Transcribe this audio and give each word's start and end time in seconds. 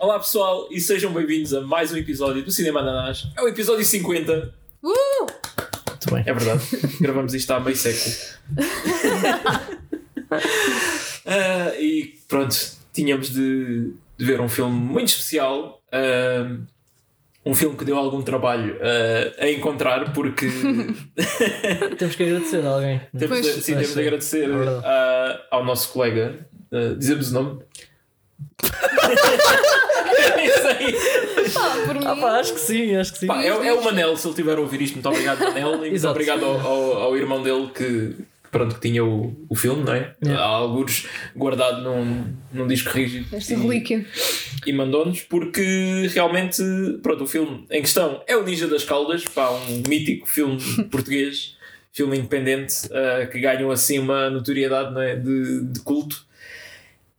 Olá 0.00 0.18
pessoal 0.18 0.66
e 0.70 0.80
sejam 0.80 1.12
bem-vindos 1.12 1.52
a 1.52 1.60
mais 1.60 1.92
um 1.92 1.96
episódio 1.96 2.42
do 2.42 2.50
Cinema 2.50 2.80
Ananás. 2.80 3.28
É 3.36 3.42
o 3.42 3.48
episódio 3.48 3.84
50. 3.84 4.54
Uh! 4.82 4.90
Muito 5.88 6.14
bem. 6.14 6.24
É 6.26 6.32
verdade, 6.32 6.62
gravamos 7.00 7.34
isto 7.34 7.50
há 7.52 7.60
meio 7.60 7.76
século. 7.76 8.14
Ah, 11.26 11.74
e 11.78 12.18
pronto, 12.28 12.56
tínhamos 12.92 13.30
de, 13.30 13.92
de 14.16 14.24
ver 14.24 14.40
um 14.40 14.48
filme 14.48 14.74
muito 14.74 15.08
especial. 15.08 15.82
ah, 15.92 16.56
um 17.44 17.52
filme 17.54 17.76
que 17.76 17.84
deu 17.84 17.96
algum 17.98 18.22
trabalho 18.22 18.78
ah, 18.80 19.34
a 19.44 19.50
encontrar, 19.50 20.12
porque 20.12 20.46
Temos 21.98 22.14
que 22.16 22.22
agradecer 22.22 22.64
a 22.64 22.70
alguém. 22.70 23.00
temos, 23.16 23.40
de, 23.42 23.42
Pois. 23.52 23.64
sim, 23.64 23.72
temos 23.74 23.94
de 23.94 24.00
agradecer 24.00 24.48
É 24.50 25.40
ao 25.50 25.64
nosso 25.64 25.92
colega. 25.92 26.46
ah, 26.72 26.94
dizemos 26.96 27.30
o 27.30 27.34
nome? 27.34 27.62
Nem 30.36 30.48
sei. 30.48 31.50
Pá, 31.52 31.76
por 31.86 31.94
mim. 31.94 32.06
Ah, 32.06 32.16
pá, 32.16 32.38
acho 32.40 32.54
que 32.54 32.60
sim, 32.60 32.94
acho 32.96 33.12
que 33.12 33.18
sim. 33.20 33.26
Pá, 33.26 33.42
é, 33.42 33.48
é 33.48 33.72
o 33.72 33.82
Manel, 33.82 34.16
se 34.16 34.26
ele 34.26 34.34
tiver 34.34 34.56
a 34.58 34.60
ouvir 34.60 34.82
isto, 34.82 34.94
muito 34.94 35.08
obrigado, 35.08 35.40
Manel, 35.40 35.74
e 35.74 35.78
muito 35.78 35.94
Exato. 35.94 36.12
obrigado 36.12 36.44
ao, 36.44 36.60
ao, 36.60 36.92
ao 37.02 37.16
irmão 37.16 37.42
dele 37.42 37.68
que, 37.74 38.14
pronto, 38.50 38.74
que 38.74 38.80
tinha 38.80 39.04
o, 39.04 39.34
o 39.48 39.54
filme, 39.54 39.82
não 39.84 39.94
é? 39.94 40.14
Yeah. 40.22 40.42
Há 40.42 40.48
alguns 40.48 41.06
guardado 41.34 41.82
num, 41.82 42.32
num 42.52 42.66
disco 42.66 42.90
rígido 42.90 43.34
Esta 43.34 43.54
e, 43.54 43.56
relíquia. 43.56 44.06
e 44.66 44.72
mandou-nos, 44.72 45.22
porque 45.22 46.08
realmente, 46.12 46.62
pronto, 47.02 47.24
o 47.24 47.26
filme 47.26 47.64
em 47.70 47.80
questão 47.80 48.22
é 48.26 48.36
o 48.36 48.42
Ninja 48.44 48.66
das 48.66 48.84
Caldas, 48.84 49.24
pá, 49.24 49.50
um 49.50 49.82
mítico 49.88 50.26
filme 50.26 50.58
português, 50.90 51.56
filme 51.92 52.18
independente, 52.18 52.88
ah, 52.92 53.26
que 53.26 53.40
ganhou 53.40 53.70
assim 53.70 53.98
uma 53.98 54.30
notoriedade 54.30 54.92
não 54.92 55.00
é? 55.00 55.16
de, 55.16 55.64
de 55.64 55.80
culto. 55.80 56.24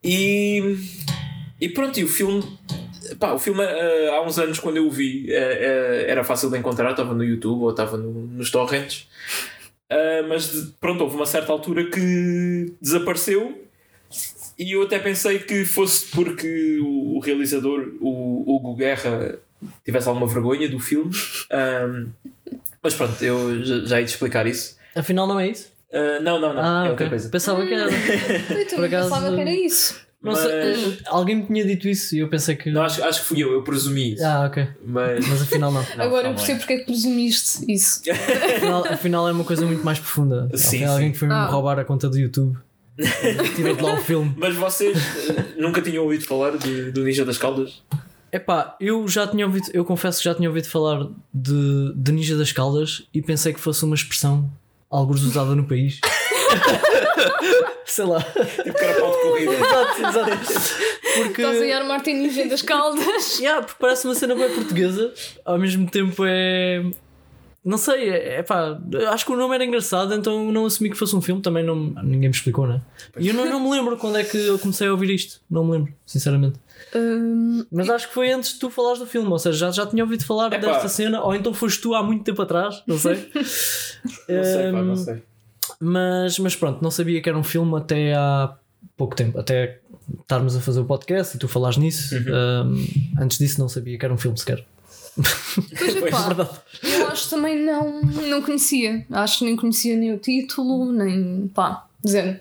E, 0.04 0.78
e 1.62 1.70
pronto, 1.70 1.98
e 2.00 2.04
o 2.04 2.08
filme 2.08 2.44
Pá, 3.20 3.34
o 3.34 3.40
filme 3.40 3.62
ah, 3.64 4.12
há 4.16 4.22
uns 4.26 4.38
anos 4.40 4.60
quando 4.60 4.78
eu 4.78 4.88
o 4.88 4.92
vi 4.92 5.28
ah, 5.34 5.38
ah, 5.38 5.96
era 6.08 6.24
fácil 6.24 6.50
de 6.50 6.58
encontrar, 6.58 6.92
estava 6.92 7.14
no 7.14 7.24
YouTube 7.24 7.62
ou 7.64 7.70
estava 7.72 7.96
no- 7.98 8.28
nos 8.28 8.50
torrents. 8.52 9.08
Mas 10.30 10.50
de- 10.52 10.72
pronto, 10.80 11.04
houve 11.04 11.16
uma 11.18 11.26
certa 11.26 11.52
altura 11.52 11.86
que 11.90 12.74
desapareceu 12.82 13.66
e 14.58 14.72
eu 14.74 14.84
até 14.84 14.98
pensei 15.00 15.40
que 15.40 15.66
fosse 15.66 16.06
porque 16.12 16.80
o, 16.82 17.18
o 17.18 17.20
realizador, 17.20 17.92
o 18.00 18.56
Hugo 18.56 18.76
Guerra, 18.76 19.38
tivesse 19.84 20.08
alguma 20.08 20.28
vergonha 20.28 20.70
do 20.70 20.80
filme. 20.80 21.12
Ah, 21.52 22.06
mas 22.82 22.94
pronto, 22.94 23.22
eu 23.24 23.64
já, 23.66 23.80
já 23.86 24.00
ia 24.00 24.06
te 24.06 24.10
explicar 24.12 24.48
isso. 24.48 24.78
Afinal, 24.96 25.28
não 25.28 25.40
é 25.40 25.50
isso? 25.50 25.70
Ah, 25.94 26.20
não, 26.22 26.40
não, 26.40 26.54
não, 26.54 26.62
Ah, 26.62 26.78
é 26.80 26.82
ok. 26.84 26.92
outra 26.92 27.10
coisa. 27.10 27.30
Pensava 27.30 27.66
que 27.66 27.74
era. 27.74 27.86
Acaso- 28.86 29.10
pensava 29.10 29.36
que 29.36 29.42
era 29.42 29.52
isso. 29.52 30.00
Não 30.24 30.36
sei, 30.36 30.52
Mas- 30.54 30.78
eh, 30.78 30.98
alguém 31.08 31.36
me 31.38 31.44
tinha 31.48 31.66
dito 31.66 31.88
isso 31.88 32.16
e 32.16 32.20
eu 32.20 32.28
pensei 32.30 32.56
que. 32.56 32.70
Não, 32.70 32.84
acho, 32.84 33.04
acho 33.04 33.22
que 33.22 33.26
fui 33.26 33.40
eu, 33.44 33.52
eu 33.54 33.64
presumi 33.64 34.14
isso. 34.14 34.24
Ah, 34.24 34.46
ok. 34.46 34.68
Mas 34.86 35.28
Mas 35.28 35.42
afinal 35.42 35.72
não. 35.72 35.82
Não, 35.98 36.06
Agora 36.06 36.28
eu 36.30 36.36
percebo 36.36 36.60
porque 36.60 36.74
é 36.74 36.78
que 36.78 36.86
presumiste 36.86 37.66
isso. 37.72 38.02
Afinal, 38.12 38.86
afinal 38.88 39.28
é 39.28 39.32
uma 39.32 39.44
coisa 39.44 39.66
muito 39.66 39.84
mais 39.84 39.98
profunda. 40.00 40.48
Sim, 40.56 40.80
Foi 40.80 40.88
alguém 40.88 41.12
que 41.12 41.18
foi-me 41.18 41.34
Ah. 41.34 41.46
roubar 41.48 41.80
a 41.80 41.84
conta 41.86 42.08
do 42.08 42.20
YouTube. 42.20 42.56
Tirou 43.56 43.76
de 43.76 43.82
lá 43.82 43.96
o 43.96 43.98
filme. 43.98 44.32
Mas 44.38 44.56
vocês 44.56 44.96
eh, 45.30 45.46
nunca 45.58 45.82
tinham 45.82 46.04
ouvido 46.04 46.24
falar 46.26 46.56
de, 46.58 46.92
do 46.92 47.04
Ninja 47.04 47.26
das 47.26 47.38
Caldas? 47.40 47.82
Epá, 48.32 48.76
eu 48.80 49.08
já 49.08 49.26
tinha 49.28 49.46
ouvido, 49.48 49.70
eu 49.74 49.84
confesso 49.84 50.20
que 50.20 50.26
já 50.26 50.36
tinha 50.36 50.48
ouvido 50.50 50.68
falar 50.70 51.08
de, 51.34 51.94
de 51.96 52.12
Ninja 52.12 52.38
das 52.38 52.52
Caldas 52.52 53.04
e 53.14 53.22
pensei 53.24 53.54
que 53.54 53.60
fosse 53.60 53.84
uma 53.84 53.96
expressão 53.96 54.50
alguns 54.90 55.24
usada 55.24 55.56
no 55.56 55.64
país. 55.66 56.00
Sei 57.92 58.06
lá. 58.06 58.22
Tipo 58.22 58.74
carapau 58.74 59.12
de 59.12 59.22
corrida. 59.22 59.52
Exato, 59.54 60.02
exato. 60.02 60.72
Porque. 61.16 61.42
Estás 61.42 61.62
a 61.72 61.78
armar 61.78 62.02
tem 62.02 62.16
ninja 62.16 62.48
das 62.48 62.62
caldas. 62.62 63.06
Yeah, 63.42 63.62
porque 63.66 63.78
parece 63.80 64.06
uma 64.08 64.16
cena 64.16 64.34
bem 64.36 64.50
portuguesa, 64.54 65.14
ao 65.44 65.58
mesmo 65.60 65.90
tempo 65.90 66.24
é. 66.26 66.84
Não 67.64 67.78
sei, 67.78 68.10
é, 68.10 68.36
é 68.40 68.44
pá, 68.44 68.80
acho 69.12 69.24
que 69.26 69.32
o 69.32 69.36
nome 69.36 69.54
era 69.54 69.64
engraçado, 69.64 70.14
então 70.16 70.52
não 70.52 70.66
assumi 70.66 70.90
que 70.90 70.98
fosse 70.98 71.16
um 71.16 71.22
filme, 71.22 71.42
também 71.44 71.64
não, 71.64 71.76
ninguém 71.76 72.30
me 72.30 72.36
explicou, 72.36 72.66
né? 72.66 72.82
E 73.20 73.28
eu 73.28 73.34
não, 73.36 73.46
não 73.46 73.60
me 73.60 73.70
lembro 73.70 73.98
quando 73.98 74.18
é 74.18 74.24
que 74.24 74.36
eu 74.36 74.58
comecei 74.58 74.88
a 74.88 74.92
ouvir 74.92 75.12
isto, 75.12 75.40
não 75.50 75.64
me 75.64 75.74
lembro, 75.74 75.94
sinceramente. 76.04 76.60
Hum, 76.96 77.64
Mas 77.72 77.88
acho 77.90 78.08
que 78.08 78.14
foi 78.16 78.32
antes 78.32 78.54
de 78.54 78.60
tu 78.60 78.72
falares 78.72 78.98
do 79.00 79.06
filme, 79.06 79.28
ou 79.30 79.38
seja, 79.38 79.68
já, 79.68 79.72
já 79.72 79.86
tinha 79.86 80.04
ouvido 80.04 80.26
falar 80.26 80.48
Epá. 80.52 80.58
desta 80.72 80.88
cena, 80.88 81.22
ou 81.22 81.36
então 81.36 81.54
foste 81.54 81.80
tu 81.82 81.94
há 81.94 82.02
muito 82.02 82.24
tempo 82.24 82.42
atrás, 82.42 82.82
não 82.88 82.98
sei. 82.98 83.30
Não 84.28 84.44
sei, 84.44 84.72
pá, 84.72 84.82
não 84.82 84.94
Hum, 84.94 84.96
sei. 84.96 85.24
Mas, 85.82 86.38
mas 86.38 86.56
pronto, 86.56 86.82
não 86.84 86.92
sabia 86.92 87.20
que 87.22 87.28
era 87.28 87.38
um 87.38 87.44
filme 87.44 87.76
até 87.76 88.14
há 88.14 88.56
pouco 88.96 89.16
tempo, 89.16 89.40
até 89.40 89.80
estarmos 90.20 90.56
a 90.56 90.62
fazer 90.62 90.80
o 90.80 90.86
podcast 90.86 91.36
e 91.36 91.40
tu 91.40 91.48
falares 91.48 91.78
nisso. 91.78 92.16
Uhum. 92.16 92.76
Hum, 92.76 92.86
antes 93.20 93.40
disso, 93.40 93.60
não 93.60 93.68
sabia 93.68 93.98
que 93.98 94.06
era 94.06 94.14
um 94.14 94.18
filme 94.18 94.38
sequer. 94.38 94.64
pois 95.16 95.96
é, 95.98 96.10
pá, 96.10 96.62
eu 96.84 97.08
acho 97.08 97.24
que 97.24 97.30
também 97.32 97.60
não, 97.66 98.00
não 98.02 98.42
conhecia. 98.44 99.06
Acho 99.12 99.40
que 99.40 99.46
nem 99.46 99.56
conhecia 99.56 99.98
nem 99.98 100.14
o 100.14 100.18
título, 100.20 100.92
nem. 100.92 101.48
pá, 101.48 101.88
zero. 102.08 102.40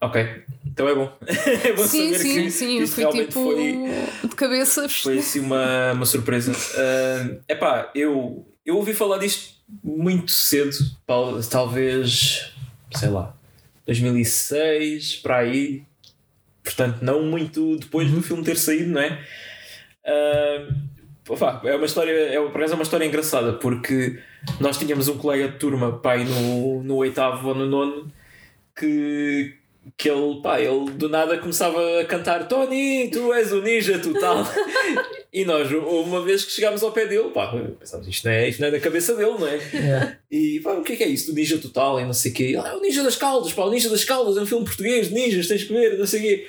Ok, 0.00 0.42
então 0.66 0.88
é 0.88 0.94
bom. 0.94 1.10
é 1.26 1.72
bom 1.72 1.86
Sim, 1.86 2.12
saber 2.12 2.18
sim, 2.18 2.42
que 2.42 2.50
sim. 2.50 2.80
Eu 2.80 2.88
fui 2.88 3.06
tipo 3.06 3.32
foi, 3.32 4.28
de 4.28 4.36
cabeça. 4.36 4.88
foi 4.88 5.18
assim 5.18 5.40
uma, 5.40 5.92
uma 5.92 6.04
surpresa. 6.04 6.52
É 6.76 7.52
epá, 7.52 7.90
eu, 7.94 8.46
eu 8.64 8.76
ouvi 8.76 8.92
falar 8.92 9.18
disto 9.18 9.55
muito 9.82 10.30
cedo, 10.30 10.76
tal- 11.06 11.40
talvez, 11.42 12.52
sei 12.94 13.08
lá, 13.08 13.34
2006, 13.86 15.16
para 15.16 15.38
aí. 15.38 15.84
Portanto, 16.62 16.98
não 17.02 17.22
muito 17.22 17.76
depois 17.78 18.10
do 18.10 18.20
filme 18.22 18.42
ter 18.44 18.56
saído, 18.56 18.90
não 18.90 19.00
é? 19.00 19.24
Ah, 20.04 20.68
opá, 21.28 21.60
é 21.64 21.74
uma 21.76 21.86
história, 21.86 22.10
é, 22.12 22.40
por 22.40 22.56
acaso 22.56 22.72
é 22.72 22.76
uma 22.76 22.82
história 22.82 23.04
engraçada 23.04 23.52
porque 23.54 24.20
nós 24.60 24.78
tínhamos 24.78 25.08
um 25.08 25.18
colega 25.18 25.48
de 25.48 25.58
turma, 25.58 25.98
pai, 25.98 26.24
no, 26.24 26.82
no 26.82 26.96
oitavo 26.96 27.48
ou 27.48 27.54
no 27.54 27.66
nono, 27.66 28.12
que, 28.76 29.55
que 29.96 30.10
ele, 30.10 30.40
pá, 30.42 30.60
ele 30.60 30.90
do 30.92 31.08
nada 31.08 31.38
começava 31.38 32.00
a 32.00 32.04
cantar 32.04 32.48
Tony, 32.48 33.08
tu 33.10 33.32
és 33.32 33.52
o 33.52 33.62
ninja 33.62 33.98
total. 33.98 34.44
e 35.32 35.44
nós, 35.44 35.70
uma 35.70 36.22
vez 36.22 36.44
que 36.44 36.52
chegámos 36.52 36.82
ao 36.82 36.92
pé 36.92 37.06
dele, 37.06 37.30
pá, 37.30 37.52
pensámos, 37.78 38.08
isto 38.08 38.24
não 38.24 38.32
é, 38.32 38.48
isto 38.48 38.60
não 38.60 38.68
é 38.68 38.70
da 38.70 38.80
cabeça 38.80 39.14
dele, 39.14 39.34
não 39.38 39.46
é? 39.46 39.60
Yeah. 39.72 40.18
E 40.30 40.60
pá, 40.60 40.72
o 40.72 40.82
que 40.82 40.94
é 40.94 40.96
que 40.96 41.04
é 41.04 41.08
isso 41.08 41.30
do 41.30 41.34
Ninja 41.34 41.58
Total 41.58 42.00
e 42.00 42.04
não 42.04 42.12
sei 42.12 42.32
o 42.32 42.34
quê? 42.34 42.56
Ah, 42.58 42.68
é 42.68 42.74
o 42.74 42.80
Ninja 42.80 43.02
das 43.02 43.16
Caldas, 43.16 43.52
pá, 43.52 43.62
o 43.62 43.70
Ninja 43.70 43.88
das 43.88 44.04
Caldas 44.04 44.36
é 44.36 44.40
um 44.40 44.46
filme 44.46 44.64
português 44.64 45.08
de 45.08 45.14
ninjas, 45.14 45.46
tens 45.46 45.64
que 45.64 45.72
ver, 45.72 45.98
não 45.98 46.06
sei 46.06 46.20
o 46.20 46.22
quê. 46.22 46.46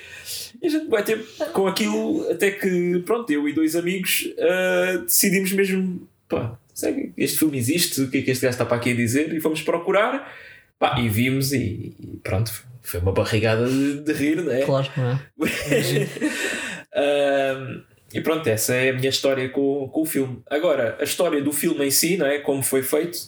E 0.60 0.66
a 0.66 0.70
gente 0.70 0.88
vai 0.88 1.04
ter 1.04 1.24
com 1.52 1.66
aquilo 1.66 2.28
até 2.30 2.50
que, 2.50 3.02
pronto, 3.06 3.30
eu 3.30 3.48
e 3.48 3.52
dois 3.52 3.76
amigos 3.76 4.28
ah, 4.38 5.02
decidimos 5.04 5.52
mesmo, 5.52 6.08
pá, 6.28 6.58
segue, 6.74 7.12
este 7.16 7.38
filme 7.38 7.58
existe, 7.58 8.00
o 8.02 8.10
que 8.10 8.18
é 8.18 8.22
que 8.22 8.30
este 8.30 8.42
gajo 8.42 8.54
está 8.54 8.64
para 8.64 8.76
aqui 8.76 8.90
a 8.90 8.94
dizer? 8.94 9.32
E 9.32 9.40
fomos 9.40 9.62
procurar, 9.62 10.34
pá, 10.78 11.00
e 11.00 11.08
vimos 11.08 11.52
e, 11.52 11.92
e 12.00 12.18
pronto, 12.22 12.67
foi 12.90 13.00
uma 13.00 13.12
barrigada 13.12 13.66
de, 13.68 14.00
de 14.00 14.12
rir, 14.12 14.36
não 14.36 14.52
é? 14.52 14.62
Claro, 14.62 14.88
não 14.96 15.10
é? 15.10 15.20
Ahm, 16.94 17.82
e 18.12 18.20
pronto, 18.20 18.46
essa 18.48 18.74
é 18.74 18.90
a 18.90 18.92
minha 18.94 19.08
história 19.10 19.48
com, 19.50 19.88
com 19.92 20.02
o 20.02 20.06
filme. 20.06 20.40
Agora, 20.48 20.96
a 20.98 21.04
história 21.04 21.42
do 21.42 21.52
filme 21.52 21.84
em 21.86 21.90
si, 21.90 22.16
não 22.16 22.26
é? 22.26 22.38
como 22.38 22.62
foi 22.62 22.82
feito. 22.82 23.18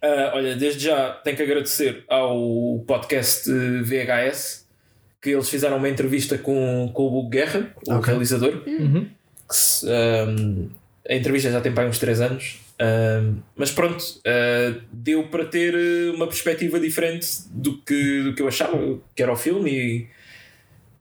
Ah, 0.00 0.32
olha, 0.34 0.54
desde 0.54 0.84
já 0.84 1.10
tenho 1.24 1.36
que 1.36 1.42
agradecer 1.42 2.04
ao 2.08 2.78
podcast 2.86 3.50
VHS 3.82 4.66
que 5.20 5.30
eles 5.30 5.48
fizeram 5.50 5.76
uma 5.78 5.88
entrevista 5.88 6.38
com, 6.38 6.88
com 6.94 7.02
o 7.02 7.18
Hugo 7.18 7.28
Guerra, 7.28 7.72
o 7.88 7.94
Ok. 7.94 8.10
realizador. 8.12 8.62
Uhum. 8.66 9.08
que 9.48 9.56
se, 9.56 9.86
ahm, 9.90 10.68
a 11.08 11.14
entrevista 11.14 11.50
já 11.50 11.60
tem 11.60 11.72
para 11.72 11.82
aí 11.82 11.88
uns 11.90 11.98
3 11.98 12.20
anos. 12.20 12.58
Mas 13.56 13.70
pronto, 13.70 14.04
ah, 14.24 14.80
deu 14.92 15.24
para 15.24 15.44
ter 15.44 15.74
eh, 15.74 16.10
uma 16.14 16.26
perspectiva 16.26 16.78
diferente 16.78 17.26
do 17.50 17.78
que, 17.78 18.22
do 18.22 18.34
que 18.34 18.42
eu 18.42 18.48
achava 18.48 18.98
que 19.14 19.22
era 19.22 19.32
o 19.32 19.36
filme 19.36 19.70
e, 19.70 20.06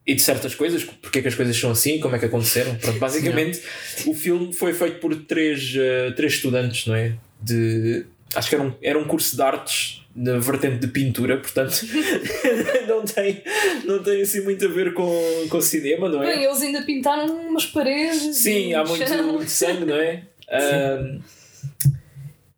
e 0.06 0.16
de 0.16 0.22
certas 0.22 0.56
coisas, 0.56 0.84
porque 0.84 1.20
é 1.20 1.22
que 1.22 1.28
as 1.28 1.36
coisas 1.36 1.56
são 1.56 1.72
assim, 1.72 2.00
como 2.00 2.16
é 2.16 2.20
que 2.20 2.26
aconteceram. 2.26 2.76
Pronto, 2.82 2.98
basicamente, 2.98 3.62
o 4.06 4.14
filme 4.14 4.52
foi 4.54 4.74
feito 4.74 5.00
por 5.00 5.16
três, 5.16 5.76
ah, 5.78 6.12
três 6.16 6.34
estudantes, 6.34 6.88
não 6.88 6.96
é? 6.96 7.14
De, 7.40 8.06
acho 8.34 8.50
que 8.50 8.56
era 8.56 8.64
um, 8.64 8.74
era 8.82 8.98
um 8.98 9.06
curso 9.06 9.36
de 9.36 9.42
artes 9.44 10.04
na 10.16 10.40
vertente 10.40 10.80
de 10.80 10.88
pintura, 10.88 11.38
portanto 11.38 11.80
não, 12.88 13.06
tem, 13.06 13.44
não 13.86 14.02
tem 14.02 14.24
assim 14.24 14.42
muito 14.42 14.66
a 14.66 14.68
ver 14.68 14.96
com, 14.96 15.46
com 15.48 15.62
cinema, 15.62 16.10
não 16.10 16.24
é? 16.24 16.36
Bem, 16.36 16.46
eles 16.46 16.60
ainda 16.64 16.82
pintaram 16.82 17.28
umas 17.48 17.68
paredes. 17.68 18.36
Sim, 18.38 18.74
há 18.74 18.84
muito, 18.84 19.24
muito 19.24 19.52
sangue, 19.52 19.86
não 19.86 19.96
é? 19.96 20.24
Ahm, 20.50 21.20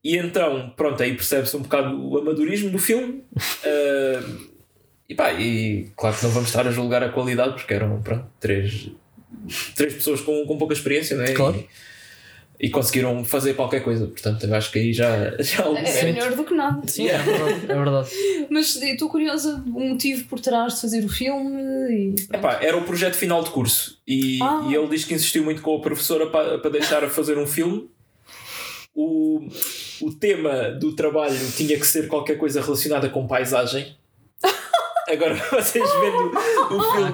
e 0.04 0.18
então, 0.18 0.72
pronto, 0.78 1.01
aí 1.04 1.13
percebe-se 1.13 1.56
um 1.57 1.62
bocado 1.62 1.96
o 2.10 2.18
amadorismo 2.18 2.69
do 2.69 2.80
filme. 2.80 3.24
Ahm, 3.66 4.48
e 5.10 5.16
pá, 5.16 5.34
e 5.34 5.90
claro 5.98 6.16
que 6.16 6.24
não 6.24 6.31
vamos 6.31 6.50
estar 6.50 6.68
a 6.68 6.72
julgar 6.72 7.04
a 7.04 7.10
qualidade, 7.10 7.54
porque 7.54 7.74
eram 7.74 8.01
pronto, 8.01 8.25
três, 8.40 8.90
três 9.75 9.94
pessoas 9.96 10.22
com, 10.22 10.46
com 10.46 10.57
pouca 10.57 10.74
experiência, 10.74 11.18
não 11.18 11.24
é? 11.25 11.34
Claro. 11.34 11.63
e 12.62 12.69
conseguiram 12.69 13.24
fazer 13.25 13.54
qualquer 13.56 13.81
coisa. 13.81 14.06
Portanto, 14.06 14.46
eu 14.46 14.54
acho 14.54 14.72
que 14.72 14.80
aí 14.80 14.94
já, 14.94 15.31
já 15.42 15.63
É, 15.66 16.00
é 16.00 16.04
melhor 16.04 16.36
do 16.36 16.44
que 16.44 16.54
nada. 16.54 16.86
Sim, 16.88 17.07
é 17.07 17.18
verdade. 17.18 17.54
É 17.69 17.75
verdade. 17.75 18.10
Mas 18.50 18.75
estou 18.75 19.10
curiosa 19.10 19.56
do 19.57 19.80
motivo 19.80 20.25
por 20.25 20.40
trás 20.40 20.75
de 20.75 20.81
fazer 20.81 21.04
o 21.04 21.10
filme 21.10 21.57
e. 21.92 22.16
Epá, 22.34 22.60
era 22.62 22.78
o 22.78 22.84
projeto 22.84 23.16
final 23.16 23.44
de 23.44 23.50
curso 23.50 24.00
e, 24.07 24.40
Ah. 24.44 24.68
e 24.69 24.75
ele 24.75 24.88
diz 24.90 25.06
que 25.06 25.13
insistiu 25.13 25.44
muito 25.44 25.62
com 25.62 25.75
a 25.75 25.81
professora 25.81 26.28
para, 26.28 26.60
para 26.60 26.69
deixar 26.69 27.04
a 27.04 27.10
fazer 27.10 27.38
um 27.38 27.48
filme. 27.48 27.90
O, 29.01 29.48
o 30.01 30.12
tema 30.13 30.72
do 30.72 30.94
trabalho 30.94 31.38
tinha 31.56 31.80
que 31.80 31.88
ser 31.88 32.10
qualquer 32.10 32.38
coisa 32.38 32.62
relacionada 32.62 33.07
com 33.10 33.25
paisagem. 33.28 33.96
Agora 35.07 35.36
vocês 35.51 35.90
vendo 36.01 36.31
o 36.75 36.81
filme 36.94 37.13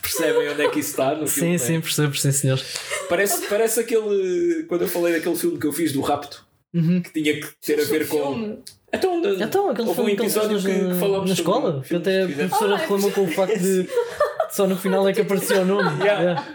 percebem 0.00 0.48
onde 0.50 0.62
é 0.62 0.68
que 0.68 0.78
isso 0.78 0.90
está 0.90 1.14
no 1.16 1.26
Sim, 1.26 1.40
filme. 1.40 1.58
sim, 1.58 1.72
né? 1.74 1.80
percebo, 1.80 2.16
sim, 2.16 2.30
senhor. 2.30 2.60
Parece, 3.08 3.46
parece 3.48 3.80
aquele. 3.80 4.64
Quando 4.68 4.82
eu 4.82 4.88
falei 4.88 5.14
daquele 5.14 5.34
filme 5.36 5.58
que 5.58 5.66
eu 5.66 5.72
fiz 5.72 5.92
do 5.92 6.00
rapto, 6.00 6.48
Uhum. 6.72 7.02
que 7.02 7.12
tinha 7.12 7.40
que 7.40 7.48
ter 7.60 7.80
a 7.80 7.84
ver 7.84 8.06
com. 8.06 8.58
Então, 8.92 9.20
Então, 9.40 9.70
aquele 9.70 9.88
houve 9.88 10.00
um 10.00 10.04
filme 10.04 10.14
que 10.16 10.22
ele 10.22 10.30
episódio 10.30 10.60
que, 10.60 10.68
na, 10.68 10.94
que 10.94 11.00
falámos 11.00 11.28
na 11.28 11.34
escola, 11.34 11.82
que 11.86 11.96
até 11.96 12.22
a 12.22 12.26
professora 12.28 12.74
Ah, 12.74 12.78
é 12.78 12.80
reclamou 12.82 13.10
com 13.10 13.24
o 13.24 13.28
facto 13.32 13.58
de 13.58 13.88
só 14.52 14.66
no 14.68 14.76
final 14.76 15.08
é 15.08 15.12
que 15.12 15.20
aparecia 15.22 15.62
o 15.62 15.64
nome. 15.64 15.90
Yeah. 16.04 16.22
Yeah. 16.22 16.54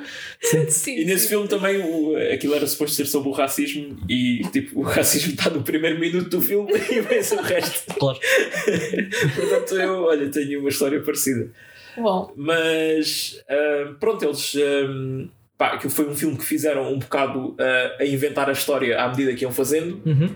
Sim. 0.50 0.70
Sim, 0.70 0.98
E 1.00 1.06
nesse 1.06 1.24
sim. 1.24 1.30
filme 1.30 1.48
também 1.48 1.78
o, 1.82 2.16
aquilo 2.34 2.54
era 2.54 2.66
suposto 2.68 2.96
ser 2.96 3.06
sobre 3.06 3.30
o 3.30 3.32
racismo 3.32 3.98
e 4.10 4.42
tipo, 4.52 4.80
o 4.80 4.84
racismo 4.84 5.34
está 5.34 5.50
no 5.50 5.64
primeiro 5.64 6.00
minuto 6.00 6.30
do 6.30 6.42
filme 6.42 6.72
e 6.92 7.02
vem-se 7.02 7.36
o 7.36 7.42
resto. 7.42 7.94
Claro. 7.96 8.20
Portanto, 9.36 9.76
eu, 9.76 10.04
olha, 10.04 10.30
tenho 10.30 10.60
uma 10.60 10.70
história 10.70 11.02
parecida. 11.02 11.52
Bom, 11.98 12.32
Mas 12.36 13.42
ah, 13.50 13.94
pronto, 14.00 14.24
eles. 14.26 14.56
ah, 14.58 15.28
pá, 15.58 15.68
aquilo 15.74 15.92
foi 15.92 16.08
um 16.08 16.16
filme 16.16 16.38
que 16.38 16.44
fizeram 16.44 16.92
um 16.94 17.00
bocado 17.00 17.56
ah, 17.60 17.98
a 18.00 18.06
inventar 18.06 18.50
a 18.50 18.54
história 18.54 19.00
à 19.02 19.08
medida 19.08 19.34
que 19.34 19.44
iam 19.44 19.52
fazendo. 19.52 20.02
Uhum. 20.06 20.30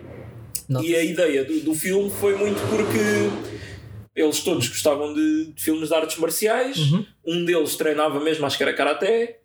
E 0.81 0.95
a 0.95 1.03
ideia 1.03 1.43
do, 1.43 1.59
do 1.61 1.73
filme 1.73 2.09
foi 2.11 2.35
muito 2.35 2.59
porque 2.69 2.99
eles 4.15 4.39
todos 4.41 4.67
gostavam 4.67 5.13
de, 5.13 5.51
de 5.53 5.61
filmes 5.63 5.89
de 5.89 5.95
artes 5.95 6.17
marciais. 6.17 6.77
Uhum. 6.77 7.05
Um 7.25 7.45
deles 7.45 7.75
treinava 7.75 8.19
mesmo, 8.19 8.45
acho 8.45 8.57
que 8.57 8.63
era 8.63 8.73
karaté, 8.73 9.39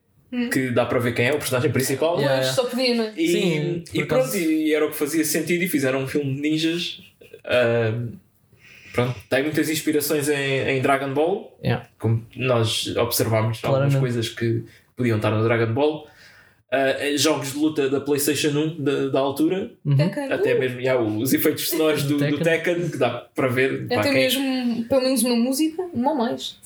que 0.53 0.71
dá 0.71 0.85
para 0.87 0.99
ver 0.99 1.15
quem 1.15 1.27
é 1.27 1.33
o 1.33 1.39
personagem 1.39 1.71
principal. 1.71 2.19
Yeah. 2.19 2.43
pois 2.43 2.55
só 2.55 2.65
podia, 2.65 2.95
não 2.95 3.05
é? 3.05 3.13
E, 3.17 3.29
Sim, 3.29 3.85
e 3.93 4.05
pronto, 4.05 4.37
e 4.37 4.73
era 4.75 4.87
o 4.87 4.91
que 4.91 4.97
fazia 4.97 5.25
sentido 5.25 5.63
e 5.65 5.69
fizeram 5.69 6.01
um 6.03 6.07
filme 6.09 6.35
de 6.35 6.41
ninjas. 6.41 7.01
Ah, 7.45 7.93
pronto, 8.93 9.15
tem 9.29 9.43
muitas 9.43 9.69
inspirações 9.69 10.29
em, 10.29 10.69
em 10.69 10.81
Dragon 10.83 11.13
Ball, 11.13 11.57
Yeah. 11.63 11.87
como 11.99 12.25
nós 12.37 12.95
observámos 12.97 13.61
Claramente. 13.61 13.95
algumas 13.97 14.15
coisas 14.15 14.29
que 14.35 14.63
podiam 14.97 15.17
estar 15.17 15.31
no 15.31 15.43
Dragon 15.43 15.73
Ball. 15.73 16.07
Ah, 16.73 17.17
jogos 17.17 17.53
de 17.53 17.59
luta 17.59 17.89
da 17.89 18.01
PlayStation 18.01 18.49
1 18.49 18.83
da, 18.83 19.09
da 19.09 19.21
altura, 19.21 19.71
Uhum. 19.85 19.97
Tekken. 19.97 20.33
até 20.33 20.59
mesmo 20.59 20.81
já, 20.81 20.99
os 21.01 21.33
efeitos 21.33 21.69
sonoros 21.71 22.03
do, 22.03 22.15
do 22.17 22.19
Tekken. 22.19 22.41
Tekken, 22.43 22.89
que 22.91 22.97
dá 22.97 23.11
para 23.11 23.47
ver. 23.49 23.87
Até 23.87 24.03
quem- 24.03 24.13
mesmo, 24.15 24.85
pelo 24.89 25.03
menos 25.03 25.23
uma 25.23 25.37
música, 25.37 25.83
uma 25.95 26.15
mais. 26.15 26.57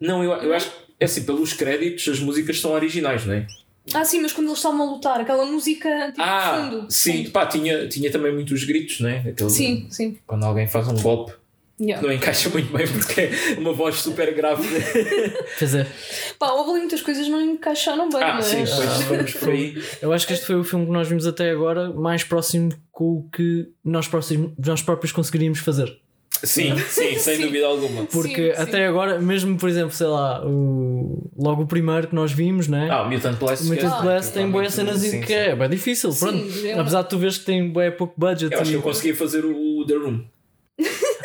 Não, 0.00 0.22
eu, 0.22 0.32
eu 0.32 0.52
acho 0.52 0.70
que 0.70 0.83
é 1.04 1.06
assim, 1.06 1.24
pelos 1.24 1.52
créditos, 1.52 2.08
as 2.08 2.18
músicas 2.20 2.60
são 2.60 2.72
originais, 2.72 3.24
não 3.24 3.34
é? 3.34 3.46
Ah, 3.92 4.04
sim, 4.04 4.20
mas 4.22 4.32
quando 4.32 4.46
eles 4.46 4.58
estavam 4.58 4.80
a 4.88 4.90
lutar, 4.92 5.20
aquela 5.20 5.44
música 5.44 5.88
tipo 6.10 6.22
Ah, 6.22 6.50
de 6.70 6.70
fundo. 6.76 6.86
sim, 6.90 7.28
pá, 7.30 7.44
tinha, 7.46 7.86
tinha 7.88 8.10
também 8.10 8.32
muitos 8.32 8.64
gritos, 8.64 9.00
não 9.00 9.10
é? 9.10 9.18
Aquele- 9.18 9.50
Sim, 9.50 9.86
sim. 9.90 10.18
Quando 10.26 10.44
alguém 10.44 10.66
faz 10.66 10.88
um 10.88 10.94
golpe. 10.94 11.32
Yeah. 11.80 12.00
não 12.06 12.14
encaixa 12.14 12.48
muito 12.50 12.72
bem 12.72 12.86
porque 12.86 13.20
é 13.22 13.30
uma 13.58 13.72
voz 13.72 13.96
super 13.96 14.32
grave. 14.32 14.62
Quer 15.58 15.64
dizer, 15.64 15.86
Pá, 16.38 16.52
houve 16.52 16.70
ali 16.70 16.78
muitas 16.82 17.02
coisas 17.02 17.24
que 17.24 17.30
não 17.32 17.40
encaixaram 17.42 18.08
bem, 18.08 18.22
ah, 18.22 18.34
mas... 18.34 18.44
sim, 18.44 18.58
pois 18.58 19.02
vamos 19.02 19.32
por 19.34 19.48
aí. 19.50 19.82
eu 20.00 20.12
acho 20.12 20.24
que 20.24 20.32
este 20.34 20.46
foi 20.46 20.54
o 20.54 20.62
filme 20.62 20.86
que 20.86 20.92
nós 20.92 21.08
vimos 21.08 21.26
até 21.26 21.50
agora 21.50 21.92
mais 21.92 22.22
próximo 22.22 22.70
com 22.92 23.04
o 23.18 23.28
que 23.28 23.68
nós, 23.84 24.06
próximos, 24.06 24.52
nós 24.64 24.82
próprios 24.82 25.10
conseguiríamos 25.10 25.58
fazer. 25.58 25.98
Sim, 26.46 26.76
sim, 26.88 27.18
sem 27.18 27.36
Sim. 27.36 27.42
dúvida 27.46 27.66
alguma. 27.66 28.04
Porque 28.06 28.50
Sim, 28.50 28.56
sim. 28.56 28.62
até 28.62 28.86
agora, 28.86 29.18
mesmo 29.20 29.56
por 29.56 29.68
exemplo, 29.68 29.92
sei 29.92 30.06
lá, 30.06 30.44
o, 30.46 31.30
logo 31.36 31.62
o 31.62 31.66
primeiro 31.66 32.08
que 32.08 32.14
nós 32.14 32.32
vimos, 32.32 32.68
né? 32.68 32.88
Ah, 32.90 33.02
o 33.02 33.10
Mutant 33.10 33.38
Blast. 33.38 33.64
O 33.64 33.66
Mutant 33.68 33.84
esquece. 33.86 34.02
Blast 34.02 34.32
tem 34.32 34.50
boas 34.50 34.72
cenas 34.74 34.98
Sim, 35.00 35.20
que 35.20 35.26
sim. 35.28 35.32
é 35.34 35.56
bem 35.56 35.68
difícil, 35.68 36.12
Sim, 36.12 36.26
pronto. 36.26 36.66
é 36.66 36.72
Apesar 36.78 37.02
de 37.02 37.08
tu 37.08 37.18
veres 37.18 37.38
que 37.38 37.44
tem 37.44 37.72
bem 37.72 37.90
pouco 37.92 38.14
budget. 38.16 38.52
Eu 38.52 38.60
acho 38.60 38.70
que 38.70 38.76
e- 38.76 38.78
eu 38.78 38.82
conseguia 38.82 39.14
fazer 39.16 39.44
o 39.44 39.84
The 39.86 39.94
Room. 39.94 40.20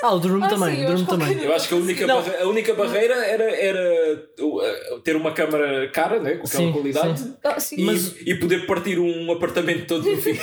Ah, 0.01 0.13
o 0.15 0.19
The 0.19 0.27
Room 0.27 0.43
Ah, 0.43 0.47
também, 0.47 0.75
sim, 0.77 0.85
The 0.85 0.93
Room 0.93 1.05
também. 1.05 1.43
Eu 1.43 1.53
acho 1.53 1.67
que 1.67 1.73
a 1.73 1.77
única, 1.77 2.07
Não. 2.07 2.21
barre- 2.21 2.37
a 2.41 2.47
única 2.47 2.73
barreira 2.73 3.15
era, 3.15 3.43
era 3.43 4.23
uh, 4.39 4.99
ter 5.03 5.15
uma 5.15 5.31
câmara 5.33 5.89
cara, 5.89 6.19
né, 6.19 6.35
com 6.35 6.47
aquela 6.47 6.63
Sim, 6.65 6.71
qualidade. 6.71 7.19
sim. 7.19 7.33
Ah, 7.43 7.59
sim. 7.59 7.75
E, 7.77 7.83
Mas- 7.83 8.15
e 8.25 8.35
poder 8.35 8.65
partir 8.65 8.97
um 8.99 9.31
apartamento 9.31 9.87
todo 9.87 10.09
no 10.09 10.17
fim. 10.21 10.33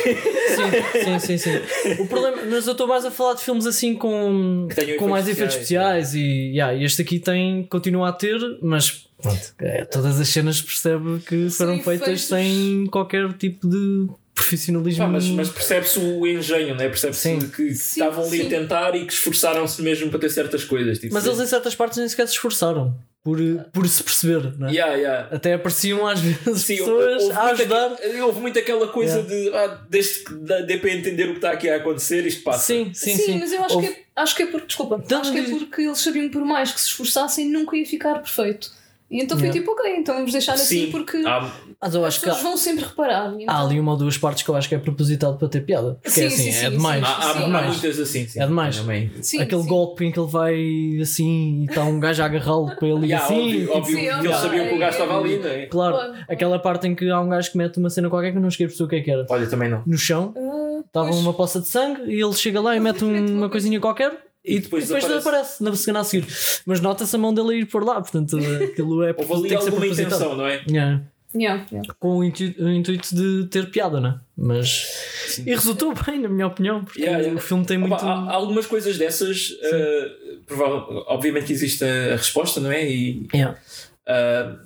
Sim, 0.57 1.19
sim, 1.19 1.19
sim, 1.19 1.39
sim. 1.39 2.03
O 2.03 2.07
problema, 2.07 2.39
mas 2.51 2.67
eu 2.67 2.73
estou 2.73 2.87
mais 2.87 3.05
a 3.05 3.11
falar 3.11 3.35
de 3.35 3.43
filmes 3.43 3.67
assim 3.67 3.95
com, 3.95 4.67
com 4.99 5.09
mais 5.09 5.27
efeitos 5.29 5.29
efeitos 5.29 5.55
especiais 5.57 6.15
e 6.15 6.53
yeah, 6.55 6.75
este 6.75 7.03
aqui 7.03 7.19
tem, 7.19 7.65
continua 7.65 8.09
a 8.09 8.13
ter, 8.13 8.39
mas 8.63 9.07
pronto, 9.21 9.41
é, 9.61 9.85
todas 9.85 10.19
as 10.21 10.29
cenas 10.29 10.61
percebe 10.63 11.19
que 11.27 11.51
foram 11.51 11.75
feitas 11.81 12.03
efeitos- 12.09 12.25
sem 12.25 12.87
qualquer 12.87 13.31
tipo 13.35 13.69
de 13.69 14.07
profissionalismo. 14.37 15.05
Pá, 15.05 15.11
mas 15.11 15.27
mas 15.29 15.49
percebe-se 15.49 15.99
o 15.99 16.25
engenho, 16.27 16.77
né? 16.77 16.89
percebe-se 16.89 17.37
que 17.49 17.75
Sim, 17.75 17.99
estavam 17.99 18.25
ali 18.25 18.39
sim. 18.43 18.47
a 18.47 18.49
tentar 18.51 18.95
e 18.95 19.05
que 19.05 19.13
esforçaram-se 19.13 19.83
mesmo 19.83 20.09
para 20.11 20.21
ter 20.21 20.31
certas 20.31 20.63
coisas. 20.63 20.99
Tipo, 21.01 21.13
Mas 21.15 21.27
eles 21.27 21.41
em 21.41 21.47
certas 21.47 21.75
partes 21.75 21.99
nem 21.99 22.09
sequer 22.09 22.29
se 22.29 22.35
esforçaram 22.35 22.97
por, 23.25 23.39
por 23.73 23.89
se 23.89 24.05
perceber, 24.05 24.57
não 24.57 24.69
é? 24.69 24.73
Yeah, 24.73 24.95
yeah. 24.95 25.29
Até 25.35 25.55
apareciam 25.55 26.07
às 26.07 26.21
vezes 26.21 26.63
Sim, 26.63 26.77
pessoas 26.77 27.23
houve 27.25 27.33
a 27.37 27.43
muito 27.45 27.61
ajudar. 27.63 27.87
aqu- 27.95 28.23
houve 28.25 28.41
muito 28.41 28.59
aquela 28.59 28.87
coisa 28.89 29.23
de 29.23 29.49
ah, 29.53 29.81
desde 29.91 30.25
que 30.25 30.35
dê 30.65 30.77
para 30.79 30.91
entender 30.93 31.25
o 31.25 31.31
que 31.31 31.37
está 31.39 31.51
aqui 31.51 31.69
a 31.69 31.77
acontecer, 31.77 32.25
isto 32.27 32.45
passa. 32.45 32.67
Sim, 32.67 32.93
sim, 32.95 33.17
Sim, 33.17 33.23
sim. 33.25 33.39
mas 33.41 33.53
eu 33.53 33.65
acho, 33.65 33.75
Houve- 33.75 33.89
que 33.89 33.95
é, 33.95 34.05
acho 34.15 34.37
que 34.37 34.43
é 34.43 34.47
porque, 34.47 34.67
desculpa, 34.69 35.03
Não, 35.11 35.21
acho 35.21 35.33
que 35.33 35.39
é 35.39 35.43
porque 35.43 35.83
eles 35.83 35.99
sabiam 35.99 36.29
por 36.29 36.45
mais 36.45 36.71
que 36.71 36.81
se 36.81 36.87
esforçassem 36.89 37.49
nunca 37.51 37.77
ia 37.77 37.85
ficar 37.87 38.15
perfeito. 38.21 38.71
E 39.09 39.23
então 39.23 39.39
foi 39.39 39.47
Yeah. 39.47 39.61
tipo, 39.61 39.71
ok, 39.73 39.97
então 39.99 40.15
vamos 40.17 40.33
deixar 40.33 40.55
assim 40.55 40.87
Sim, 40.87 40.91
porque 40.91 41.17
há- 41.19 41.49
Mas 41.81 41.95
eu 41.95 42.01
as 42.03 42.09
acho 42.09 42.21
que 42.21 42.27
pessoas 42.27 42.45
há, 42.45 42.49
vão 42.49 42.57
sempre 42.57 42.85
reparar. 42.85 43.33
Então- 43.39 43.55
há 43.55 43.63
ali 43.63 43.79
uma 43.79 43.93
ou 43.93 43.97
duas 43.99 44.19
partes 44.19 44.43
que 44.43 44.49
eu 44.49 44.57
acho 44.57 44.69
que 44.69 44.75
é 44.75 44.79
propositado 44.79 45.37
para 45.39 45.47
ter 45.49 45.61
piada. 45.61 45.95
Porque 46.03 46.11
Sim, 46.11 46.25
é 46.25 46.27
assim, 46.27 46.37
sim, 46.43 46.49
é 46.49 46.53
sim, 46.53 46.71
demais. 46.71 47.07
sim. 47.07 47.13
há, 47.13 47.17
há- 47.33 47.41
é 47.41 47.45
há 47.45 47.63
muitas 47.69 48.01
assim. 48.01 48.27
Sim, 48.27 48.41
É 48.41 48.47
demais. 48.47 48.77
Também. 48.79 49.11
Sim, 49.23 49.41
Aquele 49.43 49.63
sim. 49.63 49.69
golpe 49.69 50.05
em 50.05 50.11
que 50.11 50.19
ele 50.19 50.29
vai 50.29 50.55
assim 51.01 51.63
e 51.63 51.65
está 51.67 51.85
um 51.85 52.01
gajo 52.01 52.23
a 52.23 52.27
agarrá-lo 52.27 52.75
para 52.77 52.89
ele 52.89 53.07
Yeah, 53.07 53.25
assim. 53.25 53.35
óbvio, 53.67 53.71
óbvio 53.73 53.97
Sim, 53.97 54.03
que 54.03 54.11
óbvio. 54.11 54.31
eles 54.31 54.41
sabiam 54.41 54.67
que 54.69 54.75
o 54.75 54.79
gajo 54.79 54.93
estava 54.99 55.21
ali, 55.21 55.39
não 55.39 55.49
é? 55.51 55.67
Claro, 55.67 55.95
Claro. 55.97 56.15
aquela 56.29 56.59
parte 56.59 56.89
em 56.89 56.95
que 56.95 57.09
há 57.09 57.21
um 57.21 57.29
gajo 57.29 57.53
que 57.53 57.59
mete 57.59 57.79
uma 57.79 57.91
cena 57.91 58.11
qualquer 58.11 58.33
que 58.33 58.39
eu 58.39 58.43
não 58.43 58.49
perceber 58.49 58.83
o 58.85 58.89
que 58.89 58.97
é 58.97 59.01
que 59.03 59.11
era. 59.11 59.25
Olha, 59.31 59.47
também 59.47 59.69
não. 59.69 59.83
No 59.87 59.97
chão, 59.97 60.35
Ah, 60.37 60.81
estava 60.85 61.09
pois. 61.09 61.21
uma 61.21 61.33
poça 61.33 61.61
de 61.61 61.69
sangue 61.69 62.03
e 62.13 62.21
ele 62.21 62.35
chega 62.35 62.61
lá 62.61 62.75
e 62.77 62.81
mete 62.81 63.05
um- 63.05 63.37
uma 63.39 63.49
coisinha 63.49 63.79
qualquer 63.79 64.26
E 64.47 64.57
e 64.57 64.61
depois 64.61 64.87
depois, 64.87 65.05
desaparece. 65.05 65.25
desaparece 65.25 65.63
na 65.65 65.75
cena 65.77 66.01
a 66.01 66.05
seguir. 66.05 66.27
Mas 66.65 66.81
nota-se 66.81 67.15
a 67.17 67.19
mão 67.19 67.35
dele 67.35 67.51
a 67.55 67.57
ir 67.59 67.67
por 67.67 67.85
lá, 67.85 68.01
portanto 68.01 68.37
aquilo 68.39 69.03
é 69.03 69.15
Houve 69.19 69.33
ali 69.33 69.49
tem 69.49 69.59
que 69.59 69.65
ser 69.65 69.71
alguma 69.71 69.87
intenção, 69.87 70.37
não 70.37 70.47
é? 70.47 70.63
Yeah. 70.69 71.03
Yeah, 71.35 71.67
yeah. 71.71 71.95
Com 71.99 72.19
o 72.19 72.25
intuito, 72.25 72.63
o 72.65 72.71
intuito 72.71 73.15
de 73.15 73.47
ter 73.51 73.71
piada, 73.71 74.01
né? 74.01 74.19
Mas. 74.39 75.43
E 75.45 75.51
resultou 75.51 75.93
bem, 76.07 76.19
na 76.21 76.29
minha 76.31 76.47
opinião, 76.47 76.83
porque 76.83 77.01
Yeah, 77.03 77.19
yeah. 77.21 77.37
o 77.39 77.43
filme 77.43 77.67
tem 77.67 77.77
Opa, 77.77 77.89
muito. 77.89 78.03
há, 78.05 78.13
há 78.31 78.33
algumas 78.35 78.65
coisas 78.65 78.97
dessas, 78.97 79.51
ah, 79.63 80.41
provável- 80.47 81.05
obviamente 81.09 81.47
que 81.47 81.53
existe 81.53 81.85
a, 81.85 82.17
resposta, 82.17 82.59
não 82.61 82.71
é? 82.73 82.89
E 82.91 83.27
Yeah. 83.35 83.59
ah, 84.07 84.57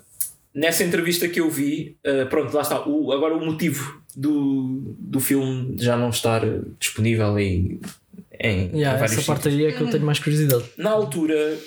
nessa 0.54 0.84
entrevista 0.84 1.26
que 1.28 1.40
eu 1.40 1.50
vi, 1.50 1.96
ah, 2.06 2.26
pronto, 2.26 2.54
lá 2.54 2.62
está. 2.62 2.86
O, 2.86 3.10
agora 3.10 3.34
o 3.36 3.44
motivo 3.44 4.00
do, 4.14 4.94
do 4.96 5.18
filme 5.18 5.74
já 5.76 5.96
não 5.96 6.10
estar 6.10 6.42
disponível 6.78 7.36
em, 7.38 7.80
em, 8.40 8.70
em 8.70 8.78
Yeah, 8.78 8.98
vários 8.98 9.18
essa 9.18 9.26
parte 9.26 9.44
sítios. 9.44 9.60
aí 9.60 9.66
é 9.66 9.72
que 9.76 9.82
eu 9.82 9.90
tenho 9.90 10.04
mais 10.04 10.18
curiosidade. 10.18 10.64
Na 10.78 10.90
altura, 10.90 11.58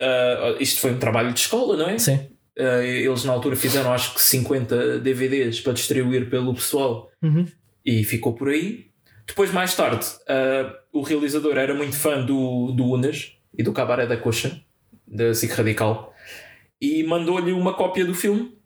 ah, 0.00 0.56
isto 0.60 0.80
foi 0.80 0.92
um 0.92 0.98
trabalho 0.98 1.32
de 1.32 1.40
escola, 1.40 1.76
não 1.76 1.88
é? 1.88 1.98
Sim. 1.98 2.20
Ah, 2.58 2.82
eles 2.84 3.24
na 3.24 3.32
altura 3.32 3.56
fizeram 3.56 3.92
acho 3.92 4.14
que 4.14 4.22
50 4.22 4.98
DVDs 5.00 5.60
para 5.60 5.72
distribuir 5.72 6.28
pelo 6.28 6.54
pessoal 6.54 7.10
Uhum. 7.22 7.46
e 7.84 8.04
ficou 8.04 8.32
por 8.34 8.48
aí. 8.48 8.86
Depois, 9.26 9.52
mais 9.52 9.74
tarde, 9.74 10.04
ah, 10.28 10.74
o 10.92 11.02
realizador 11.02 11.56
era 11.56 11.74
muito 11.74 11.96
fã 11.96 12.24
do, 12.24 12.72
do 12.72 12.84
Unas 12.84 13.32
e 13.56 13.62
do 13.62 13.72
Cabaré 13.72 14.06
da 14.06 14.16
Coxa, 14.16 14.60
da 15.06 15.32
SIC 15.34 15.52
Radical, 15.52 16.12
e 16.80 17.02
mandou-lhe 17.04 17.52
uma 17.52 17.74
cópia 17.74 18.04
do 18.04 18.14
filme. 18.14 18.56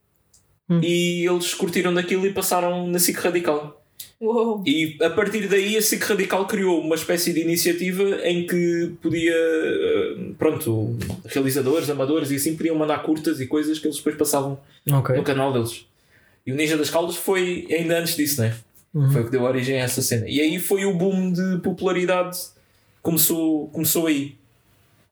Hum. 0.68 0.80
E 0.82 1.24
eles 1.24 1.54
curtiram 1.54 1.94
daquilo 1.94 2.26
e 2.26 2.32
passaram 2.32 2.86
na 2.88 2.98
SIC 2.98 3.16
Radical. 3.18 3.84
Uou. 4.20 4.62
E 4.66 4.96
a 5.02 5.10
partir 5.10 5.46
daí 5.46 5.76
a 5.76 5.82
SIC 5.82 6.02
Radical 6.02 6.46
criou 6.46 6.80
uma 6.80 6.94
espécie 6.94 7.32
de 7.34 7.40
iniciativa 7.40 8.02
em 8.26 8.46
que 8.46 8.92
podia, 9.02 9.34
eh, 9.34 10.16
pronto, 10.38 10.96
realizadores, 11.26 11.90
amadores 11.90 12.30
e 12.30 12.36
assim 12.36 12.56
podiam 12.56 12.74
mandar 12.76 13.02
curtas 13.02 13.40
e 13.40 13.46
coisas 13.46 13.78
que 13.78 13.86
eles 13.86 13.98
depois 13.98 14.16
passavam 14.16 14.58
Ok. 14.90 15.14
no 15.16 15.22
canal 15.22 15.52
deles. 15.52 15.84
E 16.46 16.52
o 16.52 16.54
Ninja 16.56 16.76
das 16.78 16.88
Caldas 16.88 17.16
foi 17.16 17.66
ainda 17.70 17.98
antes 17.98 18.16
disso, 18.16 18.40
né? 18.40 18.54
Uhum. 18.94 19.10
Foi 19.12 19.20
o 19.20 19.24
que 19.26 19.30
deu 19.30 19.42
origem 19.42 19.78
a 19.80 19.84
essa 19.84 20.00
cena. 20.00 20.26
E 20.28 20.40
aí 20.40 20.58
foi 20.58 20.86
o 20.86 20.94
boom 20.94 21.30
de 21.32 21.58
popularidade 21.62 22.38
começou, 23.02 23.68
começou 23.68 24.06
aí. 24.06 24.34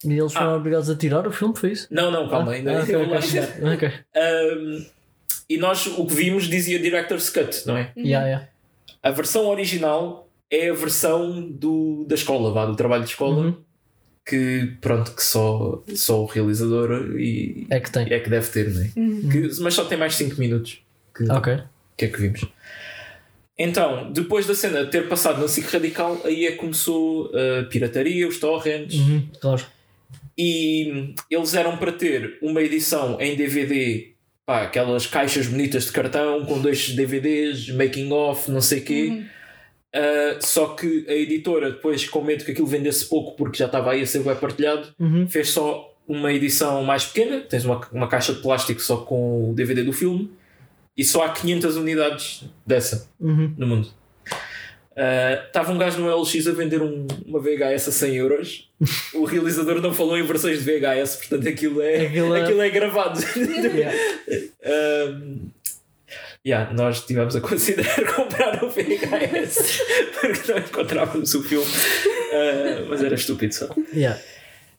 E 0.05 0.13
eles 0.19 0.33
foram 0.33 0.51
Ah. 0.53 0.57
obrigados 0.57 0.89
a 0.91 0.97
tirar 0.97 1.27
o 1.27 1.33
filme, 1.33 1.55
foi 1.57 1.73
isso? 1.73 1.87
Não, 1.91 2.11
não, 2.11 2.29
calma, 2.29 2.53
ainda 2.53 2.79
Ah, 2.79 2.83
ok, 2.83 2.95
eu 2.95 2.99
vou 3.01 3.09
lá 3.11 3.19
ok. 3.19 3.29
chegar. 3.31 3.49
Ok. 3.75 3.91
Ahm, 4.17 4.85
e 5.49 5.57
nós 5.59 5.87
o 5.87 6.07
que 6.07 6.15
vimos 6.15 6.45
dizia 6.45 6.79
Director's 6.79 7.29
Cut, 7.31 7.67
não 7.67 7.77
é? 7.77 7.93
Yeah, 7.97 8.27
yeah. 8.27 8.49
A 9.05 9.11
versão 9.11 9.47
original 9.49 10.29
é 10.51 10.71
a 10.71 10.75
versão 10.75 11.43
do, 11.51 12.05
da 12.09 12.15
escola, 12.15 12.51
vá, 12.53 12.65
do 12.67 12.75
trabalho 12.75 13.05
de 13.05 13.11
escola, 13.11 13.47
Uhum. 13.47 13.55
que 14.27 14.73
pronto, 14.81 15.13
que 15.15 15.23
só, 15.23 15.83
só 15.95 16.23
o 16.23 16.27
realizador 16.27 17.19
e, 17.21 17.67
É 17.71 17.79
que 17.81 17.91
tem. 17.93 18.11
é 18.13 18.19
que 18.19 18.31
deve 18.31 18.49
ter, 18.51 18.71
não 18.73 18.83
é? 18.83 18.89
Que- 19.31 19.61
mas 19.61 19.75
só 19.75 19.85
tem 19.85 19.99
mais 19.99 20.15
5 20.15 20.41
minutos. 20.41 20.81
Que, 21.17 21.31
Ok. 21.31 21.59
que 21.97 22.05
é 22.07 22.09
que 22.09 22.21
vimos? 22.21 22.45
Então, 23.59 24.11
depois 24.11 24.47
da 24.47 24.55
cena 24.55 24.85
ter 24.87 25.09
passado 25.09 25.41
na 25.41 25.47
SIC 25.47 25.67
Radical, 25.69 26.21
aí 26.25 26.47
é 26.47 26.53
que 26.53 26.57
começou 26.57 27.31
a 27.37 27.65
pirataria, 27.65 28.27
os 28.27 28.39
torrents, 28.39 28.95
Uhum, 28.99 29.29
claro. 29.41 29.65
e 30.37 31.15
eles 31.31 31.55
eram 31.55 31.77
para 31.77 31.93
ter 31.93 32.39
uma 32.43 32.61
edição 32.63 33.21
em 33.21 33.37
DVD, 33.37 34.14
pá, 34.47 34.63
aquelas 34.63 35.07
caixas 35.07 35.47
bonitas 35.47 35.87
de 35.87 35.93
cartão 35.93 36.45
com 36.45 36.61
dois 36.61 36.91
DVDs, 36.91 37.69
making 37.71 38.11
off, 38.13 38.51
não 38.51 38.61
sei 38.61 38.81
quê. 38.81 39.25
Uh, 39.95 40.45
só 40.45 40.69
que 40.75 41.07
a 41.09 41.13
editora, 41.15 41.71
depois, 41.71 42.09
com 42.09 42.21
medo 42.21 42.45
que 42.45 42.51
aquilo 42.51 42.67
vendesse 42.67 43.09
pouco 43.09 43.37
porque 43.37 43.59
já 43.59 43.67
estava 43.67 43.93
aí 43.93 44.03
a 44.03 44.07
ser 44.07 44.23
bem 44.25 44.35
partilhado, 44.35 44.89
Uhum. 44.99 45.29
fez 45.29 45.51
só 45.51 45.95
uma 46.07 46.33
edição 46.33 46.83
mais 46.83 47.05
pequena. 47.07 47.41
Tens 47.43 47.65
uma, 47.65 47.81
uma 47.93 48.09
caixa 48.09 48.35
de 48.35 48.41
plástico 48.43 48.81
só 48.81 48.97
com 48.99 49.51
o 49.51 49.55
DVD 49.55 49.83
do 49.85 49.93
filme 49.93 50.31
e 50.97 51.05
só 51.05 51.25
há 51.25 51.29
500 51.31 51.77
unidades 51.77 52.45
dessa 52.67 53.09
Uhum. 53.21 53.55
no 53.57 53.67
mundo. 53.67 53.89
Uh, 54.97 55.47
Estava 55.47 55.73
um 55.73 55.79
gajo 55.79 56.01
no 56.01 56.09
LX 56.23 56.47
a 56.47 56.53
vender 56.53 56.81
um- 56.81 57.07
uma 57.27 57.41
VHS 57.41 57.89
a 57.89 57.93
100 57.93 58.15
euros. 58.17 58.71
O 59.13 59.25
realizador 59.25 59.81
não 59.81 59.93
falou 59.93 60.17
em 60.17 60.23
versões 60.25 60.59
de 60.63 60.65
VHS, 60.65 61.17
portanto 61.17 61.49
aquilo 61.49 61.83
é, 61.83 62.07
Aquilo 62.07 62.35
é- 62.35 62.43
aquilo 62.43 62.63
é 62.63 62.71
gravado. 62.71 63.21
Yeah. 63.37 63.93
Um, 64.65 65.51
yeah, 66.47 66.73
nós 66.73 66.99
estivemos 66.99 67.35
a 67.35 67.41
considerar 67.41 68.05
comprar 68.15 68.63
o 68.65 68.71
VHS 68.71 69.81
porque 70.21 70.53
não 70.53 70.59
encontrávamos 70.59 71.35
o 71.35 71.43
filme, 71.43 71.67
Uh, 71.67 72.87
mas 72.89 73.03
era 73.03 73.15
estúpido 73.15 73.55
só. 73.55 73.69
Yeah. 73.95 74.21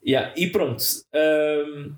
Yeah, 0.06 0.34
e 0.38 0.48
pronto. 0.48 0.84
Um, 1.14 1.94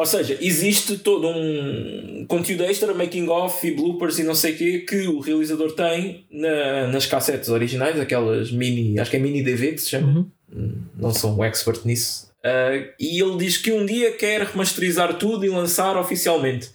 ou 0.00 0.06
seja, 0.06 0.38
existe 0.40 0.96
todo 0.98 1.28
um 1.28 2.24
conteúdo 2.26 2.64
extra, 2.64 2.94
making 2.94 3.28
off 3.28 3.66
e 3.66 3.70
bloopers 3.70 4.18
e 4.18 4.22
não 4.24 4.34
sei 4.34 4.54
o 4.54 4.56
quê 4.56 4.78
que 4.88 5.06
o 5.06 5.20
realizador 5.20 5.72
tem 5.72 6.24
na- 6.30 6.86
nas 6.86 7.04
cassetes 7.04 7.50
originais, 7.50 8.00
aquelas 8.00 8.50
mini, 8.50 8.98
acho 8.98 9.10
que 9.10 9.16
é 9.18 9.20
mini 9.20 9.42
DV 9.42 9.72
que 9.72 9.78
se 9.78 9.90
chama, 9.90 10.26
Uhum. 10.52 10.74
não 10.96 11.12
sou 11.12 11.36
um 11.36 11.44
expert 11.44 11.80
nisso. 11.84 12.30
Uh, 12.42 12.88
e 12.98 13.22
ele 13.22 13.36
diz 13.36 13.58
que 13.58 13.70
um 13.70 13.84
dia 13.84 14.12
quer 14.12 14.40
remasterizar 14.42 15.18
tudo 15.18 15.44
e 15.44 15.50
lançar 15.50 15.94
oficialmente. 15.98 16.70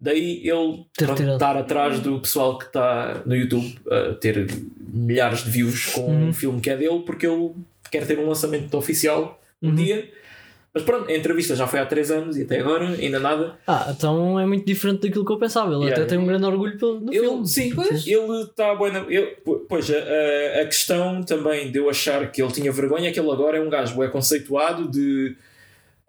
Daí 0.00 0.42
ele 0.46 0.84
estar 1.32 1.56
atrás 1.56 2.00
do 2.00 2.18
pessoal 2.20 2.58
que 2.58 2.64
está 2.66 3.22
no 3.24 3.34
YouTube 3.36 3.78
a 3.88 4.14
ter 4.14 4.46
milhares 4.92 5.44
de 5.44 5.50
views 5.50 5.86
com 5.86 6.00
Uhum. 6.10 6.28
um 6.28 6.32
filme 6.32 6.60
que 6.60 6.68
é 6.68 6.76
dele, 6.76 7.02
porque 7.06 7.26
ele 7.26 7.52
quer 7.90 8.04
ter 8.06 8.18
um 8.18 8.26
lançamento 8.26 8.74
oficial 8.76 9.40
um 9.62 9.68
Uhum. 9.68 9.74
dia. 9.76 10.10
Mas 10.76 10.84
pronto, 10.84 11.10
a 11.10 11.16
entrevista 11.16 11.56
já 11.56 11.66
foi 11.66 11.80
há 11.80 11.86
3 11.86 12.10
anos 12.10 12.36
e 12.36 12.42
até 12.42 12.60
agora 12.60 12.86
ainda 12.86 13.18
nada. 13.18 13.54
Ah, 13.66 13.94
então 13.96 14.38
é 14.38 14.44
muito 14.44 14.66
diferente 14.66 15.00
daquilo 15.06 15.24
que 15.24 15.32
eu 15.32 15.38
pensava. 15.38 15.70
Ele 15.72 15.84
Yeah. 15.86 16.02
até 16.02 16.04
tem 16.10 16.18
um 16.18 16.26
grande 16.26 16.44
orgulho 16.44 16.76
pelo, 16.78 17.00
do 17.00 17.10
Ele, 17.10 17.20
filme. 17.20 17.46
sim, 17.48 17.74
Pois. 17.74 18.06
ele 18.06 18.42
está 18.42 18.74
bem. 18.74 18.92
na- 18.92 19.06
ele- 19.08 19.36
Pois 19.66 19.90
a, 19.90 19.94
a, 19.96 20.62
a 20.62 20.64
questão 20.66 21.22
também 21.22 21.72
de 21.72 21.78
eu 21.78 21.88
achar 21.88 22.30
que 22.30 22.42
ele 22.42 22.52
tinha 22.52 22.70
vergonha 22.70 23.08
é 23.08 23.12
que 23.12 23.18
ele 23.18 23.30
agora 23.30 23.56
é 23.56 23.60
um 23.62 23.70
gajo 23.70 24.02
é 24.02 24.08
conceituado 24.08 24.86
de 24.90 25.34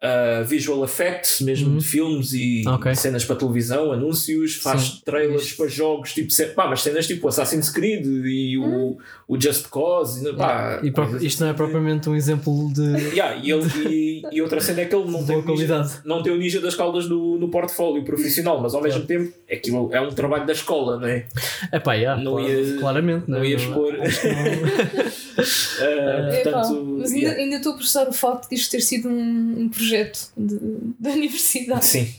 ah, 0.02 0.44
visual 0.46 0.84
effects, 0.86 1.42
mesmo 1.42 1.72
Uhum. 1.72 1.78
de 1.78 1.86
filmes 1.86 2.34
e 2.34 2.64
Ok. 2.68 2.94
cenas 2.96 3.26
para 3.26 3.36
televisão, 3.36 3.92
anúncios, 3.92 4.56
faz 4.56 4.82
Sim. 4.82 5.02
trailers 5.04 5.44
Isto. 5.46 5.58
para 5.58 5.68
jogos, 5.68 6.14
tipo, 6.14 6.32
pá, 6.54 6.68
mas 6.68 6.82
cenas 6.84 7.08
tipo 7.08 7.28
Assassin's 7.28 7.70
Creed 7.70 8.06
e 8.06 8.58
o, 8.60 8.98
o 9.28 9.42
Just 9.42 9.68
Cause. 9.70 10.28
e, 10.28 10.34
pá, 10.34 10.80
E 10.84 10.92
coisas 10.92 11.24
isto 11.24 11.40
não 11.42 11.48
é 11.48 11.50
assim. 11.52 11.58
propriamente 11.58 12.08
um 12.10 12.16
exemplo 12.16 12.72
de 12.74 12.82
Yeah, 13.16 13.36
e, 13.44 13.52
ele, 13.52 13.66
e, 13.90 14.22
e 14.32 14.42
outra 14.42 14.62
cena 14.62 14.82
é 14.82 14.86
que 14.86 14.96
ele 14.96 15.10
não 15.10 15.24
tem, 15.26 15.36
ninja, 15.38 15.46
qualidade. 15.48 15.92
não 16.06 16.22
tem 16.22 16.32
o 16.34 16.38
ninja 16.38 16.60
das 16.62 16.76
caldas 16.76 17.10
no, 17.10 17.38
no 17.40 17.50
portfólio 17.50 18.04
profissional, 18.06 18.62
mas 18.62 18.76
ao 18.76 18.82
mesmo 18.84 19.04
tempo 19.06 19.34
aquilo 19.52 19.90
é 19.92 20.00
um 20.00 20.10
trabalho 20.12 20.46
da 20.46 20.54
escola, 20.54 21.00
não 21.00 21.08
é? 21.08 21.26
É 21.72 21.80
pá, 21.80 21.94
yeah, 21.96 22.22
Não 22.22 22.34
claro- 22.34 22.48
ia- 22.50 22.78
claramente. 22.80 23.24
não 23.28 23.40
né? 23.40 23.48
ia 23.48 23.56
expor. 23.56 23.94
que 23.94 23.98
não- 24.28 25.08
Epá, 25.38 26.32
portanto, 26.44 26.96
mas 27.00 27.12
ainda, 27.12 27.20
yeah. 27.26 27.42
ainda 27.42 27.56
estou 27.58 27.74
a 27.74 27.76
processar 27.76 28.08
o 28.10 28.14
facto 28.14 28.50
disto 28.50 28.72
ter 28.72 28.82
sido 28.82 29.08
um, 29.08 29.56
um 29.62 29.70
projeto 29.70 29.87
de, 30.36 30.60
da 31.00 31.12
universidade. 31.12 31.86
Sim. 31.86 32.14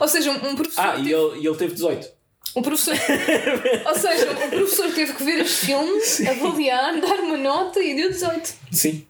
Ou 0.00 0.08
seja, 0.08 0.30
um, 0.30 0.50
um 0.50 0.56
professor. 0.56 0.80
Ah, 0.80 0.96
e 0.96 1.04
teve, 1.04 1.12
ele, 1.14 1.40
e 1.40 1.46
ele 1.46 1.56
teve 1.56 1.74
18. 1.74 2.08
um 2.56 2.62
professor 2.62 2.94
ou 3.86 3.94
seja, 3.94 4.30
um 4.30 4.50
professor 4.50 4.92
teve 4.92 5.12
que 5.14 5.24
ver 5.24 5.40
este 5.40 5.66
filme, 5.66 6.00
avaliar, 6.28 7.00
dar 7.00 7.20
uma 7.20 7.36
nota 7.36 7.80
e 7.80 7.94
deu 7.94 8.10
18. 8.10 8.54
Sim. 8.70 9.06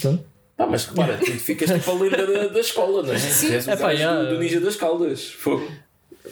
Pronto. 0.00 0.24
Ah, 0.58 0.66
mas 0.66 0.86
repara, 0.86 1.16
tu 1.18 1.30
ficas 1.32 1.70
tipo 1.70 1.90
a 1.90 1.94
lenda 1.94 2.26
da, 2.26 2.48
da 2.48 2.60
escola, 2.60 3.02
não 3.04 3.12
é? 3.12 3.18
Sim. 3.18 3.54
És 3.54 3.66
o 3.66 3.70
Epá, 3.70 3.88
gajo 3.88 3.98
yeah. 4.00 4.22
do, 4.22 4.34
do 4.34 4.40
Ninja 4.40 4.60
das 4.60 4.74
Caldas. 4.74 5.30
Fogo. 5.30 5.70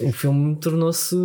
O 0.01 0.13
filme 0.13 0.55
tornou-se 0.57 1.17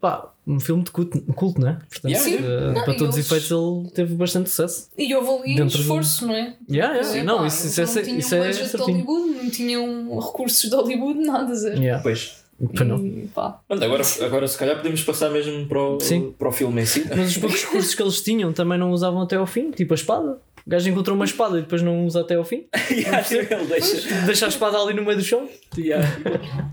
pá, 0.00 0.30
um 0.46 0.60
filme 0.60 0.82
de 0.84 0.90
culto, 0.90 1.20
culto 1.34 1.60
não 1.60 1.68
é? 1.68 1.72
Portanto, 1.72 2.10
Yeah. 2.10 2.24
Sim. 2.30 2.36
eh, 2.44 2.72
Não, 2.74 2.84
para 2.84 2.94
todos 2.94 3.16
os 3.16 3.26
efeitos, 3.26 3.50
ele 3.50 3.90
teve 3.92 4.14
bastante 4.14 4.50
sucesso. 4.50 4.88
E 4.96 5.14
houve 5.14 5.50
ali 5.52 5.56
do- 5.56 5.66
esforço, 5.66 6.26
não 6.26 6.34
é? 6.34 6.54
Yeah, 6.70 6.94
yeah. 6.96 7.16
Epá, 7.16 7.24
não, 7.24 7.46
isso, 7.46 7.66
isso 7.66 7.80
é, 7.80 7.84
não 7.86 8.02
tinham 8.02 8.18
isso 8.18 8.34
é 8.34 8.46
budget 8.46 8.70
de. 8.70 8.76
Hollywood, 8.82 9.30
não 9.44 9.50
tinham 9.50 10.18
recursos 10.20 10.70
de 10.70 10.76
Hollywood, 10.76 11.20
nada, 11.20 11.54
zero. 11.54 11.76
Yeah. 11.80 12.02
Pois. 12.02 12.38
E, 12.62 13.26
pá, 13.34 13.58
agora, 13.70 14.02
agora 14.22 14.46
se 14.46 14.58
calhar 14.58 14.76
podemos 14.76 15.02
passar 15.02 15.30
mesmo 15.30 15.66
para 15.66 15.80
o, 15.82 15.98
Sim. 15.98 16.34
para 16.38 16.46
o 16.46 16.52
filme 16.52 16.82
em 16.82 16.84
si. 16.84 17.06
Mas 17.08 17.30
os 17.30 17.38
poucos 17.38 17.64
recursos 17.64 17.94
que 17.94 18.02
eles 18.02 18.20
tinham 18.20 18.52
também 18.52 18.78
não 18.78 18.90
usavam 18.90 19.22
até 19.22 19.36
ao 19.36 19.46
fim, 19.46 19.70
tipo 19.70 19.94
a 19.94 19.96
espada. 19.96 20.36
O 20.66 20.70
gajo 20.70 20.88
encontrou 20.88 21.16
uma 21.16 21.24
espada 21.24 21.58
e 21.58 21.62
depois 21.62 21.82
não 21.82 22.04
usa 22.06 22.20
até 22.20 22.34
ao 22.34 22.44
fim. 22.44 22.66
Yeah, 22.90 23.24
ele 23.30 23.66
deixa. 23.66 24.24
Deixa 24.26 24.46
a 24.46 24.48
espada 24.48 24.76
ali 24.78 24.94
no 24.94 25.04
meio 25.04 25.16
do 25.16 25.24
chão. 25.24 25.48
Yeah. 25.76 26.06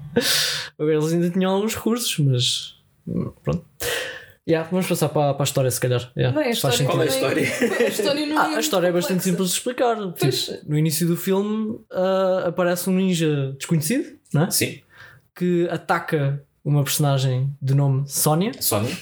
Eles 0.79 1.13
ainda 1.13 1.29
tinham 1.29 1.51
alguns 1.51 1.75
recursos, 1.75 2.17
mas 2.19 2.75
pronto. 3.43 3.65
Yeah, 4.47 4.67
vamos 4.71 4.87
passar 4.87 5.09
para, 5.09 5.33
para 5.33 5.43
a 5.43 5.45
história, 5.45 5.69
se 5.69 5.79
calhar. 5.79 6.11
Yeah, 6.15 6.37
bem, 6.37 6.51
a 6.51 6.55
faz 6.55 6.79
história 6.79 6.85
Qual 6.85 7.01
é 7.01 7.05
a 7.05 7.07
história? 7.09 7.43
A 7.85 7.89
história 7.89 8.25
não 8.25 8.37
Ah, 8.37 8.47
a 8.55 8.59
história 8.59 8.87
é 8.87 8.91
bastante 8.91 9.23
simples 9.23 9.49
de 9.49 9.55
explicar. 9.55 9.97
Pois. 10.17 10.45
Tipo, 10.45 10.69
no 10.69 10.77
início 10.77 11.05
do 11.05 11.17
filme 11.17 11.79
ah, 11.91 12.45
aparece 12.47 12.89
um 12.89 12.93
ninja 12.93 13.51
desconhecido 13.57 14.17
não 14.33 14.43
é? 14.43 14.51
Sim, 14.51 14.79
que 15.35 15.67
ataca 15.69 16.41
uma 16.63 16.83
personagem 16.83 17.53
de 17.61 17.73
nome 17.75 18.03
Sónia 18.07 18.51
Sónia. 18.59 18.95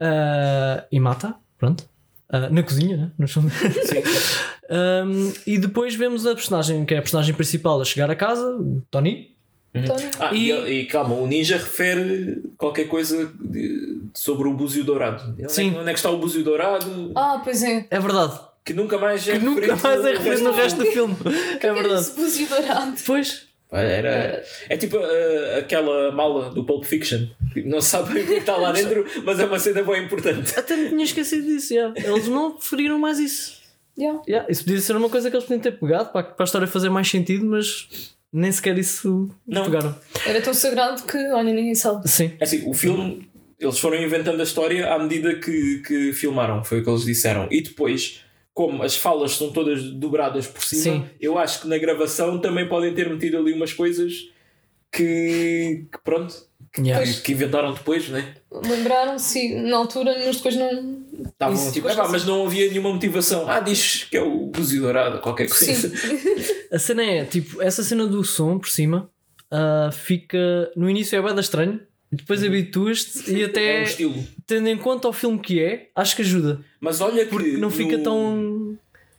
ah, 0.00 0.84
e 0.90 0.98
mata. 1.00 1.34
Pronto. 1.56 1.88
Ah, 2.30 2.48
na 2.50 2.62
cozinha, 2.62 2.96
né? 2.96 3.10
no 3.18 3.26
chão. 3.28 3.42
Sim. 3.50 4.02
Um, 4.70 5.30
e 5.46 5.58
depois 5.58 5.94
vemos 5.94 6.26
a 6.26 6.34
personagem 6.34 6.86
que 6.86 6.94
é 6.94 6.98
a 6.98 7.02
personagem 7.02 7.34
principal 7.34 7.78
a 7.82 7.84
chegar 7.84 8.10
a 8.10 8.16
casa, 8.16 8.46
o 8.56 8.82
Tony. 8.90 9.36
Tony. 9.74 10.10
Ah, 10.18 10.32
e, 10.34 10.50
E- 10.50 10.86
calma, 10.86 11.14
o 11.16 11.26
ninja 11.26 11.58
refere 11.58 12.42
qualquer 12.56 12.84
coisa 12.88 13.30
de- 13.38 13.98
sobre 14.14 14.48
o 14.48 14.54
búzio 14.54 14.82
dourado. 14.82 15.22
Onde 15.32 15.42
é 15.42 15.46
que- 15.46 15.52
Sim. 15.52 15.76
Onde 15.76 15.90
é 15.90 15.92
que 15.92 15.98
está 15.98 16.08
o 16.10 16.16
búzio 16.16 16.42
dourado? 16.42 17.12
Ah, 17.14 17.42
pois 17.44 17.62
é. 17.62 17.86
É 17.90 18.00
verdade. 18.00 18.40
Que 18.64 18.72
nunca 18.72 18.96
mais 18.96 19.28
é 19.28 19.38
Nunca 19.38 19.60
referido 19.60 19.82
mais 19.82 19.98
é 20.00 20.02
no 20.02 20.18
referido 20.18 20.44
no 20.44 20.52
resto 20.52 20.78
do 20.78 20.86
filme. 20.86 21.16
É 21.60 21.66
Era 21.66 21.74
verdade. 21.74 22.00
esse 22.00 22.16
búzio 22.16 22.48
dourado. 22.48 22.94
Pois. 23.06 23.43
Era, 23.80 24.42
é 24.68 24.76
tipo 24.76 24.96
uh, 24.96 25.58
aquela 25.58 26.12
mala 26.12 26.50
do 26.50 26.64
Pulp 26.64 26.84
Fiction. 26.84 27.26
Não 27.64 27.80
se 27.80 27.88
sabe 27.90 28.20
o 28.20 28.26
que 28.26 28.32
está 28.34 28.56
lá 28.56 28.70
dentro, 28.72 29.04
mas 29.24 29.38
é 29.40 29.44
uma 29.44 29.58
cena 29.58 29.82
bem 29.82 30.04
importante. 30.04 30.58
Até 30.58 30.76
me 30.76 30.88
tinha 30.90 31.04
esquecido 31.04 31.46
disso. 31.46 31.72
yeah. 31.74 31.94
Eles 31.98 32.28
não 32.28 32.54
referiram 32.56 32.98
mais 32.98 33.18
isso. 33.18 33.62
Yeah. 33.96 34.20
Yeah, 34.28 34.50
Isso 34.50 34.64
podia 34.64 34.80
ser 34.80 34.96
uma 34.96 35.08
coisa 35.08 35.30
que 35.30 35.36
eles 35.36 35.44
podiam 35.46 35.60
ter 35.62 35.78
pegado 35.78 36.10
para, 36.10 36.24
para 36.24 36.42
a 36.42 36.46
história 36.46 36.66
fazer 36.66 36.88
mais 36.88 37.08
sentido, 37.08 37.46
mas 37.46 38.16
nem 38.32 38.50
sequer 38.50 38.76
isso 38.76 39.30
Não. 39.46 39.64
pegaram. 39.66 39.94
Era 40.26 40.40
tão 40.40 40.52
sagrado 40.52 41.00
que, 41.04 41.16
olha, 41.30 41.52
ninguém 41.52 41.76
sabe. 41.76 42.08
Sim. 42.08 42.32
É 42.40 42.42
assim, 42.44 42.68
o 42.68 42.74
filme, 42.74 43.28
eles 43.60 43.78
foram 43.78 43.96
inventando 44.02 44.40
a 44.40 44.42
história 44.42 44.92
à 44.92 44.98
medida 44.98 45.36
que, 45.36 45.78
que 45.86 46.12
filmaram, 46.12 46.64
foi 46.64 46.80
o 46.80 46.82
que 46.82 46.90
eles 46.90 47.04
disseram. 47.04 47.46
E 47.52 47.62
depois, 47.62 48.20
como 48.54 48.82
as 48.84 48.96
falas 48.96 49.32
são 49.32 49.50
todas 49.52 49.82
dobradas 49.82 50.46
por 50.46 50.62
cima, 50.62 50.82
Sim. 50.82 51.04
eu 51.20 51.36
acho 51.36 51.62
que 51.62 51.68
na 51.68 51.76
gravação 51.76 52.38
também 52.38 52.68
podem 52.68 52.94
ter 52.94 53.10
metido 53.10 53.36
ali 53.36 53.52
umas 53.52 53.72
coisas 53.72 54.28
que, 54.92 55.86
que 55.92 55.98
pronto, 56.04 56.34
Yeah. 56.76 57.06
que, 57.06 57.20
que 57.20 57.32
inventaram 57.32 57.72
depois, 57.72 58.08
né? 58.08 58.34
Lembraram-se 58.50 59.54
na 59.62 59.76
altura, 59.76 60.12
mas 60.26 60.36
depois 60.38 60.56
não. 60.56 61.04
Estavam 61.24 61.54
Isso, 61.54 61.72
tipo, 61.72 61.88
"Epá, 61.88 62.02
não 62.02 62.10
mas 62.10 62.24
não 62.24 62.46
havia 62.46 62.68
nenhuma 62.68 62.92
motivação. 62.92 63.48
Ah, 63.48 63.60
diz 63.60 64.02
que 64.10 64.16
é 64.16 64.20
o 64.22 64.46
búzio 64.46 64.82
dourado, 64.82 65.20
qualquer 65.20 65.46
coisa. 65.48 65.64
Sim. 65.88 65.92
A 66.72 66.78
cena 66.80 67.04
é, 67.04 67.24
tipo, 67.24 67.62
essa 67.62 67.80
cena 67.84 68.08
do 68.08 68.24
som 68.24 68.58
por 68.58 68.68
cima 68.68 69.08
ah, 69.52 69.90
fica. 69.92 70.36
No 70.74 70.90
início 70.90 71.16
é 71.16 71.22
bem 71.22 71.38
estranho, 71.38 71.80
depois 72.14 72.42
habituas-te 72.42 73.30
e 73.32 73.42
É 73.42 73.46
até 73.46 73.80
um 73.80 73.82
estilo. 73.84 74.24
tendo 74.46 74.68
em 74.68 74.76
conta 74.76 75.08
o 75.08 75.12
filme 75.12 75.38
que 75.38 75.60
é, 75.62 75.88
acho 75.94 76.16
que 76.16 76.22
ajuda. 76.22 76.60
Mas 76.80 77.00
olha 77.00 77.24
que 77.24 77.30
Porque 77.30 77.56
não 77.56 77.70
fica 77.70 77.96
no- 77.96 78.02
tão. 78.02 78.36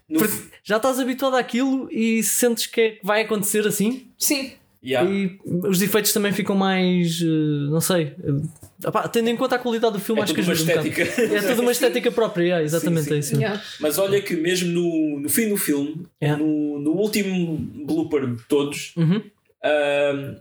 no- 0.09 0.19
Porque 0.19 0.35
já 0.63 0.77
estás 0.77 0.99
habituado 0.99 1.35
àquilo 1.35 1.87
e 1.91 2.21
sentes 2.23 2.65
que, 2.67 2.81
é, 2.81 2.89
que 2.91 3.05
vai 3.05 3.21
acontecer 3.21 3.65
assim. 3.67 4.07
Sim. 4.17 4.51
Yeah. 4.83 5.09
E 5.09 5.39
os 5.67 5.81
efeitos 5.81 6.13
também 6.13 6.31
ficam 6.31 6.55
mais. 6.55 7.19
eh, 7.19 7.25
não 7.71 7.81
sei. 7.81 8.13
eh, 8.23 8.87
opá, 8.87 9.07
tendo 9.07 9.29
em 9.29 9.35
conta 9.35 9.55
a 9.55 9.59
qualidade 9.59 9.93
do 9.93 9.99
filme, 9.99 10.21
É 10.21 10.23
acho 10.25 10.33
que 10.35 10.41
tudo 10.41 10.49
uma 10.49 10.53
ajuda 10.53 10.71
um 10.73 10.75
bocado. 10.75 10.87
estética. 11.01 11.21
É 11.35 11.41
toda 11.41 11.61
uma 11.63 11.71
estética 11.73 12.11
própria, 12.11 12.43
yeah, 12.43 12.63
exatamente 12.63 13.05
Sim, 13.05 13.09
sim. 13.09 13.15
é 13.15 13.19
isso. 13.19 13.35
Yeah. 13.35 13.61
Mas 13.79 13.97
olha 13.97 14.21
que 14.21 14.35
mesmo 14.35 14.69
no, 14.71 15.19
no 15.21 15.27
fim 15.29 15.49
do 15.49 15.57
filme, 15.57 16.05
Yeah. 16.21 16.39
no, 16.43 16.77
no 16.79 16.91
último 16.91 17.57
blooper 17.83 18.27
de 18.35 18.43
todos, 18.47 18.93
Uhum. 18.95 19.23
ahm, 19.63 20.35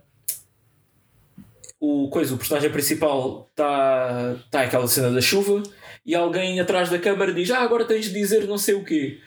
o, 1.84 2.08
coisa, 2.08 2.34
o 2.34 2.38
personagem 2.38 2.70
principal 2.70 3.48
está 3.50 4.36
tá 4.50 4.62
aquela 4.62 4.88
cena 4.88 5.10
da 5.10 5.20
chuva 5.20 5.62
e 6.04 6.14
alguém 6.14 6.58
atrás 6.58 6.88
da 6.88 6.98
câmara 6.98 7.32
diz: 7.32 7.50
Ah, 7.50 7.60
agora 7.60 7.84
tens 7.84 8.06
de 8.06 8.14
dizer 8.14 8.46
não 8.46 8.56
sei 8.56 8.74
o 8.74 8.84
quê. 8.84 9.18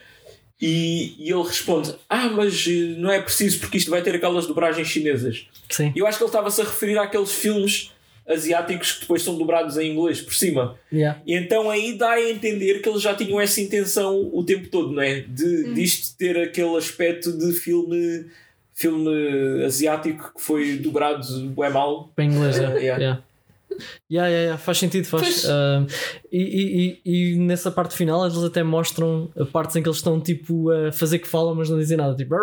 E, 0.60 1.16
e 1.20 1.32
ele 1.32 1.44
responde: 1.44 1.94
Ah, 2.10 2.30
mas 2.30 2.66
eh, 2.68 2.96
não 2.98 3.12
é 3.12 3.22
preciso 3.22 3.60
porque 3.60 3.78
isto 3.78 3.92
vai 3.92 4.02
ter 4.02 4.16
aquelas 4.16 4.48
dobragens 4.48 4.88
chinesas. 4.88 5.48
Sim. 5.70 5.94
E 5.96 6.00
eu 6.00 6.08
acho 6.08 6.18
que 6.18 6.24
ele 6.24 6.30
estava-se 6.30 6.62
a 6.62 6.64
referir 6.64 6.98
àqueles 6.98 7.32
filmes 7.32 7.92
asiáticos 8.28 8.94
que 8.94 9.02
depois 9.02 9.22
são 9.22 9.38
dobrados 9.38 9.78
em 9.78 9.92
inglês 9.92 10.20
por 10.20 10.34
cima. 10.34 10.78
Yeah. 10.92 11.22
E 11.26 11.36
então 11.36 11.70
aí 11.70 11.94
dá 11.94 12.12
a 12.12 12.30
entender 12.30 12.82
que 12.82 12.90
eles 12.90 13.02
já 13.02 13.16
tinham 13.16 13.40
essa 13.40 13.62
intenção 13.62 14.30
o 14.34 14.44
tempo 14.44 14.68
todo, 14.68 14.92
não 14.92 15.02
é? 15.02 15.22
De, 15.22 15.74
Disto 15.74 16.18
ter 16.18 16.38
aquele 16.38 16.76
aspecto 16.76 17.32
de 17.32 17.54
filme, 17.54 18.26
filme 18.78 19.64
asiático 19.66 20.32
que 20.36 20.42
foi 20.42 20.78
dobrado 20.78 21.26
bem 21.58 21.70
mal. 21.72 22.10
Para 22.16 22.26
inglês, 22.26 22.58
Yeah. 22.58 22.78
yeah. 22.80 23.00
Yeah. 23.02 23.22
Yeah, 24.10 24.30
yeah, 24.30 24.44
yeah, 24.46 24.58
faz 24.58 24.78
sentido, 24.78 25.06
faz. 25.06 25.46
Ah, 25.48 25.86
e, 26.32 26.42
e, 26.42 27.02
e, 27.06 27.34
e 27.34 27.38
nessa 27.38 27.70
parte 27.70 27.96
final 27.96 28.26
eles 28.26 28.42
até 28.44 28.64
mostram 28.64 29.30
partes 29.52 29.76
em 29.76 29.84
que 29.84 29.90
eles 29.90 29.98
estão 29.98 30.20
tipo 30.22 30.72
a 30.72 30.92
fazer 30.92 31.20
que 31.20 31.28
falam, 31.28 31.54
mas 31.54 31.70
não 31.70 31.78
dizem 31.78 31.98
nada, 31.98 32.16
tipo 32.16 32.34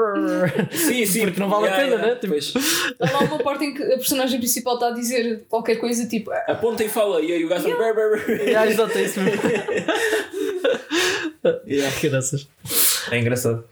Sim, 0.70 1.04
sim. 1.06 1.22
Porque 1.24 1.40
não 1.40 1.48
vale 1.48 1.68
a 1.68 1.72
pena, 1.72 1.96
né? 1.96 2.14
Tipo-. 2.16 2.34
Há 3.00 3.10
lá 3.10 3.20
uma 3.20 3.38
parte 3.38 3.64
em 3.64 3.74
que 3.74 3.82
a 3.82 3.96
personagem 3.96 4.38
principal 4.38 4.74
está 4.74 4.88
a 4.88 4.90
dizer 4.92 5.44
qualquer 5.48 5.76
coisa 5.76 6.06
tipo. 6.06 6.30
"Ah, 6.30 6.44
Aponta 6.48 6.84
e 6.84 6.88
fala, 6.88 7.20
e 7.22 7.32
aí 7.32 7.44
o 7.44 7.48
gajo 7.48 7.62
fala. 7.68 7.74
"Brr, 7.76 7.94
brr, 7.94 8.26
brr." 8.26 8.40
yeah, 8.42 8.70
exato, 8.70 8.96
é 8.98 9.02
isso 9.02 9.20
mesmo. 9.20 9.40
Yeah. 11.66 11.90
Graças. 12.02 12.48
É 13.10 13.18
engraçado. 13.18 13.64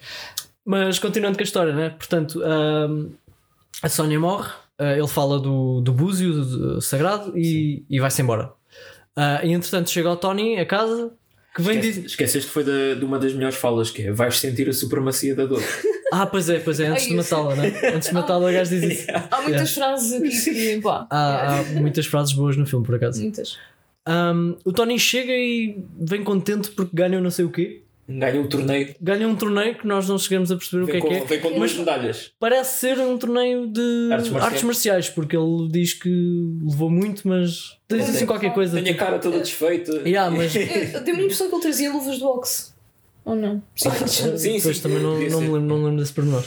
Mas 0.64 0.98
continuando 0.98 1.36
com 1.36 1.42
a 1.42 1.44
história, 1.44 1.72
né? 1.74 1.90
Portanto, 1.90 2.40
ahm, 2.44 3.08
a 3.82 3.88
Sónia 3.88 4.18
morre, 4.20 4.50
ah, 4.78 4.92
ele 4.96 5.08
fala 5.08 5.38
do, 5.40 5.80
do 5.80 5.92
búzio 5.92 6.32
do- 6.32 6.74
do 6.74 6.80
sagrado 6.80 7.36
e, 7.36 7.84
e 7.90 7.98
vai-se 8.00 8.22
embora. 8.22 8.52
Ah, 9.16 9.40
e 9.44 9.52
entretanto 9.52 9.90
chega 9.90 10.10
o 10.10 10.16
Tony 10.16 10.58
a 10.58 10.64
casa 10.66 11.12
que 11.54 11.60
vem 11.62 11.74
Esquece- 11.78 11.92
dizer. 11.94 12.06
Esqueceste 12.06 12.46
que 12.48 12.52
foi 12.54 12.64
da- 12.64 12.94
de 12.98 13.04
uma 13.04 13.18
das 13.18 13.32
melhores 13.34 13.56
falas 13.56 13.90
que 13.90 14.02
é 14.02 14.12
vais 14.12 14.38
sentir 14.38 14.68
a 14.68 14.72
supremacia 14.72 15.34
da 15.34 15.46
dor. 15.46 15.62
Ah, 16.14 16.26
pois 16.26 16.46
é, 16.50 16.58
pois 16.58 16.78
é, 16.78 16.88
antes 16.88 17.06
de 17.08 17.14
matá-la, 17.14 17.54
né? 17.56 17.72
Antes 17.94 18.08
de 18.10 18.14
matá-la, 18.14 18.50
o 18.50 18.52
gajo 18.52 18.68
diz 18.68 18.82
isso. 19.00 19.06
Há 19.30 19.40
muitas 19.40 19.72
frases 19.72 20.12
aqui 20.12 20.44
que. 20.44 20.80
Pá, 20.84 21.06
Há, 21.08 21.60
há 21.60 21.62
muitas 21.80 22.04
frases 22.04 22.34
boas 22.34 22.54
no 22.54 22.66
filme, 22.66 22.84
por 22.84 22.96
acaso. 22.96 23.22
muitas. 23.22 23.56
Um, 24.06 24.54
o 24.62 24.72
Tony 24.74 24.98
chega 24.98 25.32
e 25.32 25.82
vem 25.98 26.22
contente 26.22 26.70
porque 26.72 26.90
ganham 26.94 27.22
não 27.22 27.30
sei 27.30 27.46
o 27.46 27.50
quê. 27.50 27.81
Ganha 28.08 28.40
um 28.40 28.46
torneio. 28.48 28.94
Ganha 29.00 29.28
um 29.28 29.36
torneio 29.36 29.74
que 29.76 29.86
nós 29.86 30.08
não 30.08 30.18
chegamos 30.18 30.50
a 30.50 30.56
perceber 30.56 30.82
o 30.82 30.86
que 30.86 30.92
Vem 30.92 31.00
é 31.00 31.02
com, 31.02 31.08
que 31.08 31.14
é. 31.14 31.24
vem 31.24 31.40
com 31.40 31.56
duas 31.58 31.72
medalhas. 31.74 32.32
Parece 32.38 32.80
ser 32.80 32.98
um 32.98 33.16
torneio 33.16 33.68
de 33.68 34.08
Artes 34.12 34.26
artes 34.26 34.30
marciais. 34.32 34.62
marciais, 34.64 35.08
porque 35.08 35.36
ele 35.36 35.68
diz 35.70 35.94
que 35.94 36.08
levou 36.64 36.90
muito, 36.90 37.26
mas 37.28 37.78
diz 37.88 38.08
assim 38.10 38.26
qualquer 38.26 38.52
coisa. 38.52 38.72
Tenho 38.74 38.86
a 38.86 38.92
Tipo, 38.92 38.98
cara 39.04 39.18
toda 39.18 39.38
desfeita. 39.38 39.92
yeah, 40.04 40.28
mas 40.36 40.54
Eu- 40.54 41.00
Deu-me 41.04 41.20
a 41.20 41.24
impressão 41.24 41.48
que 41.48 41.54
ele 41.54 41.62
trazia 41.62 41.92
luvas 41.92 42.16
de 42.16 42.20
boxe. 42.22 42.72
Ou 43.24 43.36
não? 43.36 43.62
Sim, 43.76 44.36
sim. 44.36 44.56
depois 44.56 44.80
também 44.80 44.98
não, 44.98 45.12
não, 45.12 45.18
me 45.20 45.28
lembro, 45.28 45.60
não 45.60 45.78
me 45.78 45.84
lembro 45.84 46.00
desse 46.00 46.12
pormenor. 46.12 46.44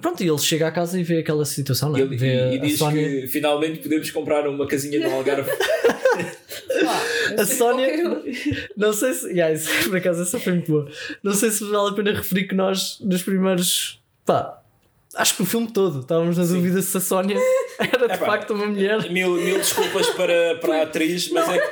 Pronto, 0.00 0.22
e 0.22 0.28
ele 0.28 0.38
chega 0.38 0.66
à 0.68 0.72
casa 0.72 0.98
e 0.98 1.02
vê 1.04 1.18
aquela 1.18 1.44
situação, 1.44 1.90
E, 1.90 1.92
né? 1.92 2.00
ele- 2.00 2.16
vê 2.16 2.26
e- 2.26 2.54
e 2.54 2.58
a 2.58 2.62
diz 2.62 2.78
Sónia. 2.78 3.08
que 3.08 3.26
finalmente 3.28 3.78
podemos 3.80 4.10
comprar 4.10 4.48
uma 4.48 4.66
casinha 4.66 4.98
no 5.06 5.14
Algarve. 5.14 5.50
Pá, 5.50 7.02
eu 7.36 7.42
A 7.42 7.46
Sónia-. 7.46 8.22
Não 8.76 8.92
sei 8.92 9.12
se. 9.14 9.26
Yeah, 9.28 9.52
isso, 9.54 9.68
por 9.88 9.96
acaso, 9.96 10.22
essa 10.22 10.38
foi 10.38 10.54
muito 10.54 10.70
boa. 10.72 10.90
Não 11.22 11.32
sei 11.34 11.50
se 11.50 11.64
vale 11.64 11.90
a 11.90 11.92
pena 11.92 12.12
referir 12.12 12.48
que 12.48 12.54
nós, 12.54 12.98
nos 13.00 13.22
primeiros. 13.22 14.00
Pá, 14.24 14.60
acho 15.14 15.36
que 15.36 15.42
o 15.42 15.46
filme 15.46 15.70
todo, 15.70 16.00
estávamos 16.00 16.38
na 16.38 16.44
dúvida 16.44 16.80
se 16.80 16.96
a 16.96 17.00
Sónia 17.00 17.36
era 17.78 18.08
de 18.08 18.14
Epá. 18.14 18.26
facto 18.26 18.54
uma 18.54 18.66
mulher. 18.66 19.10
mil, 19.10 19.32
mil 19.34 19.58
desculpas 19.58 20.06
para, 20.10 20.56
para 20.56 20.76
a 20.78 20.82
atriz, 20.84 21.28
mas 21.30 21.48
é, 21.50 21.58
que- 21.58 21.68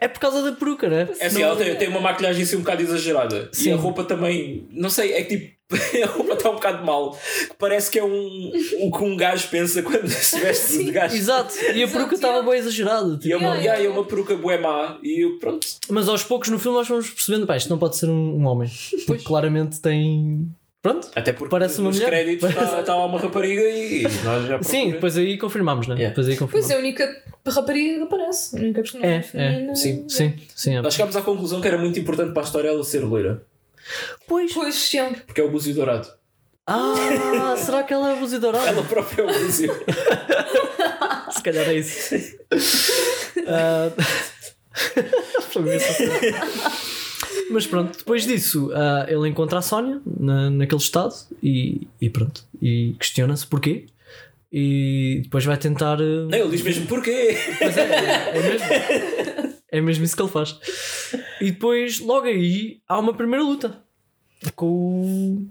É 0.00 0.08
por 0.08 0.20
causa 0.20 0.42
da 0.42 0.52
peruca, 0.52 0.88
né? 0.88 1.08
é 1.18 1.26
assim, 1.26 1.38
Não- 1.40 1.46
ela 1.48 1.56
tem, 1.56 1.74
tem 1.76 1.88
uma 1.88 2.00
maquilhagem 2.00 2.42
assim 2.42 2.56
um 2.56 2.60
bocado 2.60 2.82
exagerada. 2.82 3.48
Sim. 3.52 3.70
E 3.70 3.72
a 3.72 3.76
roupa 3.76 4.04
também, 4.04 4.66
não 4.70 4.90
sei, 4.90 5.12
é 5.14 5.22
que 5.22 5.36
tipo. 5.38 5.53
A 5.72 6.06
roupa 6.06 6.34
está 6.34 6.50
um 6.50 6.54
bocado 6.54 6.84
mal. 6.84 7.18
Parece 7.58 7.90
que 7.90 7.98
é 7.98 8.04
um, 8.04 8.52
o 8.82 8.92
que 8.92 9.02
um 9.04 9.16
gajo 9.16 9.48
pensa 9.48 9.82
quando 9.82 10.06
se 10.08 10.38
veste 10.38 10.78
de 10.84 10.90
gajo. 10.92 11.16
Exato, 11.16 11.54
e 11.74 11.82
a 11.82 11.88
peruca 11.88 12.14
estava 12.14 12.42
bem 12.42 12.58
exagerada. 12.60 13.14
tipo. 13.14 13.26
E 13.28 13.32
é 13.32 13.36
uma, 13.36 13.44
Yeah, 13.54 13.60
yeah, 13.62 13.78
yeah. 13.80 13.94
é 13.94 13.98
uma 13.98 14.06
peruca 14.06 14.36
bué 14.36 14.58
má. 14.58 14.98
E 15.02 15.24
eu, 15.24 15.38
pronto. 15.38 15.66
Mas 15.88 16.08
aos 16.08 16.22
poucos 16.22 16.48
no 16.50 16.58
filme 16.58 16.76
nós 16.78 16.86
vamos 16.88 17.08
percebendo, 17.10 17.46
pá, 17.46 17.56
isto 17.56 17.70
não 17.70 17.78
pode 17.78 17.96
ser 17.96 18.08
um, 18.10 18.36
um 18.40 18.46
homem. 18.46 18.70
Porque 19.06 19.24
claramente 19.24 19.80
tem. 19.80 20.48
Pronto. 20.82 21.08
Até 21.16 21.32
porque 21.32 21.50
Parece 21.50 21.78
uma 21.80 21.88
nos 21.88 21.96
mulher. 21.96 22.10
créditos 22.10 22.50
está, 22.50 22.94
lá 22.94 23.06
uma 23.06 23.18
rapariga 23.18 23.62
e 23.62 24.02
nós 24.22 24.46
já 24.46 24.60
Sim, 24.62 24.90
depois 24.92 25.16
aí 25.16 25.38
confirmamos, 25.38 25.86
né? 25.86 25.94
Yeah. 25.94 26.10
Depois 26.10 26.28
aí 26.28 26.36
Pois 26.36 26.50
confirmamos. 26.50 26.70
é, 26.70 26.74
a 26.74 26.78
única 26.78 27.22
rapariga 27.46 27.94
que 27.96 28.02
aparece. 28.02 28.56
A 28.56 28.60
única 28.60 28.82
personagem 28.82 29.10
É, 29.10 29.16
é. 29.16 29.22
feminina. 29.22 29.74
Sim. 29.74 30.04
Sim, 30.10 30.34
sim. 30.54 30.76
é. 30.76 30.82
Nós 30.82 30.92
chegámos 30.92 31.16
à 31.16 31.22
conclusão 31.22 31.62
que 31.62 31.68
era 31.68 31.78
muito 31.78 31.98
importante 31.98 32.34
para 32.34 32.42
a 32.42 32.44
história 32.44 32.68
ela 32.68 32.84
ser 32.84 33.00
loira. 33.02 33.42
Pois. 34.26 34.52
Pois, 34.52 34.74
sempre. 34.74 35.22
Porque 35.22 35.40
é 35.40 35.44
o 35.44 35.50
búzio 35.50 35.74
dourado. 35.74 36.08
Ah, 36.66 37.54
será 37.62 37.82
que 37.82 37.92
ela 37.92 38.10
é 38.10 38.12
abusadora? 38.16 38.58
Ela 38.58 38.82
própria 38.84 39.22
é 39.22 39.24
o 39.24 39.38
búzio. 39.44 39.72
Se 41.30 41.42
calhar 41.42 41.68
é 41.68 41.74
isso. 41.74 42.14
Ah, 43.46 43.90
assim. 45.76 46.04
Mas 47.50 47.66
pronto, 47.66 47.98
depois 47.98 48.24
disso 48.26 48.70
ah, 48.74 49.04
ele 49.08 49.28
encontra 49.28 49.58
a 49.58 49.62
Sónia 49.62 50.00
na, 50.06 50.48
naquele 50.50 50.80
estado 50.80 51.14
e, 51.42 51.86
e 52.00 52.08
pronto. 52.08 52.44
E 52.62 52.94
questiona-se 52.98 53.46
porquê. 53.46 53.86
E 54.50 55.20
depois 55.24 55.44
vai 55.44 55.56
tentar. 55.58 55.98
ah, 56.00 56.26
Não, 56.30 56.38
ele 56.38 56.48
diz 56.50 56.62
mesmo 56.62 56.86
porquê. 56.86 57.36
Mas 57.60 57.76
é, 57.76 57.82
é 58.30 58.42
mesmo. 58.42 59.53
É 59.76 59.80
mesmo 59.80 60.04
isso 60.04 60.14
que 60.16 60.22
ele 60.22 60.30
faz. 60.30 60.56
E 61.40 61.50
depois, 61.50 61.98
logo 61.98 62.26
aí, 62.26 62.78
há 62.88 62.98
uma 62.98 63.12
primeira 63.12 63.44
luta 63.44 63.82
com 64.54 64.66
o. 64.66 65.46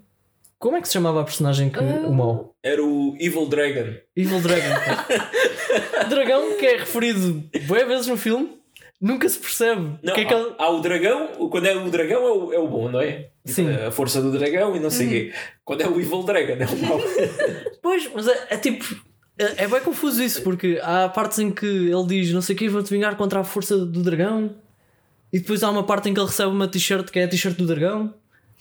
Como 0.57 0.77
é 0.77 0.81
que 0.81 0.87
se 0.87 0.93
chamava 0.93 1.19
a 1.19 1.23
personagem 1.25 1.69
que. 1.69 1.77
O 1.79 2.13
mau? 2.13 2.55
Era 2.63 2.81
o 2.81 3.15
Evil 3.19 3.45
Dragon. 3.47 3.93
Evil 4.15 4.39
Dragon. 4.39 4.75
Dragão 6.09 6.57
que 6.57 6.65
é 6.65 6.77
referido 6.77 7.43
boas 7.67 7.85
vezes 7.87 8.07
no 8.07 8.15
filme, 8.15 8.57
nunca 9.01 9.27
se 9.27 9.37
percebe. 9.39 9.97
Não, 10.01 10.13
que 10.13 10.21
é 10.21 10.25
que 10.25 10.33
há, 10.33 10.39
ele- 10.39 10.55
há 10.57 10.69
o 10.69 10.79
dragão, 10.79 11.27
quando 11.49 11.65
é 11.65 11.75
o 11.75 11.89
dragão 11.89 12.25
é 12.25 12.31
o, 12.31 12.53
é 12.53 12.59
o 12.59 12.67
bom, 12.67 12.89
não 12.89 13.01
é? 13.01 13.29
Sim. 13.45 13.69
A 13.75 13.91
força 13.91 14.21
do 14.21 14.31
dragão 14.31 14.73
e 14.75 14.79
não 14.79 14.89
sei 14.89 15.07
o 15.07 15.09
quê. 15.09 15.33
Quando 15.65 15.81
é 15.81 15.87
o 15.87 15.99
Evil 15.99 16.23
Dragon, 16.23 16.53
é 16.53 16.65
o 16.65 16.87
mau. 16.87 16.99
Pois, 17.81 18.09
mas 18.15 18.27
é, 18.27 18.47
é 18.51 18.57
tipo. 18.57 18.85
É, 19.37 19.63
é 19.63 19.67
bem 19.67 19.81
confuso 19.81 20.21
isso, 20.23 20.41
porque 20.41 20.79
há 20.83 21.09
partes 21.09 21.39
em 21.39 21.49
que 21.51 21.65
ele 21.65 22.05
diz 22.07 22.31
não 22.31 22.41
sei 22.41 22.55
o 22.55 22.57
que, 22.57 22.69
vou-te 22.69 22.89
vingar 22.91 23.15
contra 23.15 23.39
a 23.39 23.43
força 23.43 23.77
do 23.77 24.01
dragão, 24.03 24.55
e 25.31 25.39
depois 25.39 25.63
há 25.63 25.69
uma 25.69 25.83
parte 25.83 26.09
em 26.09 26.13
que 26.13 26.19
ele 26.19 26.27
recebe 26.27 26.51
uma 26.51 26.67
t-shirt 26.67 27.09
que 27.09 27.19
é 27.19 27.23
a 27.23 27.27
t-shirt 27.27 27.55
do 27.57 27.65
dragão, 27.65 28.13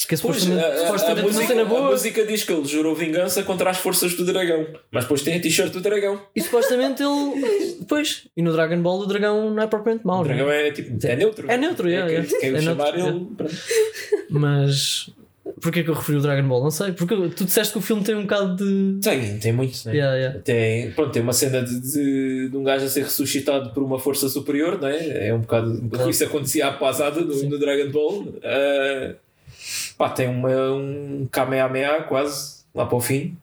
que 0.08 0.14
é 0.14 0.18
Pois, 0.18 0.38
supostamente, 0.38 0.64
a, 0.64 0.68
a- 0.68 1.20
a 1.20 1.22
música, 1.22 1.46
cena 1.46 1.62
a 1.62 1.64
boa. 1.64 1.90
música 1.92 2.26
diz 2.26 2.42
que 2.42 2.52
ele 2.52 2.64
jurou 2.64 2.92
vingança 2.94 3.42
contra 3.44 3.70
as 3.70 3.76
forças 3.78 4.14
do 4.14 4.24
dragão. 4.24 4.66
Mas 4.90 5.04
depois 5.04 5.22
tem 5.22 5.36
a 5.36 5.40
t-shirt 5.40 5.70
do 5.72 5.80
dragão. 5.80 6.20
E 6.34 6.40
supostamente 6.40 7.02
ele. 7.02 7.76
Pois. 7.86 8.26
E 8.36 8.42
no 8.42 8.50
Dragon 8.52 8.80
Ball 8.82 8.98
o 9.00 9.06
dragão 9.06 9.50
não 9.50 9.62
é 9.62 9.66
propriamente 9.68 10.04
mau. 10.04 10.20
O 10.22 10.24
é? 10.24 10.28
dragão 10.28 10.50
é 10.50 10.70
tipo. 10.72 11.06
É 11.06 11.14
neutro. 11.14 11.48
É 11.48 11.56
neutro, 11.56 11.88
é, 11.88 12.06
quem, 12.06 12.16
é. 12.16 12.22
quem 12.40 12.52
o 12.52 12.56
É 12.56 12.60
chamar 12.62 12.96
neutro, 12.96 13.16
ele. 13.16 13.26
pronto. 13.36 13.54
Mas. 14.30 15.10
Porquê 15.62 15.84
que 15.84 15.90
eu 15.90 15.94
referi 15.94 16.18
o 16.18 16.20
Dragon 16.20 16.46
Ball? 16.48 16.62
Não 16.62 16.70
sei. 16.72 16.90
Porque 16.92 17.14
tu 17.30 17.44
disseste 17.44 17.72
que 17.72 17.78
o 17.78 17.82
filme 17.82 18.02
tem 18.02 18.16
um 18.16 18.22
bocado 18.22 18.56
de. 18.56 18.98
Tem, 19.00 19.38
tem 19.38 19.52
muitos, 19.52 19.84
né? 19.84 19.92
Yeah, 19.94 20.16
yeah. 20.16 20.40
Tem, 20.40 20.90
pronto, 20.90 21.12
tem 21.12 21.22
uma 21.22 21.32
cena 21.32 21.62
de, 21.62 21.78
de, 21.80 22.48
de 22.48 22.56
um 22.56 22.64
gajo 22.64 22.84
a 22.84 22.88
ser 22.88 23.04
ressuscitado 23.04 23.70
por 23.70 23.82
uma 23.84 23.98
força 23.98 24.28
superior, 24.28 24.80
não 24.80 24.88
é? 24.88 25.28
É 25.28 25.32
um 25.34 25.38
bocado. 25.40 25.80
Claro. 25.88 26.10
Isso 26.10 26.24
acontecia 26.24 26.66
à 26.66 26.72
passada 26.72 27.20
no, 27.20 27.42
no 27.44 27.58
Dragon 27.58 27.90
Ball. 27.92 28.34
Ah, 28.42 29.14
pá, 29.96 30.08
tem 30.10 30.28
uma, 30.28 30.50
um 30.72 31.28
Kamehameha 31.30 32.02
quase 32.02 32.62
lá 32.74 32.84
para 32.84 32.96
o 32.96 33.00
fim. 33.00 33.36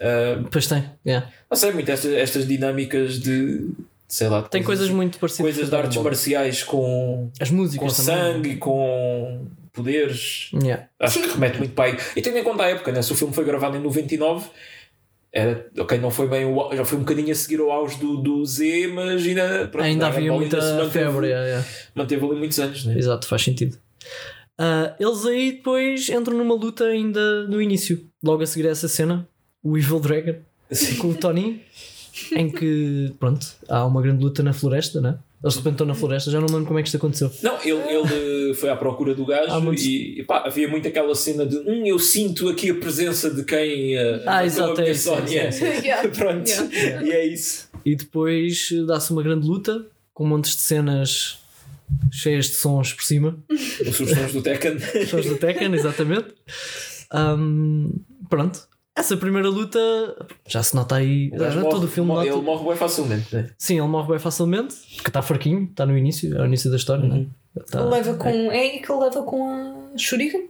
Ah, 0.00 0.42
Pois 0.50 0.66
tem. 0.66 0.84
yeah. 1.06 1.28
não 1.50 1.56
sei 1.56 1.70
muito 1.72 1.90
estas, 1.90 2.12
estas 2.12 2.46
dinâmicas 2.46 3.20
de. 3.20 3.68
sei 4.08 4.28
lá. 4.28 4.42
Tem 4.42 4.62
coisas 4.62 4.88
muito 4.88 5.18
parecidas. 5.18 5.52
coisas 5.54 5.70
com 5.70 5.76
de 5.76 5.82
artes 5.82 6.02
marciais 6.02 6.62
com, 6.62 7.30
As 7.38 7.50
com 7.50 7.56
músicas 7.56 7.96
também. 7.98 8.32
sangue, 8.34 8.56
com 8.56 9.46
poderes. 9.76 10.50
Yeah. 10.52 10.88
Acho 10.98 11.20
que 11.22 11.28
remete 11.28 11.58
muito 11.58 11.74
para 11.74 11.90
aí. 11.92 11.98
E 12.16 12.22
tendo 12.22 12.38
em 12.38 12.42
conta 12.44 12.64
a 12.64 12.68
época, 12.70 12.90
né? 12.90 13.02
se 13.02 13.12
o 13.12 13.14
filme 13.14 13.32
foi 13.34 13.44
gravado 13.44 13.76
em 13.76 13.80
99, 13.80 14.48
era, 15.32 15.66
ok, 15.78 15.98
não 15.98 16.10
foi 16.10 16.26
bem, 16.28 16.46
o- 16.46 16.74
já 16.74 16.84
foi 16.84 16.96
um 16.98 17.02
bocadinho 17.02 17.30
a 17.30 17.34
seguir 17.34 17.60
ao 17.60 17.70
auge 17.70 17.98
do, 17.98 18.16
do 18.16 18.44
Z, 18.44 18.88
mas 18.94 19.24
ainda, 19.26 19.68
pronto, 19.70 19.84
Ainda 19.84 20.06
havia 20.06 20.32
muita 20.32 20.56
manteve, 20.56 20.90
febre. 20.90 21.26
yeah, 21.28 21.46
yeah. 21.46 21.68
manteve 21.94 22.24
ali 22.24 22.34
muitos 22.36 22.58
anos, 22.58 22.84
né? 22.86 22.96
Exato, 22.98 23.26
faz 23.28 23.42
sentido. 23.42 23.76
Ah, 24.58 24.94
eles 24.98 25.26
aí 25.26 25.52
depois 25.52 26.08
entram 26.08 26.36
numa 26.38 26.54
luta 26.54 26.84
ainda 26.84 27.46
no 27.46 27.60
início. 27.60 28.08
Logo 28.24 28.42
a 28.42 28.46
seguir 28.46 28.66
a 28.66 28.70
essa 28.70 28.88
cena, 28.88 29.28
o 29.62 29.76
Evil 29.76 30.00
Dragon 30.00 30.36
com 30.98 31.08
o 31.10 31.14
Tony, 31.14 31.62
em 32.32 32.50
que, 32.50 33.12
pronto, 33.20 33.46
há 33.68 33.84
uma 33.84 34.00
grande 34.00 34.24
luta 34.24 34.42
na 34.42 34.54
floresta, 34.54 35.00
né? 35.02 35.18
Eles 35.46 35.54
de 35.54 35.58
repente 35.60 35.72
estão 35.74 35.86
na 35.86 35.94
floresta, 35.94 36.30
já 36.30 36.40
não 36.40 36.48
lembro 36.48 36.66
como 36.66 36.78
é 36.78 36.82
que 36.82 36.88
isto 36.88 36.96
aconteceu. 36.96 37.30
Não, 37.42 37.56
ele, 37.62 37.78
ele 37.88 38.54
foi 38.54 38.68
à 38.68 38.76
procura 38.76 39.14
do 39.14 39.24
gajo 39.24 39.60
muitos- 39.60 39.84
e, 39.84 40.24
pá, 40.26 40.42
havia 40.46 40.66
muito 40.68 40.88
aquela 40.88 41.14
cena 41.14 41.46
de 41.46 41.56
hum, 41.56 41.86
eu 41.86 41.98
sinto 41.98 42.48
aqui 42.48 42.70
a 42.70 42.74
presença 42.74 43.30
de 43.30 43.44
quem 43.44 43.96
uh, 43.96 44.22
Ah, 44.26 44.44
exato, 44.44 44.80
é 44.80 44.90
isso, 44.90 45.04
Sónia. 45.10 45.42
é 45.42 45.48
isso, 45.48 45.64
é 45.64 45.76
Yeah. 45.86 46.08
Pronto, 46.08 46.48
Yeah. 46.50 47.06
e 47.06 47.10
é 47.12 47.26
isso. 47.26 47.68
E 47.84 47.94
depois 47.94 48.68
eh, 48.72 48.84
dá-se 48.84 49.12
uma 49.12 49.22
grande 49.22 49.46
luta, 49.46 49.86
com 50.12 50.26
montes 50.26 50.56
de 50.56 50.62
cenas 50.62 51.38
cheias 52.10 52.46
de 52.46 52.54
sons 52.54 52.92
por 52.92 53.04
cima. 53.04 53.38
Os 53.48 53.96
sons 53.96 54.32
do 54.32 54.42
Tekken. 54.42 54.76
Sons 55.08 55.26
do 55.26 55.36
Tekken, 55.36 55.72
exatamente. 55.74 56.26
Ahm, 57.12 57.90
pronto. 58.28 58.66
Essa 58.96 59.16
primeira 59.16 59.48
luta 59.48 59.78
já 60.48 60.62
se 60.62 60.74
nota 60.74 60.96
aí. 60.96 61.30
Já 61.34 61.50
morre- 61.56 61.68
todo 61.70 61.84
o 61.84 61.88
filme 61.88 62.08
morre- 62.08 62.26
nota- 62.30 62.38
Ele 62.38 62.46
morre 62.46 62.64
bem 62.68 62.76
facilmente. 62.76 63.34
Né? 63.34 63.50
Sim, 63.58 63.78
ele 63.78 63.86
morre 63.88 64.08
bem 64.08 64.18
facilmente, 64.18 64.74
porque 64.94 65.10
está 65.10 65.20
fraquinho, 65.22 65.64
está 65.70 65.84
no 65.84 65.96
início, 65.98 66.36
é 66.36 66.42
o 66.42 66.46
início 66.46 66.70
da 66.70 66.76
história, 66.76 67.04
Uhum. 67.04 67.08
né? 67.20 67.26
Tá- 67.70 67.80
Ele 67.80 67.88
leva 67.90 68.14
com. 68.14 68.28
É 68.28 68.58
aí 68.58 68.78
que 68.80 68.90
ele 68.90 69.00
leva 69.00 69.22
com 69.22 69.48
a 69.94 69.98
Shuriken? 69.98 70.48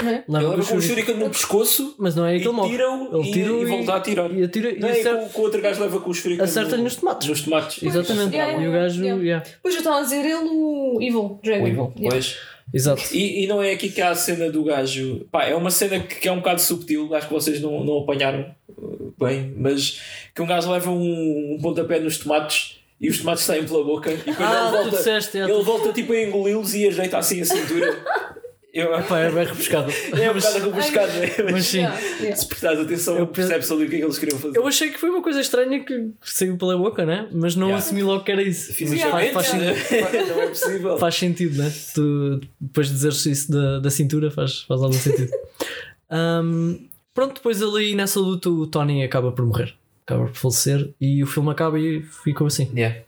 Não 0.00 0.08
é? 0.08 0.24
leva 0.26 0.48
leva 0.48 0.62
o 0.62 0.66
com 0.66 0.76
o 0.76 0.80
shuriken. 0.80 1.16
No 1.18 1.28
pescoço 1.28 1.94
Mas 1.98 2.14
não 2.16 2.24
é 2.24 2.30
aí 2.32 2.40
que 2.40 2.46
ele 2.48 2.54
e 2.54 2.56
morre. 2.56 2.70
tira-o 2.70 3.14
Ele 3.20 3.28
e, 3.28 3.32
tira 3.32 3.52
e 3.52 3.64
volta 3.66 3.92
a 3.92 3.96
atirar. 3.96 4.32
E 4.32 4.42
atira 4.42 4.72
Não 4.72 4.88
e 4.88 4.90
é 4.90 5.00
acerta- 5.00 5.22
com, 5.24 5.28
com 5.28 5.40
o 5.40 5.44
outro 5.44 5.60
gajo 5.60 5.80
leva 5.82 6.00
com 6.00 6.10
o 6.10 6.14
Shuriken 6.14 6.44
acerta-lhe 6.44 6.76
no- 6.78 6.84
nos 6.84 6.96
tomates. 6.96 7.28
Nos 7.28 7.42
tomates. 7.42 7.82
Exatamente. 7.82 8.34
Yeah, 8.34 8.62
e 8.62 8.68
o 8.68 8.72
gajo. 8.72 9.02
yeah. 9.04 9.22
yeah. 9.22 9.46
Pois 9.62 9.74
eu 9.74 9.78
estava 9.80 9.98
a 9.98 10.02
dizer 10.02 10.24
ele, 10.24 10.48
o 10.50 10.98
Evil 11.00 11.38
Dragon. 11.44 11.64
O 11.64 11.68
Evil, 11.68 11.92
Yeah. 11.98 12.10
pois. 12.10 12.38
Exato. 12.72 13.02
E, 13.12 13.44
e 13.44 13.46
não 13.46 13.62
é 13.62 13.72
aqui 13.72 13.90
que 13.90 14.00
há 14.00 14.10
a 14.10 14.14
cena 14.14 14.50
do 14.50 14.64
gajo. 14.64 15.26
Pá, 15.30 15.44
é 15.44 15.54
uma 15.54 15.70
cena 15.70 16.00
que, 16.00 16.16
que 16.16 16.28
é 16.28 16.32
um 16.32 16.36
bocado 16.38 16.60
subtil, 16.60 17.14
acho 17.14 17.28
que 17.28 17.32
vocês 17.32 17.60
não, 17.60 17.84
não 17.84 17.98
apanharam 17.98 18.54
uh, 18.68 19.14
bem, 19.18 19.52
mas 19.56 20.00
que 20.34 20.42
um 20.42 20.46
gajo 20.46 20.70
leva 20.70 20.90
um, 20.90 21.54
um 21.54 21.58
pontapé 21.60 21.98
nos 22.00 22.18
tomates 22.18 22.78
e 23.00 23.08
os 23.08 23.18
tomates 23.18 23.44
saem 23.44 23.64
pela 23.64 23.84
boca 23.84 24.12
e 24.12 24.16
quando 24.16 24.40
Ah, 24.42 24.68
ele 24.68 24.76
volta, 24.82 24.96
disseste, 24.96 25.38
é. 25.38 25.42
ele 25.42 25.62
volta 25.62 25.92
tipo 25.92 26.12
a 26.12 26.22
engoli-los 26.22 26.74
e 26.74 26.86
ajeita 26.86 27.18
assim 27.18 27.40
a 27.40 27.44
cintura. 27.44 28.32
Eu, 28.72 28.88
Pá, 29.02 29.18
é 29.18 29.30
bem 29.30 29.44
rebuscado. 29.44 29.90
é 30.18 30.30
um 30.30 30.34
bocado 30.34 30.58
rebuscado, 30.70 31.12
é? 31.12 31.42
Mas 31.42 31.52
Mas 31.52 31.64
sim. 31.66 31.78
Yeah, 31.80 32.00
yeah. 32.20 32.36
se 32.36 32.46
prestares 32.48 32.80
atenção, 32.80 33.18
Eu 33.18 33.26
penso- 33.26 33.48
percebes 33.48 33.70
ali 33.70 33.84
o 33.84 33.90
que 33.90 33.96
é 33.96 33.98
que 33.98 34.04
eles 34.04 34.18
queriam 34.18 34.38
fazer. 34.38 34.56
Eu 34.56 34.66
achei 34.66 34.90
que 34.90 34.98
foi 34.98 35.10
uma 35.10 35.22
coisa 35.22 35.40
estranha 35.42 35.84
que 35.84 36.10
saiu 36.22 36.56
pela 36.56 36.78
boca, 36.78 37.04
né? 37.04 37.28
Mas 37.32 37.54
não 37.54 37.66
Yeah. 37.66 37.84
assumi 37.84 38.02
logo 38.02 38.24
que 38.24 38.32
era 38.32 38.42
isso. 38.42 38.72
Fisicamente, 38.72 39.32
faz, 39.34 39.46
faz, 39.48 39.62
sentido, 39.62 40.28
não 40.34 40.42
é 40.42 40.46
possível. 40.48 40.98
faz 40.98 41.14
sentido, 41.16 41.58
né? 41.62 41.72
Tu 41.94 42.40
depois 42.58 42.86
de 42.88 42.94
dizeres 42.94 43.26
isso 43.26 43.52
da, 43.52 43.78
da 43.78 43.90
cintura 43.90 44.30
faz, 44.30 44.60
faz 44.62 44.80
algum 44.82 44.94
sentido. 44.96 45.30
Ahm, 46.10 46.76
pronto, 47.14 47.34
depois 47.34 47.62
ali 47.62 47.94
nessa 47.94 48.20
luta 48.20 48.48
o 48.50 48.66
Tony 48.66 49.02
acaba 49.04 49.32
por 49.32 49.44
morrer. 49.44 49.74
Acaba 50.06 50.24
por 50.26 50.34
falecer 50.34 50.90
e 51.00 51.22
o 51.22 51.26
filme 51.26 51.50
acaba 51.50 51.78
e 51.78 52.02
ficou 52.24 52.46
assim. 52.46 52.70
Yeah. 52.74 53.00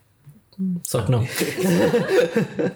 Só 0.83 1.03
que 1.03 1.11
não. 1.11 1.27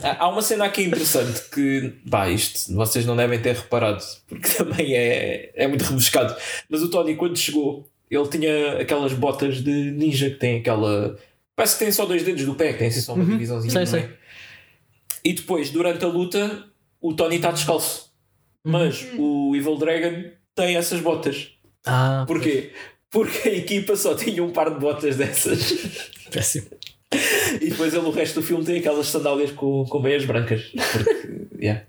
Há 0.03 0.25
há 0.25 0.29
uma 0.29 0.43
cena 0.43 0.65
aqui 0.65 0.83
interessante 0.83 1.43
que, 1.53 1.95
pá, 2.11 2.29
isto 2.29 2.75
vocês 2.75 3.05
não 3.07 3.17
devem 3.17 3.41
ter 3.41 3.55
reparado, 3.55 4.03
porque 4.27 4.49
também 4.55 4.95
é, 4.95 5.51
é 5.55 5.67
muito 5.67 5.83
rebuscado. 5.85 6.35
Mas 6.69 6.83
o 6.83 6.91
Tony, 6.91 7.15
quando 7.17 7.37
chegou, 7.37 7.89
ele 8.11 8.29
tinha 8.29 8.79
aquelas 8.81 9.13
botas 9.13 9.63
de 9.63 9.71
ninja 9.93 10.31
que 10.31 10.37
tem 10.37 10.59
aquela. 10.61 11.17
Parece 11.55 11.77
que 11.79 11.85
tem 11.85 11.93
só 11.93 12.07
dois 12.07 12.23
dedos 12.23 12.45
do 12.45 12.55
pé, 12.55 12.73
que 12.73 12.79
tem 12.79 12.89
assim 12.89 13.01
só 13.01 13.15
uma 13.15 13.25
Uhum. 13.25 13.31
divisãozinha. 13.31 13.73
Sei, 13.73 13.83
é? 13.83 13.87
sei. 13.87 14.09
E 15.25 15.33
depois, 15.33 15.71
durante 15.71 16.05
a 16.05 16.09
luta, 16.09 16.65
o 17.01 17.13
Tony 17.15 17.37
está 17.37 17.51
descalço. 17.51 18.11
Uhum. 18.65 18.73
Mas 18.73 19.07
o 19.19 19.55
Evil 19.57 19.77
Dragon 19.77 20.31
tem 20.55 20.77
essas 20.77 21.01
botas. 21.01 21.49
Ah, 21.85 22.25
Porquê? 22.27 22.73
Porque 23.11 23.49
a 23.49 23.53
equipa 23.55 23.97
só 23.97 24.15
tinha 24.15 24.45
um 24.45 24.51
par 24.53 24.71
de 24.73 24.79
botas 24.79 25.17
dessas. 25.17 26.11
péssimo. 26.31 26.67
E 27.61 27.71
depois 27.71 27.95
ele, 27.95 28.07
o 28.07 28.11
resto 28.11 28.41
do 28.41 28.47
filme 28.47 28.65
tem 28.65 28.79
aquelas 28.79 29.07
sandálias 29.07 29.51
com, 29.53 29.85
com 29.87 30.01
meias 30.01 30.25
brancas. 30.25 30.71
Porque, 30.93 31.49
yeah, 31.65 31.83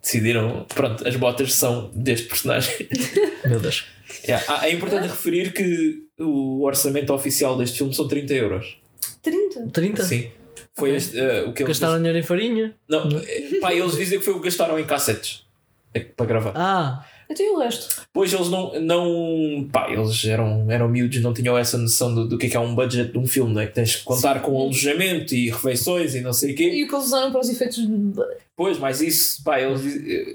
decidiram, 0.00 0.66
pronto, 0.74 1.06
as 1.06 1.16
botas 1.16 1.54
são 1.54 1.90
deste 1.94 2.26
personagem. 2.26 2.88
Meu 3.44 3.58
Deus. 3.58 3.86
Yeah, 4.26 4.44
ah, 4.48 4.68
É 4.68 4.72
importante 4.72 5.08
referir 5.08 5.52
que 5.52 6.02
o 6.18 6.64
orçamento 6.64 7.12
oficial 7.12 7.56
deste 7.56 7.78
filme 7.78 7.94
são 7.94 8.06
30 8.06 8.34
euros. 8.34 8.78
30? 9.22 9.68
30? 9.72 10.04
Sim. 10.04 10.30
Foi 10.74 10.94
este, 10.94 11.18
eh, 11.18 11.42
o 11.42 11.52
que 11.52 11.62
eles. 11.62 11.78
Gastaram 11.78 11.96
dinheiro 11.96 12.18
em 12.18 12.22
farinha? 12.22 12.74
Não, 12.88 13.08
eh, 13.08 13.58
pá, 13.60 13.74
eles 13.74 13.96
dizem 13.96 14.18
que 14.18 14.24
foi 14.24 14.34
o 14.34 14.38
que 14.38 14.44
gastaram 14.44 14.78
em 14.78 14.84
cassetes 14.84 15.44
eh, 15.92 16.00
para 16.00 16.26
gravar. 16.26 16.52
Ah, 16.54 17.04
Até 17.30 17.42
o 17.50 17.58
resto. 17.58 18.02
Pois 18.12 18.32
eles 18.32 18.48
não. 18.48 18.80
não 18.80 19.68
pá, 19.70 19.90
eles 19.90 20.24
eram, 20.24 20.70
eram 20.70 20.88
miúdos, 20.88 21.20
não 21.20 21.34
tinham 21.34 21.58
essa 21.58 21.76
noção 21.76 22.14
do, 22.14 22.26
do 22.26 22.38
que 22.38 22.46
é, 22.46 22.48
que 22.50 22.56
é 22.56 22.60
um 22.60 22.74
budget 22.74 23.12
de 23.12 23.18
um 23.18 23.26
filme, 23.26 23.52
não 23.52 23.60
é? 23.60 23.66
Que 23.66 23.74
tens 23.74 23.96
que 23.96 24.04
contar 24.04 24.40
com 24.40 24.58
alojamento 24.58 25.34
e 25.34 25.50
refeições 25.50 26.14
e 26.14 26.20
não 26.22 26.32
sei 26.32 26.52
o 26.52 26.56
quê. 26.56 26.70
E 26.70 26.84
o 26.84 26.88
que 26.88 26.94
eles 26.94 27.06
usaram 27.06 27.30
para 27.30 27.40
os 27.40 27.48
efeitos. 27.50 27.76
de- 27.86 28.12
Pois, 28.56 28.78
mas 28.78 29.00
isso, 29.00 29.42
pá, 29.44 29.60
eles, 29.60 29.80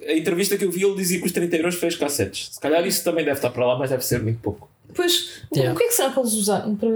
a 0.07 0.13
entrevista 0.13 0.55
que 0.55 0.63
eu 0.65 0.71
vi, 0.71 0.83
ele 0.85 0.95
dizia 0.95 1.19
que 1.19 1.25
os 1.25 1.31
30 1.31 1.55
euros 1.57 1.75
fez 1.75 1.95
cassetes. 1.95 2.49
Se 2.53 2.59
calhar 2.59 2.85
isso 2.87 3.03
também 3.03 3.25
deve 3.25 3.37
estar 3.37 3.49
para 3.49 3.65
lá, 3.65 3.77
mas 3.77 3.89
deve 3.89 4.05
ser 4.05 4.21
muito 4.21 4.39
pouco. 4.39 4.69
Pois, 4.95 5.41
o- 5.51 5.55
Yeah. 5.57 5.73
o 5.73 5.77
que 5.77 5.83
é 5.85 5.87
que 5.87 5.93
será 5.93 6.11
que 6.11 6.19
eles 6.19 6.33
usaram 6.33 6.75
para. 6.75 6.89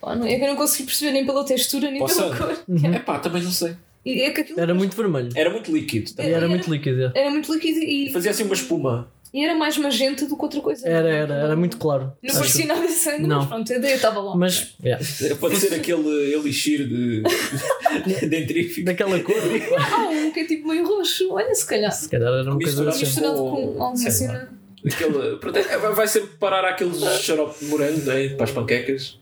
Pá, 0.00 0.14
não- 0.14 0.26
é 0.26 0.36
que 0.38 0.44
eu 0.44 0.48
não 0.48 0.56
consegui 0.56 0.84
perceber 0.84 1.10
nem 1.12 1.26
pela 1.26 1.44
textura 1.44 1.90
nem 1.90 1.98
Posso? 1.98 2.22
pela 2.22 2.36
cor. 2.36 2.58
Uhum. 2.68 2.94
É 2.94 2.98
pá, 3.00 3.18
também 3.18 3.42
não 3.42 3.50
sei. 3.50 3.74
E 4.04 4.20
é 4.22 4.34
era 4.56 4.74
muito 4.74 4.96
vermelho. 4.96 5.28
Era 5.34 5.50
muito 5.50 5.70
líquido. 5.72 6.12
Também. 6.12 6.30
era 6.32 6.38
Era- 6.40 6.48
muito 6.48 6.70
líquido. 6.70 7.02
é. 7.04 7.12
era 7.14 7.30
muito 7.30 7.52
líquido 7.52 7.78
e, 7.80 8.10
Fazia 8.12 8.30
assim 8.32 8.42
uma 8.44 8.54
espuma. 8.54 9.08
E 9.32 9.44
era 9.44 9.54
mais 9.54 9.78
magenta 9.78 10.26
do 10.26 10.36
que 10.36 10.42
outra 10.42 10.60
coisa. 10.60 10.86
Era, 10.86 11.08
era, 11.08 11.34
era 11.34 11.56
muito 11.56 11.76
claro. 11.78 12.12
Não 12.22 12.34
parecia 12.34 12.66
nada 12.66 12.86
de 12.86 12.92
sangue, 12.92 13.26
Não. 13.26 13.38
mas 13.38 13.48
pronto, 13.48 13.72
ideia 13.72 13.94
estava 13.94 14.20
lá. 14.20 14.36
Mas, 14.36 14.74
yeah. 14.84 15.02
Pode 15.40 15.56
ser 15.56 15.74
aquele 15.74 16.34
elixir 16.34 16.86
de 16.86 17.22
dentrífico. 18.28 18.84
daquela 18.84 19.18
cor, 19.20 19.34
Ah, 19.78 20.08
um 20.10 20.30
que 20.32 20.40
é 20.40 20.44
tipo 20.46 20.68
meio 20.68 20.86
roxo. 20.86 21.32
Olha, 21.32 21.54
se 21.54 21.66
calhar. 21.66 21.92
se 21.92 22.08
calhar 22.08 22.28
era 22.32 22.42
uma 22.50 22.58
coisa 22.60 22.84
Misturado. 22.84 22.90
assim. 22.90 23.04
Misturado 23.06 23.36
com- 23.38 23.74
com 23.74 23.84
lá. 23.84 24.32
né? 24.32 24.48
Aquele, 24.84 25.38
é, 25.60 25.78
vai 25.92 26.08
sempre 26.08 26.30
parar 26.40 26.68
aqueles 26.68 26.98
xarope 27.20 27.56
de 27.64 27.70
morango 27.70 28.00
né, 28.00 28.30
para 28.30 28.44
as 28.44 28.50
panquecas. 28.50 29.18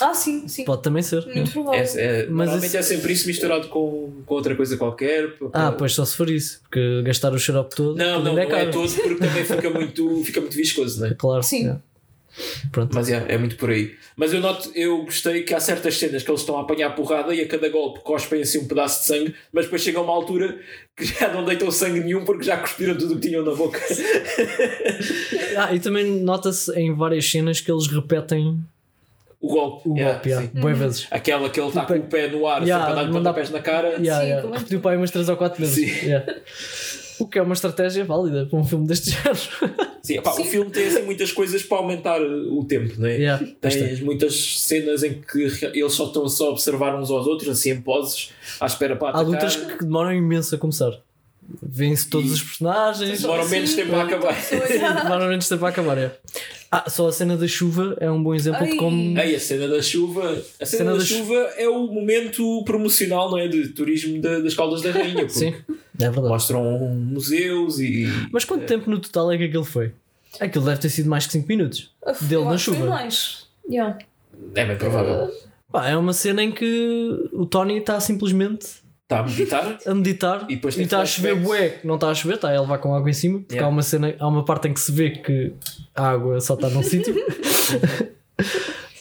Ah, 0.00 0.12
sim, 0.14 0.46
sim. 0.46 0.64
Pode 0.64 0.82
também 0.82 1.02
ser. 1.02 1.24
Muito 1.26 1.48
É, 1.48 1.52
provável. 1.52 1.80
é, 1.80 2.26
Mas 2.26 2.28
normalmente 2.28 2.66
isso- 2.66 2.76
é 2.76 2.82
sempre 2.82 3.12
isso 3.12 3.26
misturado 3.26 3.68
com, 3.68 4.12
com 4.26 4.34
outra 4.34 4.54
coisa 4.54 4.76
qualquer. 4.76 5.34
Ah, 5.52 5.72
pois 5.72 5.94
só 5.94 6.04
se 6.04 6.16
for 6.16 6.28
isso, 6.30 6.60
porque 6.62 7.02
gastar 7.02 7.32
o 7.32 7.38
xarope 7.38 7.74
todo 7.74 7.96
Não, 7.96 8.22
não, 8.22 8.34
não 8.34 8.38
é 8.38 8.46
caro. 8.46 8.70
todo 8.70 8.92
porque 8.92 9.14
também 9.26 9.44
fica 9.44 9.70
muito, 9.70 10.22
fica 10.24 10.40
muito 10.40 10.56
viscoso, 10.56 11.00
não 11.00 11.06
é? 11.08 11.14
Claro. 11.14 11.42
Sim. 11.42 11.60
yeah. 11.60 11.80
Pronto. 12.70 12.94
Mas 12.94 13.08
é, 13.08 13.24
é 13.28 13.38
muito 13.38 13.56
por 13.56 13.70
aí. 13.70 13.94
Mas 14.14 14.30
eu 14.34 14.40
noto, 14.40 14.70
eu 14.74 15.04
gostei 15.04 15.42
que 15.42 15.54
há 15.54 15.60
certas 15.60 15.96
cenas 15.96 16.22
que 16.22 16.30
eles 16.30 16.42
estão 16.42 16.58
a 16.58 16.60
apanhar 16.60 16.90
porrada 16.94 17.34
e 17.34 17.40
a 17.40 17.48
cada 17.48 17.66
golpe 17.70 18.00
cospem 18.00 18.42
assim 18.42 18.58
um 18.58 18.68
pedaço 18.68 19.00
de 19.00 19.06
sangue, 19.06 19.34
mas 19.50 19.64
depois 19.64 19.80
chega 19.80 19.98
a 19.98 20.02
uma 20.02 20.12
altura 20.12 20.58
que 20.94 21.04
já 21.18 21.32
não 21.32 21.46
deitam 21.46 21.70
sangue 21.70 22.00
nenhum 22.00 22.26
porque 22.26 22.44
já 22.44 22.58
cuspiram 22.58 22.94
tudo 22.98 23.14
o 23.14 23.18
que 23.18 23.28
tinham 23.28 23.42
na 23.42 23.54
boca. 23.54 23.80
Ah, 25.56 25.74
e 25.74 25.80
também 25.80 26.20
nota-se 26.22 26.70
em 26.78 26.94
várias 26.94 27.24
cenas 27.30 27.60
que 27.62 27.70
eles 27.72 27.86
repetem 27.86 28.60
O 29.46 29.54
golpe. 29.54 29.88
o 29.88 29.94
Yeah, 29.96 30.12
golpe, 30.14 30.28
yeah, 30.28 30.46
sim. 30.52 30.60
bué 30.60 30.72
vezes. 30.74 31.06
Aquela 31.10 31.48
que 31.48 31.60
ele 31.60 31.68
está 31.68 31.84
com 31.84 31.94
o 31.94 32.02
pé 32.02 32.28
no 32.28 32.46
ar 32.46 32.62
Yeah, 32.62 32.84
sempre 32.86 32.92
a 33.00 33.02
dar-lhe 33.02 33.16
pontapés 33.16 33.50
na 33.50 33.60
cara. 33.60 33.88
Yeah, 33.98 34.20
Sim, 34.20 34.26
yeah. 34.28 34.50
Repetiu 34.58 34.80
para 34.80 34.90
aí 34.92 34.96
umas 34.96 35.10
3 35.10 35.28
ou 35.28 35.36
4 35.36 35.60
vezes. 35.60 35.74
Sim. 36.00 36.06
Yeah. 36.06 36.34
O 37.18 37.26
que 37.26 37.38
é 37.38 37.42
uma 37.42 37.54
estratégia 37.54 38.04
válida 38.04 38.44
para 38.44 38.58
um 38.58 38.64
filme 38.64 38.86
deste 38.86 39.10
género. 39.10 39.38
Sim, 40.02 40.20
pá, 40.20 40.32
O 40.32 40.34
Sim. 40.34 40.44
filme 40.44 40.70
tem 40.70 40.86
assim, 40.86 41.02
muitas 41.02 41.32
coisas 41.32 41.62
para 41.62 41.78
aumentar 41.78 42.20
o 42.20 42.62
tempo, 42.64 42.92
não 42.98 43.06
é? 43.08 43.16
Yeah, 43.16 43.46
bastante. 43.62 43.86
Tens 43.88 44.00
muitas 44.02 44.34
cenas 44.60 45.02
em 45.02 45.14
que 45.22 45.38
eles 45.72 45.92
só 45.94 46.06
estão 46.08 46.28
só 46.28 46.48
a 46.48 46.50
observar 46.50 46.94
uns 46.94 47.10
aos 47.10 47.26
outros, 47.26 47.48
assim 47.48 47.70
em 47.70 47.80
poses, 47.80 48.32
à 48.60 48.66
espera 48.66 48.94
para 48.96 49.08
Há 49.08 49.10
atacar. 49.22 49.26
lutas 49.32 49.56
que 49.56 49.78
demoram 49.84 50.12
imenso 50.12 50.54
a 50.54 50.58
começar. 50.58 50.92
Vêm-se 51.62 52.08
todos 52.08 52.30
E- 52.30 52.34
os 52.34 52.42
personagens. 52.42 53.20
Demoram 53.22 53.48
menos 53.48 53.74
tempo 53.74 53.94
a 53.94 54.02
acabar. 54.02 54.34
Demoram 55.02 55.28
menos 55.28 55.48
tempo 55.48 55.64
a 55.64 55.68
acabar. 55.68 55.98
É. 55.98 56.16
Ah, 56.70 56.90
só 56.90 57.08
a 57.08 57.12
cena 57.12 57.36
da 57.36 57.46
chuva 57.46 57.96
é 58.00 58.10
um 58.10 58.22
bom 58.22 58.34
exemplo 58.34 58.64
de 58.64 58.72
Ai. 58.72 58.76
como. 58.76 59.18
Ei, 59.18 59.34
a 59.36 59.40
cena 59.40 59.68
da 59.68 59.80
chuva. 59.80 60.42
A 60.60 60.66
cena, 60.66 60.78
Cena 60.78 60.92
da, 60.92 60.98
da 60.98 61.04
chuva 61.04 61.34
é 61.56 61.68
o 61.68 61.86
momento 61.86 62.62
promocional, 62.64 63.30
não 63.30 63.38
é? 63.38 63.46
De 63.48 63.68
turismo 63.68 64.20
da- 64.20 64.40
das 64.40 64.54
Caldas 64.54 64.82
da 64.82 64.90
Rainha. 64.90 65.28
Sim, 65.28 65.54
é 65.68 65.74
verdade. 65.98 66.28
Mostram 66.28 66.64
museus 66.96 67.78
e. 67.78 68.06
Mas 68.32 68.44
quanto 68.44 68.66
tempo 68.66 68.90
no 68.90 68.98
total 68.98 69.30
é 69.32 69.38
que 69.38 69.44
aquilo 69.44 69.64
foi? 69.64 69.92
Aquilo 70.40 70.64
deve 70.64 70.80
ter 70.80 70.90
sido 70.90 71.08
mais 71.08 71.26
que 71.26 71.32
5 71.32 71.46
minutos. 71.48 71.90
Dele 72.22 72.44
na 72.44 72.50
acho 72.50 72.70
que 72.72 72.76
foi 72.76 72.86
chuva. 72.86 72.96
mais. 72.96 73.46
Yeah. 73.70 73.98
É 74.54 74.64
bem 74.64 74.76
provável. 74.76 75.30
Pá, 75.72 75.88
é 75.88 75.96
uma 75.96 76.12
cena 76.12 76.42
em 76.42 76.52
que 76.52 77.28
o 77.32 77.46
Tony 77.46 77.78
está 77.78 77.98
simplesmente 78.00 78.66
Está 79.08 79.20
a 79.20 79.22
meditar. 79.22 79.78
a 79.86 79.94
meditar 79.94 80.46
E 80.48 80.56
depois 80.56 80.76
e 80.76 80.82
está 80.82 81.00
a 81.00 81.06
chover 81.06 81.36
bué, 81.36 81.68
que 81.68 81.86
não 81.86 81.94
está 81.94 82.10
a 82.10 82.14
chover, 82.14 82.34
está 82.34 82.52
a 82.52 82.60
levar 82.60 82.78
com 82.78 82.92
água 82.92 83.08
em 83.08 83.12
cima, 83.12 83.38
porque 83.38 83.54
Yeah. 83.54 83.68
há 83.68 83.70
uma 83.72 83.82
cena, 83.82 84.14
há 84.18 84.26
uma 84.26 84.44
parte 84.44 84.66
em 84.66 84.74
que 84.74 84.80
se 84.80 84.90
vê 84.90 85.10
que 85.10 85.52
a 85.94 86.08
água 86.10 86.40
só 86.40 86.54
está 86.54 86.68
num 86.68 86.82
sítio. 86.82 87.14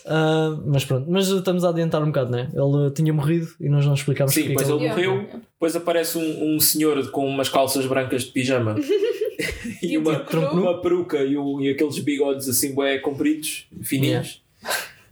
Ah, 0.08 0.56
mas 0.68 0.86
pronto, 0.86 1.10
mas 1.10 1.28
estamos 1.30 1.64
a 1.66 1.70
adiantar 1.70 2.00
um 2.04 2.08
bocado, 2.08 2.30
né? 2.30 2.48
Ele 2.54 2.92
tinha 2.92 3.12
morrido 3.12 3.48
e 3.60 3.68
nós 3.68 3.84
não 3.88 3.96
explicámos 3.96 4.36
Sim, 4.36 4.44
é 4.46 4.48
depois 4.50 4.68
que 4.68 4.72
ele 4.74 4.84
ele... 4.86 4.94
Yeah. 5.02 5.14
morreu. 5.16 5.30
Depois 5.54 5.76
aparece 5.76 6.18
um, 6.20 6.56
um 6.56 6.60
senhor 6.60 7.10
com 7.10 7.28
umas 7.28 7.50
calças 7.50 7.88
brancas 7.88 8.24
de 8.26 8.32
pijama 8.32 8.76
e 9.82 9.94
E 9.94 9.98
uma, 9.98 10.24
nu. 10.32 10.62
uma 10.62 10.80
peruca 10.80 11.18
e, 11.24 11.36
o- 11.36 11.60
e 11.60 11.70
aqueles 11.72 11.98
bigodes 11.98 12.48
assim 12.48 12.76
bem 12.76 13.02
compridos, 13.02 13.68
fininhos. 13.82 14.44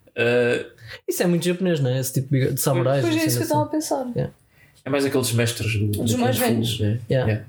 Uh, 0.09 0.63
Isso 1.07 1.23
é 1.23 1.25
muito 1.25 1.43
japonês, 1.43 1.79
não 1.79 1.89
é? 1.89 1.99
Esse 1.99 2.13
tipo 2.21 2.29
de 2.29 2.61
samurais. 2.61 3.01
Pois 3.03 3.15
é 3.15 3.17
assim, 3.17 3.27
isso 3.29 3.37
que 3.37 3.41
eu 3.41 3.45
assim. 3.45 3.51
estava 3.53 3.63
a 3.63 3.67
pensar. 4.05 4.31
É 4.85 4.89
mais 4.89 5.05
aqueles 5.05 5.31
mestres 5.31 5.75
do, 5.77 5.87
Dos 5.87 6.11
do 6.11 6.17
mais 6.17 6.37
Kung 6.37 6.45
Fu, 6.45 6.51
velhos. 6.53 6.79
né? 6.79 6.99
Yeah. 7.09 7.45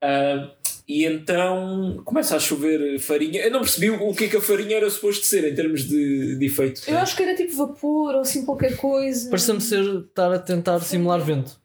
Ah, 0.00 0.50
e 0.88 1.04
então 1.04 2.00
começa 2.04 2.36
a 2.36 2.38
chover 2.40 2.98
farinha. 2.98 3.42
Eu 3.42 3.50
não 3.50 3.60
percebi 3.60 3.90
o 3.90 4.14
que 4.14 4.24
é 4.24 4.28
que 4.28 4.36
a 4.36 4.40
farinha 4.40 4.76
era 4.76 4.88
suposto 4.88 5.26
ser 5.26 5.44
em 5.50 5.54
termos 5.54 5.84
de, 5.86 6.36
de 6.36 6.46
efeito. 6.46 6.82
Eu 6.88 6.98
acho 6.98 7.16
que 7.16 7.22
era 7.22 7.34
tipo 7.34 7.54
vapor 7.56 8.14
ou 8.14 8.20
assim 8.20 8.44
qualquer 8.44 8.76
coisa. 8.76 9.28
Pareceu-me 9.28 9.60
ser 9.60 9.82
estar 10.08 10.32
a 10.32 10.38
tentar 10.38 10.78
simular 10.80 11.20
vento. 11.20 11.58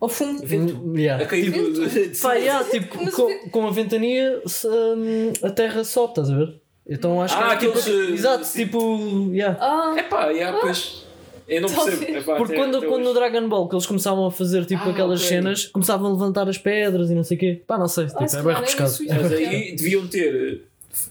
Ou 0.00 0.08
fumo. 0.08 0.38
Vento. 0.44 0.94
Yeah. 0.96 1.24
A 1.24 1.26
cair 1.26 1.50
Vento. 1.50 1.72
do- 1.72 1.88
de 1.88 2.00
Pá, 2.08 2.14
cima. 2.14 2.34
yeah, 2.36 2.64
tipo, 2.70 3.02
Mas 3.02 3.14
com, 3.14 3.48
com 3.50 3.66
a 3.66 3.70
ventania 3.70 4.40
se, 4.46 4.66
hum, 4.68 5.32
a 5.42 5.50
terra 5.50 5.84
sobe, 5.84 6.10
estás 6.12 6.30
a 6.30 6.36
ver? 6.36 6.54
Então 6.88 7.20
acho 7.20 7.34
Ah, 7.34 7.56
que 7.56 7.66
é 7.66 7.68
tipo, 7.68 7.78
aqueles, 7.78 8.08
uh, 8.10 8.14
Exato, 8.14 8.44
sim. 8.44 8.64
tipo. 8.64 9.30
Yeah. 9.32 9.58
Ah, 9.60 9.94
Epá, 9.98 10.28
yeah, 10.30 10.56
pois. 10.60 11.04
Eu 11.48 11.60
não 11.62 11.68
percebo. 11.68 12.02
Epá, 12.02 12.36
Porque 12.36 12.52
até- 12.54 12.62
quando, 12.62 12.76
até 12.78 12.86
quando 12.86 13.02
no 13.04 13.10
hoje. 13.10 13.18
Dragon 13.20 13.48
Ball 13.48 13.68
que 13.68 13.74
eles 13.74 13.86
começavam 13.86 14.26
a 14.26 14.30
fazer 14.30 14.64
tipo 14.64 14.82
Ah, 14.84 14.90
aquelas 14.90 15.20
ok. 15.20 15.28
cenas, 15.28 15.66
começavam 15.66 16.08
a 16.08 16.12
levantar 16.12 16.48
as 16.48 16.58
pedras 16.58 17.10
e 17.10 17.14
não 17.14 17.22
sei 17.24 17.36
o 17.36 17.40
quê. 17.40 17.62
Pá, 17.66 17.78
não 17.78 17.88
sei, 17.88 18.06
tipo, 18.06 18.18
Ah, 18.20 18.24
é 18.24 18.26
bem 18.28 18.42
calhar 18.42 18.50
é 18.56 18.60
rebuscado. 18.60 18.92
Mas 19.22 19.32
aí 19.32 19.76
deviam 19.76 20.06
ter. 20.08 20.62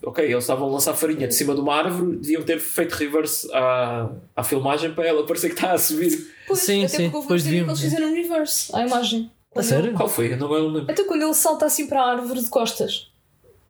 Ok, 0.04 0.26
eles 0.26 0.44
estavam 0.44 0.68
a 0.68 0.72
lançar 0.72 0.94
farinha 0.96 1.28
de 1.28 1.36
cima 1.36 1.54
de 1.54 1.62
uma 1.62 1.76
árvore, 1.76 2.18
deviam 2.18 2.42
ter 2.42 2.60
feito 2.60 2.94
reverse 2.94 3.48
à, 3.54 4.10
à 4.36 4.44
filmagem 4.44 4.92
para 4.94 5.06
ela 5.08 5.24
parecer 5.28 5.50
que 5.50 5.54
está 5.56 5.74
a 5.74 5.78
subir. 5.78 6.28
pois, 6.48 6.60
Sim, 6.60 6.80
até 6.86 6.88
sim, 6.88 7.04
porque 7.04 7.16
houve 7.18 7.28
depois 7.28 7.42
cena 7.44 7.54
que 7.54 7.60
deviam, 7.60 7.70
eles 7.70 7.82
fizeram 7.82 8.08
um 8.12 8.16
reverse 8.16 8.76
à 8.76 8.82
imagem. 8.86 9.32
A 9.56 9.62
sério? 9.64 9.94
Qual 9.94 10.10
foi? 10.10 10.34
Eu 10.34 10.38
não 10.38 10.52
eu 10.54 10.64
não 10.64 10.70
lembro. 10.70 10.92
Até 10.92 11.04
quando 11.04 11.22
ele 11.22 11.34
salta 11.36 11.66
assim 11.68 11.88
para 11.88 12.02
a 12.02 12.12
árvore 12.12 12.42
de 12.42 12.50
costas. 12.50 13.10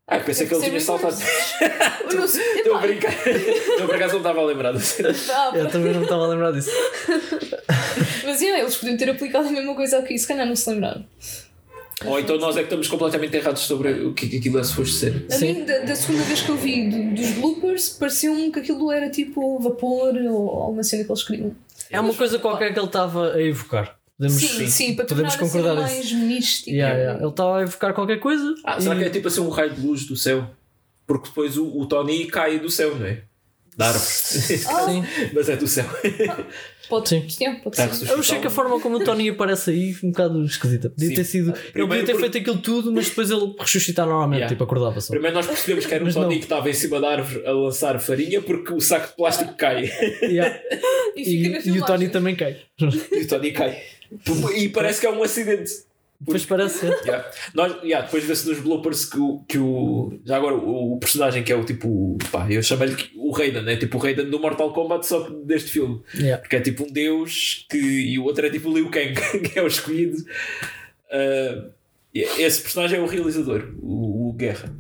Ah, 0.08 0.20
pensei 0.20 0.46
que 0.48 0.54
ele 0.54 0.64
tinha 0.66 0.80
saltado. 0.80 1.16
Eu. 2.14 2.26
Estou 2.26 2.76
a 2.76 2.80
brincar. 2.80 3.12
Não, 3.80 3.88
por 3.88 3.96
acaso 3.96 4.14
não 4.14 4.20
estava 4.20 4.40
a 4.40 4.46
lembrar 4.46 4.76
ah, 4.76 5.52
Eu 5.56 5.68
também 5.68 5.94
não 5.94 6.04
estava 6.04 6.26
a 6.26 6.28
lembrar 6.28 6.52
disso. 6.52 6.70
Mas 8.24 8.40
yeah, 8.42 8.62
eles 8.62 8.76
podiam 8.78 8.98
ter 8.98 9.10
aplicado 9.10 9.48
a 9.48 9.52
mesma 9.52 9.74
coisa 9.76 9.98
aqui, 9.98 10.18
se 10.18 10.28
calhar 10.28 10.46
não 10.46 10.56
se 10.56 10.70
lembraram. 10.70 11.04
Ou 12.06 12.20
então 12.20 12.38
nós 12.38 12.56
é 12.56 12.60
que 12.60 12.66
estamos 12.66 12.88
completamente 12.88 13.36
errados 13.36 13.64
sobre 13.64 13.94
o 14.06 14.14
que 14.14 14.38
aquilo 14.38 14.60
é 14.60 14.64
suposto 14.64 14.94
ser. 14.96 15.26
A 15.32 15.34
Sim. 15.34 15.54
mim, 15.54 15.66
da, 15.66 15.80
da 15.80 15.96
segunda 15.96 16.24
vez 16.24 16.42
que 16.42 16.50
eu 16.50 16.56
vi 16.58 16.90
do- 16.90 17.16
dos 17.16 17.32
bloopers, 17.32 17.90
pareceu-me 17.90 18.52
que 18.52 18.60
aquilo 18.60 18.92
era 18.92 19.10
tipo 19.10 19.58
vapor 19.60 20.14
ou 20.16 20.50
alguma 20.62 20.84
cena 20.84 21.04
que 21.04 21.12
eles 21.12 21.24
queriam. 21.24 21.56
É 21.90 22.00
uma 22.00 22.14
coisa 22.14 22.38
qualquer 22.38 22.74
que 22.74 22.80
ele 22.80 22.86
estava 22.88 23.34
a 23.34 23.42
evocar. 23.42 23.95
Podemos, 24.18 24.42
Sim, 24.42 24.68
sim, 24.68 24.96
para 24.96 25.06
podemos 25.06 25.34
a 25.34 25.38
concordar 25.38 25.76
nisso. 25.76 25.94
mais 25.94 26.12
mística. 26.14 26.72
Yeah, 26.72 26.96
yeah. 26.98 27.20
Ele 27.22 27.30
estava 27.30 27.60
a 27.60 27.62
evocar 27.64 27.94
qualquer 27.94 28.20
coisa. 28.20 28.56
Ah, 28.64 28.80
será 28.80 28.96
e- 28.96 29.00
que 29.00 29.04
é 29.06 29.10
tipo 29.10 29.28
assim 29.28 29.42
um 29.42 29.50
raio 29.50 29.74
de 29.74 29.82
luz 29.86 30.06
do 30.06 30.16
céu? 30.16 30.48
Porque 31.06 31.28
depois 31.28 31.58
o, 31.58 31.66
o 31.78 31.86
Tony 31.86 32.26
cai 32.26 32.58
do 32.60 32.70
céu, 32.70 32.96
não 32.96 33.06
é? 33.06 33.24
Da 33.78 33.88
árvore. 33.88 34.06
Ah, 34.06 34.86
Sim. 34.88 35.04
Mas 35.34 35.50
é 35.50 35.58
do 35.58 35.68
céu. 35.68 35.84
pode, 36.90 37.10
Sim. 37.10 37.28
sim, 37.30 37.56
pode 37.56 37.76
Está 37.78 37.94
ser. 37.94 38.10
Eu 38.10 38.20
achei 38.20 38.40
que 38.40 38.48
a 38.48 38.50
forma 38.50 38.80
como 38.80 38.96
o 38.98 39.04
Tony 39.04 39.28
aparece 39.30 39.72
aí 39.72 39.94
foi 39.94 40.08
um 40.08 40.12
bocado 40.14 40.46
esquisita. 40.46 40.90
Podia 40.90 41.10
Sim. 41.10 41.16
ter 41.16 41.24
sido. 41.26 41.50
Ele 41.50 41.60
Primeiro 41.74 41.88
podia 41.90 42.06
ter 42.06 42.12
porque- 42.14 42.30
feito 42.32 42.38
aquilo 42.38 42.62
tudo, 42.62 42.94
mas 42.94 43.10
depois 43.10 43.30
ele 43.30 43.54
ressuscitar 43.60 44.06
normalmente, 44.06 44.38
Yeah. 44.40 44.56
tipo, 44.56 44.64
acordava 44.64 45.02
só. 45.02 45.12
Primeiro 45.12 45.36
nós 45.36 45.46
percebemos 45.46 45.86
que 45.86 45.94
era 45.94 46.04
o 46.04 46.06
Mas 46.08 46.14
Tony 46.16 46.26
não. 46.26 46.38
que 46.38 46.46
estava 46.46 46.70
em 46.70 46.74
cima 46.74 47.02
da 47.02 47.10
árvore 47.10 47.46
a 47.46 47.52
lançar 47.52 48.00
farinha 48.00 48.42
porque 48.42 48.72
o 48.74 48.80
saco 48.80 49.10
de 49.10 49.16
plástico 49.18 49.54
cai. 49.58 49.92
Yeah. 50.22 50.58
E 51.18 51.22
E, 51.22 51.70
e 51.70 51.82
o. 51.82 51.86
Tony 51.86 52.08
também 52.08 52.34
cai. 52.36 52.58
E 53.12 53.22
o 53.24 53.28
Tony 53.28 53.52
cai. 53.52 53.78
E 54.56 54.70
parece 54.70 55.00
que 55.00 55.08
é 55.08 55.12
um 55.12 55.24
acidente. 55.24 55.72
Depois 56.20 56.46
parece. 56.46 56.86
Yeah. 56.86 57.30
Nós, 57.54 57.84
yeah, 57.84 58.06
depois 58.06 58.24
vê-se 58.24 58.48
nos 58.48 58.60
bloopers 58.60 59.06
que 59.06 59.20
o, 59.20 59.40
que 59.48 59.58
o. 59.58 60.18
Já 60.24 60.38
agora, 60.38 60.56
o, 60.56 60.94
o 60.94 61.00
personagem 61.00 61.44
que 61.44 61.52
é 61.52 61.56
o 61.56 61.66
tipo. 61.66 62.18
Pá, 62.32 62.50
eu 62.50 62.64
chamei-lhe 62.64 62.96
o 63.16 63.32
Raiden, 63.32 63.64
né? 63.64 63.76
Tipo 63.76 63.98
o 63.98 64.02
Raiden 64.02 64.30
do 64.30 64.40
Mortal 64.40 64.72
Kombat, 64.72 65.06
só 65.06 65.26
que 65.26 65.34
deste 65.46 65.72
filme. 65.72 66.02
Yeah. 66.16 66.42
Porque 66.42 66.56
é 66.56 66.62
tipo 66.62 66.86
um 66.86 66.92
deus 66.92 67.66
que, 67.70 67.78
e 67.78 68.18
o 68.18 68.24
outro 68.24 68.46
é 68.46 68.50
tipo 68.50 68.70
o 68.70 68.74
Liu 68.74 68.90
Kang, 68.90 69.14
que 69.44 69.60
é 69.60 69.62
o 69.62 69.68
escolhido. 69.68 70.18
Ah, 71.12 71.70
esse 72.14 72.62
personagem 72.62 72.98
é 72.98 73.02
o 73.02 73.06
realizador, 73.06 73.74
o, 73.82 74.30
o 74.30 74.34
Guerra. 74.34 74.74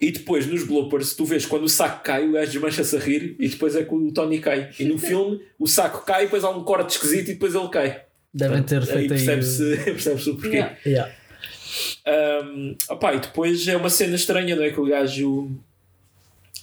E 0.00 0.12
depois 0.12 0.46
nos 0.46 0.62
bloopers 0.62 1.14
tu 1.14 1.24
vês 1.24 1.44
quando 1.44 1.64
o 1.64 1.68
saco 1.68 2.04
cai, 2.04 2.26
o 2.26 2.32
gajo 2.32 2.52
desmancha-se 2.52 2.96
a 2.96 3.00
rir 3.00 3.36
e 3.38 3.48
depois 3.48 3.74
é 3.74 3.82
que 3.82 3.92
o 3.92 4.12
Tony 4.12 4.38
cai. 4.38 4.70
E 4.78 4.84
no 4.84 4.96
filme 4.96 5.42
o 5.58 5.66
saco 5.66 6.06
cai, 6.06 6.24
depois 6.24 6.44
há 6.44 6.50
um 6.50 6.62
corte 6.62 6.90
esquisito 6.90 7.30
e 7.30 7.34
depois 7.34 7.54
ele 7.54 7.68
cai. 7.68 8.07
Devem 8.38 8.62
ter 8.62 8.80
Aí 8.80 8.86
feito 8.86 9.00
aí. 9.14 9.24
percebe-se 9.26 9.76
percebe 9.84 10.30
o 10.30 10.34
porquê. 10.36 10.56
Yeah. 10.56 10.76
Yeah. 10.86 11.14
Um, 12.44 12.76
opá, 12.88 13.14
e 13.14 13.20
depois 13.20 13.66
é 13.68 13.76
uma 13.76 13.90
cena 13.90 14.16
estranha, 14.16 14.56
não 14.56 14.62
é? 14.64 14.70
Que 14.70 14.80
o 14.80 14.86
gajo 14.86 15.50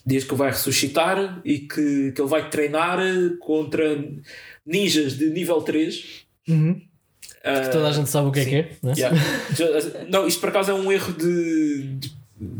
diz 0.05 0.23
que 0.23 0.35
vai 0.35 0.49
ressuscitar 0.51 1.41
e 1.43 1.59
que, 1.59 2.11
que 2.11 2.21
ele 2.21 2.29
vai 2.29 2.49
treinar 2.49 2.99
contra 3.39 4.03
ninjas 4.65 5.17
de 5.17 5.29
nível 5.29 5.61
3. 5.61 6.25
Uhum. 6.47 6.81
Uh, 7.43 7.71
Toda 7.71 7.87
a 7.89 7.91
gente 7.91 8.09
sabe 8.09 8.27
o 8.27 8.31
que 8.31 8.39
é 8.39 8.43
sim. 8.43 8.49
que 8.49 8.55
é, 8.55 8.69
né? 8.81 8.93
yeah. 8.97 9.17
Já- 9.55 10.03
Não, 10.09 10.27
isto 10.27 10.39
por 10.39 10.49
acaso 10.49 10.71
é 10.71 10.73
um 10.73 10.91
erro 10.91 11.13
de, 11.13 11.83
de- 11.97 12.11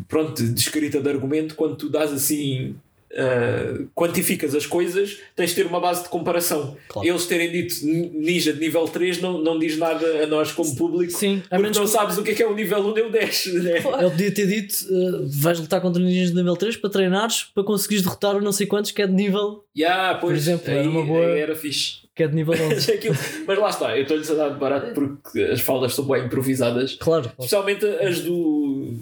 pronto, 0.08 0.44
de 0.44 0.60
escrita 0.60 1.02
de 1.02 1.10
argumento 1.10 1.56
quando 1.56 1.76
tu 1.76 1.90
dás 1.90 2.12
assim. 2.12 2.76
Uh, 3.16 3.88
quantificas 3.96 4.54
as 4.54 4.66
coisas, 4.66 5.18
tens 5.36 5.50
de 5.52 5.56
ter 5.58 5.66
uma 5.66 5.80
base 5.80 6.04
de 6.04 6.10
comparação. 6.10 6.76
Claro. 6.88 7.08
Eles 7.08 7.26
terem 7.26 7.52
dito 7.52 7.76
ninja 7.86 8.54
de 8.54 8.60
nível 8.60 8.86
3 8.88 9.22
não, 9.22 9.38
não 9.42 9.58
diz 9.58 9.78
nada 9.78 10.24
a 10.24 10.28
nós 10.28 10.52
como 10.52 10.76
público 10.76 11.12
Sim, 11.14 11.38
a 11.46 11.50
porque 11.50 11.62
menos 11.62 11.78
não 11.78 11.86
que- 11.86 11.92
sabes 11.92 12.18
o 12.18 12.24
que 12.24 12.32
é 12.32 12.34
que 12.36 12.44
é 12.44 12.48
o 12.48 12.54
nível 12.54 12.80
1 12.80 12.94
nem 12.94 13.06
o 13.06 13.12
10. 13.12 13.46
Né? 13.64 13.78
Ele 13.78 14.10
podia 14.12 14.32
ter 14.34 14.48
dito: 14.48 14.74
uh, 14.92 15.28
vais 15.30 15.60
lutar 15.60 15.82
contra 15.82 16.02
ninjas 16.02 16.30
de 16.30 16.36
nível 16.36 16.56
3 16.56 16.78
para 16.78 16.90
treinares 16.90 17.44
para 17.54 17.64
conseguires 17.64 18.04
derrotar 18.04 18.36
o 18.36 18.42
não 18.42 18.52
sei 18.52 18.68
quantos 18.68 18.92
que 18.92 19.02
é 19.02 19.08
de 19.08 19.14
nível, 19.14 19.64
Yeah, 19.78 20.14
pois, 20.20 20.32
Por 20.32 20.38
exemplo, 20.38 20.72
aí, 20.72 20.78
era 20.80 20.90
uma 20.90 21.04
boa- 21.06 21.26
era 21.26 21.54
fixe. 21.56 21.98
que 22.16 22.24
é 22.24 22.28
de 22.30 22.34
nível 22.36 22.54
11. 22.72 22.92
Aquilo- 22.92 23.16
Mas 23.46 23.58
lá 23.60 23.70
está, 23.70 23.96
eu 23.98 24.04
estou-lhes 24.04 24.32
a 24.32 24.34
dar 24.36 24.50
de 24.50 24.60
barato 24.60 24.94
porque 24.94 25.40
as 25.42 25.60
falas 25.60 25.94
são 25.94 26.06
bem 26.06 26.24
improvisadas, 26.26 26.96
claro, 27.00 27.30
especialmente 27.38 27.86
as 27.86 28.22
do. 28.22 28.94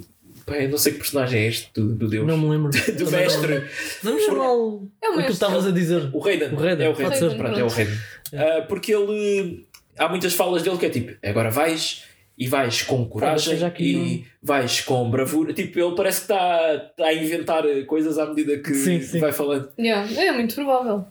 Pá, 0.45 0.57
eu 0.57 0.69
não 0.69 0.77
sei 0.77 0.93
que 0.93 0.99
personagem 0.99 1.41
é 1.41 1.47
este 1.47 1.69
do, 1.73 1.93
do 1.95 2.07
Deus. 2.09 2.27
não 2.27 2.37
me 2.37 2.49
lembro. 2.49 2.69
do 2.73 2.77
Também 2.77 3.05
não- 3.05 3.11
mestre. 3.11 3.63
Vamos 4.03 4.23
chamá-lo 4.25 4.91
É 5.01 5.07
o 5.07 5.09
o 5.09 5.11
que 5.11 5.17
mestre. 5.17 5.33
estavas 5.33 5.65
a 5.67 5.71
dizer. 5.71 6.09
O 6.13 6.19
Raiden. 6.19 6.49
O 6.53 6.55
Raiden, 6.55 6.85
É 6.85 6.89
o 6.89 6.93
pode 6.93 7.09
Raiden. 7.09 7.29
ser. 7.29 7.37
Pronto, 7.37 7.59
é 7.59 7.63
o 7.63 7.67
Raiden. 7.67 7.97
Ah, 8.35 8.61
porque 8.67 8.93
ele. 8.93 9.65
Há 9.97 10.09
muitas 10.09 10.33
falas 10.33 10.63
dele 10.63 10.77
que 10.77 10.85
é 10.85 10.89
tipo: 10.89 11.13
agora 11.25 11.49
vais 11.49 12.03
e 12.35 12.47
vais 12.47 12.81
com 12.81 13.05
coragem 13.05 13.63
aqui 13.63 13.93
e 13.95 14.25
vais 14.41 14.81
com 14.81 15.07
bravura. 15.09 15.53
Tipo, 15.53 15.79
ele 15.79 15.95
parece 15.95 16.25
que 16.25 16.33
está 16.33 16.75
está 16.89 17.05
a 17.05 17.13
inventar 17.13 17.63
coisas 17.85 18.17
à 18.17 18.25
medida 18.25 18.57
que 18.57 18.73
Sim, 18.73 18.99
sim. 19.01 19.19
vai 19.19 19.31
falando. 19.31 19.69
Yeah, 19.77 20.11
é 20.19 20.31
muito 20.31 20.55
provável. 20.55 21.05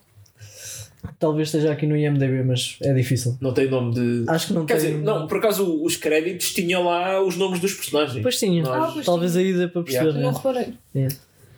Talvez 1.23 1.47
esteja 1.47 1.71
aqui 1.71 1.87
no 1.87 1.95
IMDB, 1.95 2.43
mas 2.43 2.75
é 2.81 2.93
difícil. 2.93 3.37
Não 3.39 3.53
tem 3.53 3.69
nome 3.69 3.93
de. 3.93 4.25
Acho 4.29 4.47
que 4.47 4.53
não 4.53 4.65
Quer 4.65 4.77
tem. 4.77 4.91
dizer, 4.91 5.03
não, 5.03 5.25
por 5.25 5.37
acaso 5.37 5.81
os 5.81 5.95
créditos 5.95 6.53
tinham 6.53 6.83
lá 6.83 7.23
os 7.23 7.37
nomes 7.37 7.61
dos 7.61 7.73
personagens. 7.73 8.21
Pois 8.21 8.37
tinha. 8.37 8.61
Nós- 8.61 8.89
Ah, 8.89 8.91
pois 8.93 9.05
Talvez 9.05 9.37
aí 9.37 9.53
dê 9.53 9.69
para 9.69 9.83
perceber. 9.83 10.11
Não 10.15 10.31
né? 10.33 10.37
reparei. 10.37 10.73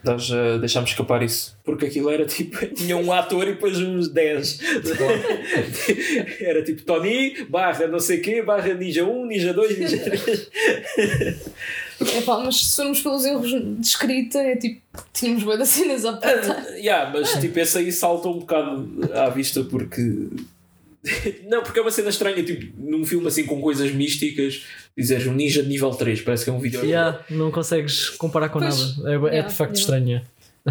Nós 0.04 0.30
uh, 0.30 0.60
deixámos 0.60 0.92
escapar 0.92 1.24
isso. 1.24 1.58
Porque 1.66 1.88
aquilo 1.88 2.12
era 2.12 2.28
tipo. 2.28 2.64
Tinha 2.78 2.96
um 2.96 3.12
ator 3.12 3.48
e 3.48 3.54
depois 3.54 3.80
uns 3.80 4.08
10. 4.08 4.60
era 6.42 6.62
tipo 6.64 6.84
Tony, 6.84 7.44
barra 7.50 7.88
não 7.88 8.00
sei 8.00 8.20
quê, 8.20 8.44
barra 8.44 8.72
Ninja 8.76 9.04
1, 9.04 9.26
Ninja 9.26 9.52
2, 9.52 9.80
Ninja 9.80 9.98
3. 9.98 10.52
Epá, 12.02 12.40
mas 12.40 12.58
se 12.58 12.76
formos 12.76 13.02
pelos 13.02 13.26
erros 13.26 13.50
de 13.50 13.82
escrita, 13.88 14.40
é 14.40 14.56
tipo, 14.56 14.82
tínhamos 15.14 15.44
boas 15.44 15.60
das 15.60 15.70
cenas 15.70 16.06
a 16.06 16.12
apontar. 16.12 16.66
yeah, 16.76 17.12
mas 17.12 17.32
tipo, 17.40 17.58
esse 17.60 17.78
aí 17.78 17.92
salta 17.92 18.28
um 18.28 18.40
bocado 18.40 18.88
à 19.14 19.30
vista 19.30 19.64
porque. 19.64 20.02
Não, 21.48 21.62
porque 21.62 21.78
é 21.78 21.82
uma 21.84 21.92
cena 21.92 22.10
estranha, 22.10 22.44
tipo, 22.44 22.74
num 22.78 23.06
filme 23.06 23.28
assim 23.28 23.46
com 23.46 23.62
coisas 23.62 23.92
místicas, 23.92 24.66
dizeres 24.98 25.28
um 25.28 25.34
ninja 25.34 25.62
de 25.62 25.70
nível 25.70 25.92
3, 25.92 26.22
parece 26.22 26.44
que 26.44 26.50
é 26.50 26.54
um 26.54 26.60
vídeo. 26.60 26.84
Yeah, 26.84 27.24
não 27.30 27.52
consegues 27.52 28.10
comparar 28.10 28.50
com 28.50 28.60
Pois. 28.60 28.98
nada. 28.98 29.12
É, 29.12 29.14
é 29.14 29.18
Yeah, 29.18 29.48
de 29.48 29.54
facto 29.54 29.78
yeah. 29.78 29.80
estranho. 29.80 30.22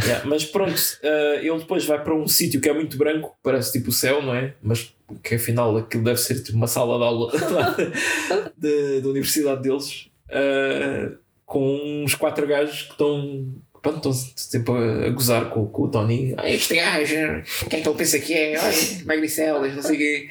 Yeah, 0.03 0.27
mas 0.27 0.45
pronto, 0.45 0.75
eh, 1.05 1.41
ele 1.45 1.59
depois 1.59 1.85
vai 1.85 2.03
para 2.03 2.13
um 2.13 2.27
sítio 2.27 2.61
que 2.61 2.69
é 2.69 2.73
muito 2.73 2.97
branco, 2.97 3.37
parece 3.41 3.71
tipo 3.71 3.91
o 3.91 3.93
céu, 3.93 4.21
não 4.21 4.35
é? 4.35 4.55
Mas 4.61 4.93
que 5.23 5.37
afinal 5.37 5.77
aquilo 5.77 6.03
deve 6.03 6.19
ser 6.19 6.43
tipo 6.43 6.57
uma 6.57 6.67
sala 6.67 6.99
de 6.99 7.05
aula 7.05 7.33
da 8.59 9.09
universidade 9.09 9.63
deles, 9.63 10.09
eh, 10.29 11.11
com 11.45 12.03
uns 12.05 12.15
quatro 12.15 12.47
gajos 12.47 12.83
que 12.83 12.91
estão. 12.93 13.55
Pronto, 13.83 13.97
estão 14.09 14.13
sempre 14.37 14.73
a, 15.07 15.11
gozar 15.11 15.51
com, 15.51 15.67
com 15.67 15.83
o 15.83 15.91
Tony. 15.91 16.35
"Ah, 16.39 16.49
Este 16.49 16.75
gajo, 16.77 17.43
quem 17.69 17.83
que 17.83 17.89
ele 17.89 17.99
pensa 17.99 18.19
que 18.19 18.33
é? 18.33 18.57
Ai, 18.57 18.75
magricelas, 19.05 19.75
não 19.75 19.83
sei 19.83 19.95
o 19.95 19.99
quê. 19.99 20.29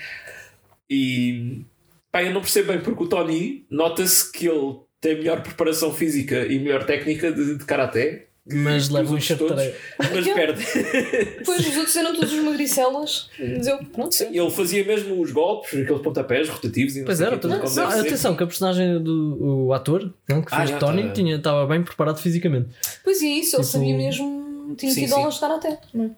E 0.89 1.61
pá, 2.11 2.23
eu 2.23 2.31
não 2.33 2.41
percebo 2.41 2.71
bem 2.73 2.81
porque 2.81 3.03
o 3.03 3.07
Tony 3.07 3.65
nota-se 3.69 4.31
que 4.31 4.47
ele 4.47 4.79
tem 4.99 5.15
melhor 5.17 5.41
preparação 5.43 5.93
física 5.93 6.45
e 6.45 6.57
melhor 6.59 6.83
técnica 6.85 7.31
de, 7.31 7.57
de 7.57 7.65
karaté 7.65 8.27
Mas 8.45 8.87
que 8.89 8.93
leva 8.93 9.13
um 9.13 9.17
areia. 9.53 9.75
Mas 9.97 10.27
perde. 10.27 10.63
Depois 11.39 11.59
os 11.65 11.77
outros 11.77 11.95
eram 11.95 12.13
todos 12.13 12.33
os 12.33 12.39
magricelas. 12.43 13.29
Mas 13.39 13.67
eu, 13.67 13.77
pronto, 13.85 14.13
sim. 14.13 14.37
Ele 14.37 14.51
fazia 14.51 14.83
mesmo 14.83 15.21
os 15.21 15.31
golpes, 15.31 15.69
aqueles 15.79 16.01
pontapés 16.01 16.49
rotativos 16.49 16.95
e 16.97 17.03
Pois 17.05 17.21
era, 17.21 17.37
tudo 17.37 17.57
pois- 17.57 17.77
atenção, 17.77 18.35
que 18.35 18.43
a 18.43 18.47
personagem 18.47 19.01
do 19.01 19.37
o 19.67 19.73
ator 19.73 20.13
que 20.27 20.33
Ah, 20.51 20.57
fez 20.57 20.69
já, 20.71 20.77
Tony 20.77 21.03
tá. 21.03 21.09
tinha, 21.13 21.37
estava 21.37 21.65
bem 21.65 21.81
preparado 21.83 22.17
fisicamente. 22.19 22.67
Pois 23.01 23.21
é 23.23 23.27
isso, 23.27 23.55
ele 23.55 23.63
Tipo- 23.63 23.77
sabia 23.77 23.95
mesmo. 23.95 24.75
Tinha 24.77 24.91
Sim, 24.91 25.01
tido 25.01 25.09
sim. 25.13 25.15
aulas 25.19 25.33
de 25.35 25.39
karaté. 25.39 25.79
não 25.93 26.05
é? 26.05 26.09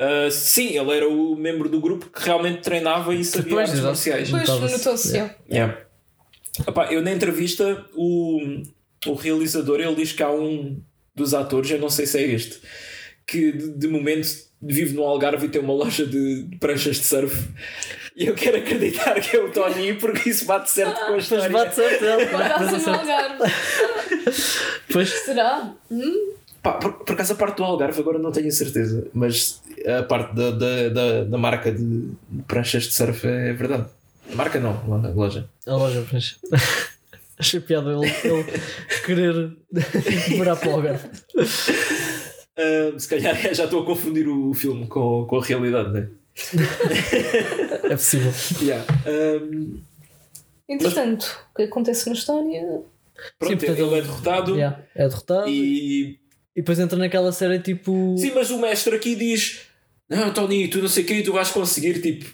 Ah, 0.00 0.30
sim, 0.32 0.76
ele 0.76 0.96
era 0.96 1.08
o 1.08 1.36
membro 1.36 1.68
do 1.68 1.80
grupo 1.80 2.10
que 2.10 2.24
realmente 2.24 2.60
treinava 2.60 3.14
e 3.14 3.24
sabia 3.24 3.52
Pois, 3.54 3.68
artes 3.68 3.84
marciais. 3.84 4.30
Pois, 4.30 4.48
notou-se. 4.48 5.12
Yeah. 5.12 5.34
Yeah. 5.48 5.78
Epá, 6.66 6.92
eu 6.92 7.00
na 7.02 7.12
entrevista, 7.12 7.86
o, 7.94 8.40
o 9.06 9.14
realizador 9.14 9.80
ele 9.80 9.94
diz 9.94 10.12
que 10.12 10.22
há 10.22 10.30
um 10.30 10.80
dos 11.14 11.34
atores, 11.34 11.70
eu 11.70 11.78
não 11.78 11.90
sei 11.90 12.06
se 12.06 12.18
é 12.18 12.22
este, 12.22 12.60
que 13.26 13.52
de, 13.52 13.70
de 13.70 13.88
momento 13.88 14.28
vive 14.60 14.94
no 14.94 15.02
Algarve 15.02 15.46
e 15.46 15.48
tem 15.48 15.60
uma 15.60 15.74
loja 15.74 16.06
de 16.06 16.48
pranchas 16.60 16.96
de 16.96 17.04
surf. 17.04 17.48
E 18.14 18.26
eu 18.26 18.34
quero 18.34 18.58
acreditar 18.58 19.18
que 19.20 19.36
é 19.36 19.40
o 19.40 19.50
Tony 19.50 19.94
porque 19.94 20.28
isso 20.28 20.44
bate 20.44 20.70
certo 20.70 20.94
com 20.96 21.04
a 21.04 21.06
Pois 21.08 21.22
história. 21.24 21.48
bate 21.50 21.74
certo, 21.74 22.04
ele, 22.04 22.26
bate 22.26 22.62
no 22.64 22.80
certo. 22.80 23.00
Algarve. 23.00 23.42
Pois, 24.92 25.08
Será? 25.08 25.74
Hum? 25.90 26.32
Pá, 26.62 26.74
por, 26.74 26.92
por 26.92 27.14
acaso 27.14 27.32
a 27.32 27.36
parte 27.36 27.56
do 27.56 27.64
Algarve 27.64 27.98
agora 28.00 28.18
não 28.18 28.30
tenho 28.30 28.52
certeza, 28.52 29.06
mas 29.12 29.60
a 29.98 30.02
parte 30.04 30.34
da, 30.36 30.50
da, 30.50 30.88
da, 30.90 31.24
da 31.24 31.38
marca 31.38 31.72
de 31.72 32.10
pranchas 32.46 32.84
de 32.84 32.92
surf 32.92 33.26
é 33.26 33.52
verdade. 33.52 33.86
Marca 34.34 34.60
não, 34.60 34.70
a 34.72 35.08
loja. 35.08 35.48
a 35.66 35.74
loja, 35.74 36.04
pois. 36.08 36.36
Achei 37.42 37.58
piada 37.58 37.90
ele, 37.90 38.06
ele 38.06 38.44
querer 39.04 39.56
morar 40.36 40.54
para 40.54 40.68
o 40.68 40.74
Algarve. 40.74 41.08
Ah, 42.56 42.96
se 42.96 43.08
calhar 43.08 43.34
já 43.52 43.64
estou 43.64 43.82
a 43.82 43.86
confundir 43.86 44.28
o 44.28 44.54
filme 44.54 44.86
com, 44.86 45.26
com 45.26 45.38
a 45.38 45.42
realidade, 45.44 45.90
né? 45.90 46.08
É 47.82 47.96
possível. 47.96 48.32
Yeah. 48.62 48.86
Um, 49.42 49.80
Entretanto, 50.68 51.44
o 51.50 51.56
que 51.56 51.62
acontece 51.64 52.06
na 52.08 52.14
história? 52.14 52.62
pronto, 53.40 53.50
Sim, 53.50 53.56
portanto, 53.56 53.86
ele 53.86 53.98
é 53.98 54.02
derrotado 54.02 54.54
Yeah, 54.54 54.84
é 54.94 55.08
derrotado 55.08 55.48
e... 55.48 56.02
e. 56.02 56.18
depois 56.54 56.78
entra 56.78 56.96
naquela 56.96 57.32
série 57.32 57.58
tipo. 57.58 58.14
Sim, 58.16 58.30
mas 58.36 58.50
o 58.50 58.58
mestre 58.58 58.94
aqui 58.94 59.16
diz: 59.16 59.62
Não, 60.08 60.32
Tony, 60.32 60.68
tu 60.68 60.78
não 60.78 60.88
sei 60.88 61.02
o 61.02 61.06
que, 61.06 61.22
tu 61.22 61.32
vais 61.32 61.50
conseguir. 61.50 62.00
Tipo, 62.00 62.24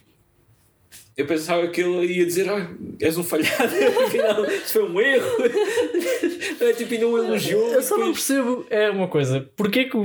eu 1.19 1.27
pensava 1.27 1.67
que 1.69 1.81
ele 1.83 2.15
ia 2.15 2.25
dizer: 2.25 2.49
ah, 2.49 2.71
és 3.01 3.19
um 3.19 3.23
falhado, 3.25 3.75
afinal, 4.07 4.45
isso 4.47 4.73
foi 4.75 4.83
um 4.89 5.01
erro. 5.01 5.27
É, 6.61 6.73
tipo, 6.73 6.93
e 6.95 6.99
não 6.99 7.13
o 7.13 7.19
elogiou. 7.19 7.73
Eu 7.73 7.81
só 7.83 7.97
não 7.97 8.07
depois- 8.09 8.27
percebo 8.27 8.67
é 8.69 8.91
uma 8.91 9.07
coisa. 9.07 9.49
Porquê 9.57 9.85
que 9.85 9.97
o 9.97 10.05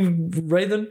Raiden 0.49 0.87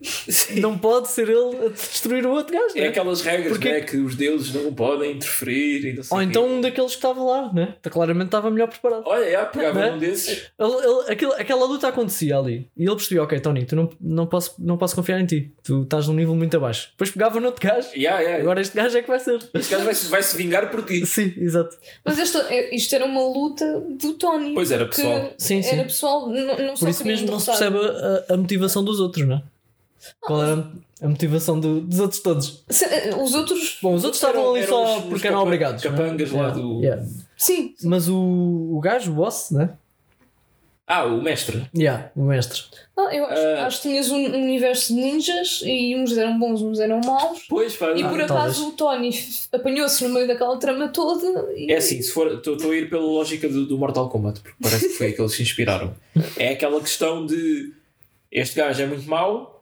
Sim. 0.00 0.60
não 0.60 0.78
pode 0.78 1.08
ser 1.08 1.28
ele 1.28 1.66
a 1.66 1.68
destruir 1.70 2.24
o 2.26 2.30
outro 2.30 2.52
gajo? 2.52 2.76
É 2.76 2.82
né? 2.82 2.86
aquelas 2.88 3.20
regras 3.22 3.48
Porque- 3.48 3.72
né, 3.72 3.80
que 3.80 3.96
os 3.96 4.14
deuses 4.14 4.54
não 4.54 4.72
podem 4.72 5.12
interferir 5.12 5.84
e 5.84 5.92
não 5.94 6.02
Ou 6.10 6.16
o 6.16 6.20
quê. 6.20 6.24
então 6.26 6.46
um 6.48 6.60
daqueles 6.60 6.90
que 6.92 6.96
estava 6.98 7.22
lá, 7.22 7.52
né? 7.52 7.74
Claramente 7.82 8.26
estava 8.26 8.50
melhor 8.50 8.68
preparado. 8.68 9.02
Olha, 9.06 9.30
já, 9.30 9.46
pegava 9.46 9.80
Né? 9.80 9.92
um 9.92 9.98
desses. 9.98 10.50
Ele, 10.58 10.72
ele- 10.72 11.12
aquilo- 11.12 11.32
aquela 11.32 11.64
luta 11.66 11.88
acontecia 11.88 12.36
ali 12.38 12.68
e 12.76 12.84
ele 12.84 12.94
percebia: 12.94 13.22
Ok, 13.24 13.40
Tony, 13.40 13.64
tu 13.64 13.74
não, 13.74 13.90
não, 14.00 14.26
posso, 14.26 14.54
não 14.58 14.76
posso 14.76 14.94
confiar 14.94 15.20
em 15.20 15.26
ti, 15.26 15.52
tu 15.64 15.82
estás 15.82 16.06
num 16.06 16.14
nível 16.14 16.34
muito 16.34 16.56
abaixo. 16.56 16.90
Depois 16.92 17.10
pegava 17.10 17.40
no 17.40 17.46
outro 17.46 17.66
gajo, 17.66 17.88
Yeah, 17.96 18.20
yeah. 18.20 18.42
agora 18.42 18.60
este 18.60 18.76
gajo 18.76 18.96
é 18.98 19.02
que 19.02 19.08
vai 19.08 19.18
ser. 19.18 19.40
Este 19.54 19.72
gajo 19.72 19.84
vai 19.84 19.94
se, 19.94 20.06
vai 20.06 20.22
-se 20.22 20.36
vingar 20.36 20.70
por 20.70 20.84
ti. 20.84 21.04
Sim, 21.06 21.32
exato. 21.38 21.76
Mas 22.04 22.18
é- 22.36 22.74
isto 22.74 22.94
era 22.94 23.04
uma 23.04 23.22
luta 23.22 23.80
do 24.00 24.14
Tony. 24.14 24.54
Pois 24.54 24.70
era, 24.70 24.86
pessoal. 24.86 25.32
Sim, 25.36 25.62
sim. 25.62 25.70
Era 25.74 25.84
pessoal, 25.84 26.28
não, 26.28 26.56
não 26.58 26.74
Por 26.74 26.88
isso 26.88 27.04
mesmo 27.04 27.30
não 27.30 27.40
se 27.40 27.46
percebe 27.46 27.78
a, 27.78 28.34
a 28.34 28.36
motivação 28.36 28.84
dos 28.84 29.00
outros, 29.00 29.26
não 29.26 29.36
é? 29.36 29.42
Qual 30.20 30.42
era 30.42 30.66
a 31.02 31.08
motivação 31.08 31.58
do- 31.58 31.80
dos 31.80 32.00
outros 32.00 32.20
todos? 32.20 32.64
Se- 32.68 32.84
eh, 32.84 33.14
Os 33.16 33.34
outros. 33.34 33.78
Bom, 33.82 33.94
os 33.94 34.04
outros 34.04 34.22
estavam 34.22 34.54
ali 34.54 34.66
só 34.66 34.98
os- 34.98 35.04
porque 35.04 35.26
eram 35.26 35.42
obrigados. 35.42 35.82
não 35.84 35.92
é? 35.92 35.96
capangas 35.96 36.30
lá 36.32 36.38
Yeah, 36.48 36.60
do- 36.60 36.80
yeah. 36.82 37.04
Sim, 37.36 37.74
Mas 37.84 38.08
o, 38.08 38.16
o 38.16 38.80
gajo, 38.80 39.10
o 39.12 39.14
boss, 39.14 39.50
né? 39.50 39.70
Ah, 40.90 41.04
o 41.04 41.20
mestre. 41.22 41.68
Yeah, 41.76 42.10
o 42.16 42.22
mestre. 42.22 42.62
Ah, 42.96 43.14
eu 43.14 43.26
acho, 43.26 43.40
Ah. 43.42 43.66
acho 43.66 43.82
que 43.82 43.88
tinhas 43.90 44.10
um 44.10 44.16
universo 44.24 44.94
de 44.94 44.98
ninjas 45.00 45.60
e 45.62 45.94
uns 45.94 46.16
eram 46.16 46.38
bons, 46.38 46.62
uns 46.62 46.80
eram 46.80 46.98
maus. 47.04 47.42
Pois, 47.46 47.76
pá. 47.76 47.90
E 47.90 48.02
ah, 48.02 48.08
por 48.08 48.16
talvez. 48.18 48.30
acaso 48.30 48.68
o 48.68 48.72
Tony 48.72 49.10
apanhou-se 49.52 50.02
no 50.02 50.14
meio 50.14 50.26
daquela 50.26 50.56
trama 50.56 50.88
toda 50.88 51.52
e. 51.54 51.70
É 51.70 51.76
assim, 51.76 52.00
se 52.00 52.10
for, 52.10 52.32
estou 52.32 52.70
a 52.70 52.74
ir 52.74 52.88
pela 52.88 53.02
lógica 53.02 53.46
do, 53.50 53.66
do 53.66 53.76
Mortal 53.76 54.08
Kombat, 54.08 54.40
porque 54.40 54.56
parece 54.62 54.88
que 54.88 54.94
foi 54.94 55.06
aí 55.08 55.12
que 55.12 55.20
eles 55.20 55.32
se 55.34 55.42
inspiraram. 55.42 55.94
É 56.38 56.52
aquela 56.54 56.80
questão 56.80 57.26
de 57.26 57.74
este 58.32 58.56
gajo 58.56 58.80
é 58.82 58.86
muito 58.86 59.06
mau, 59.08 59.57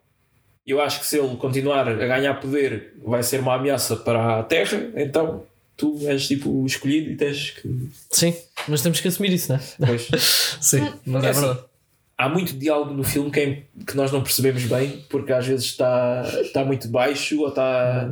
eu 0.67 0.81
acho 0.81 1.01
que 1.01 1.07
se 1.07 1.19
ele 1.19 1.37
continuar 1.37 1.89
a 1.89 1.95
ganhar 1.95 2.35
poder 2.41 2.95
vai 3.05 3.23
ser 3.23 3.41
uma 3.41 3.55
ameaça 3.55 3.97
para 3.97 4.41
a 4.41 4.43
Terra, 4.43 4.91
então 4.97 5.45
tu 5.77 5.99
és 6.09 6.27
tipo 6.27 6.51
o 6.51 6.67
escolhido 6.67 7.11
e 7.11 7.17
tens 7.17 7.51
que. 7.51 7.89
Sim, 8.11 8.35
mas 8.67 8.83
temos 8.83 9.01
que 9.01 9.09
assumir 9.09 9.33
isso, 9.33 9.53
né? 9.53 9.61
Pois. 9.85 10.09
Sim, 10.61 10.93
mas 11.05 11.23
é, 11.25 11.27
É 11.27 11.31
assim, 11.31 11.41
verdade. 11.41 11.61
Há 12.19 12.29
muito 12.31 12.55
diálogo 12.57 12.95
no 12.95 13.05
filme 13.05 13.31
que, 13.31 13.41
é- 13.41 13.63
que 13.87 13.95
nós 13.95 14.11
não 14.11 14.23
percebemos 14.23 14.65
bem, 14.65 15.05
porque 15.11 15.33
às 15.33 15.47
vezes 15.47 15.67
está, 15.67 16.23
está 16.41 16.65
muito 16.65 16.89
baixo 16.89 17.41
ou 17.43 17.49
está. 17.49 18.11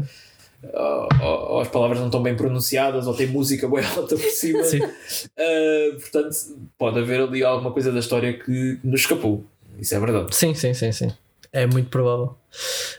Ou, 0.74 1.08
ou- 1.22 1.50
ou 1.52 1.60
as 1.60 1.68
palavras 1.68 1.98
não 1.98 2.06
estão 2.06 2.22
bem 2.22 2.36
pronunciadas, 2.36 3.06
ou 3.06 3.14
tem 3.14 3.26
música 3.26 3.66
bem 3.68 3.82
alta 3.84 4.14
por 4.16 4.30
cima. 4.30 4.62
Sim. 4.62 4.80
Uh, 4.82 5.98
portanto, 6.00 6.36
pode 6.78 6.98
haver 6.98 7.20
ali 7.22 7.42
alguma 7.42 7.70
coisa 7.72 7.90
da 7.90 7.98
história 7.98 8.32
que 8.34 8.78
nos 8.84 9.00
escapou. 9.00 9.44
Isso 9.78 9.94
é 9.94 9.98
verdade. 10.00 10.34
Sim, 10.36 10.54
sim, 10.54 10.72
sim, 10.74 10.92
sim. 10.92 11.12
É 11.56 11.66
muito 11.66 11.88
provável. 11.88 12.36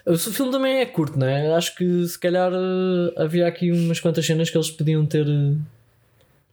O 0.06 0.18
filme 0.18 0.52
também 0.52 0.80
é 0.80 0.86
curto, 0.86 1.20
não 1.20 1.28
é? 1.28 1.54
Acho 1.54 1.76
que 1.76 2.08
se 2.08 2.18
calhar 2.18 2.52
eh, 2.54 3.14
havia 3.22 3.46
aqui 3.48 3.70
umas 3.72 4.00
quantas 4.00 4.26
cenas 4.26 4.50
que 4.50 4.56
eles 4.58 4.72
podiam 4.72 5.06
ter, 5.06 5.28
eh, 5.28 5.56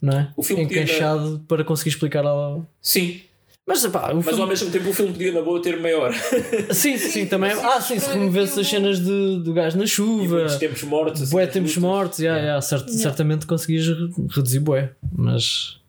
não 0.01 0.17
é? 0.19 0.29
O 0.35 0.43
filme 0.43 0.63
podia- 0.63 0.83
Encaixado 0.83 1.41
para 1.47 1.63
conseguir 1.63 1.91
explicar 1.91 2.25
ao. 2.25 2.65
Sim, 2.81 3.21
Mas, 3.65 3.85
pá, 3.87 4.11
mas 4.13 4.25
filme... 4.25 4.41
ao 4.41 4.47
mesmo 4.47 4.69
tempo 4.69 4.89
o 4.89 4.93
filme 4.93 5.13
podia 5.13 5.31
na 5.31 5.41
boa 5.41 5.61
ter 5.61 5.79
meia 5.79 5.97
hora. 5.97 6.13
Sim, 6.73 6.97
sim, 6.97 7.25
também. 7.25 7.55
sim, 7.55 7.61
ah, 7.63 7.79
sim, 7.79 7.97
se 7.97 8.09
removesse 8.11 8.59
as 8.59 8.67
cenas 8.67 8.99
de, 8.99 9.39
do 9.41 9.53
gás 9.53 9.73
na 9.73 9.85
E 9.85 9.87
chuva, 9.87 10.35
muitos 10.39 10.57
tempos 10.57 10.83
mortos. 10.83 11.21
assim, 11.21 11.31
bué 11.31 11.47
tempos 11.47 11.69
lutas. 11.77 11.83
mortos, 11.89 12.19
yeah, 12.19 12.41
yeah, 12.41 12.59
cert- 12.61 12.87
Yeah. 12.89 13.01
certamente 13.01 13.45
conseguias 13.45 13.87
re- 13.87 14.09
reduzir 14.35 14.59
bué, 14.59 14.91
mas. 15.17 15.79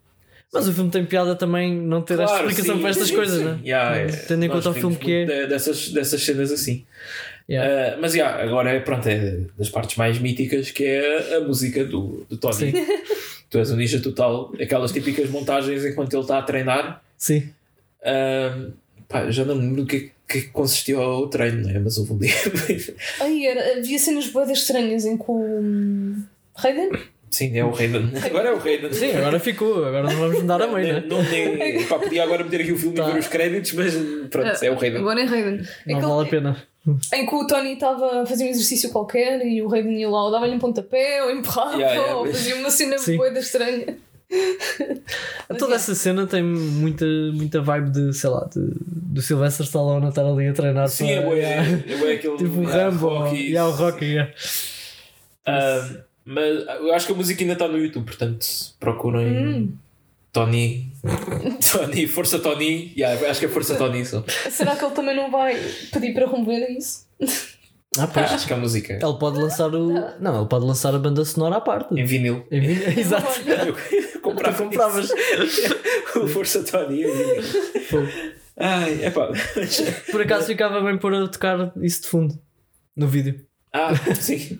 Mas 0.53 0.67
o 0.67 0.73
filme 0.73 0.89
tem 0.89 1.05
piada 1.05 1.35
também 1.35 1.75
não 1.75 2.01
ter 2.01 2.13
esta 2.13 2.25
Claro, 2.27 2.47
explicação 2.47 2.75
sim, 2.75 2.81
para 2.81 2.89
estas 2.89 3.07
sim, 3.09 3.15
coisas, 3.15 3.37
sim. 3.39 3.43
né? 3.45 3.59
Yeah, 3.63 3.97
é. 3.97 4.07
Tendo 4.07 4.45
em 4.45 4.49
conta 4.49 4.69
o 4.69 4.73
filme 4.73 4.95
que 4.95 5.11
é. 5.11 5.25
de- 5.25 5.47
Dessas, 5.47 5.89
dessas 5.89 6.23
cenas 6.23 6.51
assim. 6.51 6.85
Yeah. 7.49 7.97
Uh, 7.97 8.01
mas 8.01 8.15
yeah, 8.15 8.41
agora 8.41 8.71
é, 8.71 8.79
pronto, 8.79 9.07
é 9.07 9.37
das 9.57 9.69
partes 9.69 9.97
mais 9.97 10.17
míticas 10.17 10.71
que 10.71 10.83
é 10.83 11.35
a 11.35 11.41
música 11.41 11.83
do, 11.85 12.25
do 12.29 12.37
Tony. 12.37 12.53
Sim, 12.55 12.73
Tu 13.49 13.59
és 13.59 13.69
um 13.71 13.75
ninja 13.75 13.99
total, 13.99 14.51
aquelas 14.59 14.91
típicas 14.91 15.29
montagens 15.29 15.85
enquanto 15.85 16.13
ele 16.13 16.21
está 16.23 16.39
a 16.39 16.41
treinar. 16.41 17.03
sim. 17.17 17.49
Uh, 18.01 18.71
pá, 19.07 19.29
já 19.31 19.43
não 19.45 19.55
me 19.55 19.61
lembro 19.61 19.81
do 19.83 19.87
que, 19.87 20.11
que 20.27 20.41
consistia 20.43 20.99
o 20.99 21.27
treino, 21.27 21.61
não 21.63 21.69
é? 21.69 21.79
Mas 21.79 21.97
houve 21.97 22.13
um 22.13 22.17
dia. 22.17 22.33
Ai, 23.21 23.45
era, 23.45 23.77
havia 23.79 23.97
cenas 23.99 24.27
boedas 24.27 24.59
estranhas 24.59 25.05
em 25.05 25.17
que 25.17 25.23
o. 25.27 25.33
hum, 25.35 26.23
Raiden? 26.55 26.89
Sim, 27.35 27.57
é 27.57 27.63
o 27.65 27.71
Raiden. 27.71 28.11
Agora 28.23 28.49
é 28.49 28.53
o 28.53 28.57
Raiden. 28.57 28.93
Sim, 28.93 29.11
agora 29.11 29.39
ficou, 29.39 29.83
agora 29.85 30.03
não 30.03 30.15
vamos 30.17 30.41
mudar 30.41 30.61
a 30.61 30.67
meio, 30.67 30.93
né? 30.93 31.03
Não, 31.07 31.21
nem, 31.23 31.83
pá, 31.85 31.99
podia 31.99 32.23
agora 32.23 32.43
meter 32.43 32.61
aqui 32.61 32.71
o 32.71 32.77
filme 32.77 32.95
Tá. 32.95 33.09
e 33.09 33.13
ver 33.13 33.19
os 33.19 33.27
créditos, 33.27 33.73
mas 33.73 33.93
pronto, 34.29 34.63
é 34.63 34.71
o 34.71 34.75
Raiden. 34.75 35.01
Agora 35.01 35.21
é 35.21 35.25
Raiden. 35.25 35.57
Não 35.85 35.97
Aquele- 35.97 36.11
vale 36.13 36.27
a 36.27 36.29
pena. 36.29 36.63
Em 37.13 37.25
que 37.25 37.35
o 37.35 37.47
Tony 37.47 37.73
estava 37.73 38.21
a 38.21 38.25
fazer 38.25 38.45
um 38.45 38.47
exercício 38.49 38.89
qualquer 38.91 39.45
e 39.45 39.61
o 39.61 39.67
Raiden 39.67 39.99
ia 39.99 40.07
lá, 40.09 40.23
ou 40.25 40.31
dava-lhe 40.31 40.53
um 40.53 40.59
pontapé, 40.59 41.23
ou 41.23 41.31
empurrava, 41.31 41.75
Yeah, 41.75 41.95
yeah. 41.95 42.15
ou 42.15 42.25
fazia 42.27 42.55
uma 42.55 42.69
cena 42.69 42.95
boeda 43.17 43.39
estranha. 43.39 43.97
Toda 45.59 45.73
é. 45.73 45.75
essa 45.75 45.93
cena 45.95 46.25
tem 46.27 46.43
muita, 46.43 47.05
muita 47.33 47.61
vibe 47.61 47.89
de, 47.91 48.13
sei 48.13 48.29
lá, 48.29 48.47
de, 48.53 48.59
do 48.81 49.21
Sylvester 49.21 49.65
Stallone 49.65 50.05
a 50.05 50.09
estar 50.09 50.25
ali 50.25 50.47
a 50.47 50.53
treinar 50.53 50.87
Sim, 50.87 51.07
para- 51.07 51.37
é, 51.37 51.83
é, 51.87 51.97
bué 51.97 52.13
aquele. 52.13 52.37
Tipo 52.37 52.59
o 52.61 52.63
Rambo, 52.63 53.27
e 53.35 53.57
o 53.57 53.71
Rocky. 53.71 54.05
yeah. 54.05 54.31
Ah, 55.45 55.89
mas 56.25 56.65
eu 56.81 56.93
acho 56.93 57.07
que 57.07 57.13
a 57.13 57.15
música 57.15 57.41
ainda 57.43 57.53
está 57.53 57.67
no 57.67 57.77
YouTube, 57.77 58.05
portanto 58.05 58.45
procurem 58.79 59.27
Hum. 59.47 59.71
Tony. 60.33 60.91
Tony, 61.71 62.07
Força 62.07 62.39
Tony. 62.39 62.91
Yeah, 62.97 63.29
acho 63.29 63.39
que 63.39 63.45
é 63.45 63.49
Força 63.49 63.75
Tony 63.75 64.05
só. 64.05 64.23
Será 64.49 64.75
que 64.75 64.83
ele 64.83 64.93
também 64.93 65.15
não 65.15 65.31
vai 65.31 65.55
pedir 65.93 66.13
para 66.13 66.25
remover 66.29 66.69
isso? 66.71 67.05
Ah, 67.97 68.03
Ah, 68.03 68.07
pois. 68.13 68.31
acho 68.33 68.45
que 68.47 68.51
é 68.51 68.55
a 68.55 68.59
música. 68.59 68.93
Ele 68.93 69.17
pode 69.19 69.37
lançar 69.39 69.73
o. 69.73 69.93
Não, 70.19 70.39
ele 70.41 70.49
pode 70.49 70.65
lançar 70.65 70.93
a 70.93 70.99
banda 70.99 71.23
sonora 71.23 71.55
à 71.57 71.61
parte. 71.61 71.93
Em 71.97 72.03
vinil. 72.03 72.45
Em 72.51 72.59
vinil- 72.59 72.99
Exato. 72.99 73.29
Eu 74.13 74.19
comprava 74.21 74.57
Tu 74.57 74.63
compravas. 74.63 75.09
isso. 75.09 76.19
o 76.21 76.27
Força 76.27 76.63
Tony 76.63 77.03
em 77.03 77.11
vinil. 77.11 77.43
Ai, 78.57 79.03
é 79.05 79.09
pá. 79.11 79.29
Por 80.11 80.21
acaso 80.21 80.47
ficava 80.47 80.81
bem 80.81 80.97
por 80.97 81.13
a 81.13 81.27
tocar 81.29 81.71
isso 81.81 82.01
de 82.03 82.07
fundo 82.09 82.37
no 82.95 83.07
vídeo. 83.07 83.39
Ah, 83.77 83.91
sim. 84.15 84.57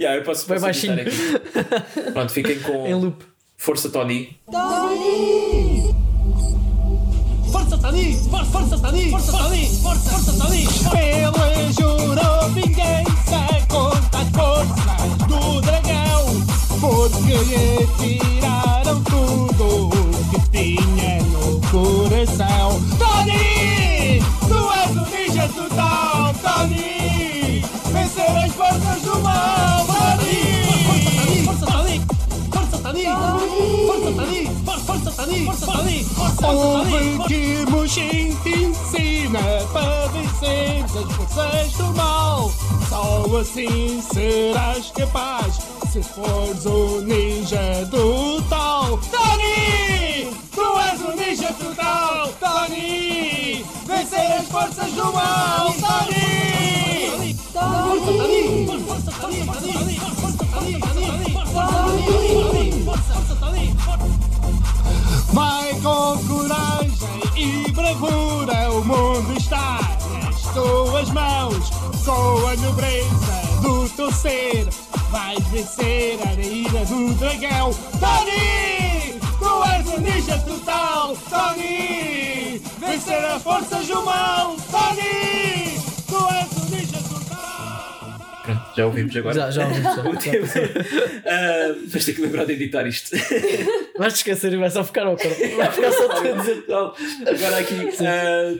Yeah, 0.00 0.16
eu 0.16 0.22
posso, 0.24 0.48
Vai 0.48 0.58
posso 0.58 0.86
editar 0.86 1.02
aqui. 1.02 2.10
Pronto, 2.12 2.32
fiquem 2.32 2.58
com 2.60 2.86
Em 2.86 2.94
loop. 2.94 3.22
Força 3.58 3.90
Tony. 3.90 4.38
Tony! 4.50 5.94
Força 7.52 7.76
Tani! 7.76 8.16
Força, 8.30 8.50
força 8.50 8.78
Tani! 8.78 9.10
Força 9.10 9.32
Tani! 9.32 9.66
Força, 9.82 10.10
força 10.10 10.32
Tani! 10.38 10.64
Ele 10.64 11.72
jurou 11.74 12.48
vingança 12.54 13.66
contra 13.68 14.20
as 14.20 14.30
forças 14.30 15.16
do 15.28 15.60
dragão 15.60 16.46
Porque 16.80 17.36
lhe 17.36 17.86
tiraram 18.18 19.04
tudo 19.04 19.88
o 19.88 20.30
que 20.30 20.50
tinha 20.50 21.22
no 21.24 21.60
coração 21.70 22.80
Tony! 22.98 23.81
Tani! 36.52 37.16
Ouve 37.18 37.18
que 37.28 37.64
Mushin 37.70 38.36
te 38.42 38.64
ensina 38.64 39.40
para 39.72 40.06
vencer 40.08 40.84
as 40.84 41.12
forças 41.16 41.72
do 41.72 41.94
mal. 41.94 42.52
Só 42.88 43.24
assim 43.40 44.02
serás 44.02 44.90
capaz 44.90 45.60
se 45.90 46.02
fores 46.02 46.66
o 46.66 47.00
ninja 47.00 47.84
do 47.86 48.42
tal. 48.48 48.98
Tony! 48.98 50.28
Tu 50.54 50.78
és 50.90 51.00
o 51.00 51.16
ninja 51.16 51.52
total, 51.54 52.28
Tony! 52.38 53.64
Vencer 53.86 54.32
as 54.32 54.48
forças 54.48 54.92
do 54.92 55.12
mal, 55.12 55.72
Tony! 55.72 57.34
Força 57.52 58.12
Tony! 58.12 58.66
Força 58.86 59.12
Tony! 59.12 59.44
Força 59.46 59.64
Tony! 59.64 60.00
Força 62.84 63.36
Tony! 63.40 63.71
Vai 65.32 65.72
com 65.80 66.18
coragem 66.28 66.92
e 67.36 67.70
bravura, 67.72 68.70
o 68.70 68.84
mundo 68.84 69.32
está 69.36 69.80
nas 70.22 70.42
tuas 70.52 71.10
mãos. 71.10 71.70
Com 72.04 72.46
a 72.48 72.56
nobreza 72.56 73.42
do 73.62 73.88
teu 73.90 74.12
ser, 74.12 74.68
vais 75.10 75.42
vencer 75.46 76.18
a 76.26 76.32
ira 76.34 76.84
do 76.84 77.14
dragão. 77.14 77.72
Tony! 78.00 79.20
Tu 79.38 79.64
és 79.72 79.86
o 79.86 80.00
ninja 80.00 80.38
total, 80.38 81.16
Tony! 81.30 82.60
Vencer 82.78 83.24
as 83.24 83.42
forças 83.42 83.86
do 83.86 84.02
Tony! 84.70 85.80
Tu 86.08 86.28
és 86.34 86.61
já 88.76 88.86
ouvimos 88.86 89.16
agora. 89.16 89.34
Já, 89.34 89.50
já 89.50 89.66
ouvimos. 89.66 89.94
já. 89.94 90.02
Tema. 90.30 90.46
Ah, 91.26 91.74
Vais 91.86 92.04
ter 92.04 92.12
que 92.14 92.20
lembrar 92.22 92.44
de 92.44 92.52
editar 92.52 92.86
isto. 92.86 93.16
Vais 93.98 94.14
esquecer 94.14 94.52
e 94.52 94.56
vai 94.56 94.70
só 94.70 94.82
ficar 94.82 95.06
ao 95.06 95.16
coro. 95.16 95.34
Vai 95.56 95.70
ficar 95.70 95.92
só 95.92 96.10
a 96.10 96.20
dizer. 96.32 96.64
Não, 96.68 96.94
Agora 97.26 97.58
aqui. 97.58 97.88
ah, 98.04 98.54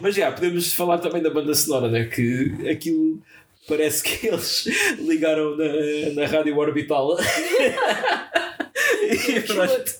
mas 0.00 0.14
já, 0.14 0.30
podemos 0.32 0.72
falar 0.72 0.98
também 0.98 1.22
da 1.22 1.30
banda 1.30 1.54
sonora, 1.54 1.88
né? 1.90 2.04
Que 2.04 2.68
aquilo 2.70 3.20
parece 3.68 4.02
que 4.02 4.26
eles 4.28 4.66
ligaram 4.98 5.56
na, 5.56 5.64
na 6.14 6.26
rádio 6.26 6.56
orbital. 6.56 7.16
e 9.28 9.40
pronto. 9.40 9.92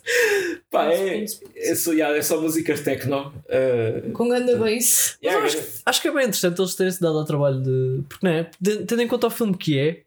Pá, 0.71 0.87
é, 0.93 1.25
é, 1.57 1.75
só, 1.75 1.95
já, 1.95 2.09
é 2.17 2.23
só 2.23 2.41
músicas 2.41 2.81
techno. 2.81 3.33
ah, 3.49 4.11
Com 4.13 4.29
ganda 4.29 4.57
bass. 4.57 5.17
eu 5.23 5.39
acho, 5.41 5.59
acho 5.87 6.03
que 6.03 6.09
é 6.09 6.13
bem 6.13 6.23
interessante 6.23 6.61
eles 6.61 6.75
terem 6.75 6.93
se 6.93 7.01
dado 7.01 7.19
ao 7.19 7.25
trabalho 7.25 7.61
de. 7.63 8.03
Porque 8.09 8.27
não 8.27 8.33
é? 8.33 8.51
Tendo 8.87 9.03
em 9.03 9.09
conta 9.09 9.27
o 9.27 9.31
filme 9.31 9.57
que 9.57 9.79
é 9.79 10.01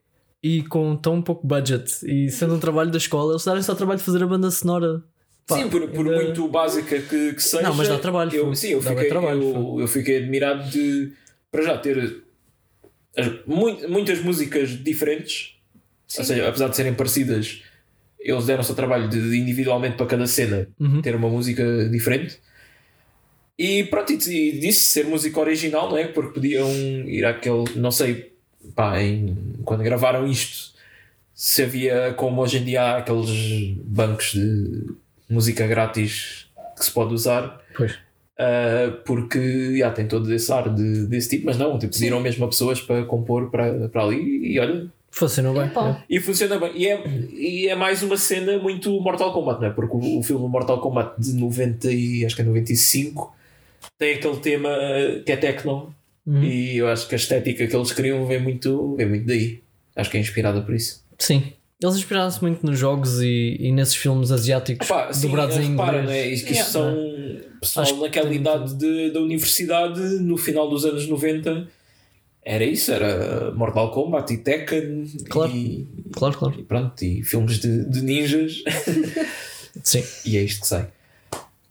e 0.43 0.61
com 0.63 0.95
tão 0.95 1.21
pouco 1.21 1.45
budget 1.47 1.91
e 2.05 2.29
sendo 2.29 2.55
um 2.55 2.59
trabalho 2.59 2.91
da 2.91 2.97
escola, 2.97 3.33
eles 3.33 3.43
darem-se 3.45 3.69
ao 3.69 3.75
trabalho 3.75 3.99
de 3.99 4.05
fazer 4.05 4.23
a 4.23 4.27
banda 4.27 4.51
sonora. 4.51 5.01
Pá, 5.47 5.55
Sim, 5.57 5.69
por, 5.69 5.87
por 5.89 6.05
ainda- 6.07 6.23
muito 6.25 6.47
básica 6.49 6.99
que, 6.99 7.33
que 7.33 7.41
seja. 7.41 7.63
Não, 7.63 7.73
mas 7.73 7.87
dá 7.87 7.97
trabalho, 7.97 8.33
Eu, 8.35 8.45
foi. 8.47 8.55
sim, 8.55 8.71
eu 8.71 8.81
Dá 8.81 8.89
fiquei, 8.91 9.07
trabalho, 9.07 9.43
eu, 9.43 9.77
eu 9.81 9.87
fiquei 9.87 10.17
admirado 10.17 10.69
de, 10.69 11.13
para 11.49 11.63
já, 11.63 11.77
ter 11.77 12.21
muitas 13.45 14.21
músicas 14.21 14.69
diferentes. 14.83 15.55
Ou 16.17 16.23
seja, 16.23 16.47
apesar 16.47 16.69
de 16.69 16.75
serem 16.75 16.93
parecidas, 16.93 17.61
eles 18.19 18.45
deram-se 18.45 18.69
ao 18.69 18.75
trabalho 18.75 19.09
de, 19.09 19.17
individualmente 19.37 19.95
para 19.97 20.05
cada 20.05 20.27
cena 20.27 20.67
Uhum. 20.79 21.01
ter 21.01 21.15
uma 21.15 21.29
música 21.29 21.87
diferente. 21.89 22.39
E 23.57 23.83
pronto, 23.85 24.11
e, 24.11 24.49
e 24.49 24.59
disse 24.59 24.91
ser 24.91 25.05
música 25.05 25.39
original, 25.39 25.89
não 25.89 25.97
é? 25.97 26.07
Porque 26.07 26.33
podiam 26.35 26.69
ir 27.07 27.25
àquele, 27.25 27.63
não 27.75 27.91
sei, 27.91 28.31
pá, 28.75 29.01
em, 29.01 29.35
quando 29.65 29.83
gravaram 29.83 30.27
isto, 30.27 30.73
se 31.33 31.63
havia, 31.63 32.13
como 32.15 32.41
hoje 32.41 32.57
em 32.59 32.63
dia 32.63 32.81
há 32.83 32.97
aqueles 32.97 33.75
bancos 33.83 34.33
de 34.33 34.83
música 35.29 35.65
grátis 35.67 36.47
que 36.77 36.85
se 36.85 36.91
pode 36.91 37.13
usar, 37.13 37.61
Pois. 37.75 37.95
Ah, 38.39 38.97
porque 39.05 39.77
já 39.77 39.91
tem 39.91 40.07
todo 40.07 40.31
esse 40.33 40.51
ar 40.51 40.73
de, 40.73 41.07
desse 41.07 41.29
tipo, 41.29 41.45
mas 41.47 41.57
não, 41.57 41.77
tipo, 41.79 41.93
pediram 41.93 42.19
mesmo 42.19 42.45
a 42.45 42.47
pessoas 42.47 42.79
para 42.81 43.03
compor 43.05 43.49
para, 43.49 43.89
para 43.89 44.03
ali 44.03 44.53
e 44.53 44.59
olha, 44.59 44.87
Funcionou 45.09 45.53
bem. 45.53 45.63
Epá. 45.65 46.03
e 46.07 46.19
funciona 46.19 46.59
bem. 46.59 46.71
E 46.75 46.85
é, 46.87 47.03
e 47.33 47.67
é 47.67 47.75
mais 47.75 48.03
uma 48.03 48.17
cena 48.17 48.59
muito 48.59 48.91
Mortal 49.01 49.33
Kombat, 49.33 49.59
não 49.61 49.67
é? 49.67 49.71
Porque 49.71 49.95
o, 49.95 50.19
o 50.19 50.23
filme 50.23 50.47
Mortal 50.47 50.79
Kombat 50.79 51.19
de 51.19 51.33
90 51.33 51.91
e 51.91 52.23
acho 52.25 52.35
que 52.35 52.41
é 52.41 52.45
95 52.45 53.35
tem 53.97 54.13
aquele 54.15 54.37
tema 54.37 54.69
que 55.25 55.31
é 55.31 55.37
techno 55.37 55.95
Uhum. 56.25 56.43
e 56.43 56.75
eu 56.75 56.89
acho 56.89 57.07
que 57.07 57.15
a 57.15 57.17
estética 57.17 57.65
que 57.65 57.73
eles 57.73 57.93
criam 57.93 58.25
vem 58.25 58.41
muito, 58.43 58.93
vem 58.97 59.07
muito 59.07 59.25
daí. 59.25 59.61
Acho 59.95 60.11
que 60.11 60.17
é 60.17 60.19
inspirada 60.19 60.59
por 60.61 60.75
isso. 60.75 61.01
Sim. 61.17 61.53
Eles 61.81 61.95
inspiraram-se 61.97 62.41
muito 62.41 62.65
nos 62.65 62.77
jogos 62.79 63.21
e, 63.21 63.55
e 63.59 63.71
nesses 63.71 63.95
filmes 63.95 64.31
asiáticos 64.31 64.87
sim, 65.11 65.27
dobrados 65.27 65.57
em 65.57 65.71
repara, 65.71 66.01
inglês. 66.01 66.05
não 66.05 66.11
é? 66.11 66.27
Isto 66.33 66.47
que 66.47 66.53
isto 66.53 66.77
Yeah. 66.79 67.41
são 67.43 67.59
pessoal 67.61 67.85
Acho 67.85 68.01
naquela 68.01 68.33
idade 68.33 68.73
de, 68.75 69.11
da 69.11 69.19
universidade, 69.19 69.99
no 70.19 70.37
final 70.37 70.67
dos 70.69 70.85
anos 70.85 71.07
90, 71.07 71.67
era 72.43 72.63
isso, 72.63 72.91
era 72.91 73.51
Mortal 73.51 73.91
Kombat 73.91 74.33
e 74.33 74.37
Tekken 74.37 75.05
Claro. 75.29 75.51
e, 75.51 75.87
Claro, 76.13 76.37
claro. 76.37 76.59
e 76.59 76.63
pronto, 76.63 77.01
e 77.03 77.21
filmes 77.23 77.59
de, 77.59 77.85
de 77.87 78.01
ninjas. 78.01 78.63
Sim. 79.83 80.03
e 80.25 80.37
é 80.37 80.43
isto 80.43 80.61
que 80.61 80.67
sai. 80.67 80.87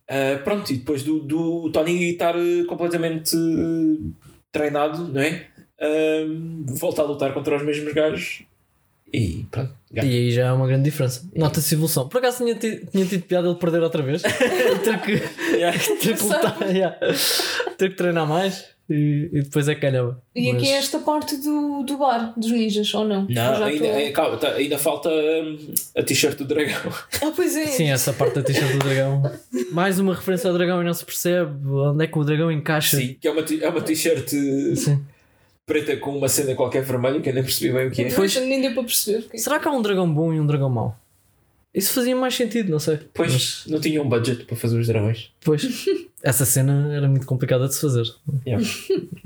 Ah, 0.08 0.38
pronto, 0.44 0.72
e 0.72 0.76
depois 0.76 1.02
do, 1.02 1.18
do 1.18 1.68
Tony 1.72 2.10
estar 2.12 2.36
eh, 2.36 2.62
completamente 2.68 3.34
eh, 3.36 4.04
treinado, 4.52 5.08
não 5.08 5.20
é? 5.20 5.46
Ah, 5.80 6.24
volta 6.66 7.02
a 7.02 7.04
lutar 7.04 7.34
contra 7.34 7.56
os 7.56 7.62
mesmos 7.64 7.92
gajos 7.92 8.42
e 9.12 9.46
pronto, 9.50 9.72
ganha. 9.92 10.10
E 10.10 10.16
aí 10.16 10.30
já 10.32 10.46
é 10.46 10.52
uma 10.52 10.66
grande 10.66 10.84
diferença. 10.84 11.22
Nota-se 11.34 11.74
evolução. 11.74 12.08
Por 12.08 12.18
acaso 12.18 12.38
tinha, 12.44 12.54
ti- 12.54 12.86
tinha 12.90 13.04
tido 13.06 13.22
piada 13.24 13.48
ele 13.48 13.56
perder 13.58 13.82
outra 13.82 14.02
vez. 14.02 14.22
ter 14.84 15.00
que, 15.02 15.22
Yeah. 15.56 15.78
ter 16.00 16.16
que 16.16 16.22
lutar, 16.22 16.56
yeah. 16.68 16.96
ter 17.78 17.90
que 17.90 17.96
treinar 17.96 18.26
mais 18.26 18.66
e, 18.90 19.28
e 19.32 19.42
depois 19.42 19.68
é 19.68 19.74
que 19.74 19.80
ganhava. 19.80 20.20
E 20.34 20.52
Mas- 20.52 20.62
aqui 20.62 20.72
é 20.72 20.76
esta 20.76 20.98
parte 20.98 21.36
do, 21.38 21.82
do 21.82 21.96
bar 21.98 22.32
dos 22.36 22.50
ninjas, 22.52 22.92
ou 22.94 23.04
não? 23.04 23.26
Não, 23.28 23.64
ainda, 23.64 23.78
tô- 23.84 23.90
é, 23.92 24.10
calma, 24.10 24.36
tá, 24.36 24.48
ainda 24.52 24.78
falta 24.78 25.08
hum, 25.08 25.74
a 25.96 26.02
t-shirt 26.02 26.36
do 26.38 26.44
dragão. 26.44 26.74
Ah, 27.22 27.32
pois 27.34 27.56
é. 27.56 27.66
Sim, 27.66 27.90
essa 27.90 28.12
parte 28.12 28.34
da 28.34 28.42
t-shirt 28.42 28.72
do 28.72 28.78
dragão. 28.78 29.22
Mais 29.72 29.98
uma 29.98 30.14
referência 30.14 30.48
ao 30.50 30.56
dragão 30.56 30.82
e 30.82 30.84
não 30.84 30.94
se 30.94 31.04
percebe 31.04 31.50
onde 31.68 32.04
é 32.04 32.06
que 32.06 32.18
o 32.18 32.24
dragão 32.24 32.52
encaixa. 32.52 32.96
Sim, 32.98 33.16
que 33.20 33.26
é 33.26 33.30
uma, 33.30 33.40
é 33.60 33.68
uma 33.68 33.80
t-shirt 33.80 34.28
Sim. 34.28 35.02
Preta 35.66 35.96
com 35.96 36.16
uma 36.16 36.28
cena 36.28 36.54
qualquer 36.54 36.82
vermelha 36.84 37.20
que 37.20 37.28
eu 37.28 37.34
nem 37.34 37.42
percebi 37.42 37.72
bem 37.74 37.88
o 37.88 37.90
que 37.90 38.02
é. 38.02 38.08
Depois 38.08 38.34
nem 38.36 38.62
deu 38.62 38.72
para 38.72 38.84
perceber. 38.84 39.22
porque- 39.22 39.38
Será 39.38 39.58
que 39.58 39.66
há 39.66 39.72
um 39.72 39.82
dragão 39.82 40.08
bom 40.12 40.32
e 40.32 40.40
um 40.40 40.46
dragão 40.46 40.70
mau? 40.70 40.96
Isso 41.74 41.92
fazia 41.92 42.16
mais 42.16 42.34
sentido, 42.34 42.70
não 42.70 42.78
sei. 42.78 43.00
Pois 43.12 43.32
Mas, 43.32 43.64
não 43.66 43.78
tinha 43.80 44.00
um 44.00 44.08
budget 44.08 44.44
para 44.44 44.56
fazer 44.56 44.78
os 44.78 44.86
dragões. 44.86 45.30
pois, 45.44 45.62
essa 46.22 46.46
cena 46.46 46.94
era 46.94 47.06
muito 47.08 47.26
complicada 47.26 47.66
de 47.68 47.74
se 47.74 47.80
fazer. 47.80 48.04
Yeah. 48.46 48.64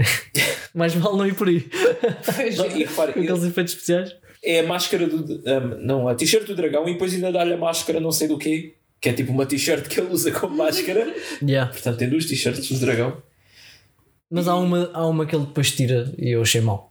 Mais 0.74 0.94
vale 0.94 1.16
não 1.16 1.26
ir 1.26 1.34
por 1.34 1.46
aí. 1.48 1.60
Pois 2.34 2.56
Não, 2.56 2.64
é. 2.64 2.78
e 2.78 2.84
repare, 2.84 3.12
Com 3.12 3.20
aqueles 3.20 3.44
efeitos 3.44 3.72
especiais. 3.74 4.16
é 4.42 4.60
a 4.60 4.66
máscara 4.66 5.06
do. 5.06 5.16
um, 5.44 5.84
não, 5.84 6.08
a 6.08 6.14
t-shirt 6.14 6.46
do 6.46 6.54
dragão 6.56 6.88
e 6.88 6.92
depois 6.94 7.12
ainda 7.12 7.30
dá-lhe 7.30 7.52
a 7.52 7.56
máscara 7.56 8.00
não 8.00 8.10
sei 8.12 8.26
do 8.28 8.38
quê. 8.38 8.74
Que 9.00 9.08
é 9.10 9.12
tipo 9.12 9.32
uma 9.32 9.46
t-shirt 9.46 9.88
que 9.88 10.00
ele 10.00 10.12
usa 10.12 10.30
como 10.32 10.56
máscara. 10.56 11.12
Yeah. 11.42 11.70
Portanto, 11.72 11.98
tem 11.98 12.08
duas 12.08 12.24
t-shirts 12.26 12.68
do 12.70 12.78
dragão. 12.80 13.16
Mas 14.30 14.46
há 14.46 14.54
uma, 14.56 14.90
há 14.92 15.06
uma 15.06 15.26
que 15.26 15.34
ele 15.34 15.44
depois 15.46 15.70
tira 15.72 16.12
e 16.16 16.30
eu 16.36 16.42
achei 16.42 16.60
mal. 16.60 16.88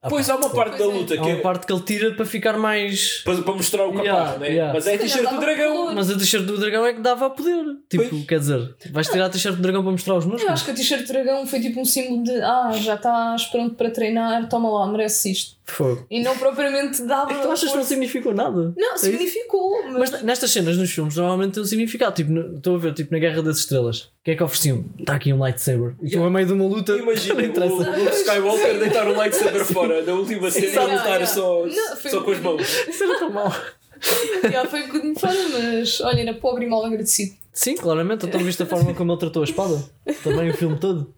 Ah, 0.00 0.08
Pois 0.08 0.28
pá. 0.28 0.34
há 0.34 0.36
uma 0.36 0.50
parte 0.50 0.78
da 0.78 0.84
é. 0.84 0.86
luta 0.86 1.14
Há 1.14 1.16
que 1.16 1.22
uma 1.24 1.30
é 1.38 1.40
parte 1.40 1.66
que 1.66 1.72
ele 1.72 1.82
tira 1.82 2.14
para 2.14 2.24
ficar 2.24 2.56
mais. 2.56 3.20
para, 3.24 3.42
para 3.42 3.54
mostrar 3.54 3.84
o 3.84 3.88
capaz, 3.90 4.04
Yeah, 4.06 4.38
né? 4.38 4.48
yeah. 4.48 4.72
mas 4.72 4.86
é 4.86 4.94
a 4.94 4.98
t-shirt 4.98 5.18
do 5.24 5.24
dava 5.30 5.40
dragão. 5.40 5.94
Mas 5.94 6.10
a 6.10 6.16
t-shirt 6.16 6.44
do 6.44 6.56
dragão 6.56 6.86
é 6.86 6.92
que 6.94 7.00
dava 7.00 7.26
a 7.26 7.30
poder. 7.30 7.64
Tipo, 7.90 8.08
Pois. 8.08 8.26
quer 8.26 8.38
dizer, 8.38 8.76
vais 8.92 9.08
tirar 9.08 9.26
a 9.26 9.28
t-shirt 9.28 9.56
do 9.56 9.62
dragão 9.62 9.82
para 9.82 9.90
mostrar 9.90 10.14
os 10.14 10.24
Eu 10.24 10.30
músculos? 10.30 10.52
acho 10.54 10.64
que 10.64 10.70
a 10.70 10.74
t-shirt 10.74 11.00
de 11.02 11.08
dragão 11.12 11.44
foi 11.48 11.60
tipo 11.60 11.80
um 11.80 11.84
símbolo 11.84 12.22
de 12.22 12.40
ah, 12.40 12.70
já 12.80 12.94
estás 12.94 13.46
pronto 13.46 13.74
para 13.74 13.90
treinar, 13.90 14.48
toma 14.48 14.70
lá, 14.70 14.86
merece 14.86 15.32
isto. 15.32 15.56
Fogo. 15.70 16.06
E 16.10 16.22
não 16.22 16.36
propriamente 16.36 17.02
dava. 17.02 17.32
Tu 17.34 17.50
achas 17.50 17.70
que 17.70 17.76
não 17.76 17.84
significou 17.84 18.32
nada? 18.34 18.72
Não, 18.76 18.94
É 18.94 18.96
significou, 18.96 19.82
mas. 19.92 20.10
Mas 20.10 20.22
nestas 20.22 20.50
cenas 20.50 20.76
nos 20.76 20.90
filmes 20.90 21.14
normalmente 21.16 21.54
tem 21.54 21.62
um 21.62 21.66
significado. 21.66 22.14
Tipo, 22.14 22.32
no- 22.32 22.56
estou 22.56 22.76
a 22.76 22.78
ver, 22.78 22.94
tipo, 22.94 23.12
na 23.12 23.18
Guerra 23.18 23.42
das 23.42 23.58
Estrelas. 23.58 24.00
O 24.02 24.08
que 24.24 24.30
é 24.30 24.36
que 24.36 24.42
ofereciam? 24.42 24.84
Está 24.98 25.14
aqui 25.14 25.32
um 25.32 25.38
lightsaber. 25.38 25.94
E 26.02 26.10
tu 26.10 26.22
a 26.22 26.30
meio 26.30 26.46
de 26.46 26.52
uma 26.54 26.64
luta. 26.64 26.92
Imagina 26.92 27.34
o, 27.66 27.72
o 27.72 28.04
Luke 28.04 28.14
Skywalker 28.16 28.78
deitar 28.80 29.06
o 29.06 29.14
lightsaber 29.14 29.64
fora 29.64 30.02
da 30.02 30.14
última 30.14 30.50
cena 30.50 30.66
e 30.66 30.70
Yeah, 30.70 30.92
lutar 30.92 31.06
yeah. 31.20 31.26
só, 31.26 31.66
Não, 31.66 31.96
foi 31.96 32.10
só 32.10 32.20
com 32.22 32.30
as 32.30 32.38
um 32.38 32.42
mãos. 32.42 32.86
Isso 32.88 33.04
era 33.04 33.18
tão 33.18 33.30
mau. 33.30 33.52
Já 34.50 34.64
foi 34.64 34.82
um 34.82 34.86
bocadinho 34.86 35.18
fora, 35.18 35.34
mas 35.52 36.00
olha, 36.00 36.20
era 36.22 36.34
pobre 36.34 36.64
e 36.64 36.68
mal 36.68 36.84
agradecido. 36.84 37.34
Sim, 37.52 37.74
claramente. 37.74 38.24
Então 38.24 38.40
viste 38.40 38.62
a 38.62 38.66
forma 38.66 38.94
como 38.94 39.10
ele 39.12 39.18
tratou 39.20 39.42
a 39.42 39.44
espada? 39.44 39.82
Também 40.22 40.48
o 40.50 40.54
filme 40.54 40.78
todo. 40.78 41.12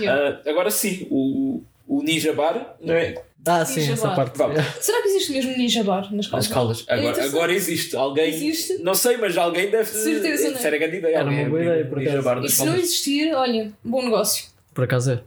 Yeah. 0.00 0.40
Ah, 0.44 0.50
agora 0.50 0.70
sim, 0.70 1.06
o, 1.10 1.62
o 1.88 2.02
Ninja 2.02 2.32
Bar, 2.32 2.76
não 2.80 2.94
é? 2.94 3.14
Ah, 3.46 3.64
sim, 3.64 3.80
Ninja 3.80 3.92
essa 3.94 4.08
Bar. 4.08 4.16
parte. 4.16 4.36
Vamos. 4.38 4.62
Será 4.80 5.00
que 5.00 5.08
existe 5.08 5.32
mesmo 5.32 5.56
ninja 5.56 5.82
bar 5.82 6.12
nas 6.14 6.26
As 6.26 6.30
calças? 6.48 6.52
caldas. 6.52 6.84
É 6.88 6.94
Agora, 6.94 7.24
agora 7.24 7.52
existe. 7.54 7.96
Alguém. 7.96 8.28
Existe? 8.28 8.78
Não 8.82 8.94
sei, 8.94 9.16
mas 9.16 9.36
alguém 9.38 9.70
deve. 9.70 9.88
Certeza, 9.88 10.50
não 10.50 10.56
é? 10.58 10.60
Ser 10.60 10.74
a 10.74 10.78
grande 10.78 10.96
ideia. 10.98 11.16
Era 11.16 11.30
uma 11.30 11.48
boa 11.48 11.62
ideia, 11.62 11.84
por 11.86 11.98
Ninja 11.98 12.10
acaso. 12.10 12.24
Bar 12.24 12.44
E 12.44 12.48
se 12.50 12.64
não 12.66 12.76
existir, 12.76 13.32
olha, 13.34 13.72
bom 13.82 14.02
negócio. 14.02 14.46
Por 14.74 14.84
acaso 14.84 15.12
é. 15.12 15.22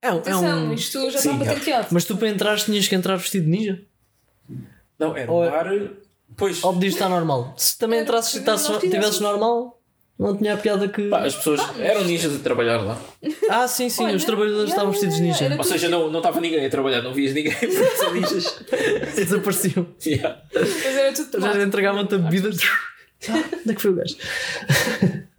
É 0.00 0.10
um. 0.10 0.16
É 0.16 0.18
Atenção, 0.20 0.64
um... 0.70 0.72
isto 0.74 1.10
já 1.10 1.18
Sim, 1.18 1.30
está 1.32 1.44
é. 1.44 1.48
patenteado. 1.48 1.86
Mas 1.90 2.04
tu 2.04 2.16
para 2.16 2.28
entrar 2.28 2.56
tinhas 2.58 2.88
que 2.88 2.94
entrar 2.94 3.16
vestido 3.16 3.44
de 3.44 3.50
ninja? 3.50 3.82
Não, 4.98 5.16
era 5.16 5.30
um 5.30 5.44
é- 5.44 5.50
bar. 5.50 5.90
Pois. 6.36 6.62
Ou 6.64 6.72
podias 6.72 6.94
estar 6.94 7.08
normal? 7.08 7.52
Se 7.56 7.76
também 7.76 7.98
Era, 7.98 8.08
entrasses 8.08 8.30
e 8.34 8.38
se 8.38 8.44
tivesses- 8.44 8.90
tivesses 8.90 9.20
normal, 9.20 9.79
não 10.20 10.36
tinha 10.36 10.52
a 10.52 10.56
piada 10.58 10.86
que. 10.86 11.08
Pá, 11.08 11.24
as 11.24 11.34
pessoas 11.34 11.60
eram 11.78 12.04
ninjas 12.04 12.36
a 12.36 12.38
trabalhar 12.40 12.76
lá. 12.76 13.00
Ah, 13.48 13.66
sim, 13.66 13.88
sim, 13.88 14.04
Olha, 14.04 14.16
os 14.16 14.24
trabalhadores 14.24 14.70
yeah, 14.70 14.74
estavam 14.74 14.92
vestidos 14.92 15.16
de 15.16 15.22
yeah, 15.22 15.48
ninja. 15.48 15.56
Ou 15.58 15.64
seja, 15.64 15.88
não 15.88 16.10
não 16.10 16.20
estava 16.20 16.40
ninguém 16.40 16.66
a 16.66 16.68
trabalhar, 16.68 17.00
não 17.00 17.14
vias 17.14 17.32
ninguém 17.32 17.54
porque 17.54 17.72
são 17.96 18.12
ninjas. 18.12 18.60
Desapareciam. 19.16 19.86
Yeah. 20.06 20.42
Mas 20.54 20.84
era 20.84 21.12
tudo 21.14 21.40
Já 21.40 21.62
entregavam-te 21.62 22.14
a 22.14 22.18
bebida. 22.18 22.50
Onde 22.50 23.70
é 23.70 23.74
que 23.74 23.80
foi 23.80 23.90
o 23.92 23.94
gajo? 23.94 24.16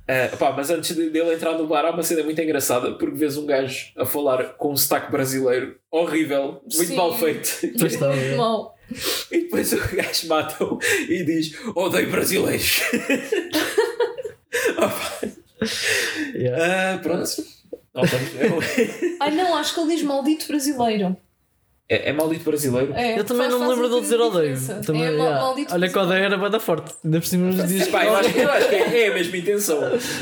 Ah, 0.07 0.35
pá, 0.37 0.51
mas 0.51 0.71
antes 0.71 0.95
de- 0.95 1.11
dele 1.11 1.33
entrar 1.35 1.53
no 1.53 1.67
bar 1.67 1.85
há 1.85 1.91
uma 1.91 2.01
cena 2.03 2.23
muito 2.23 2.41
engraçada 2.41 2.91
porque 2.93 3.15
vês 3.15 3.37
um 3.37 3.45
gajo 3.45 3.91
a 3.95 4.05
falar 4.05 4.53
com 4.57 4.71
um 4.73 4.77
sotaque 4.77 5.11
brasileiro 5.11 5.75
horrível, 5.91 6.61
muito 6.63 6.73
Sim. 6.87 6.95
mal 6.95 7.15
feito. 7.15 7.49
Pois 7.79 7.93
está, 7.93 8.07
Muito 8.07 8.33
é. 8.33 8.35
mal. 8.35 8.75
E 9.31 9.41
depois 9.41 9.71
o 9.71 9.77
gajo 9.95 10.27
mata-o 10.27 10.79
e 11.07 11.23
diz: 11.23 11.53
Odeio 11.75 12.09
brasileiros. 12.09 12.81
Yeah. 16.35 16.93
Ah, 16.95 16.97
pronto. 16.97 17.29
Não, 17.93 18.03
estamos- 18.03 18.29
Ai 19.19 19.31
não, 19.31 19.55
acho 19.55 19.73
que 19.75 19.79
ele 19.81 19.93
diz 19.95 20.03
maldito 20.03 20.47
brasileiro. 20.47 21.15
é, 21.89 22.09
é 22.09 22.13
maldito 22.13 22.43
brasileiro. 22.45 22.93
É, 22.95 23.19
Eu 23.19 23.23
também 23.25 23.43
faz- 23.49 23.53
não 23.53 23.59
me 23.67 23.67
lembro 23.73 23.87
de 23.89 23.93
ele 23.95 24.01
dizer 24.01 24.19
odeio. 24.21 24.57
Também, 24.83 25.03
é 25.03 25.09
yeah. 25.11 25.41
maldito 25.41 25.73
Olha 25.73 25.89
que 25.89 25.97
odeio 25.99 26.23
era 26.23 26.37
bada 26.37 26.59
forte. 26.59 26.93
Ainda 27.03 27.19
por 27.19 27.27
cima 27.27 27.51
nos 27.51 27.67
dias. 27.67 27.87
Pá, 27.89 28.05
eu 28.05 28.15
acho, 28.15 28.29
eu 28.37 28.49
acho 28.51 28.69
que 28.69 28.75
é, 28.75 29.01
é 29.03 29.07
a 29.09 29.13
mesma 29.13 29.37
intenção. 29.37 29.79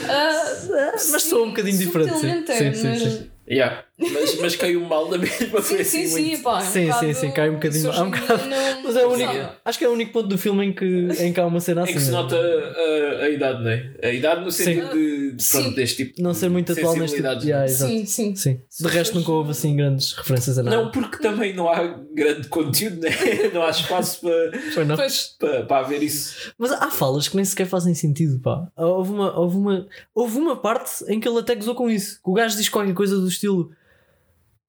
Ah, 0.10 0.56
Mas 1.12 1.24
sou 1.24 1.46
um 1.46 1.50
bocadinho 1.50 1.78
diferente. 1.78 2.14
Sim, 2.18 2.44
sim, 2.46 2.52
é, 2.52 2.74
sim. 2.74 2.88
mas- 2.90 3.02
sim. 3.02 3.30
Yeah. 3.50 3.84
Mas, 4.00 4.40
mas 4.40 4.56
caiu 4.56 4.80
mal 4.86 5.10
da 5.10 5.18
mesma 5.18 5.38
Sim, 5.38 5.48
foi 5.50 5.62
sim, 5.64 5.82
assim 5.82 6.08
sim, 6.08 6.30
muito- 6.30 6.44
pá. 6.44 6.60
é 6.60 6.64
um 6.64 6.66
Sim, 6.66 6.72
sim, 6.72 6.86
bocado- 6.88 7.14
sim, 7.16 7.32
cai 7.32 7.50
um 7.50 7.54
bocadinho. 7.56 7.90
isso 7.90 8.00
Há 8.00 8.04
um 8.04 8.12
bocado- 8.12 8.46
não- 8.48 8.80
Mas 8.84 8.96
é 8.96 9.06
o 9.06 9.10
único, 9.12 9.34
sabe? 9.34 9.50
acho 9.66 9.78
que 9.80 9.86
é 9.86 9.90
o 9.90 9.92
único 9.92 10.12
ponto 10.14 10.28
do 10.30 10.38
filme 10.38 10.66
em 10.68 10.74
que, 10.74 10.86
em 11.20 11.34
que 11.34 11.40
há 11.40 11.46
uma 11.46 11.60
cena 11.60 11.84
assim. 11.84 11.92
Em 11.92 11.96
que 11.96 12.02
se 12.02 12.12
nota 12.12 12.36
a, 12.38 13.24
a 13.26 13.30
idade, 13.30 13.62
não 13.64 13.70
é? 13.70 13.92
A 14.02 14.12
idade 14.14 14.42
no 14.46 14.52
sentido 14.52 14.90
de, 14.94 15.32
de, 15.34 15.50
pronto, 15.50 15.70
Sim. 15.70 15.74
deste 15.76 16.06
tipo. 16.06 16.22
Não 16.22 16.34
ser 16.34 16.50
muito 16.50 16.72
atual 16.72 16.96
neste 16.96 17.18
tipo. 17.18 17.28
Yeah, 17.28 17.58
não 17.58 17.64
é? 17.64 17.68
Sim, 17.68 18.06
sim. 18.06 18.36
Sim. 18.36 18.62
De 18.80 18.88
resto 18.88 19.16
nunca 19.18 19.32
houve 19.32 19.52
assim 19.52 19.76
grandes 19.76 20.14
referências 20.14 20.58
a 20.58 20.64
nada. 20.64 20.78
Não, 20.78 20.92
porque 20.92 21.18
também 21.18 21.54
não 21.54 21.70
há 21.70 21.84
grande 22.14 22.48
conteúdo, 22.48 23.02
né? 23.02 23.10
não 23.54 23.64
há 23.64 23.70
espaço 23.70 24.22
para, 24.22 24.86
não. 24.86 24.96
Para, 25.40 25.64
para 25.66 25.86
haver 25.86 26.02
isso. 26.02 26.54
Mas 26.58 26.72
há 26.72 26.90
falas 26.90 27.28
que 27.28 27.36
nem 27.36 27.44
sequer 27.44 27.68
fazem 27.68 27.94
sentido, 27.94 28.40
pá. 28.40 28.66
Houve 28.78 29.12
uma, 29.12 29.38
houve 29.38 29.58
uma, 29.58 29.88
houve 30.16 30.38
uma 30.38 30.56
parte 30.56 31.04
em 31.10 31.20
que 31.20 31.28
ele 31.28 31.40
até 31.40 31.54
gozou 31.54 31.76
com 31.76 31.90
isso. 31.90 32.16
Que 32.24 32.30
o 32.30 32.34
gajo 32.34 32.56
diz 32.58 32.70
qualquer 32.70 32.94
coisa 32.94 33.18
do 33.18 33.28
estilo. 33.28 33.72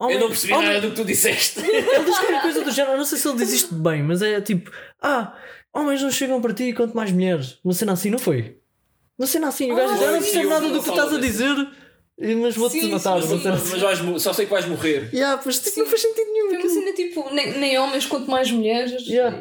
Homem- 0.00 0.14
Eu 0.16 0.20
não 0.22 0.28
percebi 0.28 0.52
homem- 0.54 0.66
nada 0.68 0.80
do 0.80 0.90
que 0.90 0.96
tu 0.96 1.04
disseste. 1.04 1.60
Ele 1.62 2.04
diz 2.04 2.18
qualquer 2.18 2.40
coisa 2.42 2.64
do 2.64 2.70
género, 2.70 2.96
não 2.96 3.04
sei 3.04 3.18
se 3.18 3.28
ele 3.28 3.36
diz 3.36 3.52
isto 3.52 3.74
bem, 3.74 4.02
mas 4.02 4.22
é 4.22 4.40
tipo: 4.40 4.70
Ah, 5.00 5.36
homens 5.74 6.00
não 6.02 6.10
chegam 6.10 6.40
para 6.40 6.54
ti 6.54 6.72
quanto 6.72 6.96
mais 6.96 7.12
mulheres. 7.12 7.58
Uma 7.62 7.74
cena 7.74 7.92
assim, 7.92 8.08
não 8.10 8.18
foi? 8.18 8.56
Uma 9.18 9.26
cena 9.26 9.48
assim, 9.48 9.70
o 9.70 9.74
gajo 9.76 9.92
Ah, 9.92 9.94
diz: 9.96 10.02
Eu 10.02 10.12
não 10.12 10.18
percebo 10.20 10.48
nada 10.48 10.68
do 10.70 10.82
que 10.82 10.88
estás 10.88 11.12
a 11.12 11.18
dizer, 11.20 11.54
mas 12.40 12.56
vou-te 12.56 12.80
Sim, 12.80 12.90
matar. 12.90 13.20
sim, 13.22 13.28
uma 13.28 13.38
sim. 13.38 13.48
mas 13.48 13.62
assim. 13.62 13.70
mas 13.72 13.80
vais, 14.00 14.22
só 14.22 14.32
sei 14.32 14.46
que 14.46 14.50
vais 14.50 14.64
morrer. 14.66 15.10
Yeah, 15.12 15.40
pois 15.42 15.58
tipo, 15.58 15.70
Sim. 15.70 15.80
não 15.80 15.86
faz 15.86 16.00
sentido 16.02 16.32
nenhum. 16.32 16.54
aquilo. 16.54 16.72
cena 16.74 16.92
tipo, 16.94 17.34
nem, 17.34 17.58
nem 17.58 17.78
homens 17.78 18.06
quanto 18.06 18.30
mais 18.30 18.50
mulheres. 18.50 19.06
Yeah. 19.06 19.38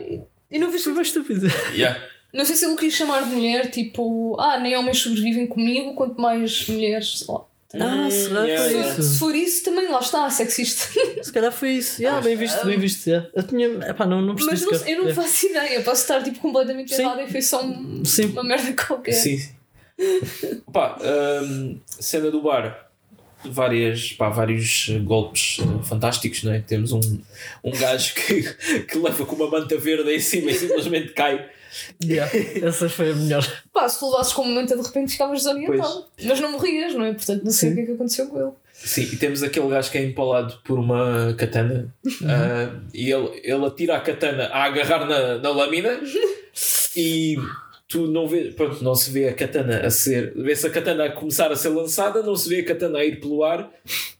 E 0.51 0.59
não, 0.59 0.69
vi- 0.69 0.79
Foi 0.79 0.93
bem 0.93 1.01
estúpido. 1.03 1.47
Yeah. 1.73 2.01
não 2.33 2.43
sei 2.43 2.55
se 2.57 2.65
ele 2.65 2.75
quis 2.75 2.93
chamar 2.93 3.23
de 3.23 3.29
mulher, 3.33 3.69
tipo, 3.71 4.35
ah, 4.39 4.59
nem 4.59 4.75
homens 4.75 4.97
sobrevivem 4.99 5.47
comigo, 5.47 5.93
quanto 5.95 6.19
mais 6.19 6.67
mulheres, 6.67 7.19
sei 7.19 7.33
lá. 7.33 7.45
Ah, 7.75 8.09
será 8.09 8.41
que 8.45 8.47
yeah, 8.47 8.63
foi 8.63 8.73
yeah. 8.73 8.89
isso? 8.99 9.03
Se 9.03 9.19
for 9.19 9.35
isso, 9.35 9.63
também 9.63 9.87
lá 9.87 9.99
está, 9.99 10.27
sexista. 10.29 10.87
Se 11.21 11.31
calhar 11.31 11.51
foi 11.51 11.73
isso. 11.73 12.01
Yeah, 12.01 12.19
bem 12.19 12.35
visto, 12.35 12.65
bem 12.65 12.79
visto. 12.79 13.05
Yeah. 13.05 13.29
Eu 13.35 13.43
tinha. 13.43 13.67
Epá, 13.87 14.07
não, 14.07 14.21
não 14.21 14.35
percebi 14.35 14.65
Mas 14.71 14.81
não, 14.81 14.87
eu 14.87 15.03
não 15.05 15.13
faço 15.13 15.45
ideia, 15.45 15.81
posso 15.81 16.01
estar 16.01 16.23
tipo 16.23 16.39
completamente 16.39 16.95
Sim. 16.95 17.03
errada 17.03 17.23
e 17.23 17.31
foi 17.31 17.41
só 17.43 17.63
um- 17.63 18.03
Sim. 18.03 18.25
uma 18.25 18.43
merda 18.43 18.73
qualquer. 18.73 19.11
Sim. 19.11 19.39
Pá, 20.73 20.97
hum, 21.43 21.79
cena 21.87 22.31
do 22.31 22.41
bar. 22.41 22.87
Várias, 23.45 24.11
pá, 24.13 24.27
vários 24.29 24.89
golpes 25.05 25.59
eh, 25.61 25.83
fantásticos, 25.85 26.43
não 26.43 26.51
é? 26.51 26.59
Temos 26.59 26.91
um, 26.91 26.99
um 27.63 27.71
gajo 27.71 28.13
que, 28.15 28.43
que 28.83 28.97
leva 28.97 29.25
com 29.25 29.35
uma 29.35 29.49
manta 29.49 29.77
verde 29.77 30.13
em 30.13 30.19
cima 30.19 30.51
e 30.51 30.55
simplesmente 30.55 31.13
cai. 31.13 31.49
Yeah, 32.03 32.31
Essa 32.61 32.89
foi 32.89 33.11
a 33.11 33.15
melhor. 33.15 33.45
Pá, 33.73 33.87
se 33.87 33.99
tu 33.99 34.09
levasses 34.09 34.33
com 34.33 34.43
manta 34.43 34.75
de 34.75 34.81
repente 34.81 35.11
ficavas 35.11 35.39
desorientado. 35.39 36.05
Mas 36.23 36.39
não 36.39 36.51
morrias, 36.51 36.93
não 36.93 37.05
é? 37.05 37.13
Portanto, 37.13 37.43
não 37.43 37.51
sei 37.51 37.69
Sim. 37.69 37.73
o 37.73 37.75
que 37.75 37.81
é 37.81 37.85
que 37.85 37.91
aconteceu 37.93 38.27
com 38.27 38.41
ele. 38.41 38.51
Sim, 38.73 39.01
e 39.11 39.17
temos 39.17 39.43
aquele 39.43 39.67
gajo 39.67 39.91
que 39.91 39.97
é 39.97 40.03
empalado 40.03 40.57
por 40.63 40.79
uma 40.79 41.33
katana 41.37 41.93
ah, 42.25 42.79
e 42.93 43.11
ele, 43.11 43.41
ele 43.43 43.65
atira 43.65 43.97
a 43.97 43.99
katana 43.99 44.45
a 44.45 44.63
agarrar 44.63 45.05
na, 45.05 45.37
na 45.37 45.49
lâmina 45.49 45.99
e 46.95 47.35
tu 47.89 48.07
não 48.07 48.25
vês, 48.25 48.55
pronto, 48.55 48.81
não 48.81 48.95
se 48.95 49.11
vê 49.11 49.27
a 49.27 49.33
katana 49.33 49.85
a 49.85 49.89
ser, 49.89 50.33
vê-se 50.33 50.65
a 50.65 50.69
katana 50.69 51.05
a 51.05 51.11
começar 51.11 51.51
a 51.51 51.57
ser 51.57 51.69
lançada, 51.69 52.23
não 52.23 52.35
se 52.37 52.47
vê 52.47 52.61
a 52.61 52.65
katana 52.65 52.99
a 52.99 53.05
ir 53.05 53.19
pelo 53.19 53.43
ar, 53.43 53.69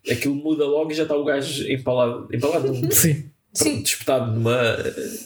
aquilo 0.10 0.36
muda 0.36 0.66
logo 0.66 0.92
e 0.92 0.96
já 0.96 1.04
está 1.04 1.16
o 1.16 1.24
gajo 1.24 1.66
empalado, 1.72 2.28
empalado 2.34 2.92
Sim. 2.94 3.30
Sim. 3.52 3.74
pronto, 3.74 3.86
espetado 3.88 4.32
numa, 4.32 4.78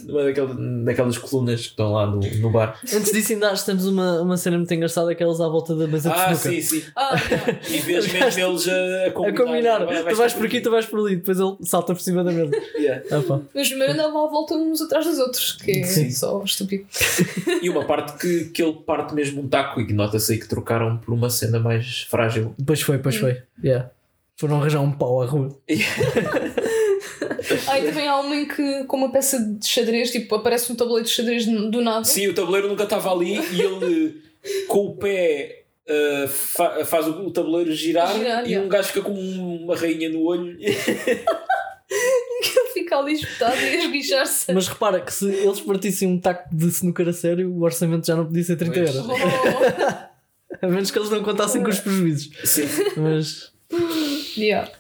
numa 0.06 0.24
daquelas, 0.24 0.56
daquelas 0.86 1.18
colunas 1.18 1.62
que 1.62 1.68
estão 1.68 1.92
lá 1.92 2.08
no, 2.08 2.20
no 2.20 2.50
bar. 2.50 2.80
Antes 2.84 3.12
disso, 3.12 3.34
ainda 3.34 3.52
acho 3.52 3.64
que 3.66 3.72
temos 3.72 3.86
uma, 3.86 4.22
uma 4.22 4.38
cena 4.38 4.58
muito 4.58 4.74
engraçada 4.74 5.14
que 5.14 5.22
é 5.22 5.26
eles 5.28 5.42
à 5.42 5.48
volta 5.50 5.76
da 5.76 5.86
mesa 5.88 6.10
de 6.10 6.16
Ah, 6.16 6.32
snooker. 6.34 6.64
sim, 6.64 6.80
sim. 6.80 6.84
Ah, 6.96 7.16
E 7.70 7.80
vês 7.80 8.12
mesmo 8.12 8.42
eles 8.42 8.68
a, 8.68 9.08
a 9.08 9.12
combinar. 9.12 9.42
A 9.42 9.46
combinar, 9.46 9.86
Vai- 9.86 10.14
tu 10.14 10.16
vais 10.16 10.34
por 10.34 10.46
aqui, 10.46 10.62
tu 10.62 10.72
vais 10.72 10.86
por 10.86 11.00
ali, 11.02 11.18
depois 11.18 11.38
ele 11.40 11.56
salta 11.64 11.94
por 11.94 12.02
cima 12.02 12.24
da 12.24 12.32
mesa. 12.32 12.52
Yeah. 12.84 13.02
Ah, 13.12 13.40
mas 13.54 13.70
primeiro 13.70 13.94
andavam 13.94 14.26
à 14.26 14.30
volta 14.30 14.56
uns 14.56 14.82
atrás 14.82 15.06
dos 15.06 15.18
outros, 15.20 15.54
que 15.54 15.72
é 15.80 15.84
Sim. 15.84 16.10
só 16.12 16.42
estúpido. 16.44 16.86
E 17.62 17.70
uma 17.70 17.86
parte 17.86 18.18
que, 18.20 18.46
que 18.46 18.62
ele 18.64 18.74
parte 18.74 19.14
mesmo 19.14 19.42
um 19.42 19.48
taco 19.48 19.80
e 19.80 19.88
que 19.88 19.94
nota-se 19.94 20.34
aí 20.34 20.40
que 20.40 20.48
trocaram 20.48 20.98
por 20.98 21.14
uma 21.14 21.30
cena 21.30 21.60
mais 21.60 22.02
frágil. 22.10 22.54
Depois 22.58 22.82
foi, 22.82 22.98
depois 22.98 23.16
foi. 23.16 23.42
Yeah. 23.64 23.90
Foram 24.36 24.60
arranjar 24.60 24.82
um 24.82 24.92
pau 24.92 25.22
à 25.22 25.26
rua. 25.26 25.56
Ah, 27.68 27.80
e 27.80 27.86
também 27.86 28.08
há 28.08 28.18
uma 28.20 28.36
em 28.36 28.48
que, 28.48 28.84
com 28.86 28.98
uma 28.98 29.12
peça 29.12 29.40
de 29.40 29.66
xadrez, 29.68 30.12
tipo, 30.12 30.36
aparece 30.36 30.72
um 30.72 30.76
tabuleiro 30.76 31.06
de 31.08 31.14
xadrez 31.14 31.46
do 31.46 31.82
nada. 31.82 32.04
Sim, 32.06 32.28
o 32.28 32.34
tabuleiro 32.34 32.68
nunca 32.68 32.84
estava 32.84 33.12
ali 33.12 33.36
e 33.52 33.62
ele 33.62 34.22
com 34.68 34.88
o 34.88 34.96
pé 34.96 35.64
uh, 35.88 36.28
fa- 36.28 36.84
faz 36.86 37.08
o, 37.08 37.32
tabuleiro 37.32 37.72
girar, 37.74 38.14
Girar, 38.14 38.44
e 38.46 38.50
yeah. 38.50 38.66
um 38.66 38.70
gajo 38.70 38.88
fica 38.90 39.02
com 39.02 39.14
uma 39.14 39.76
rainha 39.76 40.10
no 40.10 40.24
olho. 40.24 40.58
Ele 41.90 42.70
fica 42.74 42.98
ali 42.98 43.14
espetado 43.14 43.56
e 43.58 43.66
a 43.66 43.84
esguichar-se. 43.86 44.52
Mas 44.52 44.68
repara 44.68 45.00
que 45.00 45.14
se 45.14 45.28
eles 45.30 45.60
partissem 45.62 46.08
um 46.08 46.20
taco 46.20 46.50
de 46.54 46.66
snooker 46.68 47.08
a 47.08 47.14
sério, 47.14 47.52
o 47.52 47.62
orçamento 47.62 48.08
já 48.08 48.16
não 48.16 48.26
podia 48.26 48.44
ser 48.44 48.56
30 48.56 48.74
Pois. 48.74 48.96
euros. 48.96 49.10
Oh, 49.12 50.66
A 50.66 50.68
menos 50.68 50.90
que 50.92 50.98
eles 50.98 51.10
não 51.10 51.22
contassem 51.24 51.62
com 51.62 51.70
os 51.70 51.80
prejuízos. 51.80 52.30
Sim. 52.46 52.64
Mas. 52.98 53.52
yeah. 54.38 54.72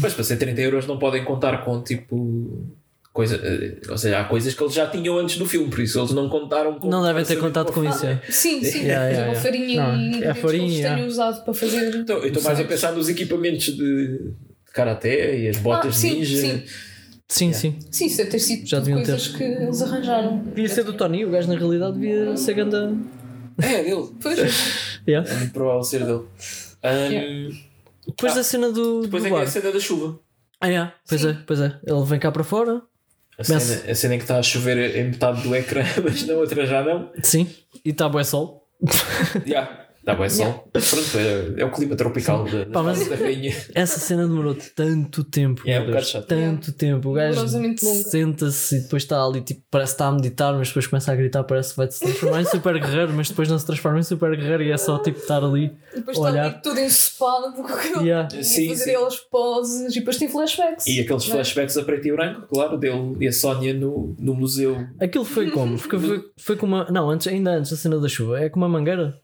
Mas 0.00 0.14
para 0.14 0.24
ser 0.24 0.36
30 0.36 0.60
euros 0.60 0.86
não 0.86 0.98
podem 0.98 1.24
contar 1.24 1.64
com 1.64 1.80
tipo. 1.82 2.66
Coisa, 3.12 3.36
eh, 3.36 3.76
ou 3.90 3.98
seja, 3.98 4.20
há 4.20 4.24
coisas 4.24 4.54
que 4.54 4.62
eles 4.62 4.72
já 4.72 4.86
tinham 4.86 5.18
antes 5.18 5.36
do 5.36 5.44
filme, 5.44 5.68
por 5.68 5.80
isso 5.80 5.98
eles 5.98 6.12
não 6.12 6.30
contaram 6.30 6.78
com. 6.78 6.88
Não 6.88 7.02
devem 7.04 7.22
ter 7.24 7.36
contado 7.38 7.70
com 7.70 7.84
isso. 7.84 8.06
é. 8.06 8.18
Sim, 8.30 8.64
sim. 8.64 8.84
Yeah, 8.84 9.04
yeah, 9.08 9.24
uma 9.24 9.32
yeah. 9.34 9.40
farinha 9.40 9.82
Não, 9.82 9.94
e 9.94 10.00
é 10.00 10.06
ingredientes 10.06 10.40
farinha, 10.42 10.58
que 10.60 10.64
eles 10.64 10.78
yeah. 10.78 10.94
tenham 10.96 11.08
usado 11.08 11.44
para 11.44 11.52
fazer. 11.54 11.94
Então, 11.96 12.16
eu 12.18 12.28
estou 12.28 12.42
mais 12.42 12.58
a 12.58 12.64
pensar 12.64 12.92
nos 12.92 13.10
equipamentos 13.10 13.66
de, 13.66 13.76
de 13.76 14.32
karaté 14.72 15.38
e 15.40 15.46
as 15.48 15.58
botas 15.58 15.88
Ah, 15.88 15.92
sim, 15.92 16.14
ninja. 16.20 16.36
sim. 16.40 16.62
Sim, 17.28 17.52
sim. 17.52 17.78
Sim, 17.90 18.06
isso 18.06 18.16
deve 18.18 18.30
ter 18.30 18.38
sido 18.38 18.66
Já 18.66 18.78
deviam 18.78 18.98
coisas 18.98 19.28
ter. 19.28 19.36
que 19.38 19.44
eles 19.44 19.82
arranjaram. 19.82 20.38
Devia 20.44 20.68
ser 20.68 20.84
do 20.84 20.92
Tony, 20.94 21.24
o 21.26 21.30
gajo 21.30 21.48
na 21.48 21.58
realidade 21.58 21.98
devia 21.98 22.34
ser 22.36 22.54
ganda. 22.54 22.94
É, 23.60 23.82
dele. 23.82 24.08
Pois, 24.22 24.98
Yeah. 25.06 25.30
É 25.30 25.34
muito 25.36 25.52
provável 25.52 25.82
ser 25.82 26.04
dele. 26.06 26.22
Ahm, 26.82 27.12
Yeah. 27.12 27.56
Depois 28.16 28.32
Ah, 28.32 28.36
da 28.36 28.42
cena 28.44 28.70
do, 28.72 29.02
Depois 29.02 29.22
do 29.22 29.26
é 29.26 29.30
que 29.30 29.34
é 29.34 29.38
bar. 29.38 29.46
a 29.46 29.50
cena 29.50 29.72
da 29.72 29.80
chuva. 29.80 30.18
Ah, 30.60 30.66
yeah. 30.68 30.94
Pois 31.08 31.20
Sim. 31.20 31.28
é, 31.30 31.32
pois 31.46 31.60
é. 31.60 31.80
Ele 31.86 32.04
vem 32.04 32.18
cá 32.20 32.30
para 32.30 32.44
fora. 32.44 32.82
A 33.38 33.44
cena, 33.44 33.58
a 33.90 33.94
cena 33.94 34.14
em 34.14 34.18
que 34.18 34.24
está 34.24 34.38
a 34.38 34.42
chover 34.42 34.96
em 34.96 35.04
metade 35.10 35.42
do 35.42 35.54
ecrã, 35.54 35.82
mas 36.04 36.26
na 36.26 36.34
outra 36.34 36.66
já 36.66 36.82
não. 36.84 37.10
Sim. 37.22 37.48
E 37.84 37.90
está 37.90 38.08
bué 38.08 38.22
sol. 38.24 38.68
Yeah. 39.46 39.81
Dá 40.04 40.14
bem 40.16 40.28
sol. 40.28 40.68
Pronto, 40.72 41.18
é, 41.18 41.60
é 41.62 41.64
o 41.64 41.70
clima 41.70 41.94
tropical 41.94 42.44
da, 42.44 42.66
Pá, 42.66 42.82
mas- 42.82 43.06
da 43.08 43.14
rainha. 43.14 43.54
Essa 43.74 44.00
cena 44.00 44.26
demorou 44.26 44.56
tanto 44.74 45.22
tempo. 45.22 45.62
É, 45.64 45.80
um 45.80 45.86
bocado 45.86 46.04
chato. 46.06 46.26
Tanto 46.26 46.72
tempo. 46.72 47.10
O 47.10 47.12
gajo 47.12 47.46
senta-se 48.10 48.76
e 48.76 48.80
depois 48.80 49.02
está 49.04 49.24
ali, 49.24 49.40
tipo, 49.42 49.62
parece 49.70 49.92
que 49.92 49.94
está 49.94 50.06
a 50.08 50.12
meditar, 50.12 50.54
mas 50.54 50.68
depois 50.68 50.86
começa 50.86 51.12
a 51.12 51.14
gritar, 51.14 51.44
parece 51.44 51.70
que 51.70 51.76
vai 51.76 51.90
se 51.90 52.00
transformar 52.00 52.40
em 52.40 52.44
super 52.44 52.78
guerreiro, 52.80 53.12
mas 53.12 53.28
depois 53.28 53.48
não 53.48 53.58
se 53.58 53.66
transforma 53.66 54.00
em 54.00 54.02
super 54.02 54.36
guerreiro 54.36 54.62
e 54.64 54.70
é 54.72 54.76
só 54.76 54.98
tipo 54.98 55.18
estar 55.18 55.42
ali. 55.44 55.72
E 55.92 55.96
depois 55.96 56.18
Olhar. 56.18 56.46
está 56.46 56.56
ali 56.56 56.62
tudo 56.62 56.80
ensopado 56.80 57.46
aquilo. 57.62 58.02
Yeah. 58.02 58.28
E 58.36 58.42
Sim, 58.44 58.68
fazer 58.70 58.84
sim. 58.84 58.90
elas 58.94 59.16
poses. 59.16 59.94
E 59.94 59.98
depois 60.00 60.16
tem 60.16 60.28
flashbacks. 60.28 60.86
E 60.86 61.00
aqueles 61.00 61.22
Não 61.28 61.34
é? 61.34 61.36
flashbacks 61.36 61.76
a 61.76 61.82
preto 61.84 62.08
e 62.08 62.12
branco, 62.12 62.46
claro, 62.52 62.76
dele 62.76 63.16
e 63.20 63.28
a 63.28 63.32
Sónia 63.32 63.72
no, 63.72 64.16
no 64.18 64.34
museu. 64.34 64.84
Aquilo 65.00 65.24
foi 65.24 65.50
como? 65.50 65.78
Foi, 65.78 65.98
foi, 66.00 66.24
foi 66.36 66.56
com 66.56 66.66
uma. 66.66 66.86
Não, 66.90 67.08
antes, 67.08 67.26
ainda 67.28 67.52
antes 67.52 67.70
da 67.70 67.76
cena 67.76 68.00
da 68.00 68.08
chuva. 68.08 68.40
É 68.40 68.48
com 68.48 68.58
uma 68.58 68.68
mangueira. 68.68 69.14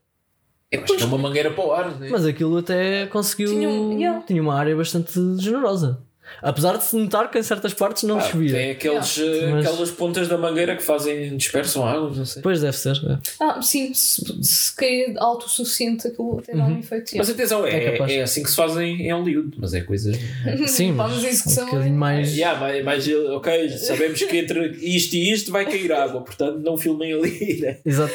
Eu 0.70 0.82
acho 0.84 0.96
que 0.96 1.02
é 1.02 1.06
uma 1.06 1.18
mangueira 1.18 1.50
para 1.50 1.64
o 1.64 1.72
ar, 1.72 1.98
né? 1.98 2.08
Mas 2.10 2.26
aquilo 2.26 2.58
até 2.58 3.06
conseguiu. 3.06 3.48
Tinha 3.48 3.68
yeah. 3.94 4.22
tinha 4.26 4.42
uma 4.42 4.54
área 4.54 4.76
bastante 4.76 5.12
generosa. 5.38 5.98
Apesar 6.42 6.76
de 6.76 6.84
se 6.84 6.94
notar 6.94 7.30
que 7.30 7.38
em 7.38 7.42
certas 7.42 7.72
partes 7.72 8.02
não 8.02 8.18
Ah, 8.18 8.20
chovia. 8.20 8.52
tem 8.52 8.70
aqueles, 8.72 9.16
eh, 9.18 9.46
Mas- 9.50 9.66
aquelas 9.66 9.90
pontas 9.90 10.28
da 10.28 10.36
mangueira 10.36 10.76
que 10.76 10.82
fazem 10.82 11.34
dispersam 11.38 11.86
água, 11.86 12.12
não 12.14 12.24
sei. 12.26 12.42
Depois 12.42 12.60
deve 12.60 12.76
ser. 12.76 12.96
é. 12.96 13.18
Ah, 13.40 13.62
sim, 13.62 13.94
se, 13.94 14.22
se 14.42 14.76
cair 14.76 15.14
alto 15.16 15.46
o 15.46 15.48
suficiente, 15.48 16.06
aquilo 16.06 16.38
até 16.38 16.54
dá 16.54 16.66
Uhum. 16.66 16.74
um 16.74 16.78
efeito. 16.80 17.12
Mas 17.16 17.30
atenção, 17.30 17.66
é, 17.66 17.96
É 17.96 18.16
é 18.18 18.22
assim 18.22 18.42
que 18.42 18.50
se 18.50 18.56
fazem 18.56 19.00
em 19.06 19.10
Hollywood, 19.10 19.56
mas 19.58 19.72
é 19.72 19.80
coisas. 19.80 20.18
Sim, 20.68 20.92
mas 20.92 21.24
execução 21.24 21.64
um 21.64 21.70
bocadinho 21.70 21.94
é- 21.94 21.98
mais. 21.98 22.36
Yeah, 22.36 22.60
mas, 22.60 22.84
mas, 22.84 23.08
ok, 23.30 23.70
sabemos 23.78 24.22
que 24.22 24.36
entre 24.36 24.68
isto 24.82 25.14
e 25.14 25.32
isto 25.32 25.50
vai 25.50 25.64
cair 25.64 25.90
água, 25.94 26.20
portanto 26.20 26.58
não 26.58 26.76
filmem 26.76 27.10
ali, 27.14 27.58
né? 27.62 27.78
Exato. 27.86 28.12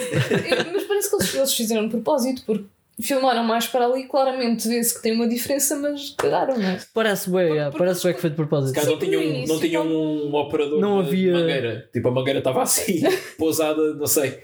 É, 1.07 1.09
parece 1.09 1.09
que 1.09 1.15
eles, 1.15 1.35
eles 1.35 1.53
fizeram 1.53 1.83
de 1.83 1.89
propósito, 1.89 2.43
porque 2.45 2.65
filmaram 3.01 3.43
mais 3.43 3.65
para 3.67 3.85
ali, 3.85 4.03
claramente 4.07 4.67
vê-se 4.67 4.93
que 4.95 5.01
tem 5.01 5.13
uma 5.13 5.27
diferença, 5.27 5.75
mas 5.77 6.11
cagaram, 6.17 6.57
não 6.57 6.67
é? 6.69 6.79
Parece 6.93 7.29
bem, 7.29 7.47
yeah, 7.47 7.65
Porque- 7.71 7.77
parece 7.79 8.03
bem 8.03 8.13
que 8.13 8.21
foi 8.21 8.29
de 8.29 8.35
propósito. 8.35 8.75
Cara, 8.75 8.87
não 8.87 8.99
tinham, 8.99 9.21
no 9.21 9.27
não 9.29 9.35
início, 9.35 9.59
tinham 9.59 9.87
um 9.87 10.33
operador 10.35 10.79
Não 10.79 11.01
de 11.01 11.09
havia- 11.09 11.33
mangueira. 11.33 11.89
Tipo, 11.91 12.07
a 12.07 12.11
mangueira 12.11 12.39
estava 12.39 12.61
assim, 12.61 13.01
pousada, 13.37 13.93
não 13.95 14.05
sei. 14.07 14.39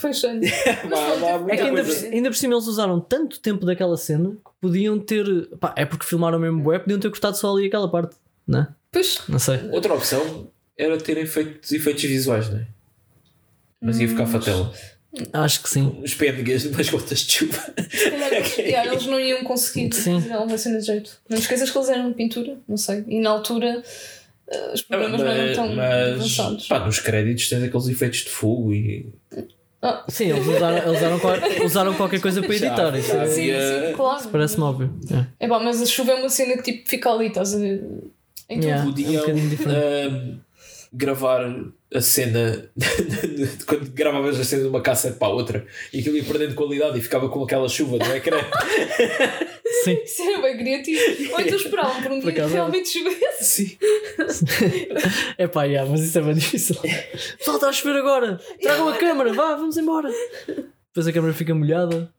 Vá 0.00 0.08
É 1.52 1.56
que 1.56 1.62
ainda 1.62 1.82
por, 1.84 1.92
ainda 2.12 2.30
por 2.30 2.36
cima 2.36 2.54
eles 2.54 2.66
usaram 2.68 3.00
tanto 3.00 3.40
tempo 3.40 3.66
daquela 3.66 3.96
cena 3.96 4.30
que 4.30 4.50
podiam 4.60 4.98
ter. 4.98 5.26
Pá, 5.58 5.74
é 5.76 5.84
porque 5.84 6.06
filmaram 6.06 6.38
mesmo 6.38 6.66
web, 6.68 6.84
podiam 6.84 7.00
ter 7.00 7.10
cortado 7.10 7.36
só 7.36 7.52
ali 7.54 7.66
aquela 7.66 7.90
parte, 7.90 8.14
né? 8.46 8.68
Pois, 8.92 9.18
Não 9.28 9.38
sei. 9.40 9.58
Outra 9.72 9.92
opção 9.94 10.48
era 10.76 10.96
terem 10.98 11.26
feito 11.26 11.74
efeitos 11.74 12.04
visuais, 12.04 12.48
não 12.48 12.58
é? 12.60 12.66
Mas 13.80 13.98
ia 14.00 14.08
ficar 14.08 14.26
fatela. 14.26 14.72
Acho 15.32 15.62
que 15.62 15.70
sim. 15.70 16.00
Os 16.02 16.14
pêndegas 16.14 16.64
nas 16.70 16.88
gotas 16.90 17.20
de 17.20 17.32
chuva. 17.32 17.74
yeah, 18.58 18.92
eles 18.92 19.06
não 19.06 19.18
iam 19.18 19.42
conseguir 19.42 19.92
Sim. 19.94 20.20
fazer 20.20 20.32
alguma 20.34 20.58
cena 20.58 20.78
de 20.78 20.86
jeito. 20.86 21.18
Não 21.28 21.38
esqueças 21.38 21.70
que 21.70 21.78
eles 21.78 21.88
eram 21.88 22.08
de 22.10 22.14
pintura, 22.14 22.58
não 22.68 22.76
sei. 22.76 23.04
E 23.08 23.18
na 23.18 23.30
altura 23.30 23.82
eh, 24.50 24.70
os 24.74 24.82
programas 24.82 25.20
não 25.20 25.26
eram 25.28 25.54
tão 25.54 25.74
mas 25.74 26.14
avançados. 26.14 26.68
pá, 26.68 26.80
nos 26.80 27.00
créditos 27.00 27.48
tens 27.48 27.62
aqueles 27.62 27.88
efeitos 27.88 28.18
de 28.20 28.28
fogo 28.30 28.72
e. 28.74 29.06
Sim, 30.08 30.26
eles 30.30 30.46
usaram, 30.46 30.92
usaram, 30.92 31.20
usaram 31.64 31.94
qualquer 31.94 32.20
coisa 32.20 32.42
para 32.42 32.54
editar. 32.54 32.90
Já- 32.92 32.98
Isso 32.98 33.08
já 33.08 33.22
é- 33.22 33.26
Sim, 33.28 33.86
sim, 33.88 33.92
claro. 33.96 34.28
parece-me 34.28 34.62
óbvio. 34.64 34.94
É. 35.40 35.44
É 35.46 35.48
pá, 35.48 35.58
mas 35.60 35.80
a 35.80 35.86
chuva 35.86 36.12
é 36.12 36.14
uma 36.16 36.28
cena 36.28 36.56
que 36.60 36.72
tipo 36.72 36.88
fica 36.88 37.10
ali, 37.10 37.28
estás 37.28 37.54
a 37.54 37.58
ver? 37.58 37.82
Em 38.50 38.60
tudo. 38.60 39.00
Yeah, 39.00 39.18
é 39.18 39.18
um 39.18 39.20
bocadinho 39.20 39.48
diferente. 39.50 39.78
ahm, 39.78 40.38
gravar 40.92 41.44
a 41.94 42.00
cena 42.00 42.70
quando 43.66 43.90
gravavas 43.90 44.38
a 44.38 44.44
cena 44.44 44.62
de 44.62 44.68
uma 44.68 44.80
cassete 44.80 45.16
para 45.16 45.28
a 45.28 45.32
outra 45.32 45.66
e 45.92 46.00
aquilo 46.00 46.16
ia 46.16 46.24
perdendo 46.24 46.54
qualidade 46.54 46.98
e 46.98 47.02
ficava 47.02 47.28
com 47.28 47.42
aquela 47.42 47.68
chuva 47.68 47.98
no 47.98 48.14
ecrã. 48.14 48.38
Sim. 49.84 50.00
Isso 50.02 50.22
era 50.22 50.42
bem 50.42 50.56
criativo. 50.56 51.32
Ou 51.34 51.40
então 51.40 51.56
esperavam 51.56 52.02
por 52.02 52.12
um 52.12 52.20
Por 52.20 52.32
dia 52.32 52.44
que 52.44 52.52
realmente 52.52 52.88
chovesse. 52.88 53.44
Sim. 53.44 53.78
É 55.38 55.46
pá, 55.46 55.64
yeah, 55.64 55.88
mas 55.88 56.00
isso 56.02 56.18
é 56.18 56.22
bem 56.22 56.34
difícil. 56.34 56.74
Pessoal, 56.74 57.56
está 57.56 57.68
a 57.68 57.72
chover 57.72 57.96
agora. 57.96 58.40
Tragam 58.60 58.88
a 58.88 58.96
câmara, 58.96 59.32
vá, 59.32 59.54
vamos 59.54 59.76
embora. 59.76 60.10
Depois 60.88 61.06
a 61.06 61.12
câmara 61.12 61.32
fica 61.32 61.54
molhada. 61.54 62.12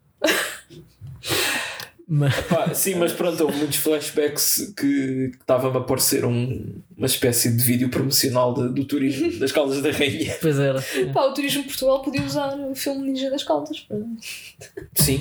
Mas, 2.12 2.34
Pá, 2.48 2.74
sim, 2.74 2.96
mas 2.96 3.14
pronto, 3.14 3.40
houve 3.44 3.58
muitos 3.58 3.78
flashbacks 3.78 4.74
que 4.76 5.30
estava-me 5.40 5.78
a 5.78 5.82
parecer 5.82 6.26
um- 6.26 6.82
uma 6.98 7.06
espécie 7.06 7.52
de 7.56 7.64
vídeo 7.64 7.88
promocional 7.90 8.52
de- 8.56 8.74
do 8.74 8.84
turismo 8.84 9.32
das 9.40 9.52
Caldas 9.52 9.80
da 9.84 9.92
Rainha. 9.92 10.36
pois 10.42 10.58
era. 10.58 10.84
é. 10.96 11.06
Pá, 11.14 11.26
o 11.28 11.34
Turismo 11.36 11.62
de 11.62 11.68
Portugal 11.68 12.02
podia 12.02 12.24
usar 12.24 12.56
o 12.60 12.74
filme 12.74 13.12
Ninja 13.12 13.30
das 13.30 13.44
Caldas. 13.44 13.86
Sim. 14.96 15.20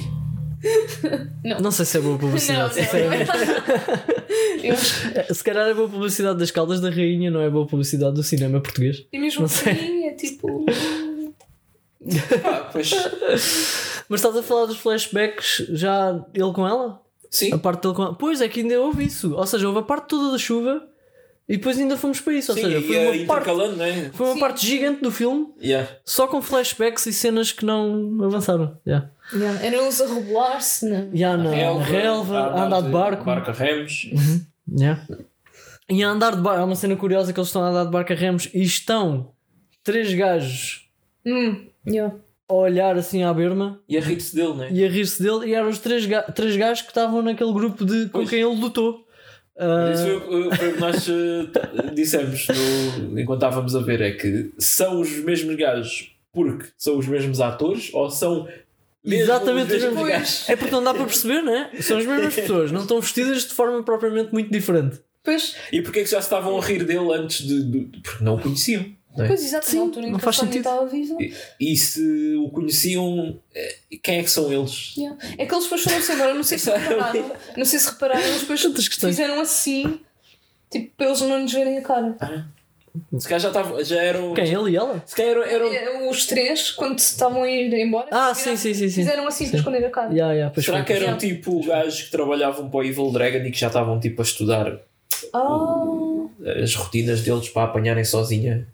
Não 1.60 1.70
sei 1.70 1.84
se 1.84 1.98
é 1.98 2.00
boa 2.00 2.14
Não, 2.14 2.18
publicidade. 2.18 2.74
sinceramente. 2.74 3.26
não. 3.30 4.64
Eu 5.28 5.34
Se 5.34 5.44
calhar 5.44 5.68
é 5.68 5.74
boa 5.74 5.88
publicidade 5.88 6.38
das 6.38 6.50
caldas 6.50 6.80
da 6.80 6.90
rainha, 6.90 7.30
não 7.30 7.40
é 7.40 7.48
boa 7.48 7.66
publicidade 7.66 8.14
do 8.14 8.22
cinema 8.22 8.60
português. 8.60 9.04
que 9.10 9.18
mesmo 9.18 9.40
Não 9.40 9.46
assim 9.46 10.04
é 10.06 10.12
tipo. 10.14 10.66
Pá, 12.42 12.68
pois, 12.72 12.90
Mas 14.08 14.20
estás 14.20 14.36
a 14.36 14.42
falar 14.42 14.66
dos 14.66 14.76
flashbacks 14.78 15.66
já 15.70 16.24
ele 16.32 16.52
com 16.52 16.66
ela? 16.66 17.00
sim. 17.30 17.52
A 17.52 17.58
parte 17.58 17.82
dele 17.82 17.94
com 17.94 18.02
ela? 18.04 18.14
Pois 18.14 18.40
é 18.40 18.48
que 18.48 18.60
ainda 18.60 18.80
houve 18.80 19.04
isso. 19.04 19.34
Ou 19.34 19.46
seja, 19.46 19.66
houve 19.66 19.80
a 19.80 19.82
parte 19.82 20.08
toda 20.08 20.32
da 20.32 20.38
chuva 20.38 20.82
e 21.48 21.56
depois 21.56 21.78
ainda 21.78 21.96
fomos 21.96 22.20
para 22.20 22.32
isso. 22.34 22.52
Ou 22.52 22.56
Sim, 22.56 22.64
seja, 22.64 22.80
foi 22.80 22.96
uma, 22.96 23.04
parte, 23.06 23.22
intercalando, 23.22 23.76
né? 23.76 24.10
foi 24.14 24.26
uma 24.26 24.34
Sim. 24.34 24.40
parte 24.40 24.66
gigante 24.66 25.02
do 25.02 25.10
filme 25.10 25.48
Yeah. 25.60 25.90
só 26.04 26.26
com 26.26 26.40
flashbacks 26.40 27.04
e 27.06 27.12
cenas 27.12 27.52
que 27.52 27.64
não 27.66 28.18
avançaram. 28.22 28.78
Yeah. 28.86 29.10
Yeah. 29.34 29.66
Eram 29.66 29.82
eles 29.82 30.00
a 30.00 30.06
rebolar-se, 30.06 30.88
não. 30.88 31.10
Yeah, 31.14 31.42
na 31.42 31.50
Relva, 31.50 31.84
relva, 31.84 32.38
a 32.38 32.64
andar 32.64 32.80
de 32.82 32.88
barco. 32.88 33.24
Barco 33.24 33.50
a 33.50 33.52
remos. 33.52 34.10
Yeah. 34.70 35.06
E 35.90 36.02
a 36.02 36.08
andar 36.08 36.34
de 36.36 36.40
barco. 36.42 36.60
Há 36.60 36.64
uma 36.64 36.76
cena 36.76 36.96
curiosa 36.96 37.32
que 37.32 37.38
eles 37.40 37.48
estão 37.48 37.62
a 37.62 37.68
andar 37.68 37.84
de 37.84 37.90
barco 37.90 38.12
a 38.12 38.16
remos 38.16 38.48
e 38.54 38.62
estão 38.62 39.32
três 39.84 40.12
gajos 40.14 40.86
Hum, 41.26 41.66
yeah. 41.94 42.14
a 42.48 42.54
olhar 42.54 42.96
assim 42.96 43.22
à 43.22 43.32
berma 43.34 43.80
E 43.88 43.96
a 43.96 44.00
rir-se 44.00 44.34
dele, 44.34 44.54
né? 44.54 44.68
e 44.72 44.84
a 44.84 44.88
rir-se 44.88 45.22
dele 45.22 45.46
e 45.46 45.54
eram 45.54 45.68
os 45.68 45.78
três, 45.78 46.06
ga 46.06 46.22
três 46.22 46.56
gajos 46.56 46.82
que 46.82 46.88
estavam 46.88 47.22
naquele 47.22 47.52
grupo 47.52 47.84
de, 47.84 48.04
com 48.06 48.18
Pois. 48.20 48.30
quem 48.30 48.40
ele 48.40 48.54
lutou. 48.60 49.04
Ah, 49.60 49.90
Isso 49.92 50.20
foi, 50.20 50.56
foi 50.56 50.68
o 50.68 50.74
que 50.74 50.80
nós 50.80 51.08
eh, 51.08 51.92
dissemos 51.94 52.46
no- 52.48 53.18
enquanto 53.20 53.38
estávamos 53.44 53.74
a 53.74 53.80
ver: 53.80 54.00
é 54.00 54.12
que 54.12 54.52
são 54.58 55.00
os 55.00 55.10
mesmos 55.24 55.56
gajos 55.56 56.14
porque 56.32 56.66
são 56.76 56.96
os 56.96 57.08
mesmos 57.08 57.40
atores 57.40 57.90
ou 57.92 58.08
são 58.08 58.46
mesmo 59.04 59.22
Exatamente 59.24 59.72
os 59.74 59.82
os 59.82 59.88
mesmos 59.90 60.08
gajos? 60.08 60.48
É 60.48 60.54
porque 60.56 60.70
não 60.72 60.84
dá 60.84 60.94
para 60.94 61.04
perceber, 61.04 61.42
não 61.42 61.52
é? 61.54 61.70
São 61.82 61.98
as 61.98 62.06
mesmas 62.06 62.34
pessoas, 62.34 62.70
não 62.70 62.82
estão 62.82 63.00
vestidas 63.00 63.42
de 63.42 63.52
forma 63.54 63.82
propriamente 63.82 64.32
muito 64.32 64.50
diferente. 64.50 65.00
Pois, 65.24 65.56
E 65.72 65.82
porquê 65.82 66.00
é 66.00 66.04
que 66.04 66.10
já 66.10 66.20
se 66.20 66.26
estavam 66.26 66.56
a 66.56 66.64
rir 66.64 66.84
dele 66.84 67.12
antes 67.12 67.44
de. 67.44 67.62
de- 67.64 68.00
porque 68.00 68.22
não 68.24 68.36
o 68.36 68.40
conheciam. 68.40 68.86
Não 69.18 69.24
é? 69.24 69.28
pois 69.28 69.44
exato, 69.44 69.66
Sim, 69.66 69.76
na 69.76 69.82
altura 69.82 70.06
em 70.06 70.10
não 70.12 70.18
que 70.18 70.24
faz 70.24 70.36
sentido. 70.36 70.56
estava 70.58 70.86
viva. 70.86 71.16
E, 71.20 71.34
e 71.60 71.76
se 71.76 72.34
o 72.36 72.48
conheciam, 72.50 73.38
eh, 73.54 73.76
quem 74.02 74.18
é 74.18 74.22
que 74.22 74.30
são 74.30 74.52
eles? 74.52 74.94
Yeah. 74.96 75.18
É 75.36 75.44
que 75.46 75.52
eles 75.54 75.64
depois 75.64 75.82
foram-se 75.82 76.12
embora, 76.12 76.34
não 76.34 76.42
sei 76.44 76.58
se 76.58 76.70
repararam, 76.76 77.32
não 77.56 77.64
sei 77.64 77.78
se 77.78 77.90
repararam, 77.90 78.22
eles 78.24 78.40
depois 78.40 78.62
fizeram 78.62 79.40
assim, 79.40 80.00
tipo, 80.70 80.92
para 80.96 81.06
eles 81.06 81.20
não 81.20 81.40
nos 81.42 81.52
verem 81.52 81.78
a 81.78 81.82
cara. 81.82 82.16
Se 83.16 83.28
calhar 83.28 83.40
já, 83.40 83.48
estavam, 83.48 83.84
já 83.84 84.02
eram. 84.02 84.34
Quem? 84.34 84.52
Ele 84.52 84.70
e 84.72 84.76
ela? 84.76 85.00
Se 85.06 85.14
calhar 85.14 85.30
eram. 85.36 85.44
eram- 85.44 85.72
É, 85.72 86.10
Os 86.10 86.26
três, 86.26 86.72
quando 86.72 86.98
estavam 86.98 87.42
a 87.44 87.48
ir 87.48 87.72
embora, 87.74 88.08
Ah, 88.10 88.34
fizeram- 88.34 88.56
sim, 88.56 88.74
sim, 88.74 88.80
sim, 88.80 88.88
sim. 88.88 89.02
fizeram 89.02 89.26
assim 89.26 89.44
Sim. 89.44 89.50
para 89.50 89.58
esconder 89.60 89.84
a 89.84 89.90
cara. 89.90 90.10
Yeah, 90.12 90.32
yeah, 90.32 90.52
pois 90.54 90.64
será 90.66 90.78
foi. 90.78 90.86
que 90.86 90.92
eram 90.94 91.02
Yeah. 91.04 91.20
tipo 91.20 91.64
gajos 91.64 92.02
que 92.02 92.10
trabalhavam 92.10 92.68
para 92.68 92.78
o 92.78 92.82
Evil 92.82 93.12
Dragon 93.12 93.38
e 93.46 93.50
que 93.52 93.58
já 93.58 93.68
estavam 93.68 94.00
tipo 94.00 94.20
a 94.20 94.24
estudar 94.24 94.80
Ah, 95.32 96.62
as 96.62 96.74
rotinas 96.74 97.20
deles 97.22 97.48
para 97.50 97.64
apanharem 97.64 98.04
sozinha, 98.04 98.66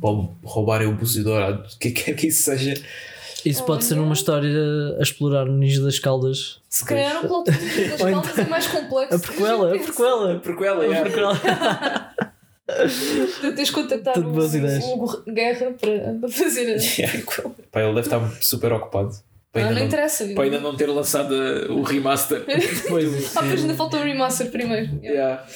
para 0.00 0.28
roubarem 0.44 0.88
o 0.88 0.92
buzidor, 0.94 1.64
o 1.74 1.78
que 1.78 1.90
quer 1.90 2.14
que 2.14 2.28
isso 2.28 2.44
seja. 2.44 2.74
Isso 3.44 3.62
pode 3.64 3.84
ser 3.84 3.96
uma 3.98 4.12
história 4.14 4.50
a 4.98 5.02
explorar 5.02 5.44
no 5.44 5.56
Ninja 5.56 5.80
das 5.80 5.98
Caldas. 6.00 6.60
se 6.68 6.84
calhar 6.84 7.24
o 7.24 7.28
plot 7.28 7.44
twist 7.52 7.88
das 7.90 8.00
Ou 8.02 8.10
caldas 8.10 8.30
então- 8.32 8.44
é 8.44 8.48
mais 8.48 8.66
complexo. 8.66 9.14
A 9.14 9.18
prequela, 9.20 9.74
a 9.74 9.78
prequela. 9.78 10.38
Porque 10.40 10.64
ela 10.64 10.82
A 10.84 10.96
é. 10.96 11.00
prequela. 11.02 11.40
Tu 13.40 13.52
tens 13.54 13.68
de 13.68 13.72
contactar 13.72 14.14
Tudo 14.14 14.28
o, 14.30 14.94
Hugo 14.94 15.22
Guerra 15.32 15.72
para, 15.80 16.14
para 16.20 16.28
fazer 16.28 16.74
a 16.74 16.78
Yeah. 16.82 17.22
Pá, 17.70 17.80
ele 17.82 17.94
deve 17.94 18.00
estar 18.00 18.32
super 18.42 18.72
ocupado. 18.72 19.14
Para 19.52 19.62
Ah, 19.62 19.68
ainda, 19.68 19.74
não 19.74 19.78
não, 19.80 19.86
interessa. 19.86 20.26
para 20.34 20.44
ainda 20.44 20.60
não 20.60 20.76
ter 20.76 20.86
lançado 20.86 21.30
uh, 21.32 21.72
o 21.72 21.82
remaster. 21.82 22.42
Ah, 22.48 22.84
pois 22.88 23.62
ainda 23.62 23.74
falta 23.74 23.98
o 23.98 24.02
remaster 24.02 24.50
primeiro. 24.50 24.98
Yeah. 25.00 25.46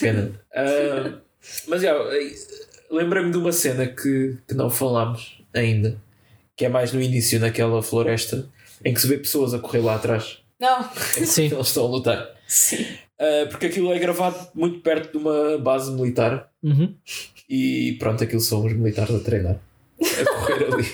Pena. 0.00 0.32
Ah, 0.52 1.12
mas 1.68 1.82
yeah, 1.82 2.00
eh, 2.12 2.32
lembrei-me 2.92 3.30
de 3.30 3.38
uma 3.38 3.50
cena 3.52 3.86
que, 3.86 4.36
que 4.46 4.54
não 4.54 4.68
falámos 4.70 5.42
ainda, 5.54 5.96
que 6.56 6.64
é 6.64 6.68
mais 6.68 6.92
no 6.92 7.00
início, 7.00 7.40
naquela 7.40 7.82
floresta, 7.82 8.48
em 8.84 8.92
que 8.94 9.00
se 9.00 9.06
vê 9.08 9.16
pessoas 9.18 9.54
a 9.54 9.58
correr 9.58 9.80
lá 9.80 9.96
atrás. 9.96 10.38
Não, 10.60 10.82
Sim. 10.94 11.46
Eles 11.46 11.66
estão 11.68 11.84
a 11.86 11.88
lutar. 11.88 12.28
sim. 12.46 12.86
Ah, 13.18 13.46
porque 13.50 13.66
aquilo 13.66 13.92
é 13.92 13.98
gravado 13.98 14.36
muito 14.54 14.80
perto 14.80 15.12
de 15.12 15.16
uma 15.18 15.56
base 15.58 15.90
militar 15.92 16.50
Uhum. 16.62 16.94
e 17.48 17.96
pronto, 17.98 18.22
aquilo 18.22 18.40
são 18.40 18.64
os 18.64 18.72
militares 18.72 19.14
a 19.14 19.18
treinar, 19.20 19.58
a 20.00 20.24
correr 20.40 20.72
ali. 20.72 20.88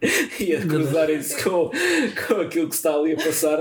e 0.40 0.54
a 0.54 0.60
cruzarem-se 0.60 1.42
com, 1.42 1.70
com 2.26 2.34
aquilo 2.42 2.68
que 2.68 2.74
está 2.74 2.94
ali 2.94 3.12
a 3.12 3.16
passar. 3.16 3.58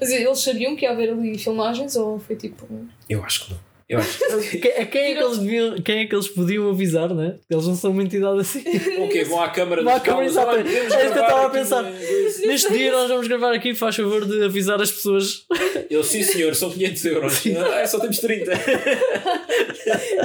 Mas 0.00 0.10
eles 0.10 0.38
sabiam 0.38 0.74
que 0.76 0.84
ia 0.86 0.92
haver 0.92 1.10
ali 1.10 1.36
filmagens 1.38 1.96
ou 1.96 2.18
foi 2.18 2.36
tipo. 2.36 2.66
Eu 3.08 3.22
acho 3.24 3.44
que 3.46 3.50
não. 3.52 3.60
Eu 3.86 3.98
acho 3.98 4.18
que 4.50 4.58
Quem, 4.58 4.72
a 4.72 4.86
quem, 4.86 5.02
é 5.02 5.14
que 5.14 5.22
eles 5.22 5.38
deviam, 5.38 5.74
quem 5.82 5.98
é 6.00 6.06
que 6.06 6.14
eles 6.14 6.28
podiam 6.28 6.70
avisar, 6.70 7.12
né? 7.14 7.36
Eles 7.50 7.66
não 7.66 7.74
são 7.76 7.90
uma 7.90 8.02
entidade 8.02 8.40
assim. 8.40 8.60
O 8.98 9.08
quê? 9.08 9.24
Vão 9.24 9.42
à 9.42 9.50
câmara 9.50 9.82
Vão 9.82 9.92
à 9.92 9.96
dos 9.98 10.06
câmara, 10.06 10.24
exato. 10.26 10.56
É 10.56 10.62
isso 10.62 10.96
que 10.96 11.02
eu 11.02 11.08
estava 11.10 11.46
a 11.46 11.50
pensar. 11.50 11.82
Neste 11.82 12.72
dia 12.72 12.92
nós 12.92 13.08
vamos 13.08 13.28
gravar 13.28 13.52
aqui, 13.52 13.74
faz 13.74 13.96
favor 13.96 14.24
de 14.24 14.42
avisar 14.44 14.80
as 14.80 14.90
pessoas. 14.90 15.44
Eu, 15.90 16.02
sim 16.02 16.22
senhor, 16.22 16.54
são 16.54 16.70
500 16.70 17.04
euros. 17.04 17.42
Ah, 17.72 17.80
é, 17.80 17.86
só 17.86 17.98
temos 18.00 18.18
30. 18.18 18.52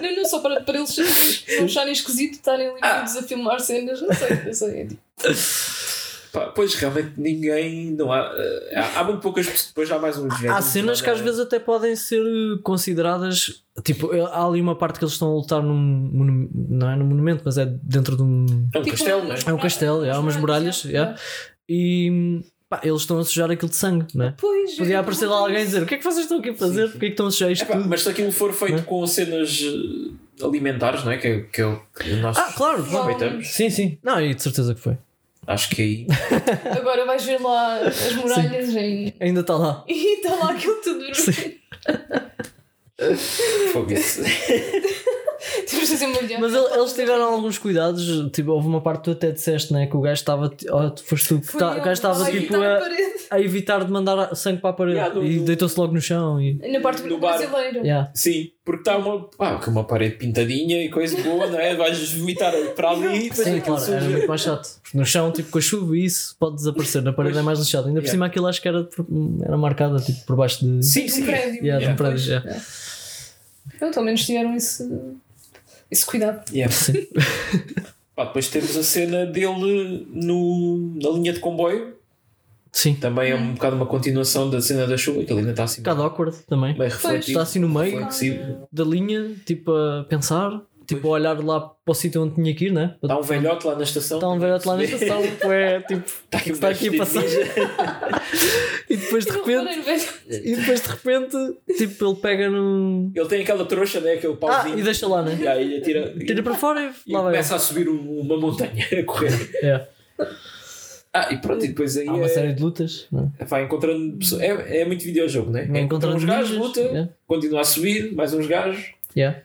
Não, 0.02 0.16
não, 0.16 0.26
só 0.26 0.40
para, 0.40 0.62
para 0.62 0.78
eles 0.78 1.44
acharem 1.64 1.92
esquisito 1.92 2.34
estarem 2.36 2.68
ali 2.68 2.80
Ah. 2.82 3.04
a 3.04 3.24
filmar 3.24 3.60
cenas, 3.60 4.02
não 4.02 4.14
sei, 4.14 4.30
não 4.46 4.54
sei. 4.54 4.70
é 4.82 4.86
tipo, 4.86 5.02
Pá, 6.32 6.48
pois 6.48 6.76
realmente 6.76 7.14
ninguém. 7.18 7.92
Não 7.92 8.12
há, 8.12 8.32
eh, 8.36 8.74
há, 8.76 9.00
há 9.00 9.04
muito 9.04 9.20
poucas 9.20 9.46
pessoas. 9.48 9.68
Depois 9.68 9.92
há 9.92 9.98
mais 9.98 10.18
uns 10.18 10.34
Há 10.46 10.62
cenas 10.62 11.02
que 11.02 11.10
às 11.10 11.20
é? 11.20 11.24
vezes 11.24 11.40
até 11.40 11.58
podem 11.60 11.96
ser 11.96 12.22
consideradas. 12.64 13.64
Tipo, 13.84 14.12
há 14.28 14.46
ali 14.46 14.62
uma 14.62 14.76
parte 14.76 15.00
que 15.00 15.06
eles 15.06 15.14
estão 15.14 15.30
a 15.32 15.36
lutar 15.36 15.62
num. 15.64 16.50
Não 16.70 16.90
é 16.92 16.96
num 16.96 17.06
monumento, 17.06 17.42
mas 17.46 17.58
é 17.58 17.66
dentro 17.66 18.16
de 18.16 18.24
um. 18.24 18.46
É 18.74 18.80
um 18.80 18.82
tipo, 18.84 18.96
castelo, 18.98 19.24
não 19.24 19.34
é? 19.34 19.40
É 19.46 19.54
um 19.54 19.58
castelo, 19.58 20.12
há 20.12 20.20
umas 20.20 20.38
muralhas. 20.38 20.86
é. 20.86 20.90
yeah. 20.90 21.16
E. 21.68 22.42
pá, 22.68 22.82
eles 22.84 23.02
estão 23.02 23.18
a 23.20 23.24
sujar 23.24 23.50
aquilo 23.52 23.70
de 23.70 23.76
sangue, 23.76 24.06
não 24.14 24.26
é? 24.26 24.34
Pois. 24.38 24.76
Podia 24.76 25.00
aparecer 25.00 25.28
lá 25.28 25.38
alguém 25.38 25.62
e 25.62 25.66
dizer: 25.66 25.84
O 25.84 25.86
que 25.86 25.96
é 25.96 25.98
que 25.98 26.04
vocês 26.04 26.22
estão 26.26 26.40
aqui 26.40 26.50
a 26.50 26.56
fazer? 26.56 26.90
Porquê 26.90 27.06
é 27.06 27.10
que 27.10 27.14
estão 27.14 27.28
a 27.28 27.32
sujar 27.32 27.52
isto 27.52 27.64
Epá, 27.64 27.76
tudo? 27.78 27.90
mas 27.90 28.02
se 28.04 28.10
aquilo 28.10 28.32
for 28.32 28.54
feito 28.54 28.80
é? 28.80 28.82
com 28.82 29.06
cenas 29.08 29.62
eh, 29.64 30.46
alimentares, 30.46 31.04
não 31.04 31.12
é? 31.12 31.18
Que, 31.18 31.28
é- 31.28 31.40
que 31.42 31.62
é 31.62 31.66
o 31.66 31.80
que 31.98 32.14
nós 32.16 32.38
Ah, 32.38 32.52
claro. 32.56 32.86
Sim, 33.44 33.70
sim. 33.70 33.98
Não, 34.04 34.22
e 34.22 34.34
de 34.34 34.42
certeza 34.44 34.74
que 34.76 34.82
foi. 34.82 34.98
Acho 35.50 35.72
que 35.72 35.82
aí. 35.82 36.08
Agora 36.78 37.08
vais 37.08 37.26
ver 37.26 37.42
lá 37.42 37.80
as 37.80 38.14
muralhas 38.14 38.70
em. 38.76 39.16
Ainda 39.20 39.42
está 39.42 39.56
lá. 39.56 39.84
E 39.90 40.18
está 40.18 40.36
lá 40.36 40.52
aquilo 40.52 40.76
tudo 40.76 41.00
vermelho. 41.00 41.60
Fogo 43.74 43.92
isso. 43.92 44.22
Temos 45.70 45.86
de 45.88 45.92
fazer 45.98 46.06
uma. 46.06 46.40
Mas 46.40 46.54
ele- 46.54 46.74
eles 46.80 46.94
tiveram 46.94 47.24
alguns 47.34 47.58
cuidados. 47.58 48.06
Tipo, 48.32 48.52
houve 48.52 48.68
uma 48.68 48.82
parte 48.82 49.00
que 49.00 49.04
tu 49.06 49.12
até 49.12 49.32
disseste, 49.32 49.72
né? 49.74 49.88
Que 49.88 49.96
o 49.98 50.02
gajo 50.02 50.14
estava. 50.20 50.52
Oh, 50.72 50.90
tu 50.92 51.04
foste 51.04 51.28
tu 51.30 51.40
que 51.42 51.58
tá- 51.58 51.74
eu. 51.74 51.82
o 51.82 51.84
gajo 51.84 51.92
estava 51.92 52.24
Ai, 52.24 52.32
tipo 52.32 52.52
tá 52.54 52.58
na 52.60 52.76
a, 52.76 52.80
parede. 52.80 53.14
a 53.32 53.40
evitar 53.42 53.84
de 53.86 53.92
mandar 53.92 54.36
sangue 54.36 54.62
para 54.62 54.70
a 54.72 54.74
parede 54.74 54.98
Yeah, 54.98 55.16
no- 55.16 55.26
e 55.26 55.40
deitou-se 55.40 55.80
logo 55.80 55.94
no 55.94 56.02
chão. 56.02 56.42
E, 56.42 56.54
Na 56.72 56.80
parte 56.80 57.04
No 57.04 57.18
bar. 57.20 57.38
brasileira. 57.38 57.80
yeah. 57.80 58.12
Sim, 58.14 58.52
porque 58.66 58.82
está 58.82 58.98
uma, 58.98 59.24
pá, 59.30 59.56
com 59.56 59.72
uma 59.72 59.84
parede 59.84 60.16
pintadinha 60.16 60.84
e 60.84 60.90
coisa 60.90 61.22
boa, 61.22 61.48
não 61.48 61.60
é? 61.60 61.76
Vais 61.76 62.12
vomitar 62.14 62.54
para 62.76 62.90
ali 62.92 63.08
e 63.28 63.30
depois 63.30 63.48
Sim, 63.48 63.58
aquilo 63.58 63.76
claro, 63.78 63.92
era 63.92 64.02
suja. 64.02 64.12
muito 64.12 64.28
mais 64.28 64.42
chato. 64.42 64.70
Porque 64.84 64.98
no 64.98 65.06
chão, 65.06 65.32
tipo, 65.32 65.50
com 65.52 65.58
a 65.58 65.62
chuva 65.62 65.98
e 65.98 66.06
isso 66.06 66.36
pode 66.40 66.56
desaparecer. 66.56 67.02
Na 67.02 67.14
parede 67.14 67.34
Pois. 67.34 67.44
é 67.44 67.46
mais 67.46 67.60
lixado. 67.60 67.88
Ainda 67.88 68.00
por 68.00 68.06
Yeah. 68.06 68.12
cima 68.12 68.26
aquilo 68.28 68.48
acho 68.48 68.62
que 68.62 68.68
era, 68.68 68.84
por- 68.84 69.06
era 69.44 69.58
marcado 69.58 70.00
tipo, 70.02 70.26
por 70.26 70.36
baixo 70.36 70.66
de. 70.66 70.86
Sim, 70.86 71.06
Um 71.06 71.10
sim. 71.10 71.26
prédio. 71.26 71.64
Yeah, 71.66 71.86
de 71.86 71.92
um 71.92 71.96
prédio, 71.96 72.16
Pois, 72.18 72.28
yeah. 72.28 72.50
é. 72.52 72.60
Pronto, 73.78 73.98
ao 74.00 74.04
menos 74.06 74.26
tiveram 74.26 74.56
esse, 74.56 74.84
esse 75.90 76.06
cuidado. 76.06 76.44
Yeah. 76.54 76.74
Sim. 76.74 77.08
Pá, 78.16 78.26
depois 78.26 78.50
temos 78.50 78.76
a 78.76 78.84
cena 78.84 79.26
dele 79.26 80.06
no, 80.12 80.94
na 81.02 81.10
linha 81.12 81.34
de 81.34 81.40
comboio. 81.40 81.96
Sim. 82.72 82.94
Também 82.96 83.32
é 83.32 83.36
um 83.36 83.54
bocado 83.54 83.76
uma 83.76 83.86
continuação 83.86 84.50
da 84.50 84.62
cena 84.62 84.86
da 84.86 84.96
chuva, 84.96 85.24
que 85.24 85.32
ele 85.32 85.40
ainda 85.40 85.52
está 85.52 85.64
assim 85.64 85.82
Um 85.82 85.84
bocado 85.84 86.04
awkward 86.04 86.38
também. 86.48 86.78
meio 86.78 86.92
refletido. 86.92 87.32
Está 87.32 87.42
assim 87.42 87.60
no 87.60 87.68
meio 87.70 87.98
flexível. 87.98 88.68
da 88.72 88.84
linha, 88.84 89.36
tipo, 89.46 89.72
a 89.72 90.06
pensar, 90.08 90.62
tipo, 90.96 91.08
a 91.08 91.12
olhar 91.12 91.44
lá 91.44 91.60
para 91.62 91.92
o 91.92 91.94
sítio 91.94 92.22
onde 92.24 92.36
tinha 92.36 92.54
que 92.54 92.66
ir, 92.66 92.72
né? 92.74 92.96
Está 93.02 93.18
um 93.18 93.22
velhote 93.22 93.66
lá 93.66 93.76
na 93.76 93.84
estação. 93.84 94.18
Está 94.18 94.30
um 94.30 94.40
velhote 94.40 94.68
lá 94.68 94.76
na 94.76 94.84
estação, 94.84 95.22
tipo, 95.24 95.52
é 95.52 95.80
tipo, 95.82 96.04
Está 96.06 96.38
aqui, 96.38 96.50
está 96.52 96.70
aqui 96.70 96.88
a 96.88 96.92
ninja. 96.92 97.20
E 98.90 98.98
depois 98.98 99.24
de 99.24 99.32
repente, 99.32 100.10
e 100.28 100.56
depois 100.56 100.82
de 100.82 100.88
repente, 100.90 101.38
tipo, 101.78 102.06
ele 102.08 102.16
pega 102.16 102.50
num. 102.50 103.12
Ele 103.16 103.28
tem 103.28 103.42
aquela 103.44 103.64
trouxa, 103.66 104.00
né? 104.00 104.14
aquele 104.14 104.34
Ah, 104.34 104.38
pauzinho. 104.38 104.80
e 104.80 104.82
deixa 104.82 105.08
lá, 105.08 105.22
né? 105.22 105.38
E 105.40 105.48
aí 105.48 105.78
atira, 105.78 106.12
Tira 106.26 106.42
para 106.42 106.56
fora 106.56 106.92
e 107.06 107.12
e 107.12 107.14
lá 107.14 107.22
vai. 107.22 107.32
começa 107.34 107.56
a 107.56 107.60
subir 107.60 107.88
um- 107.88 108.20
uma 108.20 108.36
montanha 108.38 108.88
a 108.92 109.04
correr. 109.04 109.52
É. 109.62 109.88
Ah, 111.14 111.32
e 111.32 111.38
pronto, 111.38 111.64
e 111.66 111.68
depois 111.68 111.98
aí 111.98 112.08
Há 112.08 112.14
uma 112.14 112.26
é- 112.26 112.30
série 112.30 112.54
de 112.54 112.62
lutas. 112.64 113.06
Não 113.12 113.32
é? 113.40 113.46
vai 113.46 113.64
encontrando 113.64 114.18
pessoas. 114.18 114.42
É, 114.42 114.82
é 114.82 114.86
muito 114.86 115.04
videojogo, 115.04 115.52
né? 115.52 115.66
Vai 115.66 115.82
É 115.82 115.84
encontrando 115.84 116.16
uns 116.18 116.24
gajos, 116.24 116.58
luta, 116.58 116.80
yeah. 116.82 117.10
continua 117.28 117.62
a 117.62 117.64
subir, 117.64 118.12
mais 118.16 118.34
uns 118.34 118.48
gajos. 118.48 118.92
Yeah. 119.16 119.40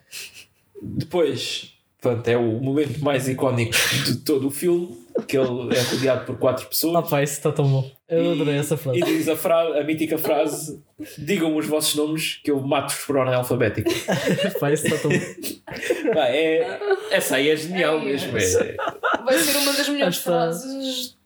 Depois, 0.85 1.72
pronto, 2.01 2.26
é 2.28 2.37
o 2.37 2.61
momento 2.61 2.99
mais 3.03 3.26
icónico 3.28 3.72
de 4.05 4.16
todo 4.18 4.49
o 4.49 4.51
filme, 4.51 5.03
que 5.26 5.37
ele 5.39 5.74
é 5.74 5.80
rodeado 5.80 6.24
por 6.26 6.37
quatro 6.39 6.64
Ah, 6.64 6.68
pessoas. 6.68 7.09
pá, 7.09 7.22
isso 7.22 7.35
está 7.35 7.51
tão 7.53 7.66
bom. 7.66 7.91
Eu 8.09 8.32
adorei 8.32 8.57
essa 8.57 8.74
E 8.74 8.78
frase. 8.78 9.01
diz 9.03 9.28
a, 9.28 9.37
fra 9.37 9.80
a 9.80 9.85
mítica 9.85 10.18
frase: 10.18 10.82
Digam 11.16 11.57
os 11.57 11.66
vossos 11.66 11.95
nomes 11.95 12.41
que 12.45 12.51
eu 12.51 12.61
mato-vos 12.61 13.03
por 13.05 13.16
ordem 13.16 13.35
alfabética. 13.35 13.91
Pá, 14.61 14.70
isso 14.72 14.87
está 14.87 14.99
tão 14.99 15.11
bom. 15.11 16.12
Pá, 16.12 16.26
é, 16.28 16.78
essa 17.11 17.37
aí 17.37 17.49
é 17.49 17.57
genial 17.57 17.99
É, 18.01 18.05
mesmo. 18.05 18.37
é- 18.37 18.76
Vai 19.24 19.39
ser 19.39 19.57
uma 19.59 19.72
das 19.72 19.89
melhores 19.89 20.18
Esta- 20.18 20.30
frases 20.30 21.16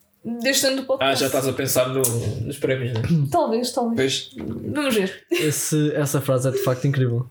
deste 0.40 0.66
ano 0.66 0.76
do 0.76 0.82
Ah, 0.82 0.86
podcast. 0.86 1.20
já 1.20 1.26
estás 1.26 1.48
a 1.48 1.52
pensar 1.52 1.88
no- 1.88 2.00
nos 2.46 2.58
prémios, 2.58 2.92
né? 2.94 3.02
Talvez, 3.30 3.72
talvez. 3.72 4.30
Pois, 4.36 4.46
Vamos 4.72 4.94
ver. 4.94 5.26
Esse, 5.30 5.92
essa 5.96 6.20
frase 6.20 6.48
é 6.48 6.52
de 6.52 6.58
facto 6.58 6.86
incrível. 6.86 7.26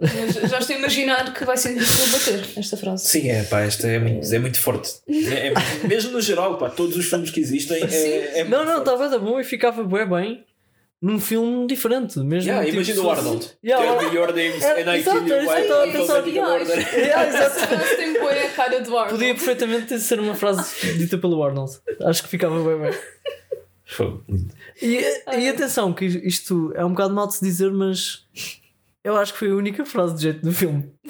Mas 0.00 0.50
já 0.50 0.58
estou 0.60 0.76
a 0.76 0.78
imaginar 0.78 1.34
que 1.34 1.44
vai 1.44 1.56
ser 1.56 1.74
difícil 1.74 2.06
bater 2.18 2.58
esta 2.58 2.76
frase. 2.76 3.04
sim, 3.08 3.28
é 3.30 3.42
pá, 3.42 3.60
esta 3.62 3.88
é 3.88 3.98
muito, 3.98 4.32
é 4.32 4.38
muito 4.38 4.60
forte. 4.60 4.90
É- 5.08 5.48
é- 5.48 5.86
mesmo 5.88 6.12
no 6.12 6.20
geral, 6.20 6.56
pá, 6.56 6.70
todos 6.70 6.96
os 6.96 7.06
filmes 7.06 7.30
que 7.30 7.40
existem. 7.40 7.82
É, 7.82 8.40
é 8.40 8.44
Não, 8.44 8.58
muito 8.58 8.70
não, 8.72 8.78
estava 8.78 9.18
bom 9.18 9.40
e 9.40 9.44
ficava 9.44 9.82
bem 9.82 10.08
bem 10.08 10.44
num 11.02 11.18
filme 11.20 11.66
diferente. 11.66 12.18
Mesmo 12.20 12.48
Yeah, 12.48 12.64
tipo, 12.64 12.76
imagina 12.76 13.02
o 13.02 13.10
Arnold. 13.10 13.46
Yeah, 13.64 13.84
Tell 13.84 13.98
o- 13.98 14.10
me 14.10 14.16
your 14.16 14.28
names 14.34 14.62
É, 14.62 14.82
and 14.82 14.94
I 14.96 14.98
exato, 15.00 15.24
kill 15.24 15.28
you 15.42 15.50
é. 15.50 15.60
Yeah, 16.98 17.22
Esta 17.24 17.44
exato. 17.64 17.96
tem 17.96 18.12
boa 18.20 18.32
a 18.32 18.48
cara 18.50 18.80
do 18.80 18.96
Arnold. 18.98 19.10
Podia 19.18 19.34
perfeitamente 19.34 19.98
ser 19.98 20.20
uma 20.20 20.34
frase 20.36 20.96
dita 20.96 21.18
pelo 21.18 21.42
Arnold. 21.42 21.72
Acho 22.04 22.22
que 22.22 22.28
ficava 22.28 22.56
bem 22.62 22.80
bem. 22.90 22.98
E, 24.82 25.00
e 25.40 25.48
atenção, 25.48 25.92
que 25.92 26.04
isto 26.04 26.72
é 26.76 26.84
um 26.84 26.90
bocado 26.90 27.14
mal 27.14 27.26
de 27.26 27.34
se 27.34 27.44
dizer, 27.44 27.70
mas 27.72 28.24
eu 29.08 29.16
acho 29.16 29.32
que 29.32 29.38
foi 29.38 29.50
a 29.50 29.54
única 29.54 29.84
frase 29.84 30.14
de 30.14 30.22
jeito 30.22 30.42
do 30.42 30.52
filme. 30.52 30.90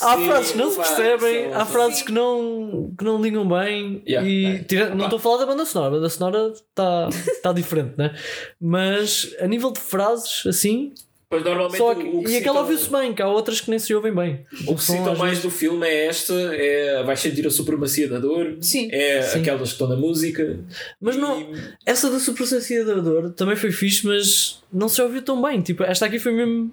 Há 0.00 0.16
Sim, 0.16 0.26
frases 0.26 0.52
que 0.52 0.58
não 0.58 0.70
se 0.70 0.76
percebem, 0.76 1.52
há 1.52 1.64
frases 1.64 2.02
que 2.02 2.12
não, 2.12 2.92
que 2.98 3.04
não 3.04 3.20
ligam 3.20 3.46
bem. 3.48 4.02
Yeah, 4.06 4.28
e 4.28 4.46
é. 4.46 4.58
tira- 4.64 4.94
não 4.94 5.04
estou 5.04 5.18
a 5.18 5.20
falar 5.20 5.38
da 5.38 5.46
banda 5.46 5.64
sonora, 5.64 5.88
a 5.88 5.96
banda 5.98 6.08
sonora 6.08 6.52
está 6.52 7.08
tá 7.42 7.52
diferente, 7.52 7.94
né? 7.96 8.14
Mas 8.60 9.34
a 9.40 9.46
nível 9.46 9.70
de 9.70 9.80
frases, 9.80 10.44
assim, 10.46 10.92
Pois 11.32 11.44
normalmente 11.44 11.78
só 11.78 11.94
que, 11.94 12.02
o 12.02 12.22
que 12.24 12.30
e 12.32 12.36
aquela 12.36 12.60
ouviu-se 12.60 12.90
bem, 12.90 13.14
que 13.14 13.22
há 13.22 13.26
outras 13.26 13.58
que 13.62 13.70
nem 13.70 13.78
se 13.78 13.94
ouvem 13.94 14.14
bem. 14.14 14.44
O 14.66 14.74
que 14.76 14.82
citam 14.82 15.16
mais 15.16 15.30
vezes- 15.38 15.42
do 15.44 15.50
filme 15.50 15.86
é 15.86 16.04
esta, 16.06 16.34
é 16.34 17.02
vais 17.02 17.18
sentir 17.20 17.46
a 17.46 17.50
supremacia 17.50 18.06
da 18.06 18.18
dor, 18.18 18.58
Sim. 18.60 18.90
é 18.92 19.22
Sim. 19.22 19.40
aquelas 19.40 19.68
que 19.70 19.74
estão 19.76 19.88
na 19.88 19.96
música. 19.96 20.60
Mas 21.00 21.16
não, 21.16 21.40
E- 21.40 21.46
essa 21.86 22.10
da 22.10 22.18
supremacia 22.20 22.84
da 22.84 22.96
dor 22.96 23.30
também 23.32 23.56
foi 23.56 23.72
fixe, 23.72 24.06
mas 24.06 24.62
não 24.70 24.90
se 24.90 25.00
ouviu 25.00 25.22
tão 25.22 25.40
bem. 25.40 25.62
Tipo, 25.62 25.84
esta 25.84 26.04
aqui 26.04 26.18
foi 26.18 26.32
mesmo. 26.32 26.70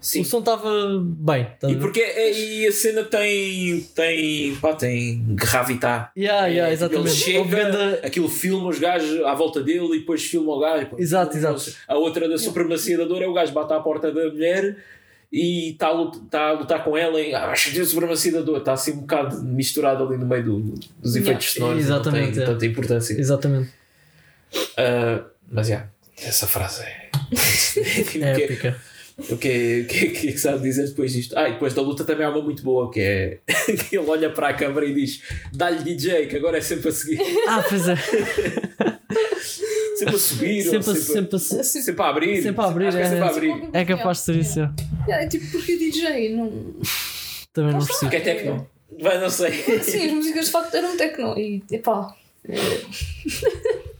Sim. 0.00 0.20
O 0.20 0.24
som 0.24 0.38
estava 0.38 0.70
bem. 1.02 1.46
a 1.62 1.70
E 1.70 1.76
porque 1.76 2.00
é, 2.00 2.32
e 2.32 2.66
a 2.66 2.72
cena 2.72 3.02
tem. 3.02 3.80
tem. 3.94 4.54
pá, 4.56 4.72
tem 4.74 5.24
gravitar. 5.30 6.12
Yeah, 6.16 6.46
yeah, 6.46 6.70
É, 6.70 6.72
exatamente. 6.72 7.08
Ele 7.08 7.44
chega, 7.46 8.00
aquilo 8.06 8.28
filma 8.28 8.68
os 8.68 8.78
gajos 8.78 9.24
à 9.24 9.34
volta 9.34 9.60
dele 9.60 9.96
e 9.96 9.98
depois 10.00 10.22
filma 10.24 10.52
o 10.52 10.60
gajo. 10.60 10.88
Exato, 10.98 11.36
exato. 11.36 11.72
A 11.88 11.96
outra 11.96 12.28
da 12.28 12.38
supremacia 12.38 12.96
da 12.96 13.04
dor 13.04 13.22
é 13.22 13.26
o 13.26 13.32
gajo 13.32 13.52
bate 13.52 13.72
à 13.72 13.80
porta 13.80 14.12
da 14.12 14.24
mulher 14.26 14.76
e 15.32 15.72
está 15.72 15.88
a, 15.88 16.10
tá 16.30 16.40
a 16.48 16.52
lutar 16.52 16.84
com 16.84 16.96
ela 16.96 17.20
e 17.20 17.34
ah, 17.34 17.50
acho 17.50 17.70
que 17.72 17.80
a 17.80 17.84
supremacia 17.84 18.32
da 18.32 18.40
dor 18.40 18.58
está 18.58 18.72
assim 18.74 18.92
um 18.92 19.00
bocado 19.00 19.42
misturado 19.42 20.04
ali 20.06 20.16
no 20.16 20.24
meio 20.26 20.44
do- 20.44 20.74
dos 21.02 21.16
efeitos 21.16 21.52
sonoros. 21.52 21.76
e 21.78 21.80
Exatamente, 21.82 22.26
Não 22.28 22.32
tem 22.34 22.42
é. 22.42 22.46
tanta 22.46 22.66
importância. 22.66 23.14
Exatamente. 23.20 23.70
Ah, 24.76 25.24
mas 25.50 25.66
já, 25.68 25.86
essa 26.22 26.46
frase 26.46 26.82
é. 26.82 27.08
É 28.22 28.42
épica. 28.44 28.80
O, 29.18 29.36
que, 29.36 29.82
o 29.82 29.86
que 29.88 30.28
é 30.28 30.32
que 30.32 30.38
sabe 30.38 30.62
dizer 30.62 30.86
depois 30.88 31.12
disto? 31.12 31.36
Ah, 31.36 31.48
e 31.48 31.52
depois 31.52 31.74
da 31.74 31.82
luta 31.82 32.04
também 32.04 32.24
há 32.26 32.30
uma 32.30 32.40
muito 32.42 32.62
boa 32.62 32.90
que 32.90 33.00
é 33.00 33.38
que 33.88 33.96
ele 33.96 34.06
olha 34.08 34.30
para 34.30 34.48
a 34.50 34.54
câmara 34.54 34.86
e 34.86 34.94
diz: 34.94 35.22
dá-lhe 35.52 35.82
DJ, 35.82 36.26
que 36.26 36.36
agora 36.36 36.58
é 36.58 36.60
sempre 36.60 36.88
a 36.88 36.92
seguir, 36.92 37.20
Ah, 37.48 37.64
pois 37.68 37.88
é. 37.88 37.96
sempre 39.96 40.14
a 40.14 40.18
subir, 40.18 40.62
Sempre, 40.62 40.78
a- 40.78 40.82
sempre, 40.82 41.00
sempre, 41.00 41.36
a- 41.36 41.60
Assim, 41.60 41.82
sempre 41.82 42.02
a 42.02 42.08
abrir. 42.08 42.42
Sempre 42.42 42.60
a 42.64 42.68
abrir, 42.68 42.90
que 42.92 42.96
é 42.96 43.00
é. 43.00 43.04
sempre 43.08 43.24
a 43.24 43.28
abrir. 43.28 43.68
É 43.72 43.84
capaz 43.84 44.18
de 44.18 44.24
ser 44.24 44.36
isso. 44.36 44.60
é. 44.60 44.70
É 45.08 45.26
tipo, 45.26 45.50
porque 45.50 45.76
DJ 45.76 46.36
não. 46.36 46.50
Também 47.52 47.72
não 47.72 47.78
Não 47.80 47.86
percebo. 47.86 48.10
Que 48.10 48.16
é 48.16 48.20
techno. 48.20 48.68
Vai, 49.00 49.20
não 49.20 49.30
sei. 49.30 49.52
Sim, 49.82 50.06
as 50.06 50.12
músicas 50.12 50.46
de 50.46 50.50
facto 50.52 50.74
eram 50.74 50.96
techno 50.96 51.36
e 51.38 51.62
epá. 51.72 52.14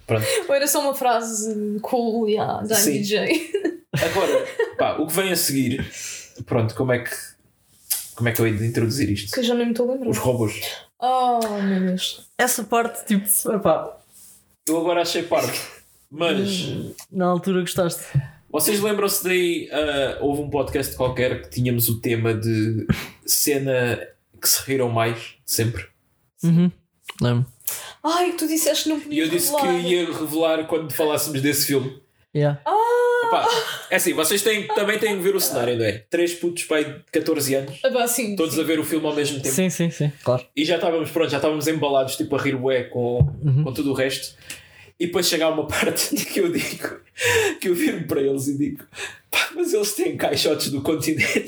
Pronto. 0.09 0.27
Ou 0.49 0.55
era 0.55 0.67
só 0.67 0.81
uma 0.81 0.95
frase 0.95 1.79
cool, 1.83 2.29
yeah, 2.29 2.63
da 2.67 2.75
Sim. 2.75 2.93
DJ. 2.93 3.53
Agora, 3.93 4.47
pá, 4.79 4.97
o 4.99 5.07
que 5.07 5.13
vem 5.13 5.31
a 5.31 5.37
seguir, 5.37 5.87
pronto, 6.47 6.75
como 6.75 6.93
é 6.93 7.01
que 7.01 7.11
Como 8.17 8.29
é 8.29 8.33
que 8.33 8.41
eu 8.41 8.47
hei 8.47 8.57
de 8.57 8.67
introduzir 8.67 9.11
isto? 9.11 9.33
Que 9.33 9.41
eu 9.41 9.45
já 9.45 9.55
nem 9.55 9.67
me 9.67 9.73
estou 9.73 9.89
a 9.89 9.93
lembrar. 9.93 10.09
Os 10.09 10.17
robôs. 10.17 10.61
Oh, 10.99 11.39
meu 11.61 11.81
Deus. 11.81 12.27
Essa 12.39 12.65
parte, 12.65 13.05
tipo, 13.07 13.27
epá, 13.53 13.97
Eu 14.67 14.79
agora 14.79 15.03
achei 15.03 15.23
parte. 15.23 15.61
Mas 16.11 16.49
na 17.13 17.27
altura 17.27 17.61
gostaste. 17.61 18.03
vocês 18.51 18.81
lembram-se 18.81 19.23
daí? 19.23 19.69
ah, 19.71 20.19
houve 20.23 20.41
um 20.41 20.49
podcast 20.49 20.97
qualquer 20.97 21.43
que 21.43 21.51
tínhamos 21.51 21.89
o 21.91 22.01
tema 22.01 22.33
de 22.33 22.87
cena 23.27 24.01
que 24.41 24.49
se 24.49 24.63
riram 24.63 24.89
mais, 24.89 25.35
sempre. 25.45 25.87
Uhum. 26.43 26.71
Lembro. 27.21 27.47
Ai, 28.03 28.33
tu 28.33 28.47
disseste 28.47 28.85
que 28.85 28.89
não 28.91 29.03
E 29.11 29.19
eu 29.19 29.29
disse 29.29 29.55
que 29.55 29.61
revelar. 29.63 29.85
ia 29.85 30.07
revelar 30.07 30.65
quando 30.67 30.93
falássemos 30.93 31.41
desse 31.43 31.67
filme. 31.67 32.01
Yeah. 32.35 32.61
Epá, 33.25 33.47
é 33.91 33.97
assim, 33.97 34.15
vocês 34.15 34.41
têm, 34.43 34.67
também 34.69 34.99
têm 34.99 35.17
que 35.17 35.23
ver 35.23 35.35
o 35.35 35.41
cenário, 35.41 35.77
não 35.77 35.85
é? 35.85 36.05
Três 36.09 36.35
putos, 36.35 36.65
pai, 36.65 36.85
de 36.85 37.03
14 37.13 37.55
anos, 37.57 37.81
Ah, 37.85 38.07
sim. 38.07 38.37
todos 38.37 38.55
sim. 38.55 38.61
a 38.61 38.65
ver 38.65 38.79
o 38.79 38.85
filme 38.85 39.07
ao 39.07 39.15
mesmo 39.15 39.41
tempo. 39.43 39.55
Sim, 39.55 39.69
sim, 39.69 39.91
sim, 39.91 40.13
claro. 40.23 40.45
E 40.57 40.65
já 40.65 40.77
estávamos, 40.77 41.11
pronto, 41.11 41.29
já 41.31 41.37
estávamos 41.39 41.67
embalados, 41.67 42.17
tipo, 42.17 42.37
a 42.37 42.41
rir 42.41 42.57
bué 42.57 42.85
com, 42.85 43.19
com 43.65 43.73
tudo 43.73 43.91
o 43.91 43.95
resto. 43.95 44.35
E 45.01 45.07
depois 45.07 45.29
chega 45.29 45.45
a 45.45 45.51
uma 45.51 45.67
parte 45.67 46.15
que 46.27 46.41
eu 46.41 46.51
digo, 46.51 47.01
que 47.61 47.69
eu 47.69 47.75
viro 47.75 48.05
para 48.07 48.21
eles 48.21 48.49
e 48.49 48.59
digo, 48.59 48.85
pá, 49.31 49.51
mas 49.55 49.73
eles 49.73 49.93
têm 49.95 50.17
caixotes 50.17 50.71
do 50.71 50.81
continente. 50.83 51.45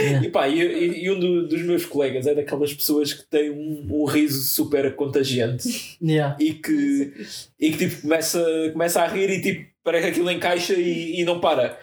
Yeah. 0.00 0.26
E 0.26 0.30
pá, 0.30 0.48
e, 0.48 0.60
e- 0.60 1.04
e 1.04 1.10
um 1.10 1.18
do- 1.20 1.46
dos 1.48 1.60
meus 1.62 1.84
colegas 1.84 2.26
é 2.26 2.34
daquelas 2.34 2.72
pessoas 2.72 3.12
que 3.12 3.24
têm 3.24 3.50
um, 3.50 3.86
um 3.90 4.04
riso 4.04 4.42
super 4.42 4.94
contagiante 4.94 5.96
Yeah. 6.02 6.36
e 6.40 6.54
que, 6.54 7.12
e 7.60 7.70
que 7.70 7.78
tipo, 7.88 8.02
começa, 8.02 8.42
começa 8.72 9.02
a 9.02 9.06
rir 9.06 9.28
e 9.30 9.40
tipo, 9.42 9.66
parece 9.82 10.04
que 10.06 10.10
aquilo 10.12 10.30
encaixa 10.30 10.74
e, 10.74 11.20
e 11.20 11.24
não 11.24 11.40
para. 11.40 11.78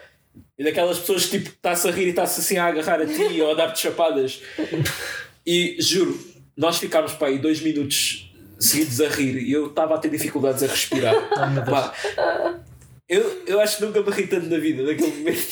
E 0.58 0.64
daquelas 0.64 0.98
pessoas 0.98 1.26
que 1.26 1.38
tipo, 1.38 1.50
está-se 1.50 1.86
a 1.86 1.90
rir 1.90 2.06
e 2.06 2.10
está-se 2.10 2.40
assim 2.40 2.56
a 2.56 2.64
agarrar 2.66 3.00
a 3.00 3.06
ti 3.06 3.40
ou 3.40 3.50
a 3.50 3.54
dar-te 3.54 3.80
chapadas. 3.80 4.40
E 5.46 5.76
juro, 5.78 6.18
nós 6.56 6.78
ficámos 6.78 7.12
para 7.12 7.28
aí 7.28 7.38
dois 7.38 7.60
minutos 7.60 8.31
seguidos 8.62 9.00
a 9.00 9.08
rir 9.08 9.36
e 9.38 9.52
eu 9.52 9.66
estava 9.66 9.94
a 9.94 9.98
ter 9.98 10.10
dificuldades 10.10 10.62
a 10.62 10.66
respirar. 10.66 11.14
Oh. 11.64 11.70
Pá, 11.70 11.92
eu, 13.08 13.42
eu 13.46 13.60
acho 13.60 13.76
que 13.78 13.84
nunca 13.84 14.00
me 14.00 14.10
ri 14.10 14.26
tanto 14.26 14.46
na 14.48 14.58
vida 14.58 14.82
naquele 14.84 15.10
momento. 15.18 15.42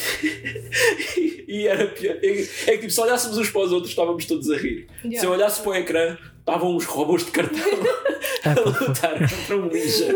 e, 1.19 1.45
e 1.47 1.67
era 1.67 1.87
pior. 1.89 2.17
É, 2.17 2.21
que- 2.21 2.49
é 2.67 2.73
que 2.73 2.79
tipo, 2.79 2.91
se 2.91 3.01
olhássemos 3.01 3.37
uns 3.37 3.51
para 3.51 3.61
os 3.63 3.73
outros, 3.73 3.91
estávamos 3.91 4.25
todos 4.25 4.51
a 4.51 4.57
rir. 4.57 4.87
Yeah. 5.05 5.21
Se 5.21 5.27
eu 5.27 5.33
olhasse 5.33 5.61
para 5.61 5.71
o 5.71 5.75
ecrã, 5.75 6.17
estavam 6.39 6.75
os 6.75 6.85
robôs 6.87 7.25
de 7.27 7.33
cartão 7.33 7.59
a 8.45 8.61
lutar 8.61 9.19
contra 9.29 9.57
um 9.57 9.67
ninja. 9.67 10.15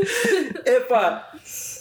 Epá, 0.64 1.30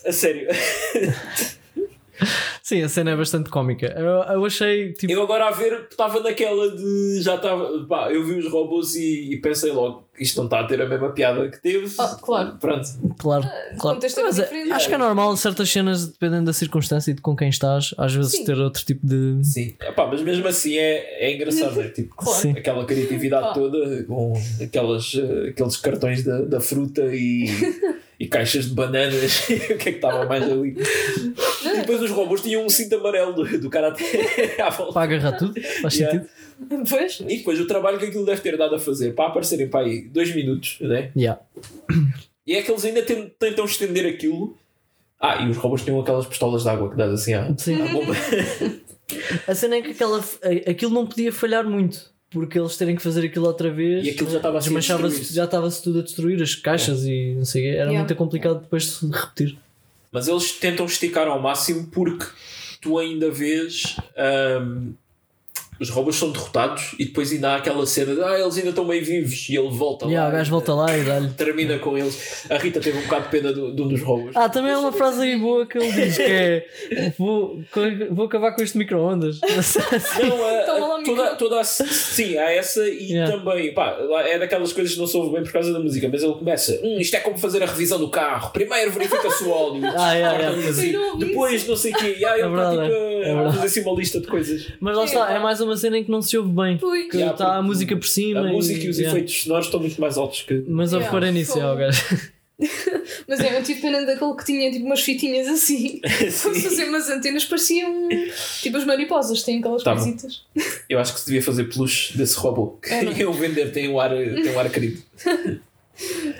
a 0.05 0.11
sério. 0.11 0.47
Sim, 2.63 2.81
a 2.81 2.87
cena 2.87 3.11
é 3.11 3.15
bastante 3.17 3.49
cómica. 3.49 3.87
Eu, 3.87 4.35
eu 4.35 4.45
achei, 4.45 4.93
tipo, 4.93 5.11
Eu 5.11 5.21
agora 5.21 5.49
a 5.49 5.51
ver, 5.51 5.85
estava 5.91 6.21
naquela 6.21 6.71
de. 6.71 7.21
Já 7.21 7.35
estava. 7.35 7.85
Pá, 7.85 8.09
eu 8.09 8.23
vi 8.25 8.39
os 8.39 8.49
robôs 8.49 8.95
e, 8.95 9.33
e 9.33 9.37
pensei 9.41 9.69
logo 9.71 10.07
isto 10.19 10.37
não 10.37 10.45
está 10.45 10.59
a 10.59 10.63
ter 10.65 10.79
a 10.79 10.87
mesma 10.87 11.09
piada 11.09 11.49
que 11.49 11.59
teve. 11.59 11.91
Ah, 11.97 12.17
claro. 12.21 12.57
Pronto. 12.59 12.87
claro, 13.17 13.43
claro. 13.43 13.95
contexto 13.95 14.19
é 14.19 14.23
Mas 14.23 14.39
é- 14.39 14.71
acho 14.71 14.87
que 14.87 14.93
é 14.93 14.97
normal, 14.97 15.35
certas 15.35 15.69
cenas, 15.69 16.07
dependendo 16.07 16.45
da 16.45 16.53
circunstância 16.53 17.11
e 17.11 17.13
de 17.15 17.21
com 17.21 17.35
quem 17.35 17.49
estás, 17.49 17.95
às 17.97 18.13
vezes 18.13 18.31
Sim. 18.31 18.45
ter 18.45 18.57
outro 18.57 18.85
tipo 18.85 19.05
de. 19.05 19.43
Sim. 19.43 19.73
Epá, 19.81 20.05
mas 20.05 20.21
mesmo 20.21 20.47
assim 20.47 20.77
é, 20.77 21.25
é 21.25 21.33
engraçado, 21.35 21.81
é 21.81 21.89
tipo. 21.89 22.15
Claro. 22.15 22.39
Sim. 22.39 22.51
aquela 22.51 22.85
criatividade 22.85 23.47
Pá. 23.47 23.53
toda 23.53 24.03
com 24.03 24.33
aquelas, 24.61 25.13
eh, 25.15 25.49
aqueles 25.49 25.77
cartões 25.77 26.23
da, 26.23 26.41
da 26.41 26.59
fruta 26.59 27.03
e, 27.11 27.47
e 28.19 28.27
caixas 28.27 28.65
de 28.65 28.75
bananas 28.75 29.43
o 29.49 29.55
que 29.55 29.73
é 29.73 29.77
que 29.77 29.89
estava 29.89 30.25
mais 30.25 30.43
ali 30.43 30.77
e 31.65 31.77
depois 31.77 32.01
os 32.01 32.11
robôs 32.11 32.41
tinham 32.41 32.52
um 32.57 32.69
cinto 32.69 32.95
amarelo 32.95 33.33
do, 33.33 33.59
do 33.59 33.69
karate 33.69 34.03
à 34.61 34.69
volta 34.69 34.93
Para 34.93 35.03
agarrar 35.03 35.31
tudo, 35.37 35.59
faz 35.81 35.95
Yeah. 35.95 36.19
sentido. 36.59 36.83
Pois. 36.89 37.19
e 37.21 37.37
depois 37.37 37.59
o 37.59 37.67
trabalho 37.67 37.97
que 37.99 38.05
aquilo 38.05 38.25
deve 38.25 38.41
ter 38.41 38.57
dado 38.57 38.75
a 38.75 38.79
fazer 38.79 39.13
para 39.15 39.27
aparecerem 39.27 39.67
para 39.67 39.85
aí 39.85 40.01
dois 40.07 40.33
minutos 40.35 40.77
né? 40.81 41.11
Yeah. 41.17 41.41
e 42.47 42.53
é 42.55 42.61
que 42.61 42.71
eles 42.71 42.85
ainda 42.85 43.01
ten- 43.01 43.31
tentam 43.39 43.65
estender 43.65 44.05
aquilo 44.05 44.55
ah, 45.19 45.41
e 45.43 45.49
os 45.49 45.57
robôs 45.57 45.81
tinham 45.83 45.99
aquelas 45.99 46.25
pistolas 46.25 46.63
de 46.63 46.69
água 46.69 46.89
que 46.89 46.97
dás 46.97 47.11
assim 47.11 47.33
à, 47.33 47.53
Sim. 47.57 47.81
à 47.81 47.87
bomba 47.91 48.13
A 49.47 49.53
cena 49.55 49.75
é 49.75 49.81
que 49.81 49.91
aquela, 49.91 50.23
aquilo 50.69 50.91
não 50.91 51.05
podia 51.05 51.31
falhar 51.31 51.65
muito, 51.69 52.09
porque 52.31 52.57
eles 52.57 52.75
terem 52.77 52.95
que 52.95 53.01
fazer 53.01 53.25
aquilo 53.25 53.45
outra 53.45 53.69
vez. 53.71 54.05
e 54.05 54.09
aquilo 54.11 54.29
já 54.29 54.37
estava 54.37 54.57
assim 54.57 54.75
a 54.75 54.79
já 54.79 55.43
estava-se 55.45 55.83
tudo 55.83 55.99
a 55.99 56.01
destruir, 56.01 56.41
as 56.41 56.55
caixas 56.55 57.05
e 57.05 57.33
não 57.35 57.45
sei 57.45 57.61
o 57.61 57.65
quê. 57.65 57.69
Era 57.77 57.79
Yeah. 57.89 57.99
muito 57.99 58.15
complicado 58.15 58.61
depois 58.61 58.83
de 58.83 58.89
se 58.91 59.05
repetir. 59.11 59.57
Mas 60.13 60.27
eles 60.27 60.51
tentam 60.51 60.85
esticar 60.85 61.27
ao 61.27 61.41
máximo 61.41 61.87
porque 61.87 62.27
tu 62.79 62.99
ainda 62.99 63.31
vês 63.31 63.97
hum, 64.61 64.93
os 65.79 65.89
robôs 65.89 66.15
são 66.15 66.31
derrotados 66.31 66.95
e 66.99 67.05
depois 67.05 67.31
ainda 67.31 67.49
há 67.51 67.55
aquela 67.57 67.85
cena 67.85 68.15
de 68.15 68.21
ah, 68.23 68.39
eles 68.39 68.57
ainda 68.57 68.69
estão 68.69 68.85
meio 68.85 69.03
vivos 69.03 69.47
e 69.49 69.55
ele 69.57 69.69
volta 69.69 70.05
Yeah, 70.05 70.27
lá. 70.27 70.33
o 70.33 70.37
gajo 70.37 70.51
volta 70.51 70.73
lá 70.73 70.97
e 70.97 71.01
dá-lhe. 71.03 71.29
Termina 71.29 71.79
com 71.79 71.97
eles. 71.97 72.45
A 72.49 72.57
Rita 72.57 72.79
teve 72.79 72.97
um 72.97 73.01
bocado 73.03 73.23
de 73.25 73.29
pena 73.29 73.51
do- 73.53 73.73
de 73.75 73.81
um 73.81 73.87
dos 73.87 74.01
robôs. 74.01 74.35
Ah, 74.35 74.49
também 74.49 74.71
há 74.71 74.79
uma 74.79 74.91
frase 74.91 75.21
aí 75.21 75.37
boa 75.37 75.65
que 75.65 75.77
ele 75.77 75.91
diz 75.91 76.15
que 76.17 76.21
é 76.23 76.65
vou, 77.17 77.59
vou 78.11 78.25
acabar 78.25 78.51
com 78.53 78.61
este 78.63 78.77
micro-ondas. 78.77 79.39
Não, 80.19 80.45
a- 80.45 80.79
lá 80.87 80.99
a- 80.99 81.03
toda, 81.03 81.35
toda 81.35 81.59
a, 81.59 81.63
sim, 81.63 82.37
há 82.37 82.51
essa 82.51 82.87
e 82.87 83.13
Yeah. 83.13 83.37
também 83.37 83.73
pá, 83.73 83.97
é 84.25 84.39
daquelas 84.39 84.73
coisas 84.73 84.93
que 84.93 84.99
não 84.99 85.05
se 85.05 85.15
ouve 85.17 85.33
bem 85.33 85.43
por 85.43 85.51
causa 85.51 85.71
da 85.71 85.79
música, 85.79 86.09
mas 86.11 86.23
ele 86.23 86.33
começa: 86.33 86.79
hum, 86.83 86.97
isto 86.99 87.15
é 87.15 87.19
como 87.19 87.37
fazer 87.37 87.61
a 87.61 87.65
revisão 87.65 87.99
do 87.99 88.09
carro. 88.09 88.51
Primeiro 88.51 88.91
verifica-se 88.91 89.43
o 89.43 89.49
óleo, 89.51 89.81
Ah, 89.95 90.13
yeah, 90.13 90.39
yeah. 90.39 90.69
assim, 90.69 90.93
depois 91.19 91.67
não 91.67 91.75
sei 91.75 91.91
o 91.91 91.95
quê. 91.97 92.15
E 92.19 92.25
aí 92.25 92.41
É 92.41 92.45
ele 92.45 92.53
está 92.55 92.71
tipo, 92.71 92.81
é. 92.83 93.29
É 93.29 93.33
a 93.33 93.51
fazer 93.51 93.65
assim 93.67 93.81
uma 93.81 93.95
lista 93.99 94.19
de 94.19 94.27
coisas. 94.27 94.67
Mas 94.79 94.97
lá 94.97 95.05
está, 95.05 95.31
é 95.31 95.39
mais 95.39 95.61
uma 95.63 95.77
cena 95.77 95.97
em 95.97 96.03
que 96.03 96.11
não 96.11 96.21
se 96.21 96.37
ouve 96.37 96.51
bem. 96.51 96.77
Que 96.77 97.17
Yeah, 97.17 97.33
está 97.33 97.45
a 97.45 97.53
porque 97.55 97.67
música 97.67 97.95
por 97.97 98.07
cima. 98.07 98.39
A 98.41 98.43
música 98.51 98.83
e 98.85 98.89
os 98.89 98.97
yeah. 98.97 99.17
efeitos 99.17 99.43
sonoros 99.43 99.65
estão 99.67 99.79
muito 99.79 99.99
mais 99.99 100.17
altos 100.17 100.41
que. 100.43 100.63
Mas 100.67 100.91
eu 100.93 100.99
Yeah, 100.99 101.11
reparei 101.13 101.31
nisso, 101.33 101.53
fogo. 101.53 101.59
yeah, 101.61 101.73
o 101.75 101.77
gajo. 101.77 102.33
Mas 103.27 103.39
é, 103.39 103.57
eu 103.57 103.63
tive 103.63 103.81
pena 103.81 104.05
daquele 104.05 104.35
que 104.35 104.45
tinha 104.45 104.71
tipo 104.71 104.85
umas 104.85 105.01
fitinhas 105.01 105.47
assim. 105.47 105.99
Para 106.01 106.31
fazer 106.31 106.85
umas 106.87 107.09
antenas, 107.09 107.43
pareciam 107.45 108.07
tipo 108.61 108.77
as 108.77 108.85
mariposas, 108.85 109.41
têm 109.43 109.59
aquelas 109.59 109.83
Tá 109.83 109.93
bom. 109.95 110.01
coisitas. 110.01 110.43
Eu 110.87 110.99
acho 110.99 111.13
que 111.13 111.19
se 111.21 111.25
devia 111.25 111.41
fazer 111.41 111.63
peluche 111.65 112.15
desse 112.17 112.37
robô. 112.37 112.77
Que 112.81 112.89
É, 112.93 113.01
não 113.03 113.11
é? 113.11 113.17
iam 113.19 113.33
vender, 113.33 113.71
tem 113.71 113.89
um 113.89 113.99
ar, 113.99 114.11
tem 114.11 114.49
um 114.51 114.59
ar 114.59 114.69
querido. 114.69 115.01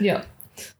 Yeah. 0.02 0.26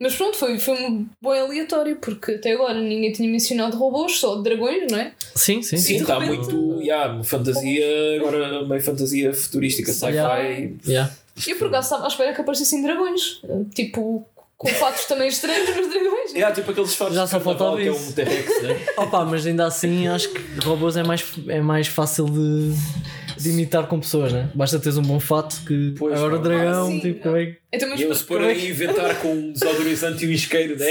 Mas 0.04 0.16
pronto, 0.16 0.36
foi, 0.38 0.60
foi 0.60 0.74
um 0.76 1.06
bom 1.22 1.32
aleatório, 1.32 1.96
porque 1.96 2.34
até 2.34 2.52
agora 2.52 2.74
ninguém 2.82 3.12
tinha 3.14 3.30
mencionado 3.30 3.78
robôs, 3.78 4.20
só 4.20 4.36
dragões, 4.36 4.92
não 4.92 5.00
é? 5.00 5.14
Sim, 5.34 5.62
sim, 5.62 5.78
Sim, 5.78 5.84
sim. 5.84 5.96
está 6.02 6.20
repente- 6.20 6.52
muito. 6.54 6.82
Yeah, 6.82 7.24
fantasia, 7.24 7.86
agora 8.20 8.66
meio 8.66 8.82
fantasia 8.84 9.34
futurística, 9.34 9.94
sci-fi. 9.94 10.12
Yeah. 10.14 10.78
Yeah. 10.86 11.14
Eu 11.48 11.56
por 11.58 11.68
acaso 11.68 11.86
estava 11.88 12.04
à 12.04 12.08
espera 12.10 12.34
que 12.34 12.42
aparecessem 12.42 12.84
dragões, 12.84 13.40
tipo 13.74 14.28
com 14.58 14.68
fatos 14.68 15.06
também 15.06 15.28
estranhos 15.28 15.76
nos 15.76 15.90
dragões. 15.90 16.32
Yeah, 16.34 16.54
tipo 16.56 16.72
aqueles 16.72 16.94
fatos 16.96 17.16
Já 17.16 17.26
só 17.28 17.40
faltava 17.40 17.76
que 17.78 17.88
é 17.88 17.92
isso. 17.92 18.10
um 18.10 18.12
T-Rex, 18.14 18.62
né? 18.64 18.80
Opa, 18.98 19.26
mas 19.26 19.46
ainda 19.46 19.66
assim 19.66 20.08
acho 20.08 20.30
que 20.30 20.42
robôs 20.66 20.96
é 20.98 21.04
mais, 21.04 21.24
é 21.48 21.60
mais 21.62 21.88
fácil 21.88 22.26
de, 22.26 22.74
de 23.44 23.50
imitar 23.52 23.88
com 23.88 24.00
pessoas, 24.00 24.32
né? 24.32 24.50
Basta 24.56 24.80
teres 24.80 24.98
um 24.98 25.02
bom 25.02 25.20
fato 25.20 25.62
que 25.66 25.94
Pois, 25.98 26.14
agora 26.16 26.36
o 26.36 26.40
dragão, 26.40 26.88
Ah, 26.88 26.92
sim. 26.92 27.00
tipo, 27.00 27.24
como 27.24 27.38
é 27.38 27.46
que- 27.48 27.58
Então, 27.72 27.96
E 27.96 28.02
eu 28.04 28.16
se 28.16 28.24
pôr 28.24 28.42
aí 28.42 28.70
inventar 28.70 29.16
com 29.22 29.34
um 29.34 29.52
desodorizante 29.54 30.26
e 30.26 30.30
um 30.30 30.32
isqueiro, 30.32 30.78
né? 30.78 30.88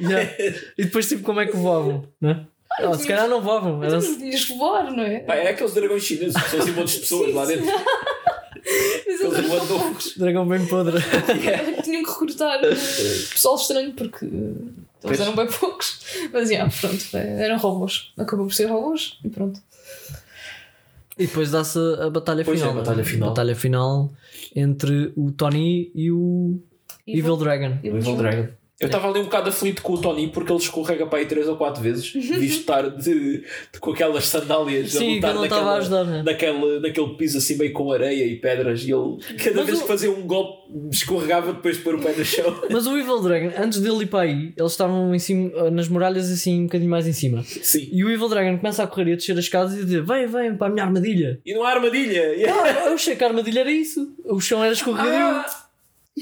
Yeah. 0.00 0.30
E 0.78 0.84
depois, 0.84 1.08
tipo, 1.08 1.22
como 1.22 1.40
é 1.40 1.46
que 1.46 1.56
voavam, 1.56 2.04
né? 2.20 2.44
Ah, 2.80 2.94
se 2.96 3.06
calhar 3.06 3.28
não 3.28 3.40
voavam. 3.42 3.82
Era... 3.84 3.98
então, 3.98 4.14
podias 4.14 4.48
voar, 4.48 4.90
não 4.90 5.02
é? 5.04 5.18
Pá, 5.20 5.34
é 5.36 5.50
aqueles 5.50 5.74
dragões 5.74 6.02
chineses, 6.04 6.42
que 6.42 6.50
são 6.50 6.60
assim 6.60 6.70
montes 6.72 6.94
de 6.94 7.00
pessoas 7.00 7.34
lá 7.34 7.44
dentro. 7.44 7.66
Mas 9.06 9.20
Aqueles 9.20 9.46
voadores. 9.48 10.16
Dragão 10.16 10.46
bem 10.48 10.64
podre. 10.66 10.96
tinham 11.82 12.02
que 12.02 12.10
recrutar 12.10 12.60
eh, 12.64 12.70
pessoal 12.70 13.56
estranho 13.56 13.92
porque 13.92 14.24
eh, 14.24 15.04
eles 15.04 15.20
eram 15.20 15.34
bem 15.34 15.46
poucos. 15.48 16.00
Mas 16.32 16.48
já, 16.48 16.68
pronto, 16.68 17.04
eh, 17.14 17.44
eram 17.44 17.58
robôs. 17.58 18.12
Acabou 18.16 18.46
por 18.46 18.54
ser 18.54 18.66
robôs 18.66 19.18
e 19.24 19.28
pronto. 19.28 19.60
E 21.22 21.26
depois 21.26 21.50
dá-se 21.50 21.78
a 22.00 22.10
batalha 22.10 22.44
Pois 22.44 22.58
é, 22.60 22.62
final. 22.62 22.76
a 22.76 22.78
batalha 22.80 22.96
né? 22.98 23.04
final. 23.04 23.28
batalha 23.28 23.54
final 23.56 24.12
entre 24.56 25.12
o 25.16 25.30
Tony 25.30 25.90
e 25.94 26.10
o 26.10 26.60
Evil, 27.06 27.36
Dragon. 27.36 27.78
O 27.82 27.86
Evil 27.86 28.16
Dragon. 28.16 28.48
Eu 28.82 28.86
estava 28.86 29.08
ali 29.08 29.20
um 29.20 29.24
bocado 29.24 29.48
aflito 29.48 29.80
com 29.82 29.94
o 29.94 29.98
Tony 29.98 30.28
porque 30.28 30.52
ele 30.52 30.58
escorrega 30.60 31.06
para 31.06 31.20
aí 31.20 31.26
3 31.26 31.48
ou 31.48 31.56
4 31.56 31.82
vezes, 31.82 32.10
visto 32.12 32.60
estar 32.60 32.90
de, 32.90 33.38
de- 33.38 33.44
com 33.80 33.92
aquelas 33.92 34.26
sandálias 34.26 34.94
a 34.94 34.98
Sim, 34.98 35.06
que 35.20 35.26
lutar 35.26 35.42
estava 35.44 35.70
a 35.70 35.76
ajudar, 35.76 36.04
né? 36.04 36.22
naquele, 36.24 36.80
naquele 36.80 37.14
piso 37.14 37.38
assim 37.38 37.56
meio 37.56 37.72
com 37.72 37.90
areia 37.92 38.24
e 38.26 38.36
pedras 38.36 38.82
e 38.82 38.90
ele 38.92 39.16
cada 39.42 39.56
Mas 39.56 39.66
vez 39.66 39.78
o- 39.78 39.82
que 39.82 39.88
fazia 39.88 40.10
um 40.10 40.22
golpe 40.26 40.62
escorregava 40.90 41.52
depois 41.52 41.76
de 41.76 41.82
pôr 41.82 41.94
o 41.94 42.00
pé 42.00 42.12
no 42.16 42.24
chão. 42.24 42.60
Mas 42.70 42.86
o 42.86 42.96
Evil 42.98 43.20
Dragon, 43.20 43.50
antes 43.58 43.80
dele 43.80 44.02
ir 44.02 44.06
para 44.06 44.20
aí, 44.22 44.52
eles 44.56 44.72
estavam 44.72 45.14
em 45.14 45.18
cima, 45.18 45.70
nas 45.70 45.88
muralhas 45.88 46.30
assim 46.30 46.60
um 46.60 46.64
bocadinho 46.64 46.90
mais 46.90 47.06
em 47.06 47.12
cima. 47.12 47.42
Sim. 47.44 47.88
E 47.92 48.04
o 48.04 48.10
Evil 48.10 48.28
Dragon 48.28 48.56
começa 48.58 48.82
a 48.82 48.86
correr 48.86 49.10
e 49.10 49.12
a 49.12 49.16
descer 49.16 49.38
as 49.38 49.48
casas 49.48 49.78
e 49.78 49.82
a 49.82 49.84
dizer: 49.84 50.02
Vem, 50.02 50.26
vem 50.26 50.56
para 50.56 50.66
a 50.68 50.70
minha 50.70 50.84
armadilha. 50.84 51.40
E 51.44 51.54
não 51.54 51.62
há 51.64 51.70
armadilha. 51.70 52.22
Yeah. 52.34 52.62
Ah, 52.62 52.86
eu 52.88 52.94
achei 52.94 53.14
que 53.16 53.22
a 53.22 53.28
armadilha 53.28 53.60
era 53.60 53.70
isso. 53.70 54.14
O 54.24 54.40
chão 54.40 54.62
era 54.64 54.72
escorregadio. 54.72 55.12
Ah, 55.12 55.61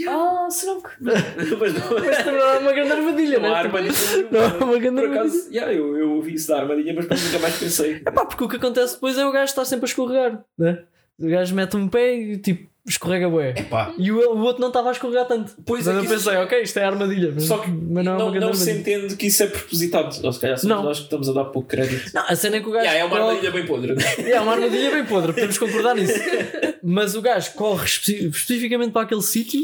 Ah, 0.08 0.46
será 0.50 0.76
que. 0.76 0.88
mas 1.02 1.74
não, 1.74 2.00
Mas 2.00 2.18
também 2.18 2.40
não 2.40 2.48
é 2.48 2.58
uma 2.58 2.72
grande 2.72 2.92
armadilha, 2.92 3.38
não 3.40 3.48
né? 3.50 3.54
armadilha. 3.56 3.92
Não 4.30 4.40
é 4.40 4.46
uma 4.64 4.78
grande 4.78 5.00
Por 5.00 5.04
armadilha. 5.10 5.20
acaso, 5.20 5.48
yeah, 5.52 5.72
eu, 5.72 5.96
eu 5.96 6.10
ouvi 6.12 6.34
isso 6.34 6.48
da 6.48 6.58
armadilha, 6.60 6.92
mas 6.94 7.04
depois 7.04 7.24
nunca 7.24 7.38
mais 7.40 7.58
pensei. 7.58 7.98
Pá, 8.00 8.24
porque 8.24 8.44
o 8.44 8.48
que 8.48 8.56
acontece 8.56 8.94
depois 8.94 9.18
é 9.18 9.26
o 9.26 9.32
gajo 9.32 9.44
estar 9.50 9.64
sempre 9.64 9.86
a 9.86 9.88
escorregar, 9.88 10.44
né? 10.56 10.84
O 11.18 11.26
gajo 11.28 11.54
mete 11.54 11.76
um 11.76 11.88
pé 11.88 12.14
e 12.14 12.38
tipo 12.38 12.70
escorrega 12.86 13.28
bué. 13.28 13.52
Pá, 13.68 13.92
E 13.98 14.10
o, 14.10 14.16
o 14.32 14.38
outro 14.38 14.60
não 14.60 14.68
estava 14.68 14.88
a 14.88 14.92
escorregar 14.92 15.26
tanto. 15.26 15.52
Pois 15.66 15.84
Mas 15.86 15.94
é 15.94 15.98
eu 15.98 16.00
que 16.02 16.06
isso- 16.14 16.24
pensei, 16.24 16.36
ok, 16.40 16.62
isto 16.62 16.78
é 16.78 16.84
armadilha. 16.84 17.32
Mas, 17.34 17.44
Só 17.44 17.58
que 17.58 17.70
mas 17.70 18.04
não 18.04 18.14
é 18.14 18.18
não, 18.18 18.32
não 18.32 18.54
se 18.54 18.70
armadilha. 18.70 18.96
entende 18.98 19.16
que 19.16 19.26
isso 19.26 19.42
é 19.42 19.46
propositado. 19.48 20.16
Ou 20.24 20.32
se 20.32 20.40
calhar 20.40 20.56
somos 20.56 20.76
Não. 20.76 20.82
nós 20.84 20.98
que 20.98 21.04
estamos 21.04 21.28
a 21.28 21.32
dar 21.32 21.44
pouco 21.46 21.68
crédito. 21.68 22.10
Não, 22.14 22.22
a 22.26 22.34
cena 22.36 22.56
é 22.56 22.60
que 22.60 22.68
o 22.68 22.72
gajo. 22.72 22.84
Yeah, 22.86 23.00
é 23.00 23.04
uma 23.04 23.16
corre- 23.16 23.28
armadilha 23.28 23.50
bem 23.52 23.66
podre. 23.66 23.94
É 24.32 24.40
uma 24.40 24.52
armadilha 24.52 24.90
bem 24.92 25.04
podre, 25.04 25.32
podemos 25.34 25.58
concordar 25.58 25.94
nisso. 25.96 26.14
Mas 26.82 27.14
o 27.14 27.20
gajo 27.20 27.52
corre 27.52 27.84
espe- 27.84 28.28
especificamente 28.28 28.92
para 28.92 29.02
aquele 29.02 29.22
sítio 29.22 29.60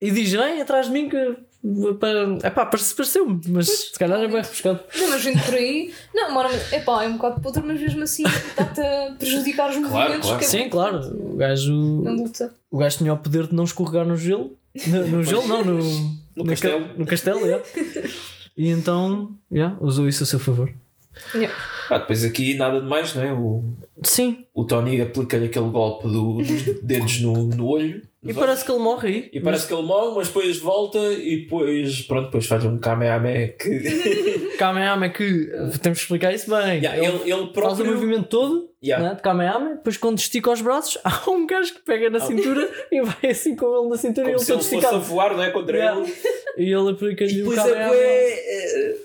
e 0.00 0.10
diz: 0.10 0.30
Vem 0.32 0.60
atrás 0.60 0.86
de 0.86 0.92
mim 0.92 1.08
que. 1.08 1.36
Para... 1.98 2.46
Epá, 2.46 2.64
parece- 2.64 2.94
pareceu-me, 2.94 3.40
mas 3.48 3.68
se 3.68 3.98
calhar 3.98 4.20
é 4.20 4.28
bem 4.28 4.36
refrescado. 4.36 4.78
Não, 4.96 5.10
mas 5.10 5.24
vindo 5.24 5.42
por 5.42 5.54
aí. 5.54 5.92
Não, 6.14 6.32
mora 6.32 6.48
é 6.70 6.78
pá, 6.78 7.02
é 7.02 7.08
um 7.08 7.14
bocado 7.16 7.40
podre, 7.40 7.62
mas 7.66 7.80
mesmo 7.80 8.04
assim 8.04 8.22
está-te 8.24 8.80
a 8.80 9.16
prejudicar 9.18 9.70
os 9.70 9.76
movimentos. 9.76 10.28
claro. 10.28 10.44
é 10.44 10.46
Sim, 10.46 10.68
claro. 10.68 10.98
O 11.32 11.36
gajo, 11.36 12.02
Na 12.02 12.12
luta. 12.12 12.54
o 12.70 12.78
gajo 12.78 12.98
tinha 12.98 13.12
o 13.12 13.16
poder 13.18 13.48
de 13.48 13.54
não 13.54 13.64
escorregar 13.64 14.06
no 14.06 14.16
gelo. 14.16 14.56
No, 14.86 15.06
no 15.08 15.24
gelo, 15.24 15.48
não, 15.48 15.64
no, 15.64 15.78
No 16.36 16.44
castelo. 16.44 16.84
ca- 16.86 16.94
no 16.98 17.06
castelo, 17.06 17.40
yeah. 17.46 17.64
E 18.56 18.68
então, 18.68 19.30
yeah, 19.50 19.76
usou 19.80 20.06
isso 20.08 20.22
a 20.22 20.26
seu 20.26 20.38
favor. 20.38 20.72
Yeah. 21.34 21.52
Ah, 21.90 21.98
depois 21.98 22.22
aqui 22.24 22.54
nada 22.54 22.80
de 22.80 22.86
mais, 22.86 23.14
não 23.14 23.22
é? 23.24 23.32
O, 23.32 23.64
Sim, 24.04 24.44
o 24.54 24.64
Tony 24.64 25.00
aplica-lhe 25.00 25.46
aquele 25.46 25.70
golpe 25.70 26.06
do- 26.06 26.42
dos 26.42 26.62
dedos 26.82 27.20
no, 27.22 27.44
no 27.46 27.66
olho. 27.66 28.02
E 28.22 28.34
parece 28.34 28.64
que 28.64 28.72
ele 28.72 28.80
morre 28.80 29.08
aí. 29.08 29.30
E 29.32 29.40
parece 29.40 29.68
que 29.68 29.74
ele 29.74 29.82
morre, 29.82 30.14
mas 30.16 30.26
depois 30.28 30.58
volta 30.58 30.98
e 30.98 31.42
depois, 31.42 32.02
pronto, 32.02 32.24
depois 32.26 32.46
faz 32.46 32.64
um 32.64 32.78
Kamehameha 32.78 33.48
que. 33.48 34.56
Kamehameha 34.58 35.12
que 35.12 35.46
temos 35.82 35.98
que 35.98 36.04
explicar 36.04 36.32
isso 36.34 36.50
bem. 36.50 36.78
Yeah, 36.82 36.96
Ele 36.96 37.06
ele, 37.06 37.16
ele 37.24 37.30
faz 37.32 37.42
o 37.42 37.52
próprio. 37.52 37.86
movimento 37.94 38.28
todo 38.28 38.70
Yeah. 38.84 39.08
né, 39.08 39.14
de 39.16 39.22
Kamehameha, 39.22 39.76
depois 39.76 39.96
quando 39.96 40.18
estica 40.18 40.50
os 40.50 40.60
braços, 40.60 40.98
há 41.04 41.28
um 41.30 41.46
gajo 41.46 41.74
que 41.74 41.80
pega 41.82 42.08
na 42.10 42.20
cintura 42.20 42.68
e 42.92 43.00
vai 43.02 43.30
assim 43.30 43.56
com 43.56 43.66
ele 43.80 43.88
na 43.88 43.96
cintura 43.96 44.28
e 44.28 44.32
Como 44.34 44.36
ele 44.38 44.44
se 44.44 44.52
ele 44.52 44.62
todo 44.62 44.80
fosse 44.82 44.94
a 44.94 44.98
voar, 44.98 45.36
não 45.36 45.42
é? 45.42 45.50
Contra 45.50 45.76
Yeah. 45.76 46.00
ele. 46.00 46.14
E 46.58 46.72
ele 46.72 46.90
aplica-lhe 46.90 47.42
o 47.42 47.50
Depois 47.50 47.58
é, 47.58 47.62
Kamehameha. 47.72 48.00
é, 48.00 48.96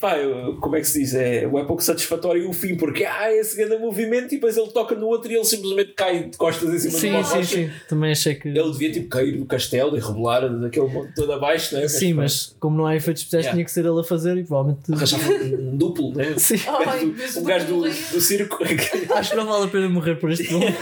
pá, 0.00 0.16
como 0.60 0.76
é 0.76 0.80
que 0.80 0.86
se 0.86 1.00
diz? 1.00 1.14
É, 1.14 1.44
é 1.44 1.48
pouco 1.64 1.82
satisfatório 1.82 2.48
o 2.48 2.52
fim, 2.52 2.76
porque 2.76 3.04
há 3.04 3.32
esse 3.32 3.56
grande 3.56 3.78
movimento 3.78 4.26
e 4.32 4.36
depois 4.36 4.56
ele 4.56 4.68
toca 4.70 4.94
no 4.94 5.06
outro 5.06 5.30
e 5.30 5.34
ele 5.36 5.44
simplesmente 5.44 5.92
cai 5.92 6.24
de 6.28 6.36
costas 6.36 6.68
em 6.72 6.78
cima 6.78 6.92
de 6.94 7.00
Sim, 7.00 7.10
uma 7.10 7.24
sim, 7.24 7.34
rocha. 7.36 7.56
sim. 7.56 7.70
Também 7.88 8.10
achei 8.12 8.34
que. 8.34 8.48
Ele 8.48 8.70
devia 8.72 8.92
tipo 8.92 9.08
cair 9.08 9.36
do 9.38 9.46
castelo 9.46 9.96
e 9.96 10.00
rebolar 10.00 10.48
daquele 10.60 10.88
monte 10.88 11.14
todo 11.14 11.32
abaixo, 11.32 11.74
né? 11.76 11.86
Sim, 11.88 12.14
mas 12.14 12.56
como 12.58 12.76
não 12.76 12.86
há 12.86 12.96
efeitos 12.96 13.22
especiais, 13.22 13.46
Yeah. 13.46 13.54
tinha 13.56 13.64
que 13.64 13.70
ser 13.70 13.84
ele 13.86 14.00
a 14.00 14.02
fazer 14.04 14.36
e 14.38 14.44
provavelmente. 14.44 14.92
Arranjava 14.92 15.30
um 15.32 15.76
duplo, 15.76 16.12
né? 16.14 16.34
Sim. 16.38 16.56
Ai, 16.66 17.14
mas 17.16 17.36
um 17.36 17.40
o 17.42 17.44
gajo 17.44 17.66
do, 17.66 17.80
do 17.82 18.20
circo. 18.20 18.58
Acho 19.14 19.30
que 19.30 19.36
não 19.36 19.46
vale 19.46 19.64
a 19.66 19.68
pena 19.68 19.88
morrer 19.88 20.16
por 20.16 20.30
este 20.30 20.44
filme. 20.44 20.66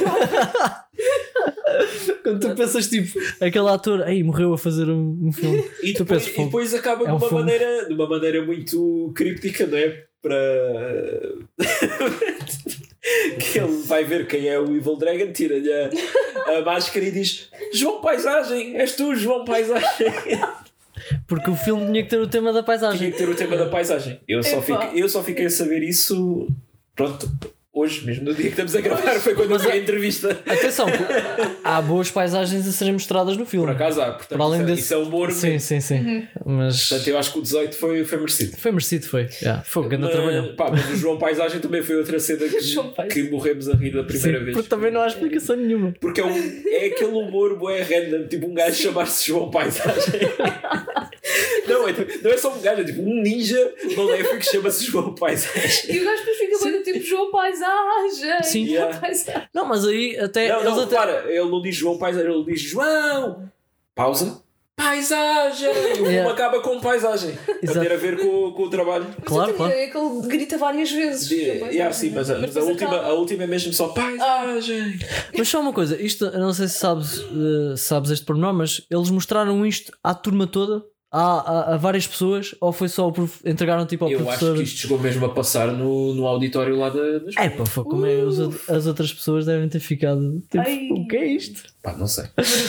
Quando 2.25 2.41
tu 2.41 2.55
pensas 2.57 2.89
tipo, 2.89 3.19
aquele 3.41 3.69
ator, 3.69 4.09
ei, 4.09 4.23
morreu 4.23 4.55
a 4.55 4.59
fazer 4.59 4.89
um, 4.89 5.19
um 5.23 5.31
filme. 5.33 5.63
E 5.83 5.93
Tu 5.93 5.99
depois, 6.05 6.25
pensas, 6.25 6.39
e 6.41 6.45
depois 6.47 6.75
acaba 6.75 7.05
É 7.05 7.13
um 7.13 7.19
de, 7.19 7.23
uma 7.25 7.29
filme. 7.29 7.45
maneira, 7.45 7.87
de 7.87 7.95
uma 7.95 8.09
maneira 8.09 8.45
muito 8.45 9.13
críptica, 9.15 9.67
não 9.67 9.77
é? 9.79 10.05
Para. 10.23 10.39
que 13.53 13.59
ele 13.59 13.83
vai 13.87 14.05
ver 14.05 14.27
quem 14.27 14.49
é 14.49 14.59
o 14.59 14.75
Evil 14.75 14.97
Dragon, 14.97 15.31
tira-lhe 15.33 15.71
a, 15.71 15.91
a 16.59 16.63
máscara 16.63 17.05
e 17.05 17.11
diz: 17.11 17.51
João 17.73 18.01
Paisagem, 18.01 18.77
és 18.77 18.97
tu, 18.97 19.15
João 19.15 19.45
Paisagem. 19.45 19.87
Porque 21.29 21.51
o 21.51 21.57
filme 21.57 21.85
tinha 21.87 22.03
que 22.05 22.09
ter 22.09 22.19
o 22.19 22.27
tema 22.27 22.51
da 22.53 22.61
Tinha 22.63 22.67
paisagem. 22.67 23.11
que 23.11 23.19
ter 23.19 23.29
o 23.29 23.35
tema 23.35 23.57
da 23.57 23.67
paisagem. 23.67 24.21
Eu 24.27 24.43
só, 24.43 24.63
fiquei, 24.63 25.03
eu 25.03 25.09
só 25.09 25.23
fiquei 25.23 25.45
a 25.47 25.51
saber 25.51 25.83
isso. 25.83 26.49
Pronto, 26.97 27.29
hoje 27.75 28.07
mesmo, 28.07 28.25
no 28.27 28.33
dia 28.35 28.45
que 28.45 28.51
estamos 28.51 28.75
a 28.77 28.81
gravar, 28.81 29.15
foi 29.19 29.35
quando 29.35 29.51
eu 29.53 29.59
vi 29.59 29.69
a 29.73 29.77
entrevista. 29.77 30.31
Atenção, 30.47 30.87
há 31.65 31.83
boas 31.83 32.09
paisagens 32.11 32.67
a 32.69 32.71
serem 32.73 32.93
mostradas 32.93 33.37
no 33.37 33.45
filme. 33.45 33.67
Por 33.67 33.75
acaso 33.75 34.01
há, 34.01 34.13
portanto, 34.13 34.29
Para 34.39 34.45
além 34.45 34.61
isso, 34.61 34.69
é- 34.71 34.75
desse- 34.75 34.83
isso 34.85 34.95
é 34.95 34.97
humor. 34.99 35.33
Sim, 35.33 35.47
mesmo. 35.49 35.61
sim, 35.61 35.81
sim. 35.81 36.29
Mas 36.47 36.89
Portanto, 36.89 37.09
eu 37.09 37.19
acho 37.19 37.33
que 37.33 37.39
o 37.39 37.43
18 37.43 37.77
foi, 37.77 38.05
foi 38.05 38.19
merecido. 38.19 38.57
foi 38.57 38.71
merecido, 38.71 39.07
foi. 39.09 39.29
Yeah. 39.43 39.63
Foi 39.65 39.83
um 39.83 39.89
grande 39.89 40.09
trabalho. 40.11 40.55
pá, 40.57 40.71
mas 40.71 40.89
o 40.91 40.97
João 40.97 41.19
Paisagem 41.19 41.61
também 41.61 41.83
foi 41.83 41.97
outra 41.97 42.19
cena 42.21 42.41
que, 42.49 43.09
que 43.09 43.23
morremos 43.31 43.69
a 43.69 43.75
rir 43.75 43.91
da 43.93 44.05
primeira 44.05 44.39
Sim, 44.39 44.45
vez. 44.45 44.57
porque 44.57 44.69
também 44.69 44.91
não 44.93 45.01
há 45.03 45.07
explicação 45.09 45.57
nenhuma. 45.57 45.93
Porque 46.01 46.21
é, 46.21 46.25
um, 46.25 46.63
é 46.69 46.87
aquele 46.87 47.11
humor 47.13 47.59
bué 47.59 47.83
random, 47.83 48.29
tipo 48.29 48.47
um 48.47 48.55
gajo 48.55 48.81
chamar-se 48.81 49.27
João 49.27 49.51
Paisagem. 49.51 50.15
não, 51.67 51.89
é, 51.89 51.93
não 52.23 52.31
é 52.31 52.37
só 52.37 52.53
um 52.55 52.61
gajo, 52.61 52.83
é 52.83 52.85
tipo 52.85 53.03
um 53.03 53.21
ninja 53.23 53.73
maléfico 53.97 54.37
que 54.39 54.47
chama-se 54.47 54.85
João 54.85 55.15
Paisagem. 55.15 55.95
E 55.97 55.99
o 56.01 56.05
gajo 56.05 56.19
depois 56.19 56.39
fica 56.39 56.59
muito 56.71 56.83
tipo 56.85 57.05
João 57.05 57.31
Paisagem. 57.31 57.64
Sim. 58.43 58.67
João 58.67 58.75
Yeah. 58.75 59.01
Paisagem. 59.01 59.43
Não, 59.55 59.65
mas 59.67 59.87
aí 59.87 60.17
até. 60.19 60.49
Não, 60.49 60.61
eles 60.61 60.75
não, 60.77 60.83
até... 60.85 60.99
repara, 61.01 61.25
ele 61.33 61.51
não 61.51 61.63
diz 61.63 61.75
João 61.77 61.99
Paisagem, 61.99 62.33
ele 62.33 62.45
diz 62.45 62.61
João! 62.61 63.51
Pausa. 63.95 64.43
Paisagem! 64.77 65.71
E 65.99 66.01
o 66.03 66.07
Yeah. 66.07 66.31
acaba 66.33 66.61
com 66.61 66.81
paisagem. 66.81 67.33
Para 67.37 67.59
Exato. 67.63 67.81
ter 67.81 67.93
a 67.93 67.97
ver 67.97 68.19
com, 68.19 68.53
com 68.53 68.63
o 68.65 68.71
trabalho. 68.71 69.07
Mas 69.19 69.25
Claro, 69.25 69.51
eu 69.53 69.57
também- 69.57 69.73
É 69.83 69.87
que 69.87 69.97
ele 69.97 70.27
grita 70.27 70.59
várias 70.59 70.91
vezes. 70.91 71.29
De, 71.29 71.59
João 71.59 71.71
yeah, 71.71 71.93
sim, 71.95 72.11
mas, 72.11 72.29
a- 72.31 72.39
Mas 72.41 72.57
a, 72.57 72.63
última, 72.63 72.97
a 72.97 73.13
última 73.15 73.45
é 73.45 73.47
mesmo 73.47 73.73
só 73.73 73.89
paisagem. 73.89 74.99
Mas 75.39 75.49
só 75.49 75.61
uma 75.61 75.73
coisa, 75.73 76.01
isto, 76.01 76.25
eu 76.25 76.41
não 76.41 76.53
sei 76.53 76.67
se 76.69 76.75
sabes, 76.79 77.21
eh, 77.21 77.77
sabes 77.77 78.11
este 78.11 78.25
pormenor, 78.27 78.53
mas 78.53 78.83
eles 78.91 79.11
mostraram 79.11 79.65
isto 79.65 79.97
à 80.03 80.13
turma 80.13 80.47
toda, 80.47 80.85
a, 81.17 81.41
a, 81.71 81.75
a 81.75 81.77
várias 81.77 82.07
pessoas, 82.07 82.55
ou 82.61 82.73
foi 82.73 82.89
só 82.89 83.07
o 83.07 83.13
prof... 83.13 83.41
entregaram 83.45 83.87
tipo 83.87 84.05
ao 84.05 84.11
Eu 84.11 84.19
acho 84.19 84.27
professor? 84.27 84.57
que 84.57 84.63
isto 84.65 84.79
chegou 84.81 84.99
mesmo 84.99 85.25
a 85.27 85.29
passar 85.29 85.69
no, 85.73 86.13
no 86.15 86.27
auditório 86.27 86.77
lá 86.77 86.89
da, 86.91 87.19
da 87.21 87.29
escola. 87.29 87.47
É 87.47 87.51
pá, 87.51 87.65
foi 87.65 87.85
como 87.85 88.05
é, 88.07 88.17
os 88.17 88.41
out- 88.41 88.61
as 88.69 88.87
outras 88.87 89.13
pessoas 89.13 89.47
devem 89.47 89.69
ter 89.69 89.79
ficado 89.81 90.41
tipo, 90.51 90.59
Ai. 90.59 90.89
o 90.91 91.07
que 91.07 91.17
é 91.17 91.27
isto? 91.27 91.63
Pá, 91.83 91.93
não 91.97 92.07
sei. 92.09 92.25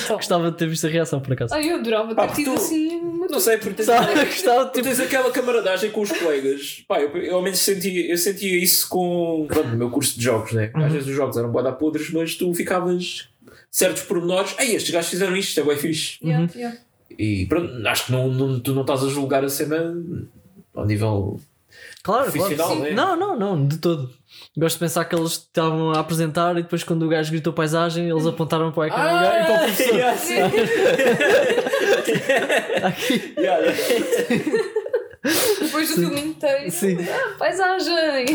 Gostava 0.10 0.52
de 0.52 0.58
ter 0.58 0.68
visto 0.68 0.86
a 0.86 0.90
reação 0.90 1.20
por 1.20 1.34
acaso. 1.34 1.54
Ai, 1.54 1.72
eu 1.72 1.78
adorava 1.78 2.10
ter 2.10 2.16
Pá, 2.16 2.28
tido 2.28 2.52
tu- 2.54 2.58
assim 2.58 2.96
uma 3.00 3.28
Não 3.28 3.40
sei, 3.40 3.58
porque 3.58 3.74
tens, 3.84 3.88
Gostava, 3.88 4.26
gostava 4.26 4.66
tu 4.66 4.74
tipo, 4.74 4.88
tens 4.88 5.00
aquela 5.00 5.32
camaradagem 5.32 5.90
com 5.92 6.02
os 6.02 6.12
colegas. 6.12 6.84
Pá, 6.88 7.02
eu, 7.02 7.10
eu 7.18 7.36
ao 7.38 7.42
menos 7.42 7.60
sentia, 7.60 8.12
eu 8.12 8.18
sentia 8.18 8.58
isso 8.64 8.88
com 8.90 9.46
pronto, 9.48 9.70
no 9.70 9.78
meu 9.78 9.90
curso 9.90 10.18
de 10.18 10.24
jogos, 10.24 10.52
né? 10.54 10.70
Às 10.74 10.92
vezes 10.92 11.08
os 11.08 11.16
jogos 11.16 11.36
eram 11.38 11.52
boa 11.52 11.72
podres, 11.72 12.12
mas 12.12 12.36
tu 12.36 12.54
ficavas 12.54 13.28
certos 13.72 14.04
pormenores. 14.04 14.54
Ei, 14.60 14.76
estes 14.76 14.92
gajos 14.94 15.10
fizeram 15.10 15.36
isto, 15.36 15.50
isto 15.50 15.60
é 15.62 15.64
bem 15.64 15.78
fixe. 15.78 16.18
Yeah, 16.24 16.48
yeah. 16.56 16.78
E 17.18 17.46
pronto, 17.48 17.88
acho 17.88 18.06
que 18.08 18.12
não, 18.12 18.28
não- 18.30 18.60
tu 18.60 18.74
não 18.74 18.82
estás 18.82 19.04
a 19.04 19.08
julgar 19.10 19.44
a 19.44 19.50
cena 19.50 19.96
ao 20.74 20.86
nível. 20.86 21.40
claro, 22.04 22.32
profissional, 22.32 22.68
claro. 22.68 22.82
né? 22.84 22.92
Não, 22.92 23.16
não, 23.16 23.40
não, 23.40 23.68
de 23.68 23.78
todo. 23.78 24.10
Gosto 24.58 24.76
de 24.76 24.80
pensar 24.82 25.06
que 25.06 25.16
eles 25.16 25.32
estavam 25.34 25.92
a 25.92 26.00
apresentar 26.00 26.58
e 26.58 26.64
depois 26.64 26.84
quando 26.84 27.04
o 27.04 27.10
gajo 27.10 27.32
gritou 27.32 27.54
paisagem, 27.54 28.10
eles 28.10 28.26
apontaram 28.26 28.72
para 28.72 28.82
o 28.82 28.86
ecrã 28.86 28.98
Ah, 29.02 29.42
e 29.42 29.46
para 29.46 29.56
o 29.56 29.60
professor. 29.60 29.96
yeah, 29.96 30.18
sim. 30.18 30.36
Aqui. 32.84 33.34
Yeah, 33.38 33.66
yeah. 33.66 33.78
Depois 35.62 35.90
do 35.90 35.96
filme 35.96 36.22
inteiro. 36.22 36.72
Sim. 36.72 36.98
Ah, 37.10 37.36
paisagem. 37.40 38.26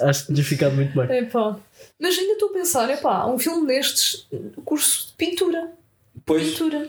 Acho 0.00 0.26
que 0.26 0.34
tinha 0.34 0.44
ficado 0.44 0.74
muito 0.74 0.92
bem. 0.94 1.18
Epá. 1.18 1.56
Mas 1.98 2.18
ainda 2.18 2.32
estou 2.34 2.50
a 2.50 2.52
pensar, 2.52 2.90
epá, 2.90 3.26
um 3.26 3.38
filme 3.38 3.66
destes, 3.66 4.26
curso 4.64 5.08
de 5.08 5.12
pintura. 5.14 5.70
Pois, 6.26 6.50
Pintura. 6.50 6.88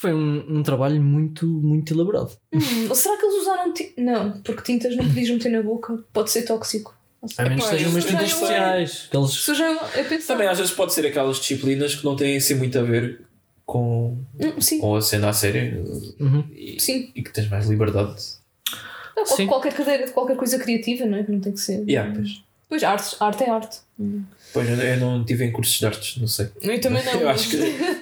Foi 0.00 0.14
um, 0.14 0.58
um 0.60 0.62
trabalho 0.62 0.98
muito, 0.98 1.46
muito 1.46 1.92
elaborado. 1.92 2.30
Hum, 2.50 2.94
será 2.94 3.18
que 3.18 3.26
eles 3.26 3.42
usaram 3.42 3.70
tinta? 3.74 4.00
Não, 4.00 4.40
porque 4.40 4.62
tintas 4.62 4.96
não 4.96 5.04
podias 5.06 5.28
meter 5.28 5.50
na 5.52 5.62
boca, 5.62 6.02
pode 6.10 6.30
ser 6.30 6.42
tóxico. 6.46 6.96
A 7.36 7.42
menos 7.42 7.64
que 7.64 7.70
sejam 7.70 7.90
umas 7.90 8.04
tintas 8.06 8.22
é- 8.22 8.24
especiais. 8.24 9.10
Eles... 9.12 9.48
É 9.94 10.18
também 10.26 10.48
às 10.48 10.56
vezes 10.56 10.72
pode 10.72 10.94
ser 10.94 11.04
aquelas 11.04 11.36
disciplinas 11.36 11.94
que 11.94 12.02
não 12.02 12.16
têm 12.16 12.38
assim 12.38 12.54
muito 12.54 12.78
a 12.78 12.82
ver 12.82 13.20
com, 13.66 14.16
Hum, 14.40 14.58
sim, 14.58 14.78
com 14.80 14.96
a 14.96 15.02
cena 15.02 15.28
a 15.28 15.32
sério 15.34 15.84
Uhum. 16.18 16.44
e, 16.56 16.80
sim. 16.80 17.12
e 17.14 17.22
que 17.22 17.30
tens 17.30 17.50
mais 17.50 17.68
liberdade. 17.68 18.16
Não, 19.14 19.26
Sim. 19.26 19.46
qualquer 19.46 19.74
cadeira 19.74 20.06
de 20.06 20.12
qualquer 20.12 20.34
coisa 20.36 20.58
criativa, 20.58 21.04
não 21.04 21.18
é? 21.18 21.22
Que 21.24 21.30
não 21.30 21.40
tem 21.40 21.52
que 21.52 21.60
ser. 21.60 21.86
Yeah, 21.86 22.10
pois. 22.14 22.42
Pois, 22.70 22.82
arte, 22.82 23.16
arte 23.20 23.44
é 23.44 23.50
arte. 23.50 23.80
Pois, 24.52 24.68
eu 24.68 24.76
eu 24.76 24.96
não 24.98 25.24
tive 25.24 25.44
em 25.44 25.52
cursos 25.52 25.78
de 25.78 25.86
artes, 25.86 26.16
não 26.20 26.26
sei. 26.26 26.48
Eu 26.60 26.80
também 26.80 27.02
não. 27.06 27.20
Eu 27.20 27.28
acho 27.28 27.50
que, 27.50 27.56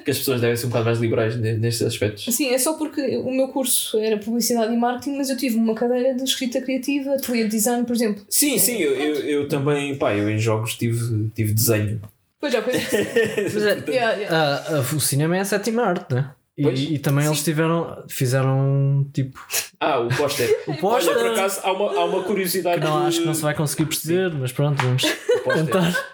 que 0.05 0.11
as 0.11 0.19
pessoas 0.19 0.41
devem 0.41 0.57
ser 0.57 0.67
um 0.67 0.69
bocado 0.71 0.87
mais 0.87 0.99
liberais 0.99 1.37
ne- 1.37 1.55
nestes 1.59 1.87
aspectos. 1.87 2.35
Sim, 2.35 2.49
é 2.55 2.59
só 2.59 2.75
porque 2.75 3.17
o 3.19 3.31
meu 3.31 3.49
curso 3.49 3.99
era 3.99 4.17
publicidade 4.17 4.73
e 4.73 4.77
marketing, 4.77 5.17
mas 5.17 5.29
eu 5.31 5.37
tive 5.37 5.57
uma 5.57 5.75
cadeira 5.75 6.15
de 6.15 6.23
escrita 6.25 6.61
criativa, 6.61 7.15
ateliê 7.15 7.45
de 7.45 7.51
design, 7.51 7.85
por 7.85 7.95
exemplo. 7.95 8.25
Sim, 8.31 8.59
sim, 8.59 8.79
eu, 8.79 8.95
eu, 8.95 9.15
eu 9.25 9.49
também, 9.49 9.95
pá, 9.97 10.15
eu 10.15 10.29
em 10.31 10.39
jogos 10.39 10.75
tive, 10.75 11.29
tive 11.35 11.53
desenho. 11.53 12.01
Pois 12.41 12.53
já, 12.53 12.63
coisa. 12.63 12.79
Mas 13.53 13.57
é, 13.67 13.85
yeah, 13.91 14.13
yeah. 14.13 14.37
a- 14.71 14.77
a- 14.77 14.81
o 14.81 15.01
cinema 15.01 15.37
é 15.37 15.41
a 15.41 15.45
sétima 15.45 15.83
arte, 15.83 16.15
né? 16.15 16.31
Pois. 16.31 16.38
E, 16.59 16.95
e 16.95 16.99
também 16.99 17.25
eles 17.25 17.45
tiveram, 17.45 18.03
fizeram 18.09 19.09
tipo. 19.15 19.39
Ah, 19.81 20.01
o 20.01 20.09
póster. 20.09 20.49
O 20.67 20.73
Olha, 20.73 20.81
póster. 20.81 21.15
por 21.15 21.27
acaso 21.29 21.61
há 21.63 21.73
uma, 21.73 21.93
há 22.01 22.05
uma 22.05 22.23
curiosidade. 22.25 22.81
que 22.81 22.85
não, 22.87 23.01
do- 23.03 23.07
acho 23.07 23.21
que 23.21 23.27
não 23.27 23.35
se 23.35 23.43
vai 23.43 23.55
conseguir 23.55 23.85
perceber, 23.87 24.35
mas 24.35 24.51
pronto, 24.51 24.83
vamos 24.83 25.05
o 25.47 25.53
tentar. 25.55 26.07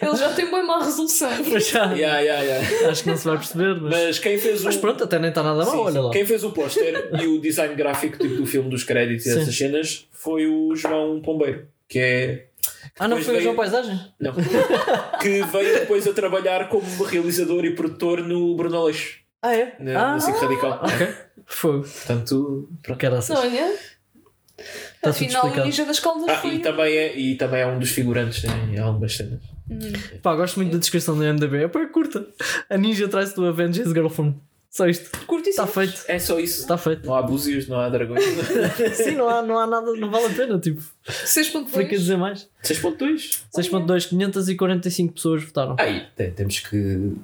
Ele 0.00 0.16
já 0.16 0.32
tem 0.32 0.48
bem 0.50 0.64
má 0.64 0.82
resolução. 0.84 1.28
Mas 1.52 1.68
já, 1.68 1.92
Yeah, 1.92 2.20
yeah, 2.20 2.42
yeah. 2.42 2.88
acho 2.90 3.02
que 3.02 3.08
não 3.10 3.16
se 3.16 3.24
vai 3.26 3.36
perceber, 3.36 3.80
mas, 3.80 3.92
Mas 3.92 4.18
quem 4.20 4.38
fez 4.38 4.62
o. 4.62 4.64
mas 4.64 4.76
pronto, 4.76 5.02
até 5.04 5.18
nem 5.18 5.28
está 5.30 5.42
nada 5.42 5.64
mal, 5.64 5.70
Sim, 5.72 5.78
olha 5.80 6.00
lá. 6.02 6.10
Quem 6.12 6.24
fez 6.24 6.44
o 6.44 6.50
póster 6.52 7.10
e 7.20 7.26
o 7.26 7.40
design 7.40 7.74
gráfico 7.74 8.16
tipo, 8.18 8.36
do 8.36 8.46
filme 8.46 8.70
dos 8.70 8.84
créditos 8.84 9.26
e 9.26 9.32
Sim. 9.32 9.40
essas 9.40 9.56
cenas 9.56 10.08
foi 10.12 10.46
o 10.46 10.74
João 10.76 11.20
Pombeiro, 11.20 11.66
que 11.88 11.98
é 11.98 12.46
Ah, 12.98 13.08
não 13.08 13.16
foi 13.18 13.24
o 13.26 13.30
veio- 13.32 13.42
João 13.42 13.56
Paisagem? 13.56 13.98
Não. 14.20 14.32
que 15.20 15.42
veio 15.42 15.80
depois 15.80 16.06
a 16.06 16.12
trabalhar 16.12 16.68
como 16.68 16.84
realizador 17.04 17.64
e 17.64 17.74
produtor 17.74 18.20
no 18.22 18.54
Bruno 18.56 18.76
Aleixo, 18.78 19.18
Ah, 19.42 19.54
é? 19.54 19.76
na, 19.80 19.90
ah, 19.92 20.12
na 20.12 20.20
SIC 20.20 20.36
Radical. 20.36 20.80
ok. 20.84 21.14
Fogo. 21.46 21.82
Portanto, 21.82 22.68
pronto. 22.82 22.98
Caraças. 22.98 23.38
Olha. 23.38 23.76
tudo 24.56 25.10
Afinal, 25.10 25.42
o 25.42 25.46
explicado. 25.46 25.66
Ninja 25.66 25.84
das 25.86 26.00
Caldas 26.00 26.28
Ah, 26.28 26.36
foi. 26.38 26.54
e 26.56 26.58
também, 26.60 26.96
é, 26.96 27.18
e 27.18 27.34
também 27.36 27.60
é 27.62 27.66
um 27.66 27.78
dos 27.78 27.90
figurantes 27.90 28.44
em 28.44 28.78
algumas 28.78 29.16
cenas. 29.16 29.40
Pá, 30.22 30.34
gosto 30.34 30.56
muito 30.58 30.72
da 30.72 30.78
descrição 30.78 31.16
do 31.16 31.22
MDB. 31.22 31.64
É 31.64 31.68
pá, 31.68 31.86
curta. 31.86 32.26
A 32.68 32.76
ninja 32.76 33.06
atrás 33.06 33.32
do 33.32 33.46
Avengers 33.46 33.90
Girlfriend. 33.92 34.36
Só 34.70 34.86
isto. 34.86 35.10
Curtíssimo. 35.26 35.64
Está 35.64 35.66
feito. 35.66 36.04
É 36.06 36.18
só 36.20 36.38
isso. 36.38 36.60
Está 36.60 36.78
feito. 36.78 37.04
Não 37.04 37.14
há 37.16 37.22
búzios, 37.22 37.66
não 37.66 37.80
há 37.80 37.88
dragões. 37.88 38.22
Sim, 38.94 39.16
não 39.16 39.28
há, 39.28 39.42
não 39.42 39.58
há 39.58 39.66
nada, 39.66 39.92
não 39.96 40.08
vale 40.10 40.26
a 40.26 40.30
pena. 40.30 40.60
Tipo, 40.60 40.80
para 41.04 41.12
que 41.84 41.96
6.2. 41.96 41.98
dizer 41.98 42.16
mais? 42.16 42.48
6.2. 42.62 43.42
6.2, 43.52 44.08
545 44.08 45.12
pessoas 45.14 45.42
votaram. 45.42 45.74
Aí, 45.76 46.04
tem- 46.16 46.30
temos 46.30 46.60
que. 46.60 46.76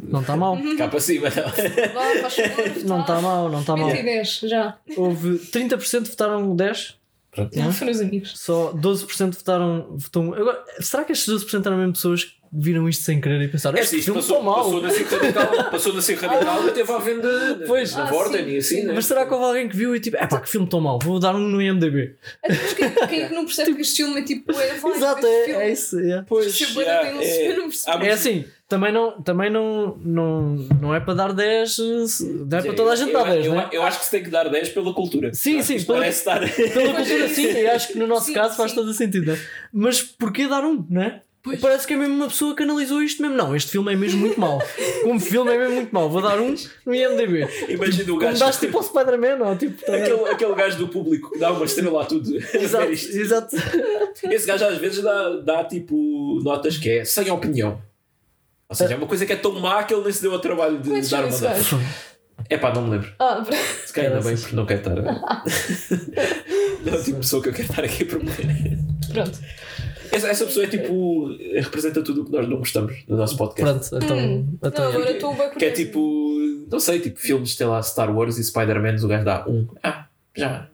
Não 0.08 0.22
está 0.22 0.36
mal. 0.36 0.58
Cá 0.76 0.88
para 0.88 0.98
cima, 0.98 1.28
não. 1.30 1.92
Vá, 1.94 2.20
faz 2.22 2.34
favor. 2.34 2.66
Não 2.84 3.00
está 3.02 3.20
mal, 3.20 3.48
não 3.48 3.60
está 3.60 3.76
mal. 3.76 3.90
110, 3.90 4.40
já. 4.50 4.76
Houve 4.96 5.38
30% 5.38 6.08
votaram 6.08 6.54
10, 6.56 6.96
Pronto. 7.30 7.56
Não, 7.58 7.70
foram 7.72 7.92
os 7.92 8.00
amigos. 8.00 8.32
só 8.36 8.72
12% 8.72 9.34
votaram. 9.34 9.86
Votam... 9.96 10.34
Agora, 10.34 10.64
será 10.80 11.04
que 11.04 11.12
estes 11.12 11.32
12% 11.32 11.64
eram 11.66 11.76
mesmo 11.78 11.92
pessoas 11.92 12.24
que 12.24 12.32
viram 12.58 12.88
isto 12.88 13.04
sem 13.04 13.20
querer 13.20 13.42
e 13.42 13.48
pensaram 13.48 13.76
É 13.76 13.80
este 13.82 13.96
assim, 13.96 13.98
isto 13.98 14.12
filme 14.12 14.20
passou, 14.22 14.42
mal? 14.42 14.64
passou 14.64 14.80
na 14.82 14.90
SIC 14.90 15.06
Radical, 15.10 15.70
passou 15.70 15.92
na 15.92 16.02
SIC 16.02 16.18
Radical 16.20 16.68
e 16.68 16.70
teve 16.72 16.92
à 16.92 16.98
venda 16.98 17.62
Pois. 17.66 17.94
na 17.94 18.02
Ah, 18.04 18.06
Vorten 18.06 18.44
sim, 18.44 18.50
e 18.50 18.56
assim, 18.56 18.76
sim. 18.80 18.82
né? 18.86 18.92
Mas 18.94 19.06
será 19.06 19.26
que 19.26 19.32
houve 19.32 19.44
alguém 19.44 19.68
que 19.68 19.76
viu 19.76 19.94
e 19.94 20.00
tipo, 20.00 20.16
é 20.16 20.26
pá, 20.26 20.40
que 20.40 20.48
filme 20.48 20.68
tão 20.68 20.80
mal, 20.80 20.98
vou 21.02 21.18
dar 21.18 21.34
um 21.34 21.38
no 21.40 21.60
IMDB. 21.60 22.16
Mas 22.48 22.72
quem, 22.74 22.90
quem 23.08 23.22
é 23.22 23.28
que 23.28 23.34
não 23.34 23.44
percebe 23.46 23.74
que 23.74 23.82
este 23.82 23.96
filme 23.96 24.20
é 24.20 24.24
tipo. 24.24 24.52
É, 24.52 24.74
vai, 24.74 24.92
Exato, 24.96 25.26
é, 25.26 25.44
filme. 25.44 25.62
é 25.62 25.72
isso. 25.72 25.98
É. 25.98 26.24
Pois, 26.26 26.60
um 26.60 26.80
é, 26.80 27.54
percebe. 27.62 28.06
É 28.06 28.12
assim, 28.12 28.44
também 28.68 28.92
não, 28.92 29.22
também 29.22 29.50
não, 29.50 29.96
não, 30.04 30.56
não 30.80 30.94
é 30.94 30.98
para 30.98 31.14
dar 31.14 31.32
10, 31.32 31.78
eh, 31.78 31.82
não 32.48 32.58
é 32.58 32.62
para 32.62 32.74
toda 32.74 32.92
a 32.92 32.96
gente 32.96 33.12
eu, 33.12 33.18
dar 33.18 33.30
10, 33.30 33.46
eu, 33.46 33.54
não 33.54 33.60
é? 33.60 33.68
eu 33.72 33.82
acho 33.82 33.98
que 34.00 34.04
se 34.06 34.10
tem 34.10 34.22
que 34.24 34.30
dar 34.30 34.48
10 34.48 34.68
pela 34.70 34.92
cultura. 34.92 35.32
Sim, 35.32 35.62
sim, 35.62 35.80
pela-. 35.84 36.00
Pela 36.04 36.94
cultura, 36.94 37.28
sim, 37.28 37.46
e 37.52 37.66
acho 37.68 37.88
que 37.92 37.98
no 37.98 38.06
nosso 38.06 38.26
Sim, 38.26 38.34
caso 38.34 38.56
faz 38.56 38.70
sim. 38.72 38.76
todo 38.76 38.88
o 38.88 38.94
sentido, 38.94 39.32
né? 39.32 39.38
Mas 39.72 40.02
porquê 40.02 40.48
dar 40.48 40.64
um, 40.64 40.84
não 40.90 41.02
é? 41.02 41.22
Pois. 41.46 41.60
Parece 41.60 41.86
que 41.86 41.94
é 41.94 41.96
mesmo 41.96 42.14
uma 42.16 42.26
pessoa 42.26 42.56
que 42.56 42.64
analisou 42.64 43.00
isto 43.00 43.22
mesmo. 43.22 43.36
Não, 43.36 43.54
este 43.54 43.70
filme 43.70 43.92
é 43.92 43.96
mesmo 43.96 44.18
muito 44.18 44.38
mau. 44.40 44.60
Como 45.04 45.20
filme 45.20 45.52
é 45.52 45.56
mesmo 45.58 45.76
muito 45.76 45.94
mau. 45.94 46.10
Vou 46.10 46.20
dar 46.20 46.40
um 46.40 46.54
no 46.84 46.92
IMDB. 46.94 47.46
Imagina 47.68 48.02
o 48.02 48.06
Como 48.16 48.20
gajo. 48.20 48.40
daste 48.40 48.66
tipo 48.66 48.76
ao 48.78 48.82
Spider-Man, 48.84 49.46
ou 49.48 49.56
tipo. 49.56 49.80
tá? 49.86 49.94
Aquele, 49.96 50.24
aquele 50.28 50.54
gajo 50.56 50.76
do 50.78 50.88
público 50.88 51.30
que 51.30 51.38
dá 51.38 51.52
uma 51.52 51.64
estrela 51.64 52.02
a 52.02 52.04
tudo. 52.04 52.36
Exato, 52.52 52.86
Ver 52.86 52.92
isto. 52.92 53.16
exato. 53.16 53.56
Esse 54.24 54.46
gajo 54.46 54.64
às 54.64 54.78
vezes 54.78 55.02
dá, 55.02 55.36
dá 55.36 55.64
tipo 55.64 56.40
notas 56.42 56.76
que 56.76 56.90
é 56.90 57.04
sem 57.04 57.30
opinião. 57.30 57.80
Ou 58.68 58.74
seja, 58.74 58.94
é 58.94 58.96
uma 58.96 59.06
coisa 59.06 59.24
que 59.24 59.32
é 59.32 59.36
tão 59.36 59.52
má 59.60 59.84
que 59.84 59.94
ele 59.94 60.02
nem 60.02 60.12
se 60.12 60.20
deu 60.22 60.32
ao 60.32 60.40
trabalho 60.40 60.78
de 60.78 60.88
Como 60.88 60.96
é 60.96 61.00
dar 61.00 61.24
uma 61.24 61.30
nota. 61.38 61.54
É 62.50 62.58
pá, 62.58 62.72
não 62.74 62.82
me 62.82 62.90
lembro. 62.90 63.12
Ah, 63.18 63.44
Se 63.86 63.92
calhar 63.92 64.12
ainda 64.12 64.24
bem 64.28 64.36
porque 64.36 64.56
não 64.56 64.66
quero 64.66 64.80
estar. 64.80 64.94
não 64.96 66.92
é 66.92 66.96
o 66.96 66.98
tipo 66.98 67.12
de 67.12 67.12
pessoa 67.20 67.42
que 67.42 67.48
eu 67.48 67.52
quero 67.52 67.68
estar 67.70 67.84
aqui 67.84 68.02
a 68.02 68.06
promover. 68.06 68.46
pronto. 69.12 69.38
Essa, 70.16 70.28
essa 70.28 70.44
pessoa 70.46 70.64
é 70.64 70.68
tipo. 70.68 71.28
representa 71.54 72.02
tudo 72.02 72.22
o 72.22 72.24
que 72.24 72.32
nós 72.32 72.48
não 72.48 72.58
gostamos 72.58 73.04
no 73.06 73.16
nosso 73.16 73.36
podcast. 73.36 73.90
Pronto, 73.90 74.04
então. 74.04 74.16
Hum. 74.18 74.58
então 74.62 74.84
Não, 74.84 74.90
agora 74.92 75.10
estou 75.12 75.34
bem 75.34 75.50
Que 75.50 75.64
é 75.66 75.70
tipo. 75.70 76.26
Não 76.70 76.80
sei, 76.80 77.00
tipo 77.00 77.18
filmes, 77.20 77.54
sei 77.54 77.66
lá, 77.66 77.82
Star 77.82 78.14
Wars 78.16 78.38
e 78.38 78.44
Spider-Man, 78.44 78.96
o 79.04 79.08
gajo 79.08 79.24
dá 79.24 79.44
um. 79.46 79.68
Ah, 79.82 80.06
já. 80.36 80.68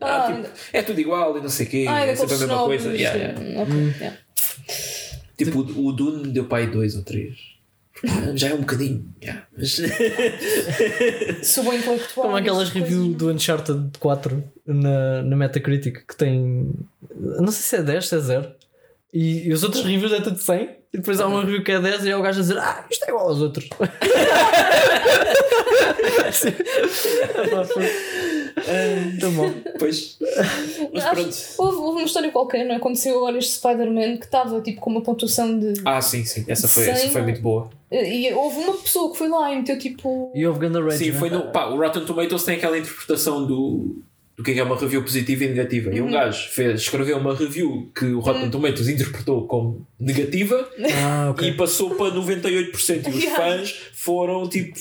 Ah, 0.00 0.26
Ah, 0.26 0.32
tipo, 0.32 0.48
é 0.72 0.82
tudo 0.82 1.00
igual 1.00 1.36
e 1.38 1.40
não 1.40 1.48
sei 1.48 1.66
o 1.66 1.68
quê. 1.70 1.86
Ah, 1.88 2.04
é 2.06 2.10
é 2.10 2.16
sempre 2.16 2.34
a 2.34 2.38
mesma 2.38 2.64
coisa. 2.64 2.92
Yeah, 2.92 3.18
yeah. 3.18 3.40
Hum, 3.40 3.62
ok, 3.62 3.94
yeah. 4.00 4.18
Tipo, 5.36 5.58
o, 5.60 5.86
o 5.86 5.92
Dune 5.92 6.32
deu 6.32 6.44
para 6.44 6.58
aí 6.58 6.66
dois 6.68 6.94
ou 6.96 7.02
três. 7.02 7.36
Ah, 8.06 8.36
Já 8.36 8.50
é 8.50 8.54
um 8.54 8.58
bocadinho. 8.60 9.04
yeah, 9.22 9.46
mas- 9.56 9.80
Sou 11.42 11.64
bem 11.64 11.78
intelectual. 11.78 12.26
Como 12.26 12.36
aquelas 12.36 12.68
reviews 12.70 13.16
do 13.16 13.30
Uncharted 13.30 13.98
4 13.98 14.44
na, 14.66 15.22
na 15.22 15.36
Metacritic 15.36 16.04
que 16.06 16.16
tem. 16.16 16.70
Não 17.16 17.50
sei 17.50 17.62
se 17.62 17.76
é 17.76 17.82
10, 17.82 18.06
se 18.08 18.14
é 18.16 18.18
0. 18.18 18.52
E, 19.14 19.46
e 19.48 19.52
os 19.52 19.62
outros 19.62 19.84
reviews 19.84 20.12
é 20.12 20.20
tudo 20.20 20.36
100. 20.38 20.68
E 20.92 20.98
depois 20.98 21.20
há 21.20 21.28
uma 21.28 21.40
review 21.40 21.62
que 21.62 21.70
é 21.70 21.80
10 21.80 22.04
e 22.04 22.10
é 22.10 22.16
o 22.16 22.22
gajo 22.22 22.40
a 22.40 22.42
dizer: 22.42 22.58
Ah, 22.58 22.84
isto 22.90 23.04
é 23.04 23.08
igual 23.10 23.28
aos 23.28 23.40
outros. 23.40 23.68
Tão 29.20 29.32
bom. 29.32 29.52
Pois. 29.78 30.18
Mas 30.92 31.04
Acho- 31.04 31.14
pronto. 31.14 31.36
Houve, 31.58 31.76
houve 31.78 31.98
uma 32.00 32.06
história 32.06 32.30
qualquer, 32.30 32.64
não 32.64 32.74
é? 32.74 32.76
Aconteceu 32.76 33.16
agora 33.18 33.38
este 33.38 33.52
Spider-Man 33.52 34.16
que 34.16 34.26
estava 34.26 34.60
tipo 34.60 34.80
com 34.80 34.90
uma 34.90 35.02
pontuação 35.02 35.58
de. 35.58 35.74
Ah, 35.84 36.00
sim, 36.00 36.24
sim. 36.24 36.44
Essa 36.48 36.68
foi, 36.68 36.88
essa 36.88 37.08
foi 37.08 37.22
muito 37.22 37.40
boa. 37.40 37.70
E 37.90 38.32
houve 38.32 38.58
uma 38.60 38.74
pessoa 38.74 39.12
que 39.12 39.18
foi 39.18 39.28
lá 39.28 39.52
e 39.52 39.56
meteu 39.56 39.78
tipo. 39.78 40.32
E 40.34 40.46
houve 40.46 40.60
Ganda 40.60 40.82
Rage. 40.82 40.98
Sim, 40.98 41.10
né? 41.12 41.18
foi 41.18 41.30
no. 41.30 41.50
Pá, 41.52 41.66
o 41.66 41.76
Rotten 41.76 42.04
Tomatoes 42.04 42.44
tem 42.44 42.56
aquela 42.56 42.78
interpretação 42.78 43.46
do. 43.46 44.02
Do 44.36 44.42
que 44.42 44.50
é 44.50 44.54
que 44.54 44.60
é 44.60 44.64
uma 44.64 44.76
review 44.76 45.02
positiva 45.02 45.44
e 45.44 45.48
negativa. 45.48 45.90
Uhum. 45.90 45.96
E 45.96 46.00
um 46.02 46.10
gajo 46.10 46.48
fez, 46.50 46.80
escreveu 46.80 47.16
uma 47.18 47.34
review 47.36 47.90
que 47.96 48.06
o 48.06 48.18
Rotten 48.20 48.50
Tomatoes 48.50 48.88
interpretou 48.88 49.46
como 49.46 49.86
negativa 49.98 50.68
Ah, 51.04 51.30
ok. 51.30 51.48
e 51.48 51.52
passou 51.54 51.94
para 51.94 52.12
98%. 52.14 53.06
E 53.06 53.10
os 53.10 53.24
fãs 53.26 53.70
foram 53.94 54.48
tipo 54.48 54.76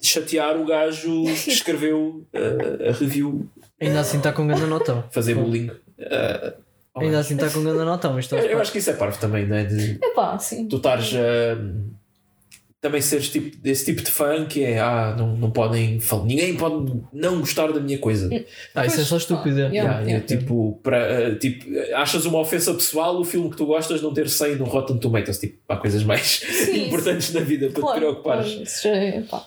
chatear 0.00 0.56
o 0.56 0.64
gajo 0.64 1.24
que 1.24 1.50
escreveu 1.50 2.26
uh, 2.34 2.88
a 2.88 2.92
review, 2.92 3.46
Ainda 3.80 4.00
assim 4.00 4.16
está 4.18 4.32
com 4.32 4.46
Ganda 4.46 4.66
Notão. 4.66 5.04
fazer 5.10 5.34
bullying. 5.34 5.68
Uh, 5.98 6.54
Ainda 6.96 7.18
assim 7.18 7.34
está 7.34 7.50
com 7.50 7.62
Ganda 7.62 7.84
Notão. 7.84 8.16
Eu, 8.32 8.38
eu 8.38 8.60
acho 8.60 8.70
que 8.72 8.78
isso 8.78 8.88
é 8.90 8.94
parvo 8.94 9.18
também, 9.20 9.46
não 9.46 9.56
é? 9.56 9.64
De 9.64 9.98
Epá, 10.02 10.38
sim. 10.38 10.68
tu 10.68 10.76
estares 10.76 11.12
a. 11.14 11.58
também 12.84 13.00
seres 13.00 13.30
tipo, 13.30 13.56
desse 13.56 13.86
tipo 13.86 14.02
de 14.02 14.10
fã 14.10 14.44
que 14.44 14.62
é 14.62 14.78
ah, 14.78 15.14
não, 15.18 15.34
não 15.38 15.50
podem 15.50 15.98
falar, 16.00 16.24
ninguém 16.26 16.54
pode 16.54 16.92
não 17.14 17.40
gostar 17.40 17.72
da 17.72 17.80
minha 17.80 17.96
coisa. 17.98 18.28
Ah, 18.74 18.84
isso 18.84 19.00
é 19.00 19.04
só 19.04 19.16
estúpido. 19.16 19.56
é. 19.58 19.62
Yeah. 19.62 19.74
Yeah, 19.74 20.00
yeah. 20.02 20.18
é 20.18 20.20
tipo, 20.20 20.78
para, 20.82 21.30
uh, 21.30 21.38
tipo, 21.38 21.64
achas 21.94 22.26
uma 22.26 22.38
ofensa 22.40 22.74
pessoal 22.74 23.18
o 23.18 23.24
filme 23.24 23.48
que 23.48 23.56
tu 23.56 23.64
gostas 23.64 24.02
não 24.02 24.12
ter 24.12 24.28
100 24.28 24.56
no 24.56 24.64
Rotten 24.66 24.98
Tomatoes. 24.98 25.38
Tipo, 25.38 25.58
há 25.66 25.76
coisas 25.78 26.04
mais 26.04 26.42
importantes 26.74 27.32
na 27.32 27.40
vida 27.40 27.68
para 27.68 27.74
te 27.76 27.80
Claro, 27.80 27.98
preocupares. 28.00 28.46
claro, 28.48 28.62
isso 28.64 28.82
já 28.82 28.90
é, 28.94 29.20
pá. 29.22 29.46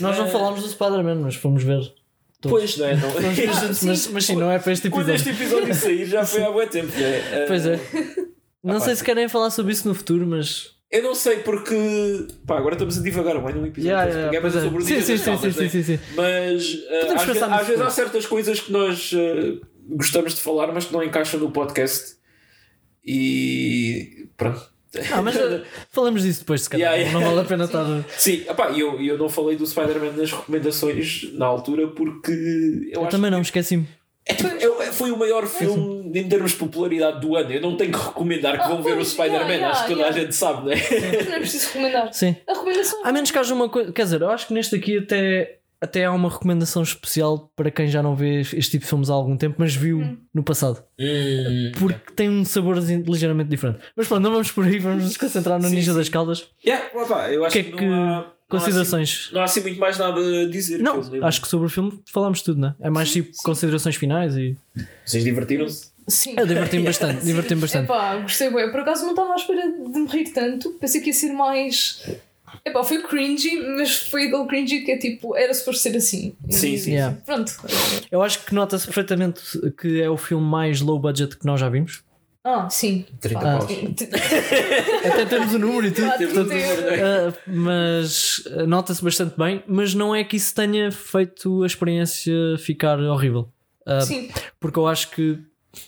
Nós 0.00 0.16
não 0.16 0.28
falámos 0.28 0.62
do 0.62 0.68
Spider-Man, 0.68 1.16
mas 1.16 1.34
fomos 1.34 1.64
ver. 1.64 1.80
Pois, 2.40 2.76
não 2.76 2.86
é? 2.86 2.94
Não... 2.94 3.08
Ah, 3.08 3.72
sim. 3.74 3.86
mas, 3.88 4.06
mas 4.06 4.24
sim, 4.24 4.36
não 4.36 4.48
é 4.50 4.60
para 4.60 4.72
este 4.72 4.88
Quando 4.88 5.08
episódio. 5.10 5.32
este 5.32 5.42
episódio 5.42 5.74
sair 5.74 6.06
já 6.06 6.24
foi 6.24 6.42
há 6.44 6.52
muito 6.52 6.70
tempo. 6.70 6.92
não 6.96 7.04
é? 7.06 7.44
Uh, 7.44 7.46
Pois 7.48 7.66
é. 7.66 7.80
Não 8.62 8.76
Ah, 8.76 8.80
sei 8.80 8.90
pá. 8.92 8.96
se 8.96 9.04
querem 9.04 9.28
falar 9.28 9.50
sobre 9.50 9.72
isso 9.72 9.88
no 9.88 9.94
futuro, 9.94 10.24
mas. 10.26 10.77
Eu 10.90 11.02
não 11.02 11.14
sei 11.14 11.40
porque. 11.40 11.74
Pá, 12.46 12.56
agora 12.56 12.74
estamos 12.74 12.98
a 12.98 13.02
divagar 13.02 13.38
bem 13.42 13.54
num 13.54 13.66
episódio. 13.66 13.90
Yeah, 13.90 14.10
que 14.10 14.36
yeah, 14.36 14.40
pois 14.40 14.56
é. 14.56 14.62
sobre 14.62 14.78
o 14.78 14.80
Sim, 14.80 14.94
Dia 14.94 15.02
sim, 15.02 15.12
das 15.12 15.20
sim, 15.20 15.26
Caldas, 15.26 15.54
sim, 15.54 15.60
não 15.60 15.66
é? 15.66 15.68
sim, 15.68 15.82
sim. 15.82 15.98
Mas 16.14 16.74
uh, 16.74 16.88
Podemos 16.88 17.14
às, 17.14 17.26
pensar 17.26 17.46
vezes, 17.46 17.60
às 17.60 17.66
vezes 17.66 17.82
há 17.82 17.90
certas 17.90 18.26
coisas 18.26 18.60
que 18.60 18.72
nós 18.72 19.12
uh, 19.12 19.60
gostamos 19.90 20.34
de 20.34 20.40
falar, 20.40 20.72
mas 20.72 20.86
que 20.86 20.92
não 20.92 21.02
encaixam 21.02 21.38
no 21.40 21.50
podcast. 21.50 22.16
E 23.04 24.28
pronto. 24.36 24.78
Ah, 25.12 25.20
mas 25.20 25.36
uh, 25.36 25.62
falamos 25.90 26.22
disso 26.22 26.40
depois, 26.40 26.62
se 26.62 26.70
calhar. 26.70 26.94
Yeah, 26.94 27.10
yeah. 27.10 27.20
Não 27.20 27.34
vale 27.34 27.46
a 27.46 27.48
pena 27.48 27.64
estar. 27.64 27.84
Sim, 28.16 28.44
epá, 28.48 28.70
eu, 28.70 28.98
eu 29.02 29.18
não 29.18 29.28
falei 29.28 29.56
do 29.56 29.66
Spider-Man 29.66 30.12
nas 30.12 30.32
recomendações 30.32 31.30
na 31.34 31.44
altura 31.44 31.88
porque 31.88 32.32
eu, 32.32 32.92
Eu 32.94 33.02
acho 33.02 33.10
também 33.10 33.30
não, 33.30 33.42
esqueci-me. 33.42 33.86
É 34.28 34.34
tipo, 34.34 34.48
é- 34.82 34.92
foi 34.92 35.10
o 35.10 35.16
maior 35.16 35.46
filme 35.46 36.10
em 36.18 36.28
termos 36.28 36.50
de 36.52 36.58
popularidade 36.58 37.20
do 37.20 37.34
ano. 37.34 37.50
Eu 37.50 37.60
não 37.62 37.76
tenho 37.76 37.90
que 37.92 37.98
recomendar 37.98 38.56
que 38.58 38.64
Ah, 38.64 38.68
vão 38.68 38.82
ver 38.82 38.98
o 38.98 39.04
Spider-Man, 39.04 39.46
yeah, 39.54 39.70
acho 39.70 39.82
que 39.84 39.88
toda 39.94 40.00
yeah. 40.02 40.16
a 40.16 40.20
gente 40.20 40.34
sabe, 40.34 40.64
não 40.66 40.72
é? 40.72 41.24
Não 41.24 41.34
é 41.34 41.38
preciso 41.40 41.66
recomendar. 41.68 42.12
Sim. 42.12 42.36
A 42.46 42.52
recomendação. 42.52 43.00
A 43.06 43.12
menos 43.12 43.30
que 43.30 43.38
haja 43.38 43.54
uma 43.54 43.68
coisa. 43.68 43.90
Quer 43.92 44.02
dizer, 44.04 44.20
eu 44.20 44.30
acho 44.30 44.46
que 44.48 44.52
neste 44.54 44.76
aqui 44.76 44.98
até, 44.98 45.58
até 45.80 46.04
há 46.04 46.12
uma 46.12 46.28
recomendação 46.28 46.82
especial 46.82 47.50
para 47.56 47.70
quem 47.70 47.86
já 47.88 48.02
não 48.02 48.14
vê 48.14 48.40
este 48.40 48.70
tipo 48.72 48.82
de 48.84 48.88
filmes 48.90 49.08
há 49.08 49.14
algum 49.14 49.36
tempo, 49.36 49.56
mas 49.58 49.74
viu 49.74 49.98
Hum. 49.98 50.18
no 50.34 50.42
passado. 50.42 50.82
Porque 51.78 52.12
tem 52.14 52.28
um 52.28 52.44
sabor 52.44 52.76
ligeiramente 52.78 53.48
diferente. 53.48 53.78
Mas 53.96 54.06
pronto, 54.08 54.22
não 54.22 54.32
vamos 54.32 54.50
por 54.52 54.64
aí, 54.64 54.78
vamos 54.78 55.04
nos 55.04 55.16
concentrar 55.16 55.58
no 55.60 55.68
Sim, 55.68 55.74
Ninja 55.76 55.92
sim. 55.92 55.98
das 55.98 56.08
Caldas. 56.08 56.48
Yeah, 56.64 56.84
opá, 56.94 57.30
eu 57.30 57.44
acho 57.44 57.52
que 57.52 57.60
é 57.60 57.62
que, 57.64 57.72
que. 57.72 57.84
Não 58.50 58.58
há, 58.58 58.60
não 58.60 58.66
há 58.66 58.66
Considerações. 58.66 59.22
assim, 59.26 59.34
não 59.34 59.40
há 59.40 59.44
assim 59.44 59.60
muito 59.60 59.78
mais 59.80 59.98
nada 59.98 60.20
a 60.20 60.48
dizer. 60.48 60.78
Não, 60.78 61.02
que 61.02 61.18
acho 61.22 61.40
que 61.42 61.48
sobre 61.48 61.66
o 61.66 61.70
filme 61.70 62.00
falámos 62.12 62.42
tudo, 62.42 62.60
não 62.60 62.68
é? 62.68 62.74
É 62.80 62.90
mais 62.90 63.10
tipo 63.12 63.30
considerações 63.42 63.96
finais 63.96 64.36
e. 64.36 64.56
Vocês 65.04 65.22
divertiram-se? 65.24 65.90
Sim. 66.08 66.34
Eu 66.38 66.46
diverti-me 66.46 66.84
bastante, 66.84 67.22
diverti-me 67.26 67.60
bastante. 67.60 67.84
Epá, 67.84 68.16
gostei 68.16 68.50
bem. 68.50 68.70
Por 68.70 68.80
acaso 68.80 69.02
não 69.02 69.10
estava 69.10 69.32
à 69.34 69.36
espera 69.36 69.70
de 69.70 69.98
me 69.98 70.06
rir 70.08 70.32
tanto. 70.32 70.70
Pensei 70.80 71.00
que 71.02 71.08
ia 71.08 71.12
ser 71.12 71.32
mais. 71.32 72.02
Epá, 72.64 72.82
foi 72.82 73.02
cringy, 73.02 73.60
mas 73.76 73.98
foi 74.08 74.26
aquele 74.28 74.46
cringy 74.46 74.80
que 74.80 74.92
é 74.92 74.96
tipo, 74.96 75.36
era 75.36 75.52
suposto 75.52 75.82
ser 75.82 75.94
assim. 75.94 76.34
Sim, 76.48 76.72
E- 76.72 76.78
sim, 76.78 76.90
Yeah. 76.92 77.14
Pronto. 77.26 77.52
Eu 78.10 78.22
acho 78.22 78.42
que 78.46 78.54
nota-se 78.54 78.86
perfeitamente 78.86 79.42
que 79.78 80.00
é 80.00 80.08
o 80.08 80.16
filme 80.16 80.46
mais 80.46 80.80
low 80.80 80.98
budget 80.98 81.36
que 81.36 81.44
nós 81.44 81.60
já 81.60 81.68
vimos. 81.68 82.02
Ah, 82.50 82.70
sim. 82.70 83.04
30 83.20 83.40
Pá. 83.40 83.58
paus. 83.58 83.70
Até 85.04 85.26
temos 85.26 85.52
o 85.52 85.58
número 85.58 85.86
e 85.86 85.90
tudo. 85.90 86.08
Ah, 86.08 86.94
é? 86.94 87.28
Uh, 87.28 87.34
mas 87.46 88.38
uh, 88.46 88.66
nota-se 88.66 89.04
bastante 89.04 89.36
bem, 89.36 89.62
mas 89.68 89.92
não 89.92 90.14
é 90.14 90.24
que 90.24 90.36
isso 90.36 90.54
tenha 90.54 90.90
feito 90.90 91.62
a 91.62 91.66
experiência 91.66 92.32
ficar 92.58 92.98
horrível. 93.00 93.52
Uh, 93.86 94.00
Sim. 94.00 94.30
porque 94.58 94.78
eu 94.78 94.86
acho 94.86 95.10
que 95.10 95.38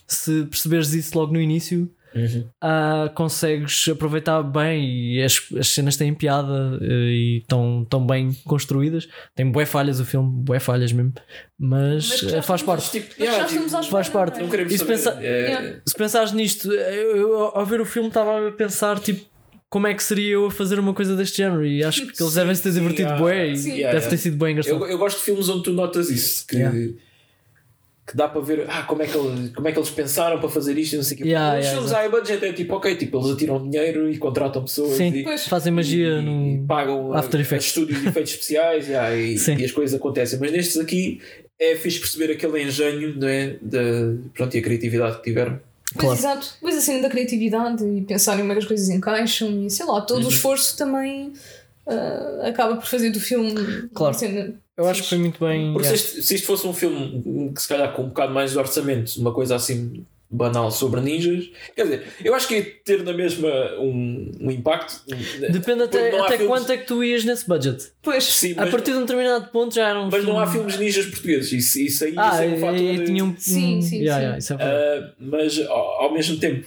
se 0.05 0.43
perceberes 0.45 0.93
isso 0.93 1.17
logo 1.17 1.33
no 1.33 1.41
início, 1.41 1.91
Uhum. 2.13 2.45
ah, 2.59 3.09
consegues 3.15 3.87
aproveitar 3.89 4.43
bem 4.43 4.83
e 5.15 5.23
as, 5.23 5.41
as 5.57 5.67
cenas 5.69 5.95
têm 5.95 6.13
piada 6.13 6.77
eh, 6.81 6.85
e 6.85 7.37
estão 7.37 7.85
tão 7.89 8.05
bem 8.05 8.33
construídas. 8.45 9.07
Tem 9.35 9.49
bué 9.49 9.65
falhas 9.65 9.99
o 9.99 10.05
filme, 10.05 10.29
bué 10.43 10.59
falhas 10.59 10.91
mesmo, 10.91 11.13
mas, 11.57 12.21
Mas 12.23 12.33
eh, 12.33 12.41
faz 12.41 12.61
parte. 12.61 12.91
Tipo, 12.91 13.07
Mas 13.17 13.27
yeah, 13.29 13.45
tipo, 13.47 13.69
faz 13.89 14.09
parte. 14.09 14.39
não 14.41 14.53
é? 14.53 14.63
Isso 14.63 14.77
saber. 14.79 14.87
pensa- 14.93 15.17
É, 15.21 15.41
Yeah. 15.51 15.81
Se 15.85 15.95
pensares 15.95 16.31
nisto, 16.33 16.71
eu, 16.71 17.17
eu, 17.17 17.35
ao 17.55 17.65
ver 17.65 17.79
o 17.81 17.85
filme 17.85 18.07
estava 18.09 18.47
a 18.47 18.51
pensar 18.51 18.99
tipo. 18.99 19.29
Como 19.69 19.87
é 19.87 19.93
que 19.93 20.03
seria 20.03 20.33
eu 20.33 20.47
a 20.47 20.51
fazer 20.51 20.77
uma 20.79 20.93
coisa 20.93 21.15
deste 21.15 21.37
género? 21.37 21.65
E 21.65 21.81
acho 21.81 22.05
que 22.05 22.21
eles 22.21 22.33
devem 22.35 22.53
se 22.53 22.61
ter 22.61 22.73
divertido 22.73 23.11
ah, 23.13 23.15
bué 23.15 23.47
e 23.47 23.57
sim. 23.57 23.77
deve 23.77 24.05
ter 24.09 24.17
sido 24.17 24.35
bem 24.35 24.51
engraçado. 24.51 24.83
Eu, 24.83 24.85
eu 24.89 24.97
gosto 24.97 25.19
de 25.19 25.23
filmes 25.23 25.47
onde 25.47 25.63
tu 25.63 25.71
notas 25.71 26.09
isso, 26.09 26.45
que, 26.45 26.57
Yeah. 26.57 26.77
Que 28.11 28.17
dá 28.17 28.27
para 28.27 28.41
ver 28.41 28.65
ah, 28.67 28.83
como, 28.83 29.01
é 29.01 29.07
que 29.07 29.17
ele- 29.17 29.49
como 29.55 29.65
é 29.69 29.71
que 29.71 29.79
eles 29.79 29.89
pensaram 29.89 30.37
para 30.37 30.49
fazer 30.49 30.77
isto 30.77 30.93
e 30.93 30.95
não 30.97 31.03
sei 31.03 31.15
o 31.15 31.17
quê. 31.19 31.23
Yeah, 31.29 31.57
Os 31.59 31.65
yeah, 31.65 31.71
filmes 31.81 31.91
high 31.93 32.09
budget 32.09 32.43
é 32.45 32.51
tipo, 32.51 32.75
ok, 32.75 32.95
tipo, 32.97 33.17
eles 33.17 33.29
atiram 33.31 33.69
dinheiro 33.69 34.11
e 34.11 34.17
contratam 34.17 34.61
pessoas 34.63 34.97
Sim, 34.97 35.13
e, 35.15 35.23
Pois. 35.23 35.47
fazem 35.47 35.71
magia 35.71 36.17
e, 36.17 36.21
no. 36.21 36.47
e 36.47 36.57
pagam 36.67 37.13
After 37.13 37.39
a 37.39 37.41
Effects. 37.41 37.67
estúdios 37.67 38.01
de 38.01 38.09
efeitos 38.09 38.31
especiais 38.33 38.85
yeah, 38.89 39.15
e, 39.15 39.37
Sim. 39.37 39.55
e 39.55 39.63
as 39.63 39.71
coisas 39.71 39.97
acontecem. 39.97 40.37
Mas 40.39 40.51
nestes 40.51 40.77
aqui 40.77 41.21
é 41.57 41.75
fixe 41.77 41.99
perceber 41.99 42.33
aquele 42.33 42.61
engenho 42.63 43.15
não 43.17 43.27
é? 43.29 43.55
de, 43.61 44.17
pronto, 44.33 44.53
e 44.55 44.59
a 44.59 44.61
criatividade 44.61 45.17
que 45.17 45.23
tiveram. 45.23 45.57
Pois 45.93 46.03
Claro. 46.05 46.19
exato, 46.19 46.47
pois 46.59 46.75
assim 46.75 47.01
da 47.01 47.09
criatividade 47.09 47.83
e 47.85 48.01
pensar 48.01 48.35
em 48.35 48.39
como 48.39 48.51
é 48.51 48.55
que 48.55 48.59
as 48.61 48.65
coisas 48.67 48.89
encaixam 48.89 49.65
e 49.65 49.69
sei 49.69 49.85
lá, 49.85 50.01
todo 50.01 50.19
Uhum. 50.21 50.25
o 50.25 50.29
esforço 50.29 50.75
também 50.77 51.31
ah, 51.87 52.47
acaba 52.47 52.75
por 52.75 52.85
fazer 52.85 53.09
do 53.11 53.19
filme 53.19 53.53
Claro. 53.93 54.13
cena 54.17 54.53
Eu 54.81 54.87
acho 54.89 55.03
que 55.03 55.09
foi 55.09 55.17
muito 55.17 55.43
bem. 55.43 55.71
Porque 55.73 55.87
yeah. 55.87 55.97
se, 56.01 56.13
isto, 56.17 56.21
se 56.27 56.35
isto 56.35 56.47
fosse 56.47 56.67
um 56.67 56.73
filme 56.73 57.51
que 57.53 57.61
se 57.61 57.67
calhar 57.67 57.91
com 57.93 58.03
um 58.03 58.07
bocado 58.07 58.33
mais 58.33 58.51
de 58.51 58.57
orçamento, 58.57 59.11
uma 59.19 59.33
coisa 59.33 59.55
assim 59.55 60.05
banal 60.33 60.71
sobre 60.71 61.01
ninjas, 61.01 61.49
quer 61.75 61.83
dizer, 61.83 62.03
eu 62.23 62.33
acho 62.33 62.47
que 62.47 62.55
ia 62.55 62.63
ter 62.85 63.03
na 63.03 63.11
mesma 63.11 63.49
um, 63.79 64.31
um 64.39 64.49
impacto. 64.49 65.01
Depende 65.51 65.83
até, 65.83 66.07
até 66.17 66.37
filmes- 66.37 66.47
quanto 66.47 66.71
é 66.71 66.77
que 66.77 66.85
tu 66.87 67.03
ias 67.03 67.25
nesse 67.25 67.45
budget. 67.45 67.91
Pois, 68.01 68.23
Sim, 68.23 68.53
A 68.53 68.61
mas, 68.61 68.69
partir 68.71 68.91
de 68.91 68.97
um 68.97 69.01
determinado 69.01 69.49
ponto 69.49 69.75
já 69.75 69.89
era 69.89 69.99
um 69.99 70.09
mas 70.09 70.23
não 70.23 70.39
há 70.39 70.47
filme- 70.47 70.71
filmes 70.71 70.79
ninjas 70.79 71.05
portugueses. 71.11 71.51
Isso, 71.51 71.79
isso 71.81 72.05
aí 72.05 72.13
Ah, 72.15 72.29
isso 72.33 72.41
é 72.43 72.47
um 72.55 72.59
fator. 72.59 73.05
tinha 73.05 73.25
um. 73.25 73.35
Sim, 73.37 73.81
sim, 73.81 73.97
yeah, 73.97 74.01
sim. 74.01 74.01
yeah, 74.03 74.37
isso 74.37 74.53
é. 74.53 74.57
Ah, 74.61 75.11
mas 75.19 75.59
ao, 75.67 76.03
ao 76.03 76.13
mesmo 76.13 76.37
tempo, 76.37 76.65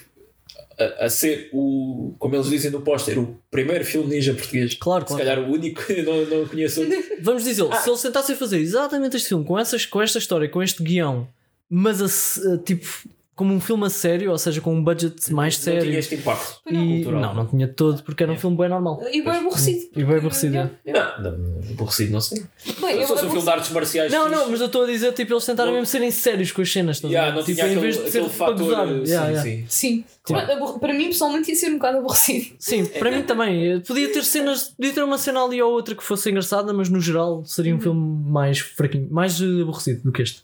a, 0.79 1.05
a 1.07 1.09
ser 1.11 1.49
o, 1.53 2.15
como 2.19 2.35
eles 2.35 2.49
dizem 2.49 2.71
no 2.71 2.81
póster, 2.81 3.19
o 3.19 3.39
primeiro 3.51 3.85
filme 3.85 4.15
ninja 4.15 4.35
português. 4.35 4.75
Claro, 4.75 5.03
Se 5.03 5.09
claro. 5.09 5.25
calhar 5.25 5.41
o 5.41 5.53
único, 5.53 5.81
não, 6.05 6.25
não 6.27 6.47
conheço. 6.49 6.81
Vamos 7.23 7.45
dizer, 7.45 7.67
Ah. 7.71 7.77
se 7.77 7.89
eles 7.91 8.03
tentassem 8.03 8.37
fazer 8.37 8.59
exatamente 8.59 9.17
este 9.17 9.29
filme 9.29 9.45
com, 9.45 9.59
essas, 9.59 9.87
com 9.87 10.01
esta 10.03 10.19
história, 10.19 10.49
com 10.49 10.63
este 10.63 10.83
guião, 10.83 11.29
mas 11.69 12.01
a 12.03 12.09
se- 12.09 12.47
a, 12.53 12.59
tipo 12.59 12.87
como 13.35 13.53
um 13.53 13.61
filme 13.61 13.85
a 13.87 13.91
sério, 13.91 14.31
ou 14.31 14.39
seja, 14.39 14.61
com 14.61 14.75
um 14.75 14.83
budget 14.83 15.33
mais 15.33 15.57
Não 15.59 15.65
sério. 15.65 15.83
tinha 15.83 15.99
este 15.99 16.15
impacto. 16.15 16.61
E, 16.71 17.03
cultural. 17.03 17.21
não, 17.21 17.35
não 17.35 17.47
tinha 17.47 17.67
todo, 17.69 18.03
porque 18.03 18.23
era 18.23 18.31
um 18.31 18.35
Yeah. 18.35 18.41
filme 18.41 18.57
bem 18.57 18.69
normal. 18.69 19.03
e 19.13 19.23
bem 19.23 19.33
aborrecido. 19.39 19.87
E 19.97 20.05
bem 20.05 20.17
aborrecido, 20.17 20.55
yeah. 20.87 21.17
Não, 21.21 21.31
não, 21.39 21.61
aborrecido, 21.73 22.13
não 22.13 22.21
sei. 22.21 22.45
Bem, 22.81 23.01
Se 23.01 23.07
fosse 23.09 23.25
um 23.27 23.31
filme 23.31 23.43
de 23.45 23.51
artes 23.51 23.71
marciais. 23.71 24.13
Não, 24.13 24.29
não, 24.29 24.51
mas 24.51 24.61
eu 24.61 24.67
estou 24.67 24.85
a 24.85 24.87
dizer, 24.87 25.13
tipo, 25.13 25.33
eles 25.33 25.45
tentaram 25.45 25.71
Não- 25.73 25.79
mesmo 25.81 25.87
serem 25.87 26.11
sérios 26.11 26.53
com 26.53 26.63
as 26.63 26.73
cenas. 26.73 27.01
Yeah, 27.03 27.35
não 27.35 27.43
tipo, 27.43 27.55
tinha 27.57 27.67
em 27.67 27.71
aquele, 27.77 27.81
vez 27.93 28.05
de 28.05 28.11
ser 28.11 28.25
fator. 28.29 28.59
sim, 28.59 29.11
Yeah, 29.11 29.29
yeah. 29.31 29.43
sim. 29.43 29.65
Sim, 29.69 30.05
Claro. 30.23 30.79
Para 30.79 30.95
mim 30.95 31.09
pessoalmente 31.09 31.51
ia 31.51 31.57
ser 31.57 31.69
um 31.69 31.75
bocado 31.75 31.99
aborrecido. 31.99 32.55
Sim, 32.59 32.87
para 32.87 33.11
mim 33.11 33.23
também. 33.25 33.81
Podia 33.81 34.11
ter 34.11 34.25
cenas, 34.25 34.71
podia 34.75 34.93
ter 34.93 35.03
uma 35.03 35.19
cena 35.19 35.45
ali 35.45 35.61
ou 35.61 35.71
outra 35.73 35.95
que 35.95 36.03
fosse 36.03 36.31
engraçada, 36.31 36.73
mas 36.73 36.89
no 36.89 36.99
geral 36.99 37.45
seria 37.45 37.75
um 37.77 37.81
filme 37.81 38.01
mais 38.31 38.59
fraquinho, 38.59 39.07
mais 39.11 39.39
eh, 39.41 39.61
aborrecido 39.61 40.03
do 40.03 40.11
que 40.13 40.23
este. 40.23 40.43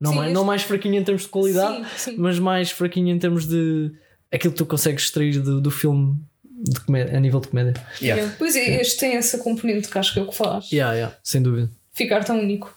Não, 0.00 0.10
Sim, 0.10 0.16
mais, 0.16 0.28
este- 0.28 0.34
não 0.34 0.44
mais 0.44 0.62
fraquinho 0.62 0.94
em 0.96 1.04
termos 1.04 1.22
de 1.22 1.28
qualidade, 1.28 1.76
Sim, 1.96 2.10
sim. 2.12 2.16
mas 2.18 2.38
mais 2.38 2.70
fraquinho 2.70 3.08
em 3.14 3.18
termos 3.18 3.46
de 3.46 3.92
aquilo 4.32 4.52
que 4.52 4.58
tu 4.58 4.66
consegues 4.66 5.04
extrair 5.04 5.40
do, 5.40 5.60
do 5.60 5.70
filme 5.70 6.16
de 6.42 6.80
comédia, 6.80 7.16
a 7.16 7.20
nível 7.20 7.40
de 7.40 7.48
comédia. 7.48 7.74
Yeah. 8.00 8.20
Yeah. 8.22 8.36
Pois 8.38 8.56
é, 8.56 8.80
este 8.80 8.98
tem 8.98 9.14
essa 9.16 9.38
componente 9.38 9.88
que 9.88 9.98
acho 9.98 10.12
que 10.12 10.18
é 10.18 10.22
o 10.22 10.28
que 10.28 10.34
faz 10.36 10.70
Yeah, 10.72 10.94
yeah, 10.94 11.16
sem 11.22 11.42
dúvida. 11.42 11.70
ficar 11.92 12.24
tão 12.24 12.38
único. 12.40 12.76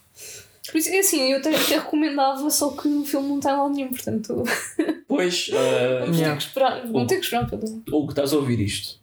Por 0.71 0.77
isso, 0.79 0.89
é 0.89 0.99
assim, 0.99 1.31
eu 1.31 1.37
até, 1.37 1.55
até 1.55 1.75
recomendava, 1.79 2.49
só 2.49 2.71
que 2.71 2.87
o 2.89 3.05
filme 3.05 3.29
não 3.29 3.39
tem 3.39 3.51
lá 3.51 3.69
nenhum, 3.69 3.87
portanto 3.89 4.43
Pois, 5.07 5.49
ah, 5.53 5.99
vamos 6.01 6.17
Yeah. 6.17 6.35
ter 6.35 6.37
que 6.41 6.43
esperar, 6.47 6.81
vamos 6.87 7.07
ter 7.07 7.15
que 7.15 7.23
esperar 7.23 7.49
pelo. 7.49 7.83
Hugo, 7.89 8.09
estás 8.09 8.33
a 8.33 8.35
ouvir 8.35 8.59
isto? 8.59 8.99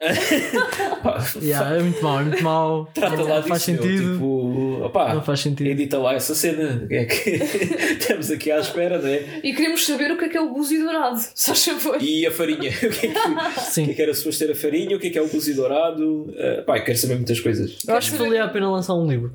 Yeah, 1.40 1.76
é 1.76 1.80
muito 1.80 2.02
mau, 2.02 2.20
é 2.20 2.24
muito 2.24 2.42
mau. 2.42 2.90
Trata 2.92 3.16
não 3.16 3.28
lá 3.28 3.42
faz 3.42 3.62
disso, 3.64 3.72
meu, 3.72 3.82
sentido. 3.82 4.12
tipo, 4.12 4.84
opá, 4.84 5.14
Não 5.14 5.22
faz 5.22 5.40
sentido. 5.40 5.66
edita 5.68 5.98
lá 5.98 6.14
essa 6.14 6.34
cena. 6.34 6.86
É 6.90 7.04
que 7.04 7.30
estamos 8.00 8.30
aqui 8.30 8.50
à 8.50 8.58
espera, 8.58 8.98
não 8.98 9.08
é? 9.08 9.40
E 9.42 9.54
queremos 9.54 9.84
saber 9.86 10.10
o 10.10 10.18
que 10.18 10.24
é 10.26 10.28
que 10.28 10.36
é 10.36 10.40
o 10.40 10.52
búzio 10.52 10.82
dourado, 10.82 11.20
só 11.34 11.54
favor. 11.54 12.02
E 12.02 12.26
a 12.26 12.30
farinha. 12.30 12.70
O 12.70 12.74
que 12.78 12.86
é 12.86 12.88
que, 12.88 13.06
o 13.06 13.10
que, 13.10 13.38
é 13.38 13.50
Sim. 13.60 13.94
que 13.94 14.02
era 14.02 14.14
suposto 14.14 14.44
ter 14.44 14.52
a 14.52 14.54
farinha? 14.54 14.96
O 14.96 15.00
que 15.00 15.06
é 15.08 15.10
que 15.10 15.18
é 15.18 15.22
o 15.22 15.28
cozido 15.28 15.62
dourado? 15.62 16.22
Uh, 16.30 16.64
pá, 16.66 16.80
quero 16.80 16.98
saber 16.98 17.14
muitas 17.16 17.40
coisas. 17.40 17.78
Eu 17.86 17.96
acho 17.96 18.12
que 18.12 18.18
valia 18.18 18.44
a 18.44 18.48
pena 18.48 18.70
lançar 18.70 18.94
um 18.94 19.06
livro. 19.06 19.32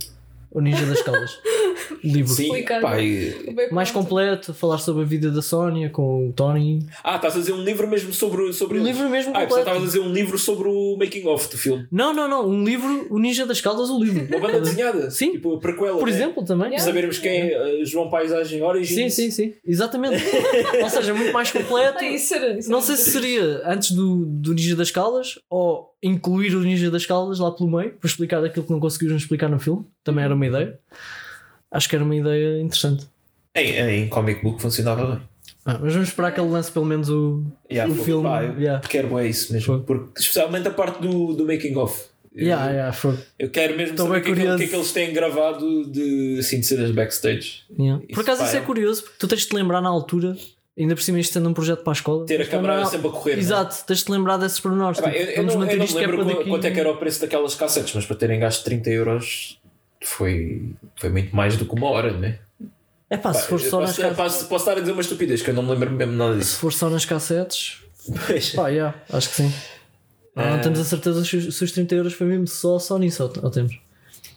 O 0.51 0.61
Ninja 0.61 0.85
das 0.85 1.01
Caldas. 1.01 1.37
Livro. 2.03 2.31
Sim, 2.33 2.55
e- 2.55 3.53
Bem 3.53 3.71
Mais 3.71 3.91
completo, 3.91 4.53
falar 4.53 4.77
sobre 4.77 5.03
a 5.03 5.05
vida 5.05 5.29
da 5.31 5.41
Sónia 5.41 5.89
com 5.89 6.29
o 6.29 6.33
Tony. 6.33 6.85
Ah, 7.03 7.15
estás 7.17 7.35
a 7.35 7.39
dizer 7.39 7.53
um 7.53 7.63
livro 7.63 7.87
mesmo 7.87 8.13
sobre, 8.13 8.51
sobre 8.53 8.77
Um 8.77 8.81
eles. 8.81 8.95
livro 8.95 9.09
mesmo 9.09 9.31
Ah, 9.35 9.41
completo. 9.41 9.59
estavas 9.59 9.81
a 9.83 9.85
dizer 9.85 9.99
um 9.99 10.11
livro 10.11 10.37
sobre 10.37 10.67
o 10.67 10.97
making 10.97 11.27
of 11.27 11.49
do 11.49 11.57
filme. 11.57 11.87
Não, 11.91 12.13
não, 12.13 12.27
não. 12.27 12.47
Um 12.47 12.63
livro, 12.63 13.07
o 13.09 13.19
Ninja 13.19 13.45
das 13.45 13.61
Caldas, 13.61 13.89
o 13.89 14.01
livro. 14.03 14.27
Uma 14.29 14.39
banda 14.39 14.61
desenhada. 14.61 15.09
Sim. 15.11 15.33
Tipo 15.33 15.55
a 15.55 15.59
prequela. 15.59 15.97
Por 15.99 16.07
né? 16.07 16.13
exemplo, 16.13 16.43
também. 16.45 16.67
Yeah. 16.67 16.85
Sabermos 16.85 17.17
quem 17.19 17.51
é 17.51 17.81
uh, 17.81 17.85
João 17.85 18.09
Paisagem 18.09 18.61
Origins. 18.61 18.95
Sim, 18.95 19.09
sim, 19.09 19.31
sim. 19.31 19.53
Exatamente. 19.65 20.23
Ou 20.81 20.89
seja, 20.89 21.13
muito 21.13 21.33
mais 21.33 21.51
completo. 21.51 21.97
Ah, 21.99 22.05
isso 22.07 22.33
era, 22.35 22.57
isso 22.57 22.69
Não 22.71 22.81
sei 22.81 22.95
se 22.95 23.11
seria 23.11 23.61
antes 23.65 23.91
do, 23.91 24.25
do 24.25 24.53
Ninja 24.53 24.75
das 24.75 24.91
Caldas 24.91 25.39
ou 25.49 25.89
incluir 26.01 26.55
o 26.55 26.61
Ninja 26.61 26.89
das 26.89 27.05
Caldas 27.05 27.39
lá 27.39 27.51
pelo 27.51 27.69
meio 27.69 27.91
para 27.91 28.07
explicar 28.07 28.43
aquilo 28.43 28.65
que 28.65 28.71
não 28.71 28.79
conseguiram 28.79 29.15
explicar 29.17 29.49
no 29.49 29.59
filme. 29.59 29.85
Também 30.03 30.23
era 30.23 30.33
uma 30.33 30.45
ideia. 30.45 30.79
Acho 31.71 31.87
que 31.89 31.95
era 31.95 32.03
uma 32.03 32.15
ideia 32.15 32.61
interessante. 32.61 33.07
Em, 33.55 34.03
em 34.03 34.07
comic 34.09 34.41
book 34.43 34.61
funcionava 34.61 35.05
bem. 35.05 35.21
Ah, 35.65 35.77
mas 35.81 35.93
vamos 35.93 36.07
esperar 36.09 36.31
que 36.33 36.39
ele 36.39 36.49
lance 36.49 36.71
pelo 36.71 36.85
menos 36.85 37.09
o, 37.09 37.43
Yeah, 37.69 37.91
o 37.91 38.03
filme. 38.03 38.23
pá, 38.23 38.41
yeah. 38.41 38.87
quero 38.87 39.17
é 39.19 39.27
isso 39.27 39.51
mesmo. 39.53 39.65
Foi. 39.75 39.83
Porque, 39.83 40.19
especialmente 40.19 40.67
a 40.67 40.71
parte 40.71 41.01
do, 41.01 41.33
do 41.33 41.45
making 41.45 41.75
of. 41.77 42.05
Eu- 42.33 42.45
Yeah, 42.47 42.69
yeah, 42.71 42.93
foi. 42.93 43.17
Eu 43.37 43.49
quero 43.49 43.75
mesmo 43.75 43.91
Estou 43.93 44.05
saber 44.07 44.19
o 44.19 44.23
que, 44.23 44.29
é 44.31 44.33
que, 44.33 44.67
que 44.67 44.75
é 44.75 44.77
eles 44.77 44.91
têm 44.91 45.11
gravado 45.13 45.85
de, 45.91 46.37
assim, 46.39 46.59
de 46.59 46.65
cenas 46.65 46.91
backstage. 46.91 47.63
Yeah. 47.77 48.03
Por 48.13 48.21
acaso 48.21 48.43
isso 48.45 48.55
é 48.55 48.59
é- 48.59 48.61
curioso 48.61 49.03
porque 49.03 49.17
tu 49.19 49.27
tens 49.27 49.41
de 49.41 49.47
te 49.49 49.55
lembrar 49.55 49.81
na 49.81 49.89
altura, 49.89 50.37
ainda 50.77 50.95
por 50.95 51.01
cima 51.01 51.19
isto 51.19 51.33
sendo 51.33 51.49
um 51.49 51.53
projeto 51.53 51.83
para 51.83 51.91
a 51.91 51.95
escola. 51.95 52.25
Ter 52.25 52.41
a 52.41 52.45
câmara 52.45 52.85
sempre 52.85 53.07
a 53.07 53.11
correr. 53.11 53.31
não 53.33 53.37
é? 53.39 53.41
Exato, 53.41 53.83
tens 53.85 54.03
de 54.03 54.11
lembrar 54.11 54.37
desses 54.37 54.59
pormenores. 54.59 54.99
Ah, 54.99 55.03
tipo, 55.11 55.15
eu, 55.15 55.25
eu 55.25 55.43
não, 55.43 55.65
eu 55.65 55.77
não 55.77 55.85
lembro 55.93 56.43
quanto 56.45 56.65
é 56.65 56.71
que 56.71 56.79
era 56.79 56.91
o 56.91 56.97
preço 56.97 57.19
daquelas 57.21 57.55
cassetes, 57.55 57.93
mas 57.93 58.05
para 58.05 58.15
terem 58.15 58.39
gasto 58.39 58.63
30 58.63 58.89
euros 58.91 59.58
foi, 60.03 60.73
foi 60.95 61.09
muito 61.09 61.35
mais 61.35 61.57
do 61.57 61.65
que 61.65 61.73
uma 61.75 61.87
hora, 61.89 62.11
não 62.13 62.23
é? 62.27 62.39
É 63.09 63.17
pá, 63.17 63.33
se 63.33 63.47
for 63.47 63.59
só 63.59 63.79
nas 63.81 63.89
posso, 63.89 64.01
cassetes. 64.01 64.17
posso, 64.17 64.45
posso 64.47 64.63
estar 64.63 64.77
a 64.77 64.79
dizer 64.81 64.91
uma 64.91 65.01
estupidez 65.01 65.41
que 65.41 65.49
eu 65.49 65.53
não 65.53 65.63
me 65.63 65.71
lembro 65.71 65.91
mesmo 65.91 66.13
nada 66.13 66.33
Se 66.33 66.39
disso. 66.39 66.57
for 66.59 66.71
só 66.71 66.89
nas 66.89 67.05
cassetes, 67.05 67.81
pá, 68.55 68.67
yeah, 68.69 68.95
acho 69.11 69.29
que 69.29 69.35
sim. 69.35 69.53
Ah, 70.35 70.43
Ah. 70.43 70.55
Não 70.55 70.61
temos 70.61 70.79
a 70.79 70.85
certeza 70.85 71.25
se 71.25 71.35
os, 71.37 71.55
se 71.57 71.63
os 71.63 71.71
30 71.71 71.95
euros 71.95 72.13
foi 72.13 72.27
mesmo 72.27 72.47
só, 72.47 72.77
só 72.79 72.97
nisso, 72.99 73.23
ou, 73.23 73.33
ou 73.43 73.49
temos? 73.49 73.79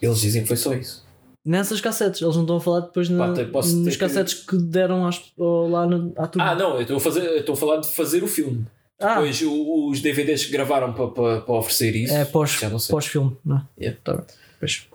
Eles 0.01 0.19
dizem 0.19 0.41
que 0.41 0.47
foi 0.47 0.57
só 0.57 0.73
isso. 0.73 1.03
Nessas 1.45 1.79
cassetes, 1.81 2.21
eles 2.21 2.35
não 2.35 2.43
estão 2.43 2.57
a 2.57 2.61
falar 2.61 2.79
depois 2.81 3.09
na, 3.09 3.27
Pá, 3.45 3.59
nos 3.61 3.83
ter 3.83 3.91
que- 3.91 3.97
cassetes 3.97 4.33
que 4.33 4.57
deram 4.57 5.05
às, 5.05 5.21
lá 5.37 5.85
na, 5.85 6.09
à 6.17 6.27
turma. 6.27 6.49
Ah, 6.49 6.55
não, 6.55 6.75
eu 6.75 6.81
estou 6.81 6.97
a, 6.97 6.99
fazer, 6.99 7.21
eu 7.25 7.39
estou 7.41 7.53
a 7.53 7.57
falar 7.57 7.77
de 7.77 7.87
fazer 7.87 8.23
o 8.23 8.27
filme. 8.27 8.65
Ah, 8.99 9.15
Depois 9.15 9.41
o- 9.43 9.89
os 9.89 10.01
DVDs 10.01 10.45
que 10.45 10.51
gravaram 10.51 10.93
para, 10.93 11.07
para, 11.09 11.41
para 11.41 11.53
oferecer 11.55 11.95
isso. 11.95 12.13
é 12.13 12.25
pós, 12.25 12.51
já 12.59 12.69
não 12.69 12.79
sei. 12.79 12.91
pós-filme, 12.93 13.37
não 13.45 13.57
é? 13.57 13.61
Yeah. 13.79 13.99
Tá 14.03 14.13
bem. 14.15 14.25
Pois. 14.59 14.87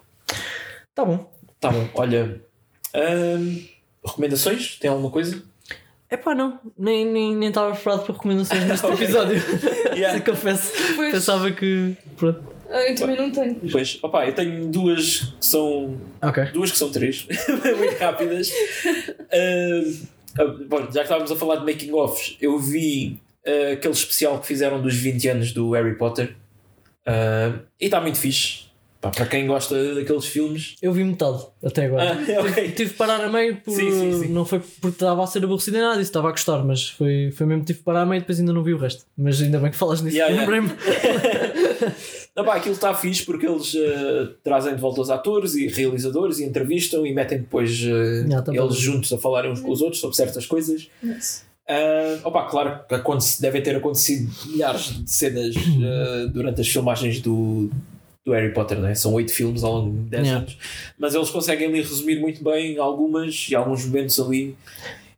Tá 0.94 1.04
bom. 1.04 1.30
Tá 1.60 1.70
bom, 1.70 1.88
olha. 1.94 2.40
hum, 2.94 3.64
recomendações? 4.04 4.76
Tem 4.78 4.90
alguma 4.90 5.10
coisa? 5.10 5.42
É 6.10 6.16
pá, 6.16 6.34
não. 6.34 6.58
Nem 6.78 7.02
estava 7.02 7.12
nem, 7.12 7.36
nem 7.36 7.48
estava 7.48 7.74
preparado 7.74 8.04
para 8.04 8.14
recomendações 8.14 8.64
neste 8.66 8.86
episódio. 8.86 9.42
Yeah. 9.98 10.20
Confesso. 10.20 10.72
Pois. 10.94 11.10
Pensava 11.12 11.50
que. 11.50 11.96
Pronto. 12.16 12.40
Ah, 12.70 12.82
eu 12.88 12.94
também 12.94 13.16
não 13.16 13.30
tenho. 13.32 13.56
Pois, 13.72 13.98
opá, 14.02 14.26
eu 14.26 14.32
tenho 14.34 14.68
duas 14.68 15.20
que 15.40 15.46
são 15.46 15.98
Ok. 16.22 16.44
Duas 16.52 16.70
que 16.70 16.78
são 16.78 16.90
três, 16.92 17.26
muito 17.78 17.98
rápidas. 17.98 18.52
Ah, 19.32 20.44
bom, 20.68 20.82
já 20.82 20.92
que 20.92 21.00
estávamos 21.00 21.32
a 21.32 21.36
falar 21.36 21.56
de 21.56 21.64
making 21.72 21.92
offs, 21.92 22.36
eu 22.40 22.58
vi 22.58 23.20
ah, 23.44 23.72
aquele 23.72 23.94
especial 23.94 24.38
que 24.38 24.46
fizeram 24.46 24.80
dos 24.80 24.94
20 24.94 25.28
anos 25.28 25.52
do 25.52 25.72
Harry 25.72 25.96
Potter 25.96 26.36
Ah, 27.04 27.58
e 27.80 27.86
está 27.86 28.00
muito 28.00 28.18
fixe. 28.18 28.67
Pá, 29.00 29.10
para 29.10 29.26
quem 29.26 29.46
gosta 29.46 29.94
daqueles 29.94 30.24
filmes. 30.24 30.74
Eu 30.82 30.92
vi 30.92 31.04
metade 31.04 31.44
até 31.64 31.86
agora. 31.86 32.14
Ah, 32.14 32.40
ok. 32.42 32.70
Tive 32.72 32.90
de 32.90 32.96
parar 32.96 33.20
a 33.22 33.28
meio 33.28 33.56
por, 33.60 33.72
Sim, 33.72 33.90
sim, 33.92 34.22
sim. 34.22 34.28
não 34.28 34.44
foi 34.44 34.58
porque 34.58 34.88
estava 34.96 35.22
a 35.22 35.26
ser 35.26 35.44
aborrecido 35.44 35.74
nem 35.74 35.82
nada 35.82 35.98
disso, 35.98 36.08
estava 36.10 36.28
a 36.28 36.30
gostar, 36.32 36.64
mas 36.64 36.88
foi, 36.90 37.30
foi 37.30 37.46
mesmo 37.46 37.64
tive 37.64 37.78
de 37.78 37.84
parar 37.84 38.02
a 38.02 38.06
meio 38.06 38.18
e 38.18 38.20
depois 38.20 38.40
ainda 38.40 38.52
não 38.52 38.64
vi 38.64 38.74
o 38.74 38.78
resto. 38.78 39.04
Mas 39.16 39.40
ainda 39.40 39.60
bem 39.60 39.70
que 39.70 39.76
falas 39.76 40.02
nisso, 40.02 40.16
Yeah, 40.16 40.34
yeah. 40.34 40.50
lembrei-me. 40.52 40.76
Não, 42.34 42.44
pá, 42.44 42.54
aquilo 42.54 42.74
está 42.74 42.94
fixe 42.94 43.24
porque 43.24 43.46
eles 43.46 43.74
ah, 43.76 44.30
trazem 44.44 44.74
de 44.76 44.80
volta 44.80 45.00
os 45.00 45.10
atores 45.10 45.56
e 45.56 45.66
realizadores 45.66 46.38
e 46.38 46.44
entrevistam 46.44 47.04
e 47.04 47.12
metem 47.12 47.38
depois 47.38 47.70
ah, 47.84 48.26
Yeah, 48.28 48.42
tá 48.42 48.54
eles 48.54 48.76
juntos 48.76 49.12
a 49.12 49.18
falarem 49.18 49.50
uns 49.50 49.60
com 49.60 49.70
os 49.72 49.80
outros 49.82 50.00
sobre 50.00 50.16
certas 50.16 50.46
coisas. 50.46 50.88
Yes. 51.04 51.44
Ah, 51.68 52.20
opa, 52.24 52.44
claro 52.44 52.80
que 52.88 53.42
devem 53.42 53.60
ter 53.60 53.74
acontecido 53.76 54.30
milhares 54.46 55.02
de 55.04 55.10
cenas 55.10 55.54
ah, 55.56 56.26
durante 56.32 56.60
as 56.60 56.68
filmagens 56.68 57.20
do, 57.20 57.70
do 58.28 58.34
Harry 58.34 58.52
Potter, 58.52 58.78
né? 58.78 58.94
são 58.94 59.12
oito 59.14 59.32
filmes 59.32 59.64
ao 59.64 59.72
longo 59.78 59.92
de 59.96 60.10
10 60.10 60.22
Yeah. 60.26 60.40
anos, 60.44 60.58
mas 60.98 61.14
eles 61.14 61.30
conseguem 61.30 61.68
ali 61.68 61.80
resumir 61.80 62.20
muito 62.20 62.42
bem 62.44 62.78
algumas 62.78 63.48
e 63.50 63.54
alguns 63.54 63.84
momentos 63.86 64.18
ali. 64.20 64.54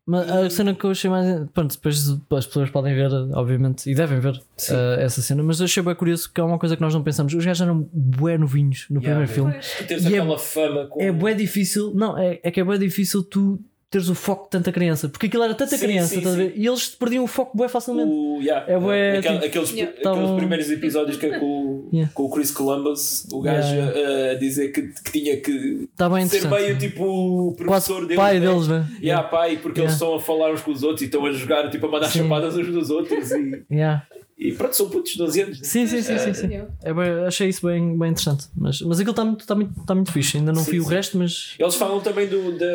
Mas 0.06 0.28
a 0.28 0.50
cena 0.50 0.74
que 0.74 0.82
eu 0.84 0.90
achei 0.90 1.08
mais. 1.08 1.46
Pronto, 1.54 1.72
depois 1.72 2.08
as 2.32 2.46
pessoas 2.46 2.68
podem 2.70 2.94
ver, 2.94 3.12
obviamente, 3.32 3.88
e 3.88 3.94
devem 3.94 4.18
ver 4.18 4.40
eh, 4.68 4.96
essa 5.04 5.22
cena, 5.22 5.40
mas 5.42 5.60
eu 5.60 5.66
achei 5.66 5.82
bem 5.82 5.94
curioso 5.94 6.28
que 6.32 6.40
é 6.40 6.44
uma 6.44 6.58
coisa 6.58 6.74
que 6.74 6.82
nós 6.82 6.92
não 6.92 7.02
pensamos. 7.02 7.32
Os 7.32 7.44
gajos 7.44 7.60
eram 7.62 7.88
bué 7.92 8.36
novinhos 8.36 8.86
no 8.90 9.00
Yeah, 9.00 9.24
primeiro 9.26 9.32
filme. 9.32 9.52
Tu 9.78 9.86
teres 9.86 10.04
E 10.06 10.16
é- 10.16 10.38
fama 10.38 10.86
com. 10.88 11.00
É 11.00 11.12
bué 11.12 11.34
difícil, 11.34 11.92
não, 11.94 12.18
é, 12.18 12.40
é 12.42 12.50
que 12.50 12.58
é 12.58 12.64
bué 12.64 12.76
difícil 12.78 13.22
tu 13.22 13.60
teres 13.90 14.08
o 14.08 14.14
foco 14.14 14.44
de 14.44 14.50
tanta 14.50 14.70
criança, 14.70 15.08
porque 15.08 15.26
aquilo 15.26 15.42
era 15.42 15.52
tanta 15.52 15.76
Sim, 15.76 15.84
criança, 15.86 16.14
sim, 16.20 16.24
a 16.24 16.32
sim. 16.32 16.52
E 16.54 16.64
eles 16.66 16.88
perdiam 16.90 17.24
o 17.24 17.26
foco 17.26 17.56
bué 17.56 17.68
facilmente. 17.68 18.08
O, 18.08 18.38
yeah, 18.40 18.64
É 18.72 18.78
bué, 18.78 19.18
aquele- 19.18 19.34
tipo, 19.34 19.46
aqueles, 19.46 19.70
Yeah. 19.72 20.10
aqueles 20.10 20.30
primeiros 20.36 20.70
episódios 20.70 21.16
que 21.16 21.26
é 21.26 21.38
com, 21.40 21.88
Yeah. 21.92 22.12
com 22.14 22.22
o 22.22 22.30
Chris 22.30 22.52
Columbus, 22.52 23.26
o 23.32 23.40
gajo 23.40 23.74
Yeah, 23.74 24.30
a 24.30 24.34
dizer 24.34 24.68
que, 24.68 24.82
que 24.82 25.10
tinha 25.10 25.36
que 25.40 25.88
bem 26.12 26.28
ser 26.28 26.48
meio 26.48 26.78
tipo 26.78 27.52
professor 27.58 28.02
deles. 28.02 28.16
pai 28.16 28.38
né? 28.38 28.46
deles, 28.46 28.68
né? 28.68 28.86
Yeah, 29.02 29.26
pai, 29.28 29.58
porque 29.60 29.80
eles 29.80 29.92
estão 29.94 30.14
a 30.14 30.20
falar 30.20 30.52
uns 30.52 30.60
com 30.62 30.70
os 30.70 30.84
outros 30.84 31.02
e 31.02 31.06
estão 31.06 31.26
a 31.26 31.32
jogar, 31.32 31.68
tipo, 31.68 31.84
a 31.86 31.90
mandar 31.90 32.06
Sim. 32.10 32.20
chapadas 32.22 32.56
uns 32.56 32.68
dos 32.68 32.90
outros 32.90 33.30
e, 33.32 33.64
Yeah. 33.70 34.06
E 34.40 34.52
pronto, 34.52 34.74
são 34.74 34.88
putos 34.88 35.12
de 35.12 35.18
12 35.18 35.40
anos. 35.42 35.58
Sim, 35.62 35.86
sim, 35.86 36.00
sim, 36.02 36.18
sim, 36.18 36.32
sim. 36.34 36.46
Yeah. 36.48 36.70
É 36.82 36.94
bem- 36.94 37.24
achei 37.26 37.48
isso 37.48 37.66
bem, 37.66 37.96
bem 37.98 38.10
interessante. 38.10 38.46
Mas, 38.56 38.80
mas 38.80 38.98
aquilo 38.98 39.10
está 39.12 39.24
muito, 39.24 39.40
está 39.40 39.54
muito, 39.54 39.80
está 39.80 39.94
muito 39.94 40.10
fixe. 40.12 40.38
Ainda 40.38 40.50
não 40.52 40.64
Sim, 40.64 40.70
vi 40.72 40.80
o 40.80 40.84
sim. 40.84 40.90
resto, 40.90 41.18
mas. 41.18 41.54
Eles 41.58 41.74
falam 41.74 42.00
também 42.00 42.26
do, 42.26 42.58
da- 42.58 42.66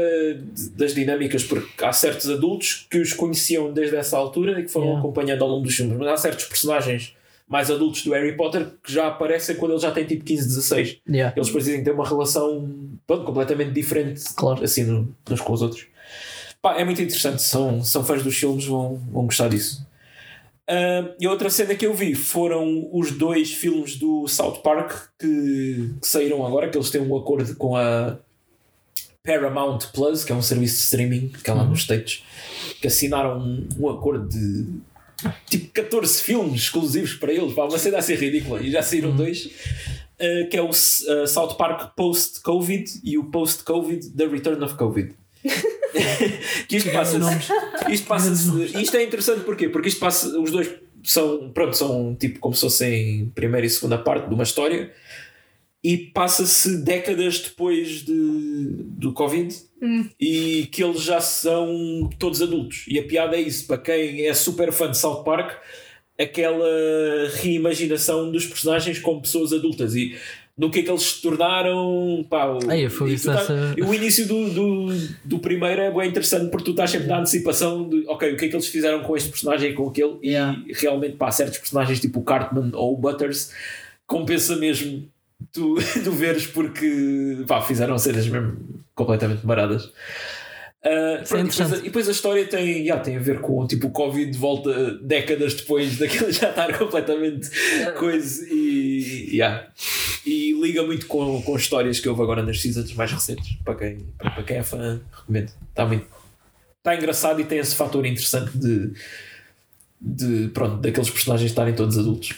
das 0.78 0.94
dinâmicas, 0.94 1.44
porque 1.44 1.84
há 1.84 1.92
certos 1.92 2.30
adultos 2.30 2.86
que 2.90 3.00
os 3.00 3.14
conheciam 3.14 3.74
desde 3.74 3.96
essa 3.96 4.16
altura 4.16 4.60
e 4.60 4.64
que 4.64 4.70
foram 4.70 4.86
Yeah. 4.86 5.00
acompanhando 5.00 5.42
ao 5.44 5.50
longo 5.50 5.64
dos 5.66 5.76
filmes, 5.76 5.98
mas 5.98 6.08
há 6.08 6.18
certos 6.18 6.46
personagens 6.46 7.14
mais 7.48 7.70
adultos 7.72 8.04
do 8.04 8.12
Harry 8.12 8.36
Potter 8.36 8.68
que 8.84 8.92
já 8.92 9.08
aparecem 9.08 9.56
quando 9.56 9.72
ele 9.74 9.82
já 9.82 9.92
tem 9.92 10.06
tipo 10.06 10.24
15, 10.24 10.48
16. 10.48 10.98
Yeah. 11.10 11.34
Eles 11.36 11.50
que 11.50 11.82
têm 11.84 11.94
uma 11.94 12.08
relação 12.08 12.70
pronto, 13.08 13.24
completamente 13.24 13.72
diferente 13.72 14.22
Claro. 14.36 14.64
assim 14.64 14.84
no- 14.84 15.16
uns 15.30 15.42
com 15.42 15.54
os 15.54 15.62
outros. 15.62 15.86
Pá, 16.62 16.76
é 16.80 16.84
muito 16.84 17.02
interessante, 17.02 17.42
são, 17.44 17.84
são 17.84 18.04
fãs 18.04 18.24
dos 18.24 18.36
filmes, 18.36 18.66
vão, 18.66 18.96
vão 19.12 19.26
gostar 19.26 19.48
disso. 19.50 19.86
Ah, 20.68 21.14
e 21.20 21.26
a 21.26 21.32
outra 21.32 21.50
cena 21.50 21.76
que 21.76 21.86
eu 21.86 21.94
vi 21.94 22.16
foram 22.16 22.90
os 22.92 23.12
dois 23.12 23.52
filmes 23.52 23.98
do 23.98 24.28
South 24.28 24.62
Park 24.64 25.10
que, 25.20 25.94
que 26.02 26.08
saíram 26.08 26.46
agora, 26.46 26.70
que 26.70 26.78
eles 26.78 26.90
têm 26.90 27.02
um 27.02 27.16
acordo 27.16 27.56
com 27.56 27.76
a 27.76 28.18
Paramount 29.24 29.80
Plus, 29.94 30.24
que 30.24 30.32
é 30.32 30.36
um 30.36 30.42
serviço 30.42 30.76
de 30.76 30.82
streaming 30.82 31.30
que 31.30 31.50
é 31.50 31.54
lá 31.54 31.64
nos 31.64 31.82
States, 31.82 32.24
que 32.82 32.88
assinaram 32.88 33.40
um, 33.40 33.68
um 33.80 33.90
acordo 33.90 34.28
de 34.28 34.66
tipo 35.48 35.72
14 35.72 36.22
filmes 36.22 36.62
exclusivos 36.62 37.14
para 37.14 37.32
eles, 37.32 37.54
pá, 37.54 37.64
uma 37.64 37.78
cena 37.78 38.00
assim 38.00 38.16
ridícula, 38.16 38.62
e 38.62 38.72
já 38.72 38.82
saíram 38.82 39.16
dois. 39.16 39.50
Uh, 40.16 40.48
que 40.50 40.56
é 40.56 40.62
o 40.62 40.70
uh, 40.70 41.28
South 41.28 41.56
Park 41.58 41.94
Post-Covid 41.94 43.02
e 43.04 43.18
o 43.18 43.26
Post-Covid 43.26 44.12
The 44.12 44.26
Return 44.28 44.64
of 44.64 44.76
Covid. 44.76 45.14
que 46.68 46.78
isto 46.78 46.92
passa 46.92 47.18
isto 47.90 48.08
passa 48.08 48.32
isto 48.80 48.98
é 48.98 49.04
interessante 49.04 49.42
porquê? 49.42 49.70
porque 49.70 49.90
isto 49.90 50.00
passa 50.00 50.40
os 50.40 50.52
dois 50.52 50.70
são 51.04 51.52
pronto 51.52 51.78
são 51.78 52.16
tipo 52.16 52.40
como 52.40 52.56
se 52.56 52.62
fossem 52.62 53.32
primeira 53.36 53.66
e 53.66 53.70
segunda 53.70 53.98
parte 53.98 54.28
de 54.28 54.34
uma 54.34 54.44
história 54.44 54.92
e 55.84 55.98
passa-se 55.98 56.78
décadas 56.78 57.40
depois 57.40 58.04
de, 58.04 58.68
do 58.98 59.14
Covid 59.14 59.56
e 60.20 60.68
que 60.72 60.84
eles 60.84 61.02
já 61.04 61.22
são 61.22 62.10
todos 62.18 62.42
adultos. 62.42 62.86
E 62.88 62.98
a 62.98 63.04
piada 63.04 63.36
é 63.36 63.42
isso 63.42 63.68
para 63.68 63.78
quem 63.78 64.26
é 64.26 64.34
super 64.34 64.72
fã 64.72 64.90
de 64.90 64.98
South 64.98 65.24
Park 65.24 65.52
aquela 66.18 66.66
reimaginação 67.36 68.32
dos 68.32 68.48
personagens 68.48 68.98
como 68.98 69.22
pessoas 69.22 69.54
adultas. 69.54 69.96
E 69.96 70.16
no 70.58 70.70
que 70.72 70.80
é 70.80 70.84
que 70.84 70.90
eles 70.90 71.02
se 71.04 71.22
tornaram 71.22 72.26
pá, 72.30 72.46
o, 72.46 72.60
Ai, 72.70 72.86
e 72.86 72.90
tá- 72.90 73.06
essa- 73.34 73.74
e 73.78 73.82
o 73.82 73.94
início 73.94 74.26
do, 74.28 74.50
do, 74.52 74.98
do 75.26 75.40
primeiro 75.40 75.82
é 75.82 75.92
bem 75.92 76.10
interessante 76.10 76.50
porque 76.50 76.64
tu 76.66 76.72
estás 76.72 76.92
sempre 76.92 77.08
na 77.08 77.20
antecipação 77.20 77.90
de 77.90 78.06
ok, 78.08 78.34
o 78.34 78.38
que 78.38 78.46
é 78.46 78.48
que 78.48 78.56
eles 78.56 78.68
fizeram 78.68 79.02
com 79.04 79.18
este 79.18 79.30
personagem 79.30 79.72
e 79.72 79.74
com 79.74 79.88
aquele 79.90 80.18
Yeah. 80.24 80.58
e 80.66 80.74
realmente 80.74 81.18
pá, 81.18 81.30
certos 81.32 81.58
personagens 81.60 82.00
tipo 82.00 82.20
o 82.20 82.24
Cartman 82.24 82.72
ou 82.74 82.94
o 82.94 82.98
Butters 82.98 83.52
compensa 84.08 84.56
mesmo 84.56 85.08
tu, 85.52 85.76
tu 86.04 86.12
veres 86.12 86.48
porque 86.48 87.44
pá, 87.48 87.62
fizeram 87.62 87.98
cenas 87.98 88.26
mesmo 88.28 88.58
completamente 88.96 89.46
baradas 89.46 89.92
Uh, 90.86 91.28
pronto, 91.28 91.48
e, 91.48 91.50
depois 91.50 91.74
a, 91.74 91.78
e 91.78 91.82
depois 91.82 92.08
a 92.08 92.12
história 92.12 92.46
tem, 92.46 92.84
yeah, 92.84 93.04
tem 93.04 93.18
a 93.18 93.20
ver 93.20 93.42
com 93.42 93.66
tipo 93.66 93.88
o 93.88 93.90
Covid 93.90 94.38
volta 94.38 94.92
décadas 95.00 95.56
depois 95.56 95.98
daquele 95.98 96.32
já 96.32 96.52
estar 96.52 96.78
completamente 96.78 97.50
coisa 97.98 98.46
e, 98.54 99.32
yeah. 99.32 99.68
e 100.24 100.54
liga 100.54 100.84
muito 100.84 101.08
com, 101.08 101.42
com 101.42 101.56
histórias 101.56 102.00
que 102.00 102.08
houve 102.08 102.22
agora 102.22 102.44
nas 102.44 102.62
seasons 102.62 102.94
mais 102.94 103.12
recentes 103.12 103.58
para 103.66 103.74
quem, 103.74 103.98
para, 104.16 104.30
para 104.30 104.44
quem 104.44 104.58
é 104.58 104.64
fã 104.64 105.02
recomendo 105.12 105.52
está 105.70 105.88
muito 105.88 106.06
está 106.78 106.96
engraçado 106.96 107.42
e 107.42 107.46
tem 107.46 107.58
esse 107.58 107.76
fator 107.76 108.06
interessante 108.06 108.56
de, 108.56 108.94
de 110.00 110.50
pronto, 110.50 110.78
daqueles 110.78 111.10
personagens 111.10 111.50
estarem 111.50 111.74
todos 111.74 111.98
adultos 111.98 112.36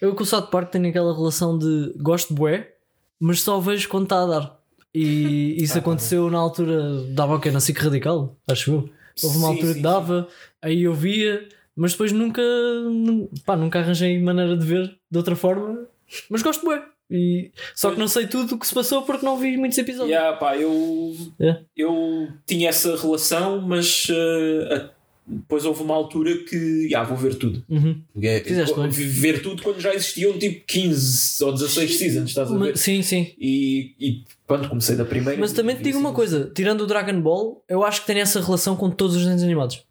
Eu 0.00 0.14
com 0.14 0.22
o 0.22 0.26
South 0.26 0.46
Park 0.46 0.70
tenho 0.70 0.88
aquela 0.88 1.14
relação 1.14 1.58
de 1.58 1.92
gosto 1.98 2.28
de 2.28 2.40
bué, 2.40 2.72
mas 3.20 3.42
só 3.42 3.60
vejo 3.60 3.86
quando 3.90 4.04
está 4.04 4.22
a 4.22 4.26
dar. 4.26 4.61
E 4.94 5.62
isso 5.62 5.78
aconteceu 5.78 6.30
na 6.30 6.38
altura, 6.38 7.02
dava 7.10 7.36
o 7.36 7.40
quê? 7.40 7.50
Na 7.50 7.60
SIC 7.60 7.78
Radical, 7.78 8.36
acho 8.48 8.70
eu. 8.72 8.88
Houve 9.22 9.38
uma 9.38 9.48
Sim, 9.48 9.52
altura 9.54 9.68
sim, 9.68 9.74
que 9.74 9.82
dava, 9.82 10.28
aí 10.60 10.82
eu 10.82 10.94
via, 10.94 11.46
mas 11.76 11.92
depois 11.92 12.12
nunca, 12.12 12.42
nu- 12.42 13.30
pá, 13.46 13.56
nunca 13.56 13.78
arranjei 13.78 14.20
maneira 14.20 14.56
de 14.56 14.66
ver 14.66 14.94
de 15.10 15.18
outra 15.18 15.34
forma. 15.36 15.86
Mas 16.30 16.42
gosto 16.42 16.64
bué. 16.64 16.82
E, 17.10 17.50
só 17.74 17.90
que 17.90 17.98
não 17.98 18.08
sei 18.08 18.26
tudo 18.26 18.54
o 18.54 18.58
que 18.58 18.66
se 18.66 18.74
passou 18.74 19.02
porque 19.02 19.24
não 19.24 19.36
vi 19.38 19.56
muitos 19.58 19.76
episódios. 19.76 20.10
Yeah, 20.10 20.34
pá, 20.36 20.56
eu, 20.56 21.14
É. 21.40 21.58
eu 21.76 22.28
tinha 22.46 22.70
essa 22.70 22.96
relação, 22.96 23.60
mas 23.60 24.08
uh, 24.08 24.88
depois 25.32 25.64
houve 25.64 25.82
uma 25.82 25.94
altura 25.94 26.36
que 26.44 26.56
yeah, 26.86 27.08
vou 27.08 27.16
ver 27.16 27.34
tudo. 27.36 27.62
Uhum. 27.68 28.00
É, 28.22 28.40
Fizeste 28.40 28.78
bem. 28.78 28.88
ver 28.88 29.42
tudo 29.42 29.62
quando 29.62 29.80
já 29.80 29.94
existiam 29.94 30.32
tipo 30.38 30.64
15 30.66 31.44
ou 31.44 31.52
16 31.52 31.96
seasons, 31.98 32.28
estás 32.30 32.48
a 32.50 32.52
ver? 32.52 32.58
Mas- 32.58 32.80
Sim, 32.80 33.02
sim. 33.02 33.32
E, 33.38 33.94
e 33.98 34.22
quando 34.46 34.68
comecei 34.68 34.96
da 34.96 35.04
primeira. 35.04 35.40
Mas 35.40 35.52
também 35.52 35.76
te 35.76 35.82
digo 35.82 35.98
uma 35.98 36.12
coisa: 36.12 36.50
tirando 36.54 36.82
o 36.82 36.86
Dragon 36.86 37.20
Ball, 37.20 37.62
eu 37.68 37.82
acho 37.84 38.02
que 38.02 38.06
tem 38.06 38.20
essa 38.20 38.40
relação 38.40 38.76
com 38.76 38.90
todos 38.90 39.16
os 39.16 39.22
desenhos 39.22 39.42
animados. 39.42 39.82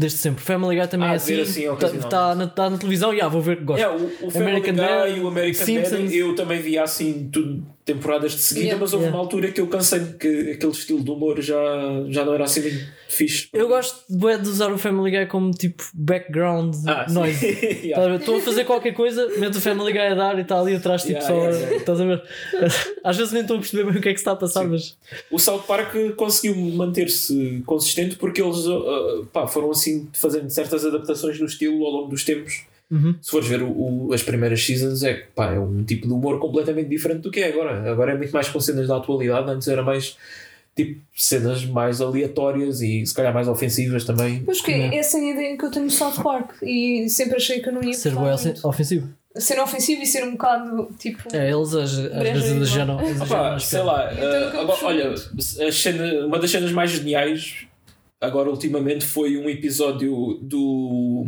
Desde 0.00 0.18
sempre. 0.18 0.44
Family 0.44 0.78
Guy 0.78 0.86
também 0.86 1.08
Ah, 1.08 1.14
é 1.14 1.16
assim. 1.16 1.40
assim, 1.40 1.60
Está 1.62 1.72
ocasionalmente. 1.72 2.38
na, 2.38 2.46
tá 2.46 2.70
na 2.70 2.78
televisão 2.78 3.12
e 3.12 3.20
ah, 3.20 3.26
vou 3.26 3.42
ver 3.42 3.56
que 3.58 3.64
gosto. 3.64 3.84
O, 3.84 4.28
o 4.28 4.30
Family 4.30 4.50
American 4.52 4.74
Guy 4.74 4.80
Dad, 4.84 5.16
e 5.16 5.20
o 5.20 5.26
American 5.26 5.66
Simpsons. 5.66 5.90
Dad 6.04 6.12
eu 6.12 6.34
também 6.36 6.62
via 6.62 6.84
assim 6.84 7.28
tudo 7.32 7.66
temporadas 7.88 8.32
de 8.32 8.38
seguida, 8.38 8.66
Yeah. 8.66 8.80
mas 8.80 8.92
houve 8.92 9.04
Yeah. 9.06 9.16
uma 9.18 9.24
altura 9.24 9.50
que 9.50 9.60
eu 9.60 9.66
cansei 9.66 10.00
que 10.20 10.50
aquele 10.52 10.72
estilo 10.72 11.02
de 11.02 11.10
humor 11.10 11.40
já, 11.40 11.56
já 12.08 12.24
não 12.24 12.34
era 12.34 12.44
assim 12.44 12.60
muito 12.60 12.78
fixe. 13.08 13.48
Eu 13.52 13.66
gosto 13.66 14.04
bué 14.10 14.36
de 14.36 14.48
usar 14.48 14.70
o 14.70 14.76
Family 14.78 15.10
Guy 15.10 15.26
como 15.26 15.50
tipo 15.52 15.82
background 15.94 16.74
Ah, 16.86 17.06
sim. 17.08 17.14
noise. 17.14 17.44
Yeah. 17.46 17.88
Estás 17.88 18.06
a 18.06 18.08
ver? 18.10 18.18
Estou 18.20 18.36
a 18.36 18.40
fazer 18.40 18.64
qualquer 18.64 18.92
coisa, 18.92 19.26
meto 19.38 19.56
o 19.56 19.60
Family 19.60 19.92
Guy 19.92 20.00
a 20.00 20.14
dar 20.14 20.38
e 20.38 20.42
está 20.42 20.60
ali 20.60 20.74
atrás, 20.76 21.02
tipo 21.02 21.14
Yeah, 21.18 21.26
só. 21.28 21.34
yeah, 21.40 21.58
yeah. 21.58 21.76
Estás 21.76 22.00
a 22.00 22.04
ver? 22.04 22.22
Às 23.02 23.16
vezes 23.16 23.32
nem 23.32 23.42
estou 23.42 23.56
a 23.56 23.60
perceber 23.60 23.84
bem 23.90 23.96
o 23.98 24.00
que 24.02 24.08
é 24.08 24.12
que 24.12 24.18
se 24.18 24.22
está 24.22 24.32
a 24.32 24.36
passar, 24.36 24.64
mas. 24.66 24.96
O 25.30 25.38
South 25.38 25.62
Park 25.66 25.94
conseguiu 26.16 26.54
manter-se 26.56 27.62
consistente 27.66 28.16
porque 28.16 28.42
eles 28.42 28.66
uh, 28.66 29.26
pá, 29.32 29.46
foram 29.46 29.70
assim 29.70 30.08
fazendo 30.12 30.50
certas 30.50 30.84
adaptações 30.84 31.38
do 31.38 31.46
estilo 31.46 31.84
ao 31.86 31.92
longo 31.92 32.08
dos 32.08 32.24
tempos. 32.24 32.66
Uhum. 32.90 33.14
Se 33.20 33.30
fores 33.30 33.46
ver 33.48 33.62
o- 33.62 34.06
o- 34.08 34.12
as 34.14 34.22
primeiras 34.22 34.64
seasons, 34.64 35.02
é, 35.02 35.26
pá, 35.34 35.52
é 35.52 35.58
um 35.60 35.84
tipo 35.84 36.06
de 36.06 36.12
humor 36.12 36.38
completamente 36.40 36.88
diferente 36.88 37.20
do 37.20 37.30
que 37.30 37.40
é 37.40 37.48
agora. 37.48 37.90
Agora 37.90 38.12
é 38.12 38.16
muito 38.16 38.32
mais 38.32 38.48
com 38.48 38.58
cenas 38.60 38.88
da 38.88 38.96
atualidade, 38.96 39.50
antes 39.50 39.68
era 39.68 39.82
mais 39.82 40.16
tipo 40.74 40.98
cenas 41.14 41.64
mais 41.66 42.00
aleatórias 42.00 42.80
e 42.80 43.04
se 43.04 43.12
calhar 43.12 43.34
mais 43.34 43.48
ofensivas 43.48 44.04
também. 44.04 44.42
Pois 44.44 44.60
que 44.60 44.70
Yeah. 44.70 44.96
essa 44.96 45.18
é 45.18 45.20
a 45.20 45.30
ideia 45.32 45.58
que 45.58 45.64
eu 45.64 45.70
tenho 45.70 45.86
do 45.86 45.92
South 45.92 46.22
Park 46.22 46.52
e 46.62 47.08
sempre 47.08 47.36
achei 47.36 47.60
que 47.60 47.68
eu 47.68 47.72
não 47.72 47.82
ia 47.82 47.92
Ser 47.94 48.14
muito. 48.14 48.66
ofensivo. 48.66 49.08
Ser 49.36 49.60
ofensivo 49.60 50.02
e 50.02 50.06
ser 50.06 50.24
um 50.24 50.32
bocado 50.32 50.88
tipo. 50.98 51.22
É, 51.36 51.50
eles 51.52 51.74
às, 51.74 51.92
vezes 51.94 52.44
igual. 52.46 52.56
exageram. 52.62 52.96
Opa, 53.22 53.58
sei 53.58 53.82
lá, 53.82 54.10
Então, 54.12 54.66
uh, 54.66 54.78
olha, 54.84 55.14
cena- 55.72 56.26
uma 56.26 56.38
das 56.38 56.50
cenas 56.50 56.72
mais 56.72 56.90
geniais 56.92 57.66
agora 58.20 58.48
ultimamente 58.50 59.04
foi 59.04 59.36
um 59.36 59.48
episódio 59.48 60.38
do. 60.40 61.26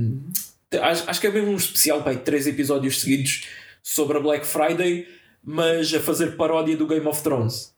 Acho, 0.79 1.11
acho 1.11 1.21
que 1.21 1.27
é 1.27 1.31
mesmo 1.31 1.51
um 1.51 1.57
especial, 1.57 2.03
pai, 2.03 2.17
três 2.17 2.47
episódios 2.47 3.01
seguidos 3.01 3.49
sobre 3.83 4.19
a 4.19 4.21
Black 4.21 4.47
Friday, 4.47 5.09
mas 5.43 5.93
a 5.93 5.99
fazer 5.99 6.37
paródia 6.37 6.77
do 6.77 6.87
Game 6.87 7.07
of 7.09 7.23
Thrones. 7.23 7.75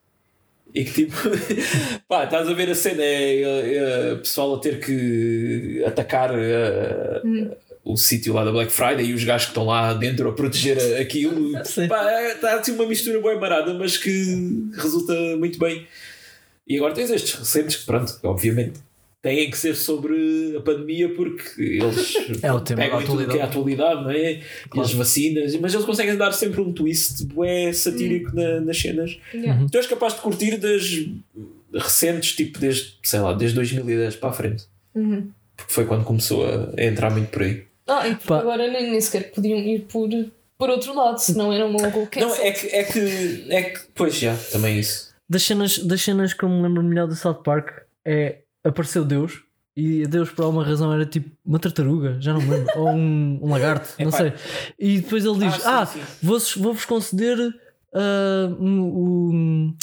E 0.74 0.84
que 0.84 1.06
tipo, 1.06 1.16
pá, 2.06 2.24
estás 2.24 2.48
a 2.48 2.52
ver 2.52 2.70
a 2.70 2.74
cena, 2.74 3.02
é, 3.02 3.42
é, 3.42 3.76
é, 3.76 4.14
pessoal 4.16 4.56
a 4.56 4.58
ter 4.58 4.78
que 4.78 5.82
atacar 5.86 6.32
uh, 6.34 7.56
o 7.82 7.96
sítio 7.96 8.34
lá 8.34 8.44
da 8.44 8.52
Black 8.52 8.70
Friday 8.70 9.06
e 9.06 9.14
os 9.14 9.24
gajos 9.24 9.46
que 9.46 9.50
estão 9.52 9.64
lá 9.64 9.94
dentro 9.94 10.28
a 10.28 10.32
proteger 10.32 11.00
aquilo. 11.00 11.52
Pá, 11.88 12.10
é, 12.10 12.32
está 12.34 12.58
assim 12.58 12.72
uma 12.72 12.86
mistura 12.86 13.20
bem 13.22 13.40
marada, 13.40 13.72
mas 13.72 13.96
que 13.96 14.70
resulta 14.76 15.14
muito 15.38 15.58
bem. 15.58 15.86
E 16.68 16.76
agora 16.76 16.92
tens 16.92 17.10
estes 17.10 17.34
recentes 17.34 17.76
que, 17.76 17.86
pronto, 17.86 18.18
obviamente 18.22 18.80
têm 19.22 19.48
que 19.48 19.56
ser 19.56 19.74
sobre 19.76 20.54
a 20.56 20.60
pandemia 20.60 21.08
porque 21.14 21.62
eles 21.62 22.14
É 22.42 22.52
o 22.52 22.60
tema 22.60 22.82
pegam 22.82 23.02
tudo 23.04 23.26
que 23.28 23.38
é 23.38 23.42
a 23.42 23.44
atualidade, 23.46 24.02
não 24.02 24.10
é? 24.10 24.40
E 24.74 24.80
as 24.80 24.92
vacinas, 24.92 25.54
mas 25.56 25.72
eles 25.72 25.86
conseguem 25.86 26.16
dar 26.16 26.32
sempre 26.32 26.60
um 26.60 26.72
twist 26.72 27.24
bué 27.26 27.72
satírico 27.72 28.34
na- 28.34 28.60
nas 28.60 28.76
cenas. 28.78 29.16
Yeah. 29.32 29.64
Tu 29.70 29.78
és 29.78 29.86
capaz 29.86 30.14
de 30.14 30.20
curtir 30.20 30.56
das 30.56 31.06
recentes, 31.72 32.34
tipo 32.34 32.58
desde, 32.58 32.94
sei 33.02 33.20
lá, 33.20 33.32
desde 33.32 33.54
2010 33.56 34.16
para 34.16 34.30
a 34.30 34.32
frente. 34.32 34.64
Uhum. 34.94 35.30
Porque 35.56 35.72
foi 35.72 35.84
quando 35.86 36.04
começou 36.04 36.44
a, 36.44 36.72
a 36.76 36.84
entrar 36.84 37.10
muito 37.10 37.28
por 37.30 37.42
aí. 37.42 37.64
Ah, 37.86 38.08
e 38.08 38.14
Pá. 38.16 38.40
agora 38.40 38.68
nem, 38.68 38.90
nem 38.90 39.00
sequer 39.00 39.30
podiam 39.32 39.58
ir 39.58 39.80
por, 39.82 40.08
por 40.58 40.70
outro 40.70 40.94
lado, 40.94 41.18
senão 41.18 41.52
era 41.52 41.64
um 41.66 41.72
logo 41.72 42.08
Não, 42.16 42.34
é 42.36 42.50
que, 42.52 42.66
é 42.68 42.84
que, 42.84 43.46
é 43.48 43.62
que, 43.62 43.80
pois 43.94 44.14
já, 44.16 44.36
também 44.50 44.78
isso. 44.78 45.12
Das 45.28 45.42
cenas, 45.42 45.78
das 45.78 46.02
cenas 46.02 46.34
que 46.34 46.44
eu 46.44 46.48
me 46.48 46.62
lembro 46.62 46.82
melhor 46.82 47.06
do 47.06 47.14
South 47.14 47.42
Park 47.42 47.70
é 48.04 48.38
apareceu 48.64 49.04
Deus 49.04 49.40
e 49.76 50.06
Deus 50.06 50.30
por 50.30 50.44
alguma 50.44 50.64
razão 50.64 50.92
era 50.92 51.06
tipo 51.06 51.30
uma 51.44 51.58
tartaruga, 51.58 52.18
já 52.20 52.32
não 52.34 52.42
me 52.42 52.50
lembro, 52.50 52.68
ou 52.78 52.88
um, 52.90 53.38
um 53.42 53.50
lagarto, 53.50 53.94
não 53.98 54.08
Epá. 54.08 54.18
sei. 54.18 54.32
E 54.78 55.00
depois 55.00 55.24
ele 55.24 55.38
diz: 55.38 55.64
Ah, 55.66 55.82
Ah, 55.82 55.88
vou-vos 56.22 56.54
vou-vos 56.56 56.84
conceder 56.84 57.38
ah, 57.94 58.54
um- 58.60 58.82
um- 59.30 59.76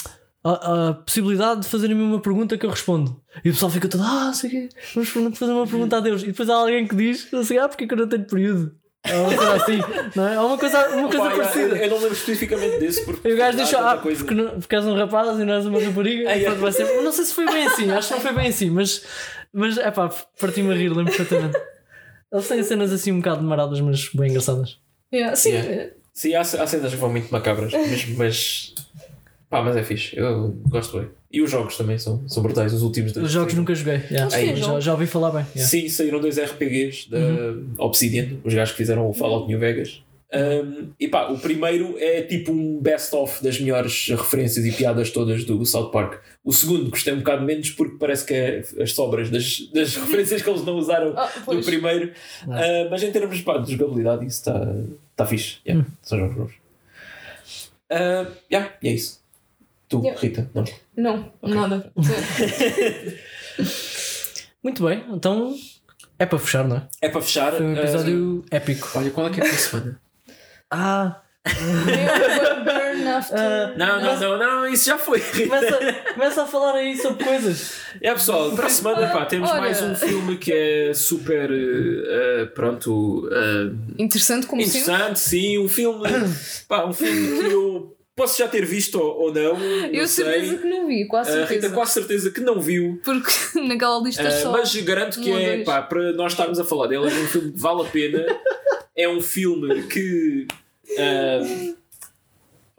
a, 0.43 0.89
a 0.89 0.93
possibilidade 0.93 1.61
de 1.61 1.67
fazerem-me 1.67 2.01
uma 2.03 2.19
pergunta 2.21 2.57
que 2.57 2.65
eu 2.65 2.69
respondo. 2.69 3.21
E 3.43 3.49
o 3.49 3.53
pessoal 3.53 3.71
fica 3.71 3.87
todo: 3.87 4.03
Ah, 4.03 4.25
não 4.25 4.33
sei 4.33 4.49
o 4.49 4.51
quê, 4.53 4.69
vamos 4.95 5.37
fazer 5.37 5.51
uma 5.51 5.67
pergunta 5.67 5.97
a 5.97 5.99
Deus. 5.99 6.23
E 6.23 6.27
depois 6.27 6.49
há 6.49 6.55
alguém 6.55 6.87
que 6.87 6.95
diz: 6.95 7.29
Não 7.31 7.43
sei, 7.43 7.57
ah, 7.57 7.67
porque 7.67 7.83
é 7.83 7.87
que 7.87 7.93
eu 7.93 7.97
não 7.97 8.07
tenho 8.07 8.25
período? 8.25 8.75
Ou 9.07 9.23
uma 9.29 9.35
coisa 9.37 9.55
assim, 9.55 9.79
não 10.15 10.27
é? 10.27 10.39
Ou 10.39 10.47
uma 10.47 10.57
coisa, 10.57 10.89
uma 10.89 11.07
coisa 11.07 11.23
Opa, 11.23 11.31
eu, 11.33 11.37
parecida. 11.37 11.75
eu 11.77 11.89
não 11.89 11.97
lembro 11.97 12.13
especificamente 12.13 12.79
desse 12.79 13.05
porque, 13.05 13.27
E 13.29 13.33
o 13.33 13.37
gajo 13.37 13.57
tanta 13.57 13.91
ah, 13.91 13.97
coisa. 13.97 14.19
porque, 14.19 14.35
não, 14.35 14.59
porque 14.59 14.75
és 14.75 14.85
um 14.85 14.95
rapaz 14.95 15.39
e 15.39 15.45
não 15.45 15.53
és 15.53 15.65
uma 15.65 15.79
rapariga. 15.79 16.29
Ah, 16.29 16.35
e 16.35 16.39
yeah. 16.39 16.45
pronto, 16.45 16.59
vai 16.61 16.71
ser- 16.71 17.01
Não 17.01 17.11
sei 17.11 17.25
se 17.25 17.33
foi 17.33 17.45
bem 17.45 17.65
assim, 17.65 17.89
acho 17.91 18.07
que 18.09 18.13
não 18.15 18.21
foi 18.21 18.33
bem 18.33 18.47
assim, 18.49 18.69
mas, 18.69 19.03
mas 19.53 19.77
é 19.77 19.89
pá, 19.89 20.09
parti-me 20.39 20.71
a 20.73 20.75
rir, 20.75 20.89
lembro 20.89 21.13
perfeitamente. 21.15 21.57
Eles 22.31 22.47
têm 22.47 22.61
cenas 22.61 22.91
assim 22.91 23.11
um 23.11 23.17
bocado 23.19 23.41
maradas, 23.41 23.79
mas 23.81 24.09
bem 24.13 24.29
engraçadas. 24.29 24.77
Yeah, 25.13 25.35
sim, 25.35 25.49
Yeah. 25.51 25.71
eh, 25.71 25.93
Sim, 26.13 26.35
há, 26.35 26.41
há 26.41 26.45
cenas 26.67 26.91
que 26.91 26.97
vão 26.97 27.09
muito 27.09 27.31
macabras, 27.31 27.71
mas, 27.71 28.05
mas 28.17 28.75
pá, 29.49 29.61
mas 29.61 29.77
é 29.77 29.83
fixe, 29.83 30.17
eu 30.17 30.49
gosto 30.67 30.99
bem. 30.99 31.09
E 31.31 31.41
os 31.41 31.51
jogos 31.51 31.77
também 31.77 31.97
são, 31.99 32.27
são 32.27 32.41
brutais, 32.41 32.73
os 32.73 32.81
últimos 32.81 33.11
dois. 33.11 33.25
Os 33.27 33.31
jogos 33.31 33.53
nunca 33.53 33.75
joguei, 33.75 34.01
yeah. 34.09 34.27
Tem 34.27 34.55
já, 34.55 34.79
já 34.79 34.91
ouvi 34.93 35.05
falar 35.05 35.29
bem. 35.31 35.45
yeah. 35.55 35.69
Sim, 35.69 35.87
saíram 35.87 36.19
dois 36.19 36.39
RPGs 36.39 37.07
da 37.09 37.19
Obsidian, 37.83 38.37
os 38.43 38.53
gajos 38.53 38.71
que 38.71 38.77
fizeram 38.77 39.07
o 39.07 39.13
Fallout 39.13 39.47
New 39.47 39.59
Vegas. 39.59 40.01
Um, 40.31 40.91
e 40.99 41.07
pá, 41.07 41.27
o 41.29 41.39
primeiro 41.39 41.95
é 41.97 42.21
tipo 42.21 42.51
um 42.51 42.79
best-of 42.79 43.43
das 43.43 43.59
melhores 43.59 44.09
referências 44.09 44.63
e 44.63 44.71
piadas 44.71 45.09
todas 45.09 45.43
do 45.43 45.65
South 45.65 45.89
Park. 45.89 46.19
O 46.43 46.53
segundo 46.53 46.89
gostei 46.91 47.13
um 47.13 47.17
bocado 47.17 47.43
menos 47.43 47.71
porque 47.71 47.95
parece 47.99 48.25
que 48.25 48.33
é 48.35 48.63
as 48.79 48.93
sobras 48.93 49.31
das, 49.31 49.67
das 49.73 49.95
referências 49.97 50.41
que 50.43 50.49
eles 50.49 50.63
não 50.63 50.77
usaram 50.77 51.13
Ah, 51.17 51.31
do 51.47 51.61
primeiro. 51.63 52.11
Uh, 52.43 52.89
mas 52.91 53.01
em 53.01 53.11
termos 53.11 53.41
pá, 53.41 53.57
de 53.57 53.71
jogabilidade, 53.71 54.25
isso 54.25 54.37
está 54.37 54.75
tá 55.15 55.25
fixe. 55.25 55.57
Yeah, 55.67 55.85
São 56.03 56.19
jogos 56.19 56.35
bons. 56.35 56.51
Uh, 57.91 58.31
yeah, 58.51 58.71
e 58.83 58.89
é 58.89 58.91
isso. 58.93 59.18
Tu, 59.89 59.99
Yeah. 60.03 60.21
Rita, 60.21 60.49
não. 60.53 60.63
não, 60.95 61.33
nada. 61.41 61.91
Muito 64.63 64.83
bem, 64.85 65.03
então 65.09 65.55
é 66.17 66.25
para 66.25 66.37
fechar, 66.39 66.67
não 66.67 66.77
é? 66.77 66.87
É 67.01 67.09
para 67.09 67.21
fechar. 67.21 67.53
Foi 67.53 67.65
um 67.65 67.73
uh, 67.73 67.77
episódio 67.79 68.45
épico. 68.51 68.89
olha, 68.95 69.09
qual 69.09 69.27
é 69.27 69.29
que 69.31 69.41
é 69.41 69.43
a 69.45 69.53
semana? 69.53 69.99
Ah, 70.71 71.21
Never 71.47 72.63
burn 72.63 73.07
after. 73.07 73.39
ah, 73.39 73.73
Não, 73.75 73.99
não, 73.99 74.19
não, 74.19 74.37
não, 74.37 74.67
isso 74.71 74.85
já 74.85 74.99
foi. 74.99 75.19
Começa, 75.19 75.79
começa 76.13 76.43
a 76.43 76.45
falar 76.45 76.75
aí 76.75 76.95
sobre 76.95 77.23
coisas. 77.23 77.73
É 77.99 78.13
pessoal, 78.13 78.51
para 78.51 78.67
a 78.67 78.69
semana 78.69 79.07
pá, 79.07 79.25
temos 79.25 79.49
Olha. 79.49 79.61
mais 79.61 79.81
um 79.81 79.95
filme 79.95 80.37
que 80.37 80.53
é 80.53 80.93
super 80.93 81.49
eh, 81.49 82.41
eh, 82.41 82.45
pronto 82.53 83.27
eh, 83.31 83.71
Interessante 83.97 84.45
como 84.45 84.61
sempre. 84.61 84.79
interessante, 84.79 85.19
sim, 85.19 85.57
um 85.57 85.67
filme, 85.67 86.03
pá, 86.69 86.85
um 86.85 86.93
filme 86.93 87.39
que 87.39 87.51
eu 87.51 87.97
posso 88.19 88.37
já 88.37 88.47
ter 88.47 88.65
visto 88.65 88.99
ou, 88.99 89.33
não, 89.33 89.57
não 89.57 89.85
Eu 89.87 90.07
certeza 90.07 90.47
sei. 90.47 90.57
que 90.57 90.67
não 90.67 90.85
vi, 90.87 91.07
quase 91.07 91.29
A 91.29 91.33
certeza. 91.33 91.53
Rita 91.67 91.69
quase 91.75 91.91
certeza 91.93 92.31
que 92.31 92.41
não 92.41 92.59
viu, 92.61 92.99
Porque 93.03 93.31
naquela 93.67 93.99
lista 94.03 94.21
eh, 94.23 94.31
só. 94.31 94.51
mas 94.51 94.75
garanto 94.75 95.19
que 95.21 95.31
é 95.31 95.63
pá, 95.63 95.81
para 95.81 96.11
nós 96.13 96.33
estarmos 96.33 96.59
a 96.59 96.63
falar 96.65 96.87
dele, 96.87 97.05
é 97.05 97.07
um 97.07 97.27
filme 97.27 97.51
que 97.53 97.59
vale 97.59 97.81
a 97.81 97.85
pena. 97.85 98.25
É 98.95 99.07
um 99.07 99.21
filme 99.21 99.83
que 99.83 100.45
eh, 100.97 101.73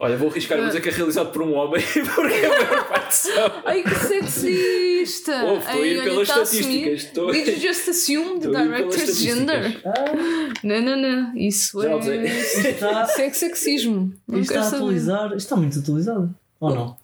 Olha, 0.03 0.17
vou 0.17 0.29
arriscar 0.31 0.59
a 0.59 0.65
dizer 0.65 0.81
que 0.81 0.89
é 0.89 0.91
realizado 0.91 1.31
por 1.31 1.43
um 1.43 1.53
homem, 1.53 1.79
porque 2.15 2.33
a 2.45 2.49
maior 2.49 2.87
parte 2.89 3.15
são. 3.15 3.51
Ai 3.63 3.83
que 3.83 3.93
sexista! 3.95 5.45
Oh, 5.45 5.57
estou 5.59 5.81
a 5.81 5.85
ir 5.87 6.03
pelas 6.03 6.27
tá 6.27 6.41
estatísticas, 6.41 7.03
estou- 7.03 7.31
Did 7.31 7.47
you 7.47 7.59
just 7.59 7.87
assume 7.87 8.39
the 8.39 8.47
director's 8.49 9.17
gender? 9.19 9.65
estatísticas. 9.67 10.63
Não, 10.63 10.81
não, 10.81 10.97
não. 10.97 11.37
Isso 11.37 11.79
Já 11.83 11.91
é. 11.91 12.25
Isso 12.25 13.21
é 13.21 13.29
sexismo. 13.29 14.11
Isto 14.27 14.53
está 14.55 14.75
atualizar. 14.75 15.27
Isto 15.27 15.37
está 15.37 15.55
muito 15.55 15.77
atualizado. 15.77 16.35
Ou 16.59 16.75
não? 16.75 16.97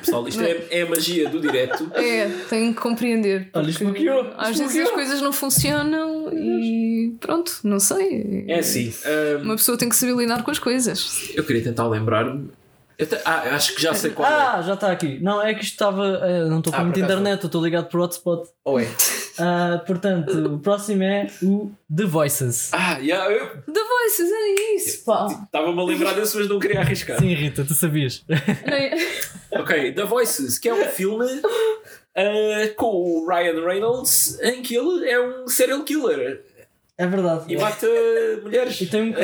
Pessoal, 0.00 0.26
isto 0.28 0.42
é, 0.42 0.64
é 0.70 0.82
a 0.82 0.86
magia 0.86 1.28
do 1.28 1.40
direto. 1.40 1.90
É, 1.94 2.28
tenho 2.48 2.74
que 2.74 2.80
compreender. 2.80 3.48
Olha, 3.52 3.70
isto 3.70 3.84
bloqueou, 3.84 4.32
Às 4.36 4.50
isto 4.50 4.62
vezes 4.62 4.82
as 4.88 4.90
coisas 4.90 5.20
não 5.20 5.32
funcionam 5.32 6.30
e 6.32 7.14
pronto, 7.20 7.52
não 7.64 7.78
sei. 7.80 8.44
É 8.48 8.58
assim. 8.60 8.92
hum, 9.38 9.42
Uma 9.44 9.56
pessoa 9.56 9.76
tem 9.78 9.88
que 9.88 9.96
saber 9.96 10.14
lidar 10.16 10.42
com 10.42 10.50
as 10.50 10.58
coisas. 10.58 11.30
eu 11.34 11.44
queria 11.44 11.62
tentar 11.62 11.86
lembrar-me. 11.88 12.48
Eu 12.98 13.06
te- 13.06 13.18
Ah, 13.24 13.54
acho 13.54 13.76
que 13.76 13.80
já 13.82 13.94
sei 13.94 14.10
qual 14.10 14.28
é. 14.28 14.34
Ah, 14.34 14.60
já 14.62 14.74
está 14.74 14.90
aqui. 14.90 15.20
Não, 15.22 15.40
é 15.40 15.54
que 15.54 15.62
isto 15.62 15.72
estava. 15.74 16.04
eh, 16.24 16.44
não 16.46 16.58
estou 16.58 16.72
com 16.72 16.80
Ah, 16.80 16.84
muita 16.84 16.98
internet, 16.98 17.46
estou 17.46 17.62
ligado 17.64 17.88
por 17.88 18.00
hotspot. 18.00 18.48
Ou 18.64 18.80
é? 18.80 18.86
Ah, 19.40 19.80
portanto, 19.86 20.32
o 20.36 20.58
próximo 20.58 21.04
é 21.04 21.28
o 21.44 21.70
The 21.96 22.02
Voices. 22.06 22.70
Ah, 22.72 22.98
yeah, 22.98 23.32
eu 23.32 23.46
The 23.72 23.80
Voices, 23.84 24.32
é 24.32 24.74
isso, 24.74 25.04
pá. 25.04 25.28
estava-me 25.44 25.80
a 25.80 25.84
lembrar 25.84 26.12
desse, 26.14 26.36
mas 26.36 26.48
não 26.48 26.58
queria 26.58 26.80
arriscar. 26.80 27.20
Sim, 27.20 27.32
Rita, 27.34 27.64
tu 27.64 27.72
sabias. 27.72 28.24
Ok, 29.52 29.92
The 29.92 30.04
Voices, 30.04 30.58
que 30.58 30.68
é 30.68 30.74
um 30.74 30.84
filme 30.86 31.24
ah, 32.16 32.74
com 32.76 32.86
o 32.86 33.26
Ryan 33.28 33.64
Reynolds 33.64 34.38
em 34.42 34.60
que 34.60 34.74
ele 34.76 35.08
é 35.08 35.20
um 35.20 35.46
serial 35.48 35.84
killer 35.84 36.42
É 37.00 37.06
verdade. 37.06 37.44
e 37.48 37.56
mata 37.56 37.86
mulheres. 38.42 38.80
E 38.80 38.86
tem 38.86 39.02
um 39.02 39.12
cão. 39.12 39.22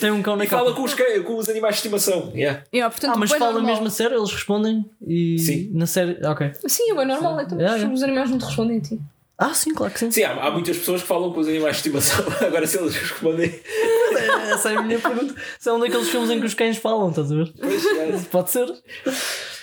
Tem 0.00 0.10
um 0.10 0.22
cão 0.22 0.36
na 0.36 0.44
E 0.44 0.48
fala 0.48 0.72
com 0.74 0.82
os, 0.82 0.94
com 0.94 1.36
os 1.36 1.48
animais 1.50 1.74
de 1.74 1.78
estimação. 1.80 2.32
Yeah. 2.34 2.64
Yeah, 2.72 2.90
portanto, 2.90 3.14
Ah, 3.14 3.18
mas 3.18 3.28
bué 3.28 3.38
fala 3.38 3.52
normal. 3.52 3.72
mesmo 3.72 3.86
a 3.86 3.90
sério, 3.90 4.16
eles 4.18 4.32
respondem 4.32 4.90
e 5.06 5.38
Sim. 5.38 5.70
na 5.74 5.86
série. 5.86 6.16
Ok. 6.26 6.50
Sim, 6.66 6.92
é 6.92 6.94
bem 6.94 7.06
normal. 7.06 7.38
Então, 7.42 7.58
Yeah, 7.58 7.76
yeah. 7.76 7.94
os 7.94 8.02
animais 8.02 8.30
não 8.30 8.38
te 8.38 8.46
respondem 8.46 8.78
a 8.78 8.80
ti. 8.80 8.98
Ah, 9.36 9.54
sim, 9.54 9.72
claro 9.74 9.92
que 9.92 9.98
sim. 10.00 10.10
Sim, 10.10 10.22
há, 10.24 10.32
há 10.32 10.50
muitas 10.50 10.76
pessoas 10.78 11.00
que 11.02 11.08
falam 11.08 11.32
com 11.32 11.40
os 11.40 11.48
animais 11.48 11.76
de 11.76 11.88
estimação. 11.88 12.24
Agora, 12.46 12.66
se 12.66 12.78
eles 12.78 12.94
respondem. 12.96 13.50
Essa 14.52 14.72
é 14.72 14.76
a 14.76 14.82
minha 14.82 14.98
pergunta. 14.98 15.34
Se 15.58 15.68
é 15.68 15.72
um 15.72 15.78
daqueles 15.80 16.08
filmes 16.08 16.30
em 16.30 16.40
que 16.40 16.46
os 16.46 16.54
cães 16.54 16.76
falam, 16.78 17.08
estás 17.10 17.30
a 17.30 17.34
ver? 17.34 17.52
Pois, 17.58 17.84
yeah. 17.84 18.18
Pode 18.30 18.50
ser. 18.50 18.66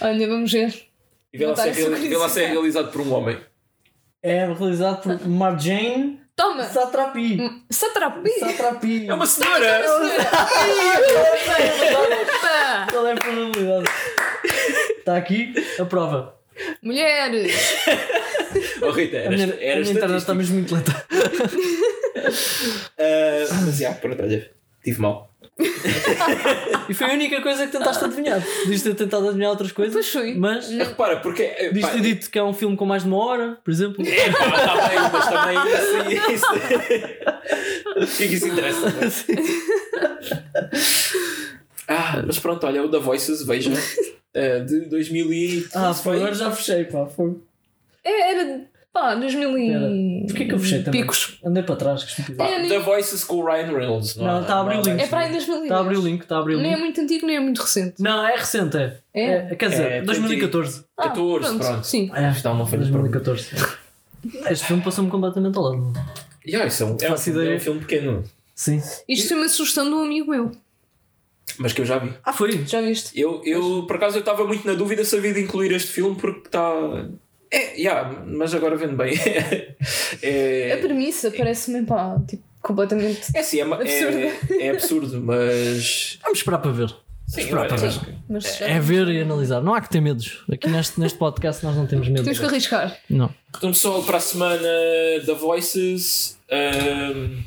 Olha, 0.02 0.28
vamos 0.28 0.52
ver. 0.52 0.74
E 1.34 1.38
vê 1.38 1.46
lá, 1.46 1.52
Não 1.52 1.58
se 1.64 1.68
é 1.68 1.72
essa 1.72 1.90
reali- 1.90 2.08
vê 2.08 2.18
lá 2.18 2.30
se 2.30 2.40
é 2.42 2.48
curiosidade. 2.48 2.54
realizado 2.54 2.92
por 2.92 3.02
um 3.02 3.14
homem. 3.14 3.38
É 4.24 4.46
realizado 4.46 5.02
por 5.04 5.26
Marjane 5.30 6.20
Toma! 6.38 6.64
Satrapi. 6.66 7.38
Satrapi! 7.70 8.30
Satrapi. 8.40 9.08
É 9.10 9.14
uma 9.14 9.26
senhora! 9.26 9.84
Pá! 12.42 12.88
Qual 12.92 13.08
é 13.08 13.14
a 13.14 13.16
probabilidade? 13.16 13.90
Está 15.00 15.18
aqui 15.18 15.54
a 15.80 15.86
prova. 15.86 16.36
Mulheres! 16.82 17.54
Oh, 18.82 18.92
Rita, 18.92 19.18
A 19.18 19.20
era, 19.22 19.30
minha, 19.32 19.46
esta- 19.46 19.58
a 19.60 19.64
era 19.64 19.80
minha 19.82 19.92
internet 19.92 20.18
estatística. 20.18 20.18
está 20.18 20.34
mesmo 20.34 20.56
muito 20.56 20.74
lenta. 20.74 21.06
Ah, 22.98 23.62
mas 23.66 23.78
já, 23.78 23.92
pronto, 23.94 24.22
olha, 24.24 24.52
tive 24.84 25.02
mal. 25.02 25.32
E 26.90 26.94
foi 26.94 27.08
a 27.08 27.14
única 27.14 27.42
coisa 27.42 27.66
que 27.66 27.72
tentaste 27.74 28.06
adivinhar. 28.06 28.42
Podias 28.64 28.82
ter 28.82 28.96
tentado 28.96 29.28
adivinhar 29.28 29.50
outras 29.52 29.72
coisas. 29.74 29.94
Pois 29.94 30.10
foi. 30.10 30.36
Mas 30.36 30.70
Repara, 30.70 31.18
porque. 31.20 31.44
eh, 31.44 31.72
pá, 31.82 31.90
ter 31.90 32.02
dito 32.02 32.30
que 32.32 32.40
é 32.40 32.44
um 32.44 32.54
filme 32.54 32.78
com 32.78 32.86
mais 32.86 33.04
de 33.04 33.10
uma 33.10 33.18
hora, 33.18 33.58
por 33.64 33.72
exemplo. 33.72 34.06
É 34.08 34.32
pá, 34.32 34.48
está 34.48 34.88
bem, 34.88 35.00
mas 35.12 35.28
também 35.28 35.58
isso. 35.74 36.34
isso 36.34 36.46
o 37.98 38.18
que 38.18 38.24
é 38.24 38.28
que 38.28 38.34
isso 38.36 38.48
interessa? 38.48 38.94
ah, 41.88 42.24
mas 42.26 42.40
pronto, 42.40 42.66
olha, 42.66 42.84
o 42.84 42.88
da 42.88 43.00
Voices, 43.00 43.46
veja. 43.46 43.72
eh, 44.34 44.60
de 44.62 44.82
2000 44.82 45.34
e. 45.34 45.68
Ah, 45.74 45.94
foi, 45.94 46.18
agora 46.18 46.34
já 46.34 46.52
fechei, 46.52 46.86
pá. 46.86 47.06
Foi. 47.08 47.36
É, 48.04 48.32
era. 48.32 48.62
Pá, 48.98 49.14
2000 49.14 49.58
e. 49.60 50.26
Porquê 50.26 50.46
que 50.46 50.56
eu 50.56 50.60
fechei 50.60 50.82
também? 50.82 51.02
Picos. 51.02 51.38
Andei 51.46 51.62
para 51.62 51.76
trás, 51.76 52.04
que 52.04 52.10
estupidez. 52.10 52.38
Pá, 52.38 52.48
É, 52.48 52.68
The 52.68 52.80
Voices 52.80 53.24
com 53.24 53.36
o 53.36 53.46
Ryan 53.46 53.78
Reynolds. 53.78 54.16
Não, 54.16 54.42
está 54.42 54.56
a 54.56 54.62
abrir 54.62 54.78
o 54.78 54.82
link. 54.82 54.88
mais. 54.88 55.02
É 55.04 55.08
para 55.08 55.20
aí 55.20 55.32
2010. 55.32 55.64
Está 55.64 55.78
a 55.78 55.80
abrir 55.82 55.98
o 55.98 56.02
link, 56.02 56.22
está 56.24 56.36
a 56.36 56.40
abrir 56.40 56.56
o 56.56 56.58
Nem 56.58 56.72
é 56.72 56.74
link. 56.74 56.84
muito 56.84 57.02
antigo, 57.02 57.28
nem 57.28 57.36
é 57.36 57.40
muito 57.40 57.62
recente. 57.62 58.02
Não, 58.02 58.28
é 58.28 58.36
recente, 58.36 58.76
é. 58.76 59.00
É? 59.14 59.56
quer 59.56 59.70
dizer, 59.70 59.92
É, 59.92 60.02
2014. 60.02 60.84
Ah, 60.98 61.10
14, 61.10 61.58
pronto. 61.60 61.84
Sim. 61.86 62.10
É, 62.12 62.32
Isto 62.32 62.50
não 62.54 62.66
foi 62.66 62.80
de 62.80 62.86
2014. 62.86 63.50
Este 64.50 64.66
filme 64.66 64.82
passou-me 64.82 65.12
completamente 65.12 65.56
ao 65.58 65.64
lado. 65.64 65.94
Yeah, 66.46 66.68
isso 66.68 66.82
é 66.82 66.86
um, 66.88 66.98
é, 67.00 67.10
um, 67.12 67.42
é 67.44 67.56
um 67.56 67.60
filme 67.60 67.80
pequeno, 67.82 68.24
Sim. 68.56 68.82
Isto 69.08 69.28
foi 69.28 69.38
uma 69.38 69.48
sugestão 69.50 69.86
de 69.86 69.92
um 69.92 70.02
amigo 70.04 70.32
meu. 70.32 70.52
mas 71.60 71.72
que 71.72 71.82
eu 71.82 71.86
já 71.86 72.00
vi. 72.00 72.12
Ah, 72.24 72.34
foi? 72.34 72.66
Já 72.66 72.82
viste? 72.82 73.20
Eu, 73.20 73.44
eu 73.46 73.84
por 73.86 73.98
acaso, 73.98 74.18
eu 74.18 74.22
estava 74.22 74.44
muito 74.44 74.66
na 74.66 74.74
dúvida 74.74 75.06
se 75.06 75.16
havia 75.16 75.34
de 75.36 75.42
incluir 75.42 75.72
este 75.72 75.92
filme 75.92 76.16
porque 76.16 76.48
está. 76.48 76.72
É, 77.52 77.76
yeah, 77.80 78.24
mas 78.26 78.54
agora 78.54 78.76
vendo 78.76 78.96
bem. 78.98 79.14
A 80.24 80.26
é, 80.26 80.78
premissa 80.78 81.32
parece-me 81.32 81.86
pá, 81.86 82.20
tipo, 82.28 82.44
completamente. 82.62 83.22
é 83.34 83.40
assim, 83.40 83.60
é, 83.62 83.64
ma- 83.64 83.80
é, 83.82 84.34
é 84.60 84.70
absurdo, 84.72 85.22
mas. 85.22 86.20
Vamos 86.24 86.40
esperar 86.40 86.58
para 86.60 86.72
ver. 86.72 86.94
Sim, 87.28 87.42
Esperar 87.42 87.68
para 87.68 87.76
ver. 87.78 87.94
Mas 88.30 88.62
É 88.62 88.80
ver 88.80 89.08
e 89.10 89.22
analisar. 89.22 89.62
Não 89.62 89.74
há 89.74 89.82
que 89.82 89.90
ter 89.90 90.00
medos. 90.00 90.46
Aqui 90.52 90.70
neste, 90.70 90.98
neste 91.00 91.18
podcast 91.18 91.64
nós 91.66 91.76
não 91.76 91.86
temos 91.86 92.08
medo. 92.08 92.24
temos 92.24 92.40
que 92.40 92.46
arriscar. 92.46 92.98
Não. 93.10 93.30
Então, 93.56 93.72
pessoal, 93.72 94.02
para 94.04 94.18
a 94.18 94.22
semana 94.22 94.68
da 95.26 95.34
Voices, 95.34 96.38
ahm, 96.50 97.42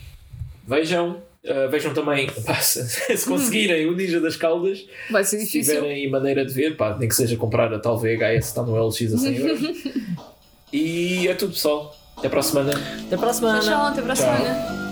vejam. 0.68 1.22
Ah, 1.48 1.66
vejam 1.68 1.92
também, 1.94 2.28
pá, 2.46 2.54
se, 2.56 3.16
se 3.16 3.28
conseguirem, 3.28 3.86
o 3.86 3.96
Ninja 3.96 4.20
das 4.20 4.36
Caldas. 4.36 4.84
Vai 5.10 5.24
ser 5.24 5.38
Se 5.38 5.44
difícil. 5.46 5.74
tiverem 5.76 6.10
maneira 6.10 6.44
de 6.44 6.52
ver, 6.52 6.76
pá, 6.76 6.96
nem 6.98 7.08
que 7.08 7.14
seja 7.14 7.36
comprar 7.36 7.72
a 7.72 7.78
tal 7.78 7.98
VHS, 7.98 8.46
está 8.48 8.62
no 8.62 8.74
LX 8.76 9.14
a 9.14 9.18
100 9.18 9.36
euros. 9.36 9.60
e 10.72 11.28
é 11.28 11.34
tudo, 11.34 11.52
pessoal. 11.52 11.96
Até 12.16 12.28
para 12.28 12.40
a 12.40 12.42
semana. 12.42 12.72
Até 13.06 13.16
para 13.16 13.30
a 13.30 13.32
semana. 13.34 13.60
Tchau, 13.60 13.86
até 13.86 14.02
para 14.02 14.12
a 14.12 14.16
Tchau. 14.16 14.26
semana. 14.36 14.89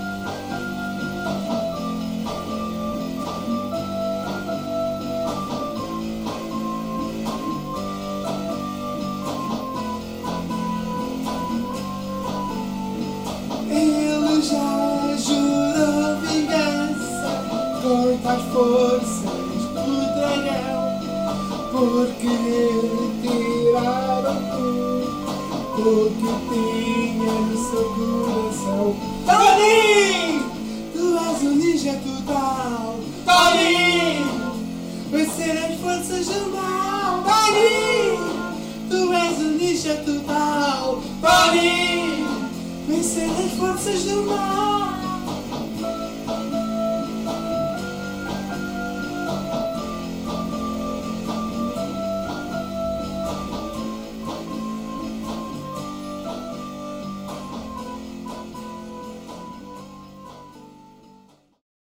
As 43.24 43.52
forças 43.52 44.04
do 44.04 44.22
mal! 44.24 44.77